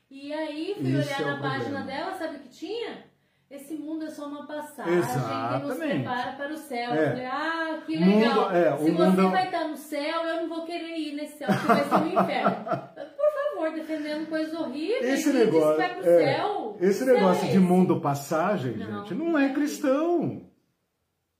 E 0.09 0.33
aí 0.33 0.75
fui 0.75 0.89
isso 0.89 0.97
olhar 0.97 1.21
é 1.21 1.25
na 1.25 1.41
página 1.41 1.81
dela, 1.81 2.13
sabe 2.13 2.37
o 2.37 2.39
que 2.39 2.49
tinha? 2.49 3.09
Esse 3.49 3.73
mundo 3.73 4.05
é 4.05 4.09
só 4.11 4.27
uma 4.27 4.45
passagem 4.45 4.99
Exatamente. 4.99 5.61
que 5.61 5.67
nos 5.67 5.77
prepara 5.77 6.31
para 6.33 6.53
o 6.53 6.57
céu. 6.57 6.93
É. 6.93 7.25
Ah, 7.25 7.81
que 7.83 7.97
legal. 7.97 8.43
Mundo, 8.43 8.55
é, 8.55 8.77
Se 8.77 8.91
você 8.91 9.21
mundo... 9.21 9.31
vai 9.31 9.45
estar 9.45 9.67
no 9.67 9.75
céu, 9.75 10.23
eu 10.23 10.41
não 10.41 10.49
vou 10.49 10.65
querer 10.65 10.95
ir 10.99 11.15
nesse 11.15 11.39
céu, 11.39 11.47
porque 11.47 11.65
vai 11.65 11.83
ser 11.83 11.95
um 11.95 12.21
inferno. 12.21 12.55
Por 13.17 13.55
favor, 13.55 13.73
defendendo 13.73 14.29
coisas 14.29 14.53
horríveis. 14.53 15.03
Esse 15.03 15.33
negócio, 15.33 15.77
vai 15.77 15.95
pro 15.95 16.09
é, 16.09 16.35
céu, 16.35 16.77
esse 16.79 17.05
negócio 17.05 17.47
é 17.47 17.51
de 17.51 17.59
mundo 17.59 17.99
passagem, 17.99 18.77
não, 18.77 19.05
gente, 19.05 19.15
não 19.15 19.37
é 19.37 19.51
cristão. 19.51 20.48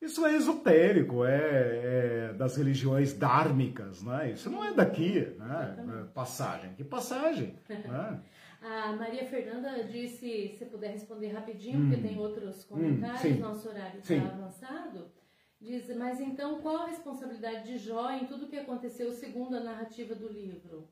Isso 0.02 0.26
é 0.26 0.36
esotérico, 0.36 1.26
é, 1.26 2.30
é, 2.30 2.34
das 2.34 2.56
religiões 2.56 3.14
dármicas, 3.14 4.02
né? 4.02 4.32
Isso 4.32 4.50
não 4.50 4.64
é 4.64 4.74
daqui, 4.74 5.36
né? 5.38 6.04
É 6.04 6.14
passagem. 6.14 6.74
Que 6.74 6.84
passagem? 6.84 7.56
Né? 7.68 8.22
A 8.62 8.92
Maria 8.92 9.26
Fernanda 9.26 9.84
disse, 9.86 10.54
se 10.58 10.66
puder 10.66 10.92
responder 10.92 11.30
rapidinho, 11.30 11.80
hum. 11.80 11.90
porque 11.90 12.08
tem 12.08 12.20
outros 12.20 12.66
comentários, 12.66 13.38
hum, 13.38 13.40
nosso 13.40 13.70
horário 13.70 14.00
está 14.00 14.16
avançado. 14.16 15.12
Diz, 15.62 15.94
mas 15.96 16.20
então 16.20 16.62
qual 16.62 16.84
a 16.84 16.88
responsabilidade 16.88 17.66
de 17.66 17.78
Jó 17.78 18.12
em 18.12 18.26
tudo 18.26 18.46
o 18.46 18.50
que 18.50 18.58
aconteceu 18.58 19.12
segundo 19.12 19.56
a 19.56 19.60
narrativa 19.60 20.16
do 20.16 20.28
livro? 20.28 20.88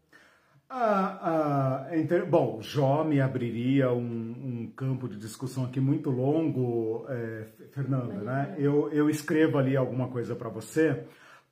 Ah, 0.69 1.85
ah, 1.89 2.25
bom, 2.29 2.61
Jó 2.61 3.03
me 3.03 3.21
abriria 3.21 3.91
um, 3.91 4.01
um, 4.01 4.71
campo 4.75 5.07
de 5.07 5.17
discussão 5.17 5.63
aqui 5.63 5.79
muito 5.79 6.09
longo, 6.09 7.05
é, 7.07 7.47
Fernanda, 7.71 8.15
né? 8.15 8.55
Eu, 8.57 8.91
eu 8.91 9.09
escrevo 9.09 9.57
ali 9.57 9.77
alguma 9.77 10.09
coisa 10.09 10.35
para 10.35 10.49
você, 10.49 11.05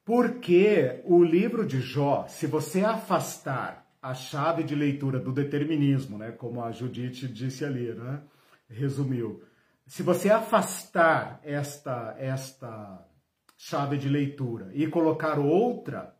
porque 0.03 1.01
o 1.05 1.23
livro 1.23 1.65
de 1.65 1.79
Jó, 1.79 2.25
se 2.27 2.45
você 2.45 2.83
afastar 2.83 3.85
a 4.01 4.13
chave 4.13 4.63
de 4.63 4.75
leitura 4.75 5.17
do 5.19 5.31
determinismo, 5.31 6.17
né, 6.17 6.31
como 6.31 6.63
a 6.63 6.71
Judite 6.71 7.27
disse 7.27 7.65
ali, 7.65 7.93
né, 7.93 8.21
resumiu, 8.69 9.41
se 9.87 10.03
você 10.03 10.29
afastar 10.29 11.39
esta, 11.43 12.15
esta 12.19 13.03
chave 13.57 13.97
de 13.97 14.09
leitura 14.09 14.69
e 14.73 14.85
colocar 14.87 15.39
outra, 15.39 16.14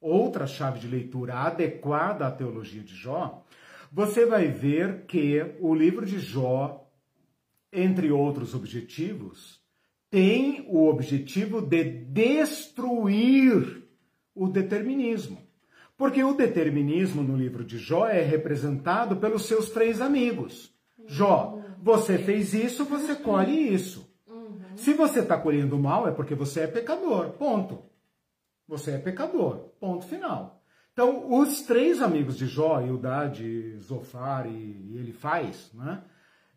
outra 0.00 0.46
chave 0.46 0.78
de 0.78 0.88
leitura 0.88 1.34
adequada 1.34 2.26
à 2.26 2.30
teologia 2.30 2.82
de 2.82 2.94
Jó, 2.94 3.44
você 3.92 4.24
vai 4.24 4.48
ver 4.48 5.04
que 5.06 5.56
o 5.60 5.74
livro 5.74 6.06
de 6.06 6.18
Jó, 6.18 6.88
entre 7.72 8.10
outros 8.10 8.54
objetivos, 8.54 9.60
tem 10.10 10.64
o 10.68 10.88
objetivo 10.88 11.60
de 11.60 11.84
destruir 11.84 13.84
o 14.34 14.48
determinismo. 14.48 15.38
Porque 15.96 16.24
o 16.24 16.34
determinismo 16.34 17.22
no 17.22 17.36
livro 17.36 17.64
de 17.64 17.78
Jó 17.78 18.06
é 18.06 18.22
representado 18.22 19.16
pelos 19.16 19.46
seus 19.46 19.70
três 19.70 20.00
amigos. 20.00 20.74
Jó, 21.06 21.60
você 21.82 22.16
fez 22.16 22.54
isso, 22.54 22.84
você 22.84 23.14
colhe 23.14 23.72
isso. 23.72 24.08
Se 24.76 24.94
você 24.94 25.20
está 25.20 25.36
colhendo 25.36 25.78
mal, 25.78 26.08
é 26.08 26.10
porque 26.10 26.34
você 26.34 26.60
é 26.60 26.66
pecador. 26.66 27.30
Ponto. 27.32 27.82
Você 28.70 28.92
é 28.92 28.98
pecador. 28.98 29.72
Ponto 29.80 30.06
final. 30.06 30.62
Então, 30.92 31.28
os 31.40 31.62
três 31.62 32.00
amigos 32.00 32.38
de 32.38 32.46
Jó, 32.46 32.80
Eudade, 32.80 33.76
Zofar 33.80 34.46
e 34.46 34.96
ele 34.96 35.12
faz, 35.12 35.72
né, 35.74 36.04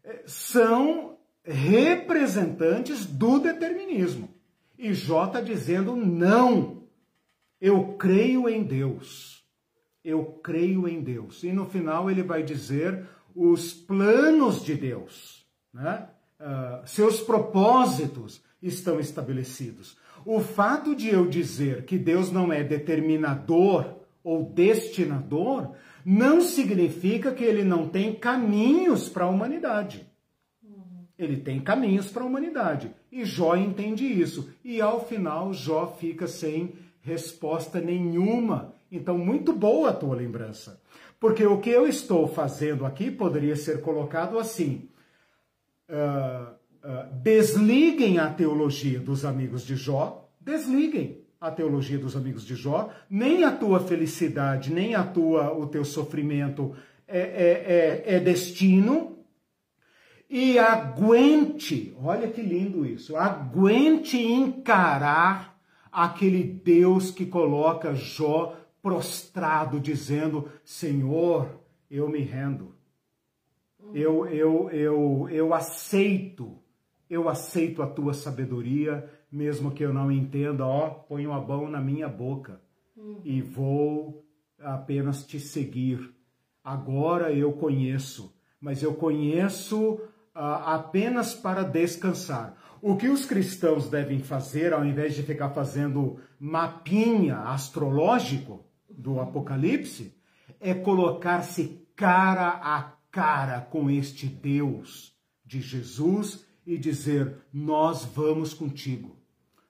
é, 0.04 0.22
são 0.28 1.18
representantes 1.44 3.08
do 3.08 3.40
determinismo. 3.40 4.30
E 4.78 4.94
Jó 4.94 5.26
está 5.26 5.42
dizendo 5.42 5.96
não. 5.96 6.84
Eu 7.60 7.96
creio 7.98 8.48
em 8.48 8.62
Deus. 8.62 9.44
Eu 10.04 10.24
creio 10.44 10.88
em 10.88 11.02
Deus. 11.02 11.44
E 11.44 11.52
no 11.52 11.66
final 11.66 12.12
ele 12.12 12.22
vai 12.22 12.44
dizer 12.44 13.08
os 13.36 13.74
planos 13.74 14.64
de 14.64 14.76
Deus, 14.76 15.48
né? 15.74 16.10
Uh, 16.40 16.86
seus 16.86 17.22
propósitos 17.22 18.44
estão 18.62 19.00
estabelecidos. 19.00 19.98
O 20.26 20.40
fato 20.40 20.96
de 20.96 21.10
eu 21.10 21.28
dizer 21.28 21.86
que 21.86 21.98
Deus 21.98 22.32
não 22.32 22.52
é 22.52 22.64
determinador 22.64 23.96
ou 24.24 24.46
destinador 24.46 25.72
não 26.06 26.42
significa 26.42 27.32
que 27.32 27.44
ele 27.44 27.64
não 27.64 27.88
tem 27.88 28.14
caminhos 28.14 29.10
para 29.10 29.26
a 29.26 29.30
humanidade. 29.30 30.08
Ele 31.18 31.38
tem 31.38 31.60
caminhos 31.60 32.10
para 32.10 32.24
a 32.24 32.26
humanidade. 32.26 32.92
E 33.12 33.24
Jó 33.24 33.56
entende 33.56 34.06
isso. 34.06 34.50
E 34.64 34.82
ao 34.82 35.06
final, 35.06 35.54
Jó 35.54 35.96
fica 36.00 36.28
sem 36.28 36.74
resposta 37.02 37.80
nenhuma. 37.80 38.74
Então, 38.92 39.18
muito 39.18 39.54
boa 39.54 39.90
a 39.90 39.94
tua 39.94 40.16
lembrança. 40.16 40.82
Porque 41.20 41.46
o 41.46 41.60
que 41.60 41.70
eu 41.70 41.88
estou 41.88 42.28
fazendo 42.28 42.86
aqui 42.86 43.12
poderia 43.12 43.56
ser 43.56 43.82
colocado 43.82 44.38
assim. 44.38 44.90
Uh, 45.90 46.54
ah, 46.84 47.08
desliguem 47.22 48.20
a 48.20 48.30
teologia 48.30 49.00
dos 49.00 49.24
amigos 49.24 49.66
de 49.66 49.76
Jó, 49.78 50.30
desliguem 50.42 51.24
a 51.40 51.50
teologia 51.50 51.98
dos 51.98 52.16
amigos 52.16 52.46
de 52.46 52.56
Jó, 52.56 52.90
nem 53.10 53.46
a 53.46 53.52
tua 53.52 53.80
felicidade, 53.80 54.74
nem 54.74 54.94
a 54.94 55.04
tua, 55.04 55.54
o 55.58 55.66
teu 55.68 55.86
sofrimento 55.86 56.76
é, 57.08 57.20
é, 57.20 57.24
é, 57.24 58.16
é 58.16 58.20
destino, 58.20 59.14
e 60.30 60.58
aguente, 60.58 61.96
olha 62.02 62.28
que 62.28 62.42
lindo 62.42 62.86
isso, 62.86 63.16
aguente 63.16 64.18
encarar 64.18 65.58
aquele 65.92 66.44
Deus 66.44 67.12
que 67.12 67.26
coloca 67.26 67.94
Jó 67.94 68.58
prostrado, 68.82 69.80
dizendo: 69.80 70.50
Senhor, 70.66 71.62
eu 71.90 72.10
me 72.10 72.20
rendo, 72.20 72.74
eu, 73.94 74.26
eu, 74.26 74.70
eu, 74.72 75.30
eu 75.30 75.54
aceito 75.54 76.63
eu 77.14 77.30
aceito 77.30 77.82
a 77.82 77.88
tua 77.88 78.14
sabedoria, 78.14 79.10
mesmo 79.32 79.72
que 79.72 79.84
eu 79.84 79.94
não 79.94 80.12
entenda, 80.12 80.66
ó, 80.66 80.90
põe 80.90 81.26
uma 81.26 81.40
mão 81.40 81.70
na 81.70 81.80
minha 81.80 82.10
boca. 82.10 82.62
uhum. 82.96 83.22
e 83.24 83.42
vou 83.42 84.26
apenas 84.60 85.26
te 85.26 85.40
seguir. 85.40 86.14
Agora 86.64 87.32
eu 87.34 87.52
conheço, 87.54 88.34
mas 88.60 88.82
eu 88.82 88.94
conheço 88.94 89.94
uh, 89.94 90.00
apenas 90.66 91.34
para 91.34 91.64
descansar. 91.64 92.58
O 92.82 92.96
que 92.96 93.10
os 93.10 93.26
cristãos 93.26 93.90
devem 93.90 94.20
fazer, 94.20 94.74
ao 94.74 94.86
invés 94.86 95.16
de 95.16 95.24
ficar 95.24 95.50
fazendo 95.50 96.20
mapinha 96.40 97.38
astrológico 97.40 98.66
do 98.90 99.20
Apocalipse, 99.20 100.16
é 100.60 100.74
colocar-se 100.74 101.88
cara 101.96 102.50
a 102.50 102.94
cara 103.12 103.62
com 103.62 103.90
este 103.90 104.28
Deus 104.28 105.14
de 105.46 105.62
Jesus 105.62 106.46
e 106.66 106.78
dizer: 106.78 107.36
Nós 107.54 108.06
vamos 108.06 108.54
contigo. 108.54 109.16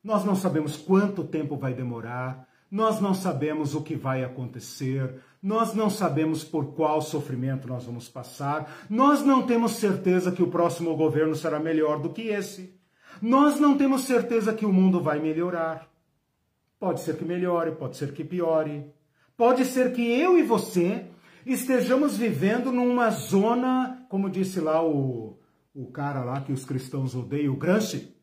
Nós 0.04 0.26
não 0.26 0.36
sabemos 0.36 0.76
quanto 0.76 1.24
tempo 1.24 1.56
vai 1.56 1.74
demorar, 1.74 2.48
nós 2.70 3.00
não 3.00 3.14
sabemos 3.14 3.74
o 3.74 3.82
que 3.82 3.96
vai 3.96 4.24
acontecer, 4.24 5.22
nós 5.42 5.74
não 5.74 5.90
sabemos 5.90 6.44
por 6.44 6.74
qual 6.74 7.02
sofrimento 7.02 7.68
nós 7.68 7.86
vamos 7.86 8.10
passar, 8.10 8.86
nós 8.90 9.24
não 9.24 9.44
temos 9.44 9.74
certeza 9.74 10.32
que 10.32 10.44
o 10.44 10.50
próximo 10.50 10.96
governo 10.96 11.36
será 11.36 11.60
melhor 11.60 12.00
do 12.00 12.10
que 12.10 12.24
esse, 12.24 12.76
nós 13.22 13.60
não 13.60 13.78
temos 13.78 14.02
certeza 14.02 14.54
que 14.54 14.66
o 14.66 14.74
mundo 14.74 15.02
vai 15.02 15.20
melhorar. 15.20 15.88
Pode 16.80 17.02
ser 17.02 17.16
que 17.16 17.24
melhore, 17.24 17.72
pode 17.72 17.96
ser 17.96 18.12
que 18.12 18.24
piore, 18.24 18.86
pode 19.38 19.64
ser 19.66 19.94
que 19.94 20.02
eu 20.02 20.38
e 20.38 20.44
você 20.44 21.06
estejamos 21.46 22.18
vivendo 22.18 22.72
numa 22.72 23.10
zona, 23.10 24.06
como 24.10 24.30
disse 24.30 24.60
lá 24.60 24.84
o, 24.84 25.38
o 25.74 25.92
cara 25.92 26.24
lá 26.24 26.42
que 26.42 26.52
os 26.52 26.66
cristãos 26.66 27.16
odeiam, 27.16 27.54
o 27.54 27.58
Gramsci, 27.58 28.14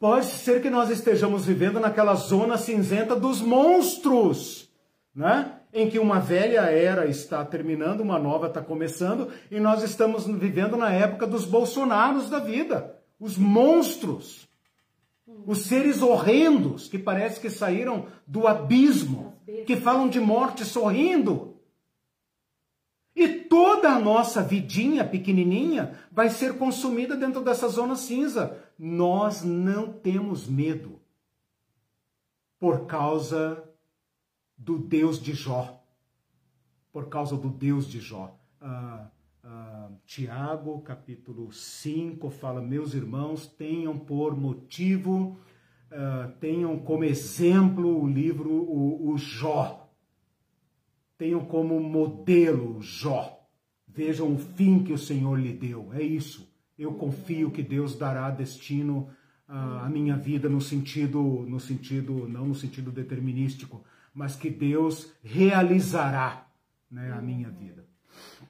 Pode 0.00 0.24
ser 0.24 0.62
que 0.62 0.70
nós 0.70 0.88
estejamos 0.88 1.44
vivendo 1.44 1.78
naquela 1.78 2.14
zona 2.14 2.56
cinzenta 2.56 3.14
dos 3.14 3.42
monstros, 3.42 4.70
né? 5.14 5.56
Em 5.74 5.90
que 5.90 5.98
uma 5.98 6.18
velha 6.18 6.62
era 6.62 7.06
está 7.06 7.44
terminando, 7.44 8.00
uma 8.00 8.18
nova 8.18 8.46
está 8.46 8.62
começando, 8.62 9.28
e 9.50 9.60
nós 9.60 9.82
estamos 9.82 10.26
vivendo 10.26 10.74
na 10.74 10.90
época 10.90 11.26
dos 11.26 11.44
bolsonaros 11.44 12.30
da 12.30 12.38
vida, 12.38 12.96
os 13.20 13.36
monstros, 13.36 14.48
os 15.46 15.66
seres 15.66 16.00
horrendos 16.00 16.88
que 16.88 16.98
parece 16.98 17.38
que 17.38 17.50
saíram 17.50 18.06
do 18.26 18.46
abismo, 18.46 19.34
que 19.66 19.76
falam 19.76 20.08
de 20.08 20.18
morte 20.18 20.64
sorrindo. 20.64 21.49
Toda 23.50 23.96
a 23.96 23.98
nossa 23.98 24.44
vidinha 24.44 25.04
pequenininha 25.04 25.98
vai 26.12 26.30
ser 26.30 26.56
consumida 26.56 27.16
dentro 27.16 27.42
dessa 27.42 27.66
zona 27.66 27.96
cinza. 27.96 28.56
Nós 28.78 29.42
não 29.42 29.92
temos 29.92 30.46
medo 30.46 31.00
por 32.60 32.86
causa 32.86 33.60
do 34.56 34.78
Deus 34.78 35.20
de 35.20 35.32
Jó. 35.34 35.82
Por 36.92 37.08
causa 37.08 37.36
do 37.36 37.48
Deus 37.48 37.88
de 37.88 37.98
Jó. 37.98 38.32
Ah, 38.60 39.08
ah, 39.42 39.90
Tiago, 40.06 40.80
capítulo 40.82 41.52
5, 41.52 42.30
fala: 42.30 42.62
Meus 42.62 42.94
irmãos, 42.94 43.48
tenham 43.48 43.98
por 43.98 44.36
motivo, 44.36 45.36
ah, 45.90 46.30
tenham 46.38 46.78
como 46.78 47.02
exemplo 47.02 48.00
o 48.00 48.06
livro, 48.06 48.48
o, 48.48 49.10
o 49.10 49.18
Jó 49.18 49.80
Tenham 51.20 51.44
como 51.44 51.78
modelo 51.78 52.80
Jó. 52.80 53.39
Vejam 54.00 54.32
o 54.32 54.38
fim 54.38 54.82
que 54.82 54.94
o 54.94 54.98
Senhor 54.98 55.38
lhe 55.38 55.52
deu. 55.52 55.90
É 55.92 56.02
isso. 56.02 56.50
Eu 56.78 56.94
confio 56.94 57.50
que 57.50 57.62
Deus 57.62 57.94
dará 57.94 58.30
destino 58.30 59.10
à 59.46 59.90
minha 59.90 60.16
vida 60.16 60.48
no 60.48 60.58
sentido, 60.58 61.20
no 61.46 61.60
sentido, 61.60 62.26
não 62.26 62.46
no 62.46 62.54
sentido 62.54 62.90
determinístico, 62.90 63.84
mas 64.14 64.34
que 64.34 64.48
Deus 64.48 65.12
realizará 65.22 66.46
né, 66.90 67.12
a 67.12 67.20
minha 67.20 67.50
vida. 67.50 67.84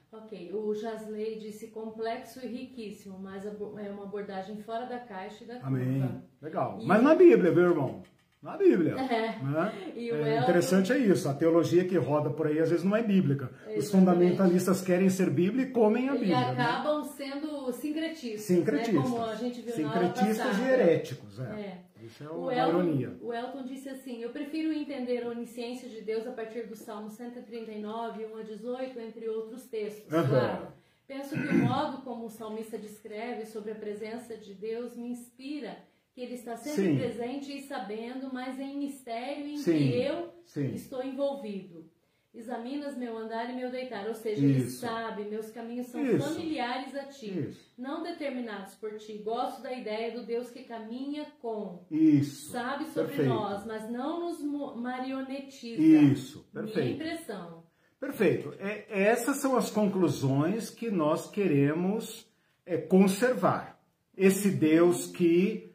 Ok, 0.09 0.53
o 0.53 0.73
Jasley 0.73 1.37
disse 1.37 1.67
complexo 1.67 2.39
e 2.39 2.47
riquíssimo, 2.47 3.19
mas 3.19 3.45
é 3.45 3.51
uma 3.91 4.03
abordagem 4.03 4.55
fora 4.63 4.85
da 4.85 4.99
caixa 4.99 5.43
e 5.43 5.47
da 5.47 5.55
curva. 5.55 5.67
Amém. 5.67 6.21
Legal. 6.41 6.79
E... 6.79 6.85
Mas 6.85 7.03
na 7.03 7.13
Bíblia, 7.13 7.51
viu, 7.51 7.71
irmão? 7.71 8.03
Na 8.41 8.57
Bíblia. 8.57 8.95
É. 8.95 9.39
Né? 9.43 9.93
é 9.95 10.39
interessante 10.39 10.91
é 10.91 10.97
isso. 10.97 11.29
A 11.29 11.33
teologia 11.33 11.85
que 11.85 11.95
roda 11.97 12.29
por 12.31 12.47
aí 12.47 12.59
às 12.59 12.69
vezes 12.69 12.83
não 12.83 12.95
é 12.95 13.03
bíblica. 13.03 13.45
Exatamente. 13.45 13.79
Os 13.79 13.91
fundamentalistas 13.91 14.81
querem 14.81 15.09
ser 15.09 15.29
Bíblia 15.29 15.65
e 15.65 15.69
comem 15.69 16.09
a 16.09 16.13
Bíblia. 16.13 16.37
E 16.37 16.55
né? 16.55 16.63
acabam 16.63 17.01
né? 17.03 17.09
sendo 17.15 17.71
sincretistas. 17.71 18.41
Sincretistas. 18.41 18.95
Né? 18.95 19.01
Como 19.01 19.23
a 19.23 19.35
gente 19.35 19.61
viu 19.61 19.73
sincretistas 19.73 20.57
e 20.57 20.61
heréticos. 20.61 21.39
É. 21.39 21.43
é. 21.43 21.81
Isso 22.03 22.23
é 22.23 22.29
uma 22.29 22.47
o 22.47 22.51
Elton, 22.51 22.69
ironia. 22.69 23.17
O 23.21 23.31
Elton 23.31 23.63
disse 23.63 23.87
assim: 23.87 24.23
Eu 24.23 24.31
prefiro 24.31 24.73
entender 24.73 25.23
a 25.23 25.29
onisciência 25.29 25.87
de 25.87 26.01
Deus 26.01 26.25
a 26.25 26.31
partir 26.31 26.65
do 26.65 26.75
Salmo 26.75 27.11
139, 27.11 28.25
1 28.25 28.37
a 28.37 28.41
18, 28.41 28.99
entre 28.99 29.29
outros 29.29 29.67
textos. 29.67 30.11
Uhum. 30.11 30.27
Claro. 30.27 30.67
Penso 31.07 31.35
que 31.35 31.47
o 31.47 31.53
modo 31.59 32.01
como 32.03 32.25
o 32.25 32.29
salmista 32.29 32.77
descreve 32.77 33.45
sobre 33.45 33.71
a 33.71 33.75
presença 33.75 34.35
de 34.35 34.55
Deus 34.55 34.95
me 34.95 35.09
inspira 35.09 35.77
que 36.13 36.21
ele 36.21 36.35
está 36.35 36.57
sempre 36.57 36.91
Sim. 36.91 36.97
presente 36.97 37.57
e 37.57 37.61
sabendo, 37.61 38.29
mas 38.33 38.59
em 38.59 38.77
mistério 38.77 39.47
em 39.47 39.57
Sim. 39.57 39.77
que 39.77 40.01
eu 40.01 40.33
Sim. 40.45 40.73
estou 40.73 41.03
envolvido. 41.03 41.89
Examinas 42.33 42.97
meu 42.97 43.17
andar 43.17 43.49
e 43.49 43.55
meu 43.55 43.69
deitar, 43.69 44.07
ou 44.07 44.13
seja, 44.13 44.45
Isso. 44.45 44.61
ele 44.61 44.69
sabe, 44.69 45.25
meus 45.25 45.49
caminhos 45.51 45.87
são 45.87 46.01
Isso. 46.01 46.29
familiares 46.29 46.95
a 46.95 47.03
ti, 47.03 47.47
Isso. 47.49 47.73
não 47.77 48.01
determinados 48.01 48.73
por 48.75 48.97
ti. 48.97 49.17
Gosto 49.17 49.61
da 49.61 49.73
ideia 49.73 50.13
do 50.13 50.25
Deus 50.25 50.49
que 50.49 50.63
caminha 50.63 51.25
com. 51.41 51.85
Isso. 51.91 52.51
Sabe 52.51 52.85
sobre 52.85 53.15
Perfeito. 53.15 53.33
nós, 53.33 53.65
mas 53.65 53.89
não 53.91 54.21
nos 54.21 54.41
marionetiza. 54.77 55.81
Isso. 55.81 56.47
Perfeito. 56.53 56.79
Minha 56.79 56.91
impressão. 56.93 57.63
Perfeito. 57.99 58.53
É, 58.59 58.85
essas 58.89 59.37
são 59.37 59.57
as 59.57 59.69
conclusões 59.69 60.69
que 60.69 60.89
nós 60.89 61.29
queremos 61.29 62.25
é, 62.65 62.77
conservar. 62.77 63.77
Esse 64.17 64.51
Deus 64.51 65.05
que 65.05 65.70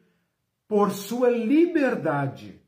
por 0.67 0.91
sua 0.91 1.29
liberdade, 1.29 2.59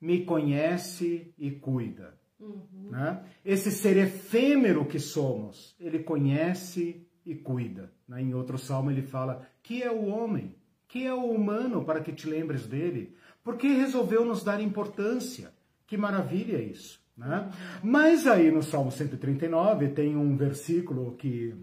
me 0.00 0.24
conhece 0.24 1.32
e 1.38 1.50
cuida. 1.50 2.14
Uhum. 2.38 2.90
Né? 2.90 3.24
Esse 3.44 3.70
ser 3.70 3.96
efêmero 3.96 4.84
que 4.84 4.98
somos, 4.98 5.74
ele 5.80 6.00
conhece 6.00 7.06
e 7.24 7.34
cuida. 7.34 7.90
Né? 8.06 8.22
Em 8.22 8.34
outro 8.34 8.58
salmo 8.58 8.90
ele 8.90 9.02
fala: 9.02 9.46
que 9.62 9.82
é 9.82 9.90
o 9.90 10.06
homem? 10.06 10.54
Que 10.86 11.06
é 11.06 11.14
o 11.14 11.30
humano 11.30 11.84
para 11.84 12.00
que 12.00 12.12
te 12.12 12.28
lembres 12.28 12.66
dele? 12.66 13.16
Porque 13.42 13.66
resolveu 13.66 14.24
nos 14.24 14.44
dar 14.44 14.60
importância. 14.60 15.52
Que 15.86 15.96
maravilha 15.96 16.58
isso. 16.58 17.02
Né? 17.16 17.50
Mas 17.82 18.26
aí 18.26 18.50
no 18.50 18.62
Salmo 18.62 18.90
139 18.90 19.88
tem 19.88 20.16
um 20.16 20.36
versículo 20.36 21.16
que 21.16 21.54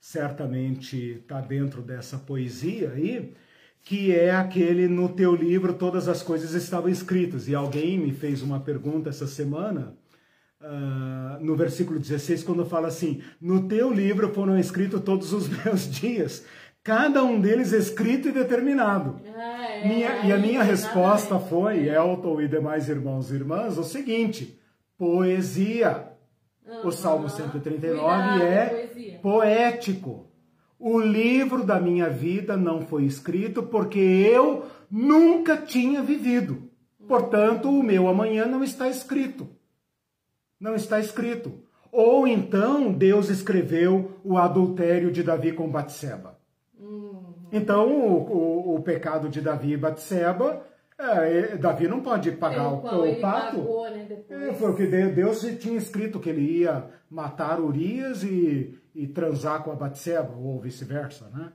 certamente 0.00 1.20
está 1.20 1.40
dentro 1.40 1.82
dessa 1.82 2.18
poesia 2.18 2.92
aí, 2.92 3.34
que 3.84 4.14
é 4.14 4.34
aquele 4.34 4.88
no 4.88 5.10
teu 5.10 5.34
livro 5.34 5.74
todas 5.74 6.08
as 6.08 6.22
coisas 6.22 6.54
estavam 6.54 6.88
escritas. 6.88 7.46
E 7.46 7.54
alguém 7.54 7.98
me 7.98 8.12
fez 8.12 8.40
uma 8.40 8.58
pergunta 8.58 9.10
essa 9.10 9.26
semana, 9.26 9.94
uh, 10.60 11.44
no 11.44 11.54
versículo 11.54 12.00
16, 12.00 12.42
quando 12.42 12.64
fala 12.64 12.88
assim: 12.88 13.22
No 13.38 13.68
teu 13.68 13.92
livro 13.92 14.32
foram 14.32 14.58
escritos 14.58 15.02
todos 15.02 15.34
os 15.34 15.48
meus 15.62 15.88
dias, 15.88 16.46
cada 16.82 17.22
um 17.22 17.38
deles 17.38 17.72
escrito 17.72 18.28
e 18.28 18.32
determinado. 18.32 19.20
Ah, 19.36 19.68
é, 19.68 19.86
minha, 19.86 20.08
é, 20.08 20.26
e 20.26 20.32
a 20.32 20.38
minha 20.38 20.62
resposta 20.62 21.38
foi, 21.38 21.86
Elton 21.86 22.40
e 22.40 22.48
demais 22.48 22.88
irmãos 22.88 23.30
e 23.30 23.34
irmãs, 23.34 23.76
o 23.76 23.84
seguinte: 23.84 24.58
poesia. 24.96 26.10
Uhum. 26.66 26.88
O 26.88 26.90
Salmo 26.90 27.28
139 27.28 27.98
Cuidado, 28.00 28.42
é 28.42 28.66
poesia. 28.66 29.18
poético. 29.18 30.33
O 30.78 31.00
livro 31.00 31.64
da 31.64 31.80
minha 31.80 32.10
vida 32.10 32.56
não 32.56 32.82
foi 32.82 33.04
escrito 33.04 33.62
porque 33.62 33.98
eu 33.98 34.66
nunca 34.90 35.56
tinha 35.56 36.02
vivido. 36.02 36.70
Portanto, 37.06 37.68
o 37.68 37.82
meu 37.82 38.08
amanhã 38.08 38.46
não 38.46 38.62
está 38.62 38.88
escrito. 38.88 39.48
Não 40.58 40.74
está 40.74 40.98
escrito. 40.98 41.64
Ou 41.92 42.26
então 42.26 42.92
Deus 42.92 43.28
escreveu 43.28 44.18
o 44.24 44.36
adultério 44.36 45.12
de 45.12 45.22
Davi 45.22 45.52
com 45.52 45.70
Batseba. 45.70 46.38
Uhum. 46.76 47.46
Então, 47.52 47.88
o, 47.88 48.72
o, 48.72 48.74
o, 48.74 48.82
pecado 48.82 49.28
de 49.28 49.40
Davi 49.40 49.72
e 49.72 49.76
Batseba, 49.76 50.66
é, 50.98 51.56
Davi 51.56 51.88
não 51.88 52.00
pode 52.00 52.32
pagar 52.32 52.68
o, 52.68 52.78
o 52.78 53.20
pato. 53.20 53.56
Pagou, 53.56 53.90
né, 53.90 54.08
é, 54.30 54.54
foi 54.54 54.70
o 54.70 54.76
que 54.76 54.86
Deus 54.86 55.40
tinha 55.58 55.76
escrito 55.76 56.20
que 56.20 56.30
ele 56.30 56.60
ia 56.60 56.88
matar 57.10 57.60
Urias 57.60 58.22
e 58.22 58.78
e 58.94 59.08
transar 59.08 59.62
com 59.64 59.72
a 59.72 59.74
Batseba, 59.74 60.34
ou 60.36 60.60
vice-versa, 60.60 61.28
né? 61.30 61.52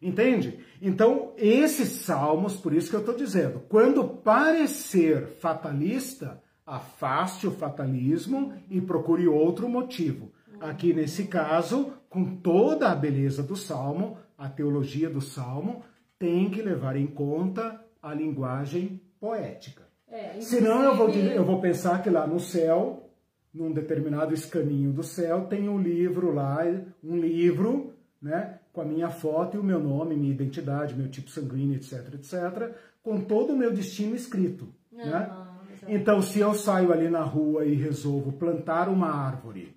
Entende? 0.00 0.60
Então, 0.80 1.32
esses 1.36 1.88
salmos, 2.04 2.56
por 2.56 2.72
isso 2.72 2.88
que 2.88 2.96
eu 2.96 3.00
estou 3.00 3.16
dizendo, 3.16 3.60
quando 3.68 4.08
parecer 4.08 5.26
fatalista, 5.40 6.40
afaste 6.64 7.46
o 7.46 7.50
fatalismo 7.50 8.54
e 8.70 8.80
procure 8.80 9.26
outro 9.26 9.68
motivo. 9.68 10.32
Aqui 10.60 10.94
nesse 10.94 11.26
caso, 11.26 11.92
com 12.08 12.36
toda 12.36 12.90
a 12.90 12.94
beleza 12.94 13.42
do 13.42 13.56
salmo, 13.56 14.18
a 14.36 14.48
teologia 14.48 15.10
do 15.10 15.20
salmo 15.20 15.82
tem 16.18 16.48
que 16.48 16.62
levar 16.62 16.96
em 16.96 17.06
conta 17.06 17.84
a 18.02 18.14
linguagem 18.14 19.00
poética. 19.20 19.82
É, 20.10 20.40
Senão 20.40 20.82
eu 20.82 20.96
vou, 20.96 21.10
eu 21.10 21.44
vou 21.44 21.60
pensar 21.60 22.02
que 22.02 22.08
lá 22.08 22.26
no 22.26 22.40
céu, 22.40 23.10
num 23.52 23.72
determinado 23.72 24.32
escaninho 24.32 24.92
do 24.92 25.02
céu, 25.02 25.46
tem 25.46 25.68
um 25.68 25.78
livro 25.78 26.32
lá, 26.32 26.58
um 27.02 27.16
livro, 27.16 27.92
né, 28.20 28.58
com 28.72 28.80
a 28.80 28.84
minha 28.84 29.10
foto 29.10 29.56
e 29.56 29.60
o 29.60 29.64
meu 29.64 29.80
nome, 29.80 30.16
minha 30.16 30.32
identidade, 30.32 30.94
meu 30.94 31.08
tipo 31.10 31.28
sanguíneo, 31.30 31.76
etc, 31.76 32.14
etc, 32.14 32.74
com 33.02 33.20
todo 33.20 33.52
o 33.52 33.56
meu 33.56 33.72
destino 33.72 34.14
escrito, 34.14 34.68
né? 34.90 35.28
Aham, 35.30 35.60
exatamente. 35.70 36.00
Então, 36.00 36.22
se 36.22 36.38
eu 36.38 36.54
saio 36.54 36.92
ali 36.92 37.08
na 37.08 37.22
rua 37.22 37.64
e 37.64 37.74
resolvo 37.74 38.32
plantar 38.32 38.88
uma 38.88 39.10
árvore 39.10 39.76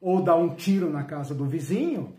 ou 0.00 0.22
dar 0.22 0.36
um 0.36 0.54
tiro 0.54 0.90
na 0.90 1.04
casa 1.04 1.34
do 1.34 1.44
vizinho, 1.44 2.18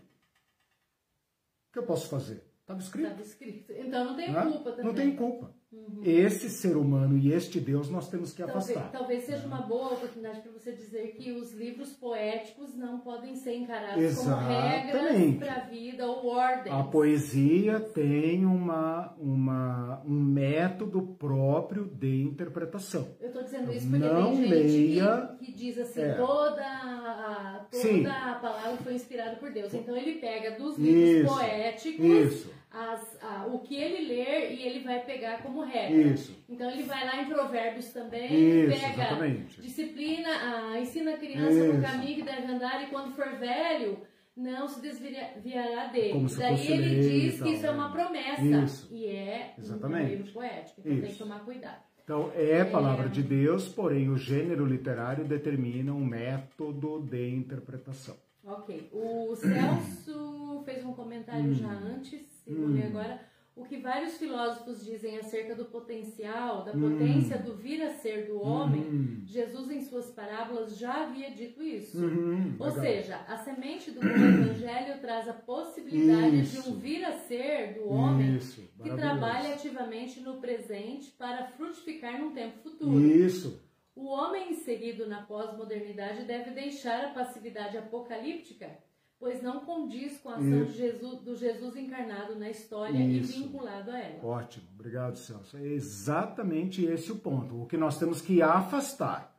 o 1.68 1.72
que 1.72 1.78
eu 1.78 1.84
posso 1.84 2.08
fazer? 2.08 2.47
Estava 2.68 2.80
escrito. 2.80 3.06
Estava 3.06 3.22
escrito. 3.22 3.72
Então 3.72 4.04
não 4.04 4.14
tem 4.14 4.30
né? 4.30 4.42
culpa 4.42 4.70
também. 4.72 4.84
Não 4.84 4.94
tem 4.94 5.16
culpa. 5.16 5.56
Esse 6.02 6.48
ser 6.48 6.76
humano 6.78 7.16
e 7.18 7.30
este 7.32 7.60
Deus 7.60 7.90
nós 7.90 8.08
temos 8.08 8.32
que 8.32 8.42
Talvez, 8.42 8.70
afastar. 8.70 8.90
talvez 8.90 9.24
seja 9.24 9.46
uma 9.46 9.60
boa 9.62 9.92
oportunidade 9.94 10.40
para 10.40 10.50
você 10.52 10.72
dizer 10.72 11.08
que 11.16 11.30
os 11.32 11.52
livros 11.52 11.92
poéticos 11.92 12.74
não 12.74 13.00
podem 13.00 13.34
ser 13.36 13.54
encarados 13.56 14.16
como 14.16 14.34
regras 14.36 14.94
Exatamente. 15.02 15.38
para 15.38 15.54
a 15.54 15.60
vida 15.60 16.06
ou 16.06 16.26
ordens. 16.26 16.74
A 16.74 16.82
poesia 16.84 17.80
tem 17.80 18.46
uma, 18.46 19.14
uma, 19.18 20.02
um 20.06 20.18
método 20.18 21.02
próprio 21.18 21.84
de 21.86 22.22
interpretação. 22.22 23.08
Eu 23.20 23.28
estou 23.28 23.42
dizendo 23.44 23.70
isso 23.72 23.88
porque 23.90 24.06
Não 24.06 24.24
tem 24.24 24.36
gente 24.36 24.48
leia- 24.50 25.36
que, 25.38 25.46
que 25.46 25.52
diz 25.52 25.78
assim, 25.78 26.00
É. 26.02 26.14
toda, 26.14 26.62
a, 26.64 27.66
Sim. 27.72 28.04
toda 28.04 28.12
a 28.14 28.34
palavra 28.36 28.76
foi 28.78 28.94
inspirada 28.94 29.36
por 29.36 29.50
Deus. 29.52 29.72
Então 29.74 29.94
ele 29.96 30.14
pega 30.18 30.52
dos 30.58 30.78
livros 30.78 31.08
Isso. 31.24 31.34
poéticos 31.34 32.04
Isso. 32.06 32.57
As- 32.70 33.18
a- 33.22 33.46
o 33.46 33.60
que 33.60 33.74
ele 33.74 34.06
ler 34.08 34.52
e 34.52 34.62
ele 34.62 34.80
vai 34.80 35.00
pegar 35.04 35.42
como 35.42 35.62
regra. 35.64 35.96
Isso. 36.12 36.36
Então 36.48 36.70
ele 36.70 36.82
vai 36.84 37.04
lá 37.06 37.22
em 37.22 37.26
Provérbios 37.28 37.90
também, 37.92 38.26
Isso, 38.64 38.80
pega 38.80 38.92
exatamente. 38.92 39.60
disciplina, 39.62 40.28
ah, 40.28 40.78
ensina 40.80 41.14
a 41.14 41.16
criança 41.16 41.50
no 41.64 41.72
Isso. 41.74 41.82
caminho 41.82 42.16
que 42.16 42.22
deve 42.22 42.46
andar 42.52 42.82
e 42.84 42.86
quando 42.90 43.14
for 43.14 43.36
velho 43.38 43.98
não 44.36 44.68
se 44.68 44.80
desviará 44.80 45.86
dele. 45.86 46.12
Como 46.12 46.28
se 46.28 46.38
Daí 46.38 46.66
ele 46.72 46.88
lei 47.00 47.30
diz 47.30 47.42
que 47.42 47.48
isso 47.50 47.66
é 47.66 47.70
uma 47.70 47.88
né? 47.88 47.94
promessa 47.94 48.42
Isso. 48.64 48.88
e 48.94 49.06
é 49.06 49.54
um 49.56 49.60
Exatamente. 49.60 50.10
livro 50.14 50.32
poético. 50.32 50.80
Então 50.80 50.92
tem 50.92 51.00
que 51.02 51.08
Isso. 51.08 51.18
tomar 51.24 51.40
cuidado. 51.44 51.88
Então, 52.04 52.30
é 52.34 52.64
palavra 52.64 53.06
de 53.08 53.22
Deus, 53.22 53.68
porém 53.68 54.08
o 54.08 54.16
gênero 54.16 54.64
literário 54.64 55.24
determina 55.26 55.92
um 55.92 56.02
método 56.04 57.00
de 57.02 57.28
interpretação. 57.34 58.16
Ok. 58.46 58.88
O 58.94 59.36
Celso 59.36 60.62
fez 60.64 60.84
um 60.86 60.94
comentário 60.94 61.52
já 61.52 61.66
Hum. 61.66 61.96
antes, 61.96 62.22
ler 62.52 62.86
agora. 62.86 63.28
O 63.56 63.64
que 63.64 63.78
vários 63.78 64.16
filósofos 64.18 64.84
dizem 64.84 65.18
acerca 65.18 65.52
do 65.52 65.64
potencial, 65.64 66.62
da 66.64 66.70
Hum. 66.72 66.92
potência 66.96 67.38
do 67.38 67.56
vir 67.56 67.82
a 67.82 67.90
ser 67.90 68.26
do 68.28 68.40
homem, 68.40 69.20
Jesus 69.26 69.68
em 69.68 69.80
suas 69.82 70.12
parábolas 70.12 70.78
já 70.78 71.02
havia 71.02 71.32
dito 71.32 71.60
isso. 71.60 71.98
Uhum, 71.98 72.54
Ou 72.56 72.66
legal. 72.68 72.80
seja, 72.84 73.16
a 73.26 73.36
semente 73.38 73.90
do 73.90 73.98
evangelho 74.00 75.00
traz 75.00 75.28
a 75.28 75.32
possibilidade 75.32 76.40
Isso. 76.40 76.62
de 76.62 76.68
um 76.68 76.78
vir 76.78 77.04
a 77.04 77.12
ser 77.12 77.74
do 77.74 77.88
homem 77.88 78.36
Isso, 78.36 78.62
que 78.80 78.90
trabalha 78.94 79.54
ativamente 79.54 80.20
no 80.20 80.34
presente 80.40 81.10
para 81.18 81.46
frutificar 81.48 82.16
num 82.20 82.30
tempo 82.32 82.58
futuro. 82.62 83.00
Isso. 83.00 83.60
O 83.96 84.06
homem 84.06 84.52
inserido 84.52 85.08
na 85.08 85.22
pós-modernidade 85.22 86.22
deve 86.22 86.52
deixar 86.52 87.06
a 87.06 87.08
passividade 87.08 87.76
apocalíptica, 87.76 88.78
pois 89.18 89.42
não 89.42 89.60
condiz 89.60 90.18
com 90.18 90.30
a 90.30 90.36
ação 90.36 90.64
de 90.64 90.72
Jesus- 90.72 91.20
do 91.20 91.34
Jesus 91.36 91.76
encarnado 91.76 92.36
na 92.36 92.48
história 92.50 92.98
Isso. 92.98 93.38
e 93.38 93.42
vinculado 93.42 93.90
a 93.90 93.98
ela. 93.98 94.24
Ótimo, 94.24 94.66
obrigado, 94.74 95.16
Celso. 95.16 95.56
É 95.56 95.66
exatamente 95.66 96.84
esse 96.84 97.10
o 97.10 97.16
ponto. 97.16 97.62
O 97.62 97.66
que 97.66 97.76
nós 97.76 97.98
temos 97.98 98.20
que 98.20 98.40
afastar. 98.40 99.34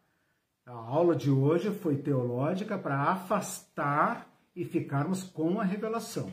A 0.65 0.71
aula 0.73 1.15
de 1.15 1.31
hoje 1.31 1.71
foi 1.71 1.97
teológica 1.97 2.77
para 2.77 3.01
afastar 3.01 4.29
e 4.55 4.63
ficarmos 4.65 5.23
com 5.23 5.59
a 5.59 5.63
revelação. 5.63 6.31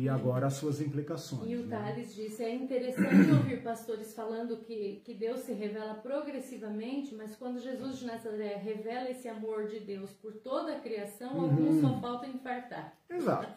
E 0.00 0.08
agora 0.08 0.46
as 0.46 0.54
suas 0.54 0.80
implicações. 0.80 1.50
E 1.50 1.56
o 1.56 1.66
né? 1.66 1.76
Thales 1.76 2.14
disse: 2.14 2.44
é 2.44 2.54
interessante 2.54 3.32
ouvir 3.32 3.62
pastores 3.64 4.14
falando 4.14 4.58
que, 4.58 5.02
que 5.04 5.12
Deus 5.12 5.40
se 5.40 5.52
revela 5.52 5.94
progressivamente, 5.94 7.14
mas 7.16 7.34
quando 7.34 7.58
Jesus 7.58 7.98
de 7.98 8.06
Nazaré 8.06 8.54
revela 8.56 9.10
esse 9.10 9.28
amor 9.28 9.66
de 9.66 9.80
Deus 9.80 10.12
por 10.12 10.32
toda 10.34 10.76
a 10.76 10.80
criação, 10.80 11.32
Uhum. 11.32 11.44
alguns 11.44 11.80
só 11.80 12.00
faltam 12.00 12.30
infartar. 12.30 12.96
Exato. 13.10 13.48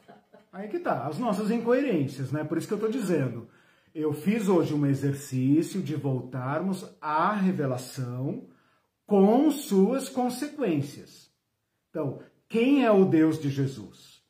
Aí 0.51 0.67
que 0.67 0.79
tá, 0.79 1.05
as 1.05 1.19
nossas 1.19 1.51
incoerências, 1.51 2.31
né? 2.31 2.43
Por 2.43 2.57
isso 2.57 2.67
que 2.67 2.73
eu 2.73 2.77
estou 2.77 2.91
dizendo. 2.91 3.47
Eu 3.93 4.11
fiz 4.11 4.47
hoje 4.47 4.73
um 4.73 4.85
exercício 4.85 5.81
de 5.81 5.95
voltarmos 5.95 6.89
à 6.99 7.33
revelação 7.33 8.47
com 9.05 9.51
suas 9.51 10.09
consequências. 10.09 11.29
Então, 11.89 12.19
quem 12.49 12.83
é 12.83 12.91
o 12.91 13.05
Deus 13.05 13.39
de 13.39 13.49
Jesus? 13.49 14.21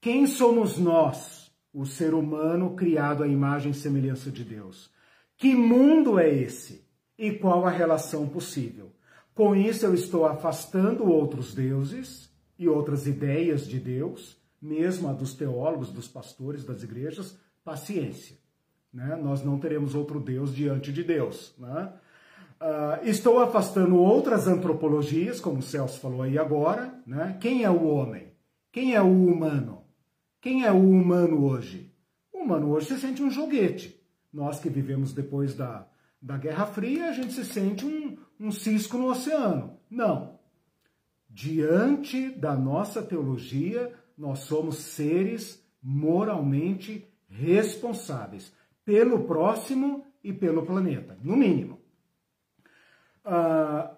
Quem 0.00 0.26
somos 0.26 0.76
nós, 0.78 1.35
o 1.76 1.84
ser 1.84 2.14
humano 2.14 2.74
criado 2.74 3.22
à 3.22 3.28
imagem 3.28 3.70
e 3.70 3.74
semelhança 3.74 4.30
de 4.30 4.42
Deus? 4.42 4.90
Que 5.36 5.54
mundo 5.54 6.18
é 6.18 6.26
esse? 6.26 6.86
E 7.18 7.32
qual 7.32 7.66
a 7.66 7.70
relação 7.70 8.26
possível? 8.26 8.90
Com 9.34 9.54
isso, 9.54 9.84
eu 9.84 9.92
estou 9.92 10.24
afastando 10.24 11.06
outros 11.06 11.54
deuses 11.54 12.30
e 12.58 12.66
outras 12.66 13.06
ideias 13.06 13.68
de 13.68 13.78
Deus, 13.78 14.38
mesmo 14.60 15.06
a 15.06 15.12
dos 15.12 15.34
teólogos, 15.34 15.92
dos 15.92 16.08
pastores, 16.08 16.64
das 16.64 16.82
igrejas. 16.82 17.38
Paciência. 17.62 18.38
Né? 18.90 19.14
Nós 19.22 19.44
não 19.44 19.58
teremos 19.58 19.94
outro 19.94 20.18
Deus 20.18 20.54
diante 20.54 20.90
de 20.90 21.04
Deus. 21.04 21.52
Né? 21.58 21.92
Ah, 22.58 23.00
estou 23.02 23.38
afastando 23.38 23.98
outras 23.98 24.46
antropologias, 24.46 25.40
como 25.40 25.58
o 25.58 25.62
Celso 25.62 26.00
falou 26.00 26.22
aí 26.22 26.38
agora. 26.38 26.94
Né? 27.06 27.36
Quem 27.38 27.64
é 27.64 27.70
o 27.70 27.84
homem? 27.84 28.32
Quem 28.72 28.94
é 28.94 29.02
o 29.02 29.26
humano? 29.26 29.75
Quem 30.46 30.64
é 30.64 30.70
o 30.70 30.78
humano 30.78 31.44
hoje? 31.44 31.92
O 32.32 32.44
humano 32.44 32.70
hoje 32.70 32.86
se 32.86 33.00
sente 33.00 33.20
um 33.20 33.28
joguete. 33.28 34.00
Nós 34.32 34.60
que 34.60 34.70
vivemos 34.70 35.12
depois 35.12 35.56
da, 35.56 35.88
da 36.22 36.36
Guerra 36.36 36.66
Fria, 36.66 37.08
a 37.08 37.12
gente 37.12 37.32
se 37.32 37.44
sente 37.44 37.84
um, 37.84 38.16
um 38.38 38.52
cisco 38.52 38.96
no 38.96 39.10
oceano. 39.10 39.76
Não. 39.90 40.38
Diante 41.28 42.30
da 42.30 42.54
nossa 42.54 43.02
teologia, 43.02 43.92
nós 44.16 44.38
somos 44.38 44.76
seres 44.76 45.60
moralmente 45.82 47.04
responsáveis 47.28 48.52
pelo 48.84 49.24
próximo 49.24 50.06
e 50.22 50.32
pelo 50.32 50.64
planeta, 50.64 51.18
no 51.24 51.36
mínimo. 51.36 51.80
Ah, 53.24 53.96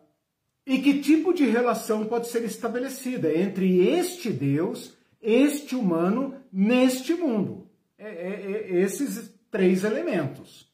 e 0.67 0.79
que 0.79 1.03
tipo 1.03 1.35
de 1.35 1.45
relação 1.45 2.07
pode 2.07 2.29
ser 2.29 2.43
estabelecida 2.43 3.37
entre 3.37 3.87
este 3.87 4.33
Deus, 4.33 4.97
este 5.21 5.75
humano, 5.75 6.35
neste 6.53 7.15
mundo? 7.15 7.69
É, 7.99 8.09
é, 8.09 8.53
é, 8.53 8.81
esses 8.81 9.35
três 9.51 9.85
elementos. 9.85 10.69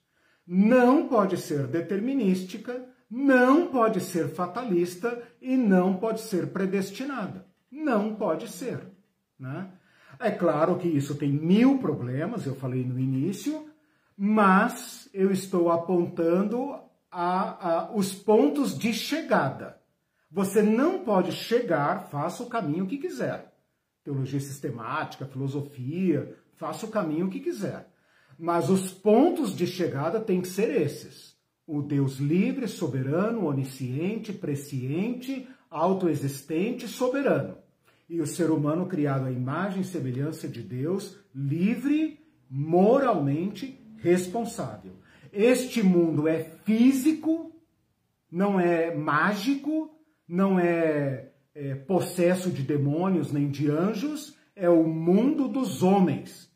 Não 0.46 1.08
pode 1.08 1.38
ser 1.38 1.66
determinística, 1.66 2.84
não 3.10 3.68
pode 3.68 4.00
ser 4.00 4.28
fatalista 4.28 5.22
e 5.40 5.56
não 5.56 5.96
pode 5.96 6.20
ser 6.20 6.48
predestinada. 6.48 7.46
Não 7.70 8.14
pode 8.14 8.48
ser. 8.48 8.80
Né? 9.38 9.68
É 10.18 10.30
claro 10.30 10.76
que 10.76 10.88
isso 10.88 11.14
tem 11.14 11.32
mil 11.32 11.78
problemas, 11.78 12.46
eu 12.46 12.54
falei 12.54 12.84
no 12.84 12.98
início, 12.98 13.68
mas 14.16 15.08
eu 15.12 15.30
estou 15.30 15.70
apontando 15.70 16.78
a, 17.10 17.68
a, 17.70 17.92
os 17.94 18.14
pontos 18.14 18.76
de 18.78 18.92
chegada. 18.92 19.80
Você 20.30 20.62
não 20.62 21.04
pode 21.04 21.32
chegar, 21.32 22.08
faça 22.08 22.42
o 22.42 22.48
caminho 22.48 22.86
que 22.86 22.98
quiser. 22.98 23.53
Teologia 24.04 24.38
sistemática, 24.38 25.26
filosofia, 25.26 26.36
faça 26.56 26.86
o 26.86 26.90
caminho 26.90 27.30
que 27.30 27.40
quiser. 27.40 27.88
Mas 28.38 28.68
os 28.68 28.92
pontos 28.92 29.56
de 29.56 29.66
chegada 29.66 30.20
têm 30.20 30.40
que 30.40 30.48
ser 30.48 30.80
esses. 30.80 31.34
O 31.66 31.80
Deus 31.80 32.18
livre, 32.18 32.68
soberano, 32.68 33.46
onisciente, 33.46 34.32
presciente, 34.32 35.48
autoexistente, 35.70 36.86
soberano. 36.86 37.56
E 38.08 38.20
o 38.20 38.26
ser 38.26 38.50
humano 38.50 38.86
criado 38.86 39.26
à 39.26 39.32
imagem 39.32 39.80
e 39.80 39.84
semelhança 39.84 40.46
de 40.46 40.62
Deus, 40.62 41.16
livre, 41.34 42.20
moralmente 42.50 43.80
responsável. 43.96 44.92
Este 45.32 45.82
mundo 45.82 46.28
é 46.28 46.44
físico, 46.64 47.50
não 48.30 48.60
é 48.60 48.94
mágico, 48.94 49.90
não 50.28 50.58
é, 50.58 51.32
é 51.54 51.74
possesso 51.74 52.50
de 52.50 52.62
demônios 52.62 53.30
nem 53.30 53.48
de 53.48 53.70
anjos, 53.70 54.36
é 54.56 54.68
o 54.68 54.84
mundo 54.84 55.48
dos 55.48 55.82
homens. 55.82 56.50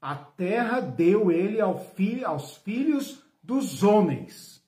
A 0.00 0.14
terra 0.14 0.80
deu 0.80 1.30
ele 1.30 1.60
ao 1.60 1.78
fi, 1.94 2.24
aos 2.24 2.56
filhos 2.58 3.22
dos 3.42 3.82
homens. 3.82 4.62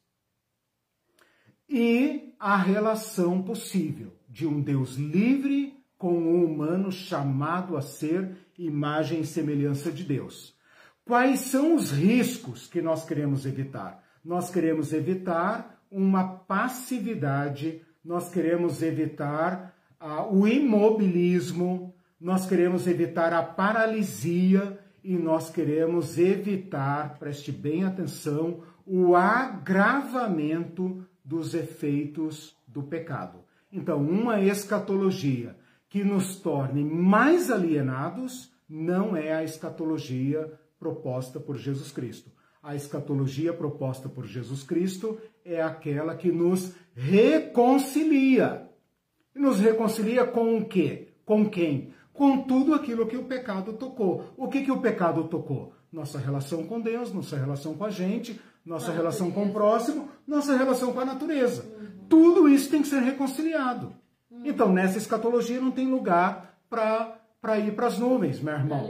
E 1.69 2.35
a 2.39 2.57
relação 2.57 3.43
possível 3.43 4.13
de 4.29 4.47
um 4.47 4.61
Deus 4.61 4.97
livre 4.97 5.79
com 5.97 6.15
um 6.15 6.45
humano 6.45 6.91
chamado 6.91 7.77
a 7.77 7.83
ser 7.83 8.37
imagem 8.59 9.21
e 9.21 9.27
semelhança 9.27 9.93
de 9.93 10.03
Deus. 10.03 10.57
Quais 11.05 11.41
são 11.41 11.75
os 11.75 11.91
riscos 11.91 12.67
que 12.67 12.81
nós 12.81 13.05
queremos 13.05 13.47
evitar? 13.47 14.03
Nós 14.25 14.51
queremos 14.51 14.93
evitar 14.93 15.81
uma 15.91 16.25
passividade, 16.25 17.83
nós 18.05 18.31
queremos 18.31 18.83
evitar 18.83 19.75
ah, 19.99 20.27
o 20.27 20.47
imobilismo, 20.47 21.95
nós 22.21 22.47
queremos 22.47 22.87
evitar 22.87 23.33
a 23.33 23.43
paralisia 23.43 24.79
e 25.03 25.17
nós 25.17 25.51
queremos 25.51 26.19
evitar, 26.19 27.19
preste 27.19 27.53
bem 27.53 27.85
atenção, 27.85 28.63
o 28.87 29.15
agravamento 29.15 31.07
dos 31.25 31.55
efeitos 31.55 32.57
do 32.67 32.83
pecado. 32.83 33.39
Então, 33.73 34.03
uma 34.03 34.41
escatologia 34.41 35.57
que 35.89 36.05
nos 36.05 36.37
torne 36.37 36.85
mais 36.85 37.51
alienados 37.51 38.53
não 38.69 39.17
é 39.17 39.33
a 39.33 39.45
escatologia 39.45 40.53
proposta 40.79 41.39
por 41.39 41.57
Jesus 41.57 41.93
Cristo. 41.93 42.31
A 42.63 42.75
escatologia 42.75 43.55
proposta 43.55 44.07
por 44.07 44.27
Jesus 44.27 44.63
Cristo 44.63 45.19
é 45.43 45.63
aquela 45.63 46.15
que 46.15 46.31
nos 46.31 46.75
reconcilia. 46.95 48.69
Nos 49.35 49.59
reconcilia 49.59 50.27
com 50.27 50.59
o 50.59 50.65
quê? 50.67 51.09
Com 51.25 51.49
quem? 51.49 51.95
Com 52.13 52.43
tudo 52.43 52.75
aquilo 52.75 53.07
que 53.07 53.17
o 53.17 53.25
pecado 53.25 53.73
tocou. 53.73 54.27
O 54.37 54.49
que, 54.49 54.63
que 54.63 54.71
o 54.71 54.81
pecado 54.81 55.25
tocou? 55.25 55.73
Nossa 55.91 56.19
relação 56.19 56.65
com 56.65 56.79
Deus, 56.79 57.15
nossa 57.15 57.37
relação 57.37 57.75
com 57.75 57.85
a 57.85 57.91
gente, 57.91 58.39
nossa 58.65 58.91
a 58.91 58.95
relação 58.95 59.29
natureza. 59.29 59.47
com 59.47 59.51
o 59.51 59.55
próximo, 59.55 60.09
nossa 60.27 60.55
relação 60.55 60.93
com 60.93 61.01
a 61.01 61.05
natureza. 61.05 61.63
Uhum. 61.63 62.07
Tudo 62.11 62.49
isso 62.49 62.71
tem 62.71 62.83
que 62.83 62.89
ser 62.89 63.01
reconciliado. 63.01 63.95
Uhum. 64.31 64.43
Então, 64.45 64.71
nessa 64.71 64.99
escatologia 64.99 65.61
não 65.61 65.71
tem 65.71 65.91
lugar 65.91 66.59
para 66.69 67.20
para 67.41 67.59
ir 67.59 67.75
para 67.75 67.87
as 67.87 67.99
nuvens, 67.99 68.41
meu 68.41 68.55
irmão. 68.55 68.87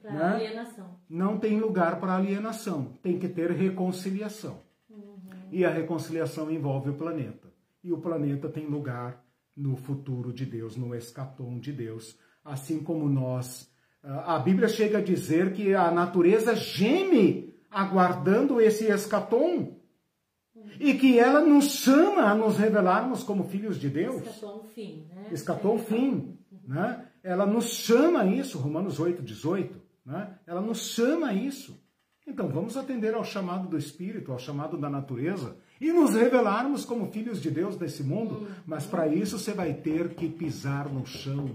Para 0.00 0.12
né? 0.12 0.24
alienação. 0.24 1.00
Não 1.08 1.38
tem 1.38 1.58
lugar 1.58 1.98
para 1.98 2.16
alienação. 2.16 2.96
Tem 3.02 3.18
que 3.18 3.28
ter 3.28 3.50
reconciliação. 3.50 4.60
Uhum. 4.88 5.18
E 5.50 5.64
a 5.64 5.70
reconciliação 5.70 6.50
envolve 6.50 6.90
o 6.90 6.94
planeta. 6.94 7.48
E 7.82 7.92
o 7.92 7.98
planeta 7.98 8.48
tem 8.48 8.66
lugar 8.66 9.24
no 9.56 9.76
futuro 9.76 10.32
de 10.32 10.46
Deus, 10.46 10.76
no 10.76 10.94
escatom 10.94 11.58
de 11.58 11.72
Deus. 11.72 12.16
Assim 12.44 12.82
como 12.82 13.08
nós. 13.08 13.70
A 14.02 14.38
Bíblia 14.38 14.68
chega 14.68 14.98
a 14.98 15.02
dizer 15.02 15.52
que 15.52 15.74
a 15.74 15.90
natureza 15.90 16.54
geme 16.54 17.54
aguardando 17.70 18.60
esse 18.60 18.90
escatom. 18.90 19.80
E 20.78 20.94
que 20.94 21.18
ela 21.18 21.40
nos 21.40 21.64
chama 21.72 22.30
a 22.30 22.34
nos 22.34 22.56
revelarmos 22.56 23.24
como 23.24 23.44
filhos 23.44 23.78
de 23.78 23.88
Deus. 23.88 24.22
Escatou 24.22 24.60
o 24.60 24.64
fim, 24.64 25.08
né? 25.08 25.28
Escatou 25.32 25.74
o 25.74 25.78
fim, 25.78 26.38
né? 26.64 27.08
Ela 27.22 27.46
nos 27.46 27.66
chama 27.66 28.22
a 28.22 28.26
isso, 28.26 28.58
Romanos 28.58 28.98
8, 28.98 29.22
18, 29.22 29.80
né? 30.04 30.38
Ela 30.46 30.60
nos 30.60 30.92
chama 30.92 31.28
a 31.28 31.34
isso. 31.34 31.80
Então 32.26 32.48
vamos 32.48 32.76
atender 32.76 33.14
ao 33.14 33.24
chamado 33.24 33.68
do 33.68 33.76
Espírito, 33.76 34.32
ao 34.32 34.38
chamado 34.38 34.76
da 34.76 34.88
natureza 34.88 35.56
e 35.80 35.92
nos 35.92 36.14
revelarmos 36.14 36.84
como 36.84 37.10
filhos 37.10 37.42
de 37.42 37.50
Deus 37.50 37.78
nesse 37.78 38.02
mundo, 38.02 38.48
mas 38.64 38.86
para 38.86 39.08
isso 39.08 39.38
você 39.38 39.52
vai 39.52 39.74
ter 39.74 40.10
que 40.10 40.28
pisar 40.28 40.88
no 40.88 41.04
chão 41.04 41.50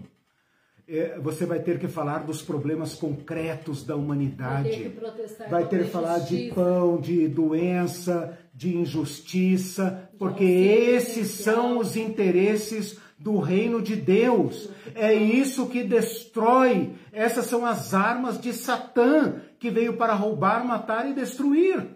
é, 0.88 1.20
você 1.20 1.46
vai 1.46 1.60
ter 1.60 1.78
que 1.80 1.88
falar 1.88 2.20
dos 2.20 2.42
problemas 2.42 2.96
concretos 2.96 3.84
da 3.84 3.96
humanidade. 3.96 4.70
Vai 4.70 4.72
ter 4.72 4.84
que, 4.84 4.90
protestar 4.90 5.50
vai 5.50 5.68
ter 5.68 5.84
que 5.84 5.90
falar 5.92 6.20
de 6.20 6.52
pão, 6.56 6.98
de 6.98 7.28
doença, 7.28 8.38
de 8.54 8.78
injustiça, 8.78 10.10
porque 10.18 10.46
esses 10.46 11.28
são 11.28 11.78
os 11.78 11.98
interesses 11.98 12.98
do 13.18 13.40
reino 13.40 13.82
de 13.82 13.96
Deus. 13.96 14.70
É 14.96 15.14
isso 15.14 15.68
que 15.70 15.84
destrói. 15.84 16.96
Essas 17.12 17.46
são 17.48 17.66
as 17.66 17.94
armas 17.94 18.40
de 18.40 18.54
Satã, 18.54 19.42
que 19.60 19.70
veio 19.70 19.98
para 19.98 20.14
roubar, 20.14 20.66
matar 20.66 21.10
e 21.10 21.14
destruir. 21.14 21.96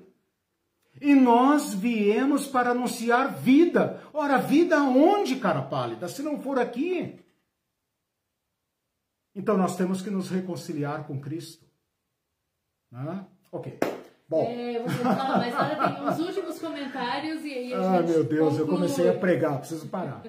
E 1.00 1.16
nós 1.16 1.74
viemos 1.74 2.48
para 2.48 2.72
anunciar 2.72 3.34
vida. 3.40 4.02
Ora, 4.14 4.38
vida 4.38 4.82
onde, 4.84 5.36
cara 5.38 5.62
pálida? 5.62 6.08
Se 6.08 6.22
não 6.22 6.42
for 6.42 6.60
aqui. 6.60 7.20
Então 9.36 9.58
nós 9.58 9.76
temos 9.78 10.02
que 10.02 10.10
nos 10.10 10.30
reconciliar 10.30 11.06
com 11.08 11.20
Cristo. 11.20 11.66
Né? 12.92 13.26
Ok. 13.52 13.80
Bom. 14.28 14.46
É, 14.48 14.82
você 14.82 14.98
fala, 14.98 15.38
mas 15.38 15.56
agora 15.56 15.94
tem 15.96 16.10
os 16.10 16.20
últimos 16.20 16.60
comentários 16.60 17.44
e 17.44 17.52
aí 17.54 17.74
a 17.74 17.98
Ah, 17.98 18.02
meu 18.02 18.24
Deus, 18.24 18.50
conclui. 18.50 18.60
eu 18.62 18.68
comecei 18.68 19.10
a 19.10 19.14
pregar, 19.14 19.60
preciso 19.60 19.88
parar. 19.88 20.24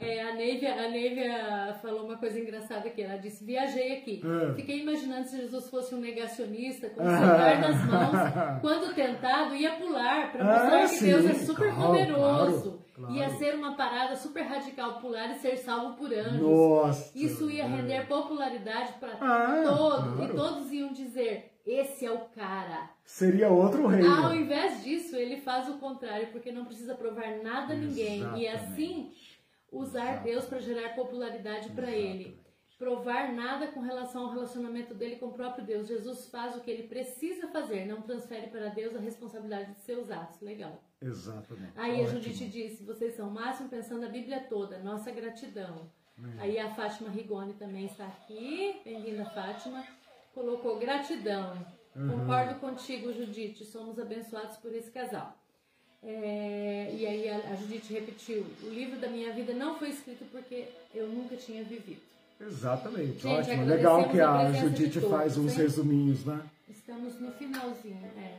É, 0.00 0.22
a, 0.22 0.34
Neivia, 0.34 0.74
a 0.74 0.88
Neivia 0.88 1.78
falou 1.82 2.06
uma 2.06 2.16
coisa 2.16 2.40
engraçada 2.40 2.88
aqui. 2.88 3.02
Ela 3.02 3.18
disse: 3.18 3.44
Viajei 3.44 3.98
aqui. 3.98 4.22
É. 4.24 4.54
Fiquei 4.54 4.80
imaginando 4.80 5.26
se 5.26 5.36
Jesus 5.36 5.68
fosse 5.68 5.94
um 5.94 6.00
negacionista, 6.00 6.88
com 6.88 7.02
o 7.02 7.10
celular 7.10 7.60
nas 7.60 7.84
mãos, 7.84 8.60
quando 8.62 8.94
tentado, 8.94 9.54
ia 9.54 9.72
pular 9.72 10.32
para 10.32 10.44
mostrar 10.44 10.78
ah, 10.78 10.82
que 10.82 10.88
sim. 10.88 11.06
Deus 11.06 11.26
é 11.26 11.34
super 11.34 11.74
claro, 11.74 11.86
poderoso. 11.88 12.62
Claro. 12.62 12.80
Claro. 13.00 13.14
Ia 13.14 13.30
ser 13.30 13.54
uma 13.54 13.74
parada 13.76 14.14
super 14.14 14.42
radical 14.42 15.00
pular 15.00 15.30
e 15.30 15.38
ser 15.38 15.56
salvo 15.56 15.96
por 15.96 16.12
anjos. 16.12 16.40
Nossa, 16.40 17.10
Isso 17.14 17.50
ia 17.50 17.66
render 17.66 17.94
é. 17.94 18.04
popularidade 18.04 18.92
para 19.00 19.16
ah, 19.20 19.62
todos. 19.64 20.24
E 20.24 20.34
todos 20.34 20.72
iam 20.72 20.92
dizer: 20.92 21.50
esse 21.66 22.04
é 22.04 22.10
o 22.10 22.20
cara. 22.34 22.90
Seria 23.04 23.48
outro 23.48 23.86
rei. 23.86 24.06
Ao 24.06 24.34
invés 24.34 24.82
disso, 24.82 25.16
ele 25.16 25.38
faz 25.38 25.68
o 25.68 25.78
contrário, 25.78 26.28
porque 26.28 26.52
não 26.52 26.64
precisa 26.64 26.94
provar 26.94 27.38
nada 27.42 27.72
a 27.72 27.76
ninguém. 27.76 28.20
Exatamente. 28.20 28.44
E 28.44 28.48
assim 28.48 29.12
usar. 29.70 30.22
Deus 30.22 30.44
para 30.44 30.58
gerar 30.58 30.94
popularidade 30.94 31.70
para 31.70 31.90
ele 31.90 32.40
provar 32.80 33.30
nada 33.34 33.66
com 33.66 33.80
relação 33.80 34.24
ao 34.24 34.32
relacionamento 34.32 34.94
dele 34.94 35.16
com 35.16 35.26
o 35.26 35.32
próprio 35.34 35.62
Deus. 35.62 35.86
Jesus 35.86 36.30
faz 36.30 36.56
o 36.56 36.60
que 36.60 36.70
ele 36.70 36.84
precisa 36.84 37.46
fazer, 37.48 37.84
não 37.84 38.00
transfere 38.00 38.46
para 38.46 38.70
Deus 38.70 38.96
a 38.96 38.98
responsabilidade 38.98 39.74
de 39.74 39.80
seus 39.80 40.10
atos. 40.10 40.40
Legal. 40.40 40.82
Exatamente. 40.98 41.72
Aí 41.76 42.00
Ótimo. 42.00 42.06
a 42.06 42.10
Judite 42.12 42.48
disse: 42.48 42.82
vocês 42.82 43.14
são 43.14 43.28
o 43.28 43.30
máximo 43.30 43.68
pensando 43.68 44.06
a 44.06 44.08
Bíblia 44.08 44.46
toda, 44.48 44.78
nossa 44.78 45.10
gratidão. 45.10 45.90
É. 46.38 46.42
Aí 46.42 46.58
a 46.58 46.74
Fátima 46.74 47.10
Rigoni 47.10 47.52
também 47.52 47.84
está 47.84 48.06
aqui. 48.06 48.80
Bem-vinda, 48.82 49.26
Fátima. 49.26 49.84
Colocou 50.32 50.78
gratidão. 50.78 51.54
Uhum. 51.94 52.20
Concordo 52.20 52.60
contigo, 52.60 53.12
Judite. 53.12 53.64
Somos 53.64 53.98
abençoados 53.98 54.56
por 54.56 54.74
esse 54.74 54.90
casal. 54.90 55.38
É, 56.02 56.94
e 56.96 57.06
aí 57.06 57.28
a, 57.28 57.52
a 57.52 57.56
Judite 57.56 57.92
repetiu: 57.92 58.46
o 58.62 58.68
livro 58.70 58.98
da 58.98 59.08
minha 59.08 59.32
vida 59.32 59.52
não 59.52 59.78
foi 59.78 59.90
escrito 59.90 60.24
porque 60.32 60.64
eu 60.94 61.08
nunca 61.08 61.36
tinha 61.36 61.62
vivido. 61.62 62.00
Exatamente, 62.40 63.20
Gente, 63.20 63.50
ótimo. 63.50 63.66
Legal 63.66 64.08
que 64.08 64.18
a, 64.18 64.38
a 64.38 64.52
Judite 64.52 65.00
faz 65.00 65.36
uns 65.36 65.54
resuminhos, 65.54 66.24
né? 66.24 66.40
Estamos 66.70 67.20
no 67.20 67.30
finalzinho, 67.32 67.98
é. 68.16 68.38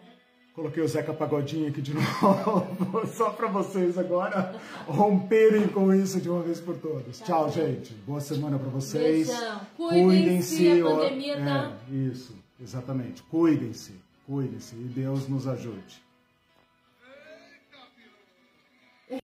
Coloquei 0.54 0.84
o 0.84 0.88
Zeca 0.88 1.14
Pagodinho 1.14 1.70
aqui 1.70 1.82
de 1.82 1.94
novo, 1.96 3.08
só 3.08 3.30
para 3.30 3.48
vocês 3.48 3.98
agora 3.98 4.60
romperem 4.86 5.68
com 5.68 5.94
isso 5.94 6.20
de 6.20 6.30
uma 6.30 6.42
vez 6.42 6.60
por 6.60 6.76
todas. 6.78 7.20
Tá 7.20 7.26
Tchau, 7.26 7.52
bem. 7.52 7.54
gente. 7.54 7.94
Boa 8.06 8.20
semana 8.20 8.58
para 8.60 8.70
vocês. 8.70 9.28
Beijão. 9.28 9.62
Cuidem-se, 9.78 10.58
Cuidem 10.58 10.82
a 10.82 10.86
pandemia 10.86 11.38
tá... 11.38 11.78
É, 11.90 11.96
isso, 11.96 12.36
exatamente. 12.60 13.24
Cuidem-se, 13.24 13.94
cuidem-se 14.26 14.76
e 14.76 14.84
Deus 14.84 15.28
nos 15.30 15.48
ajude. 15.48 16.02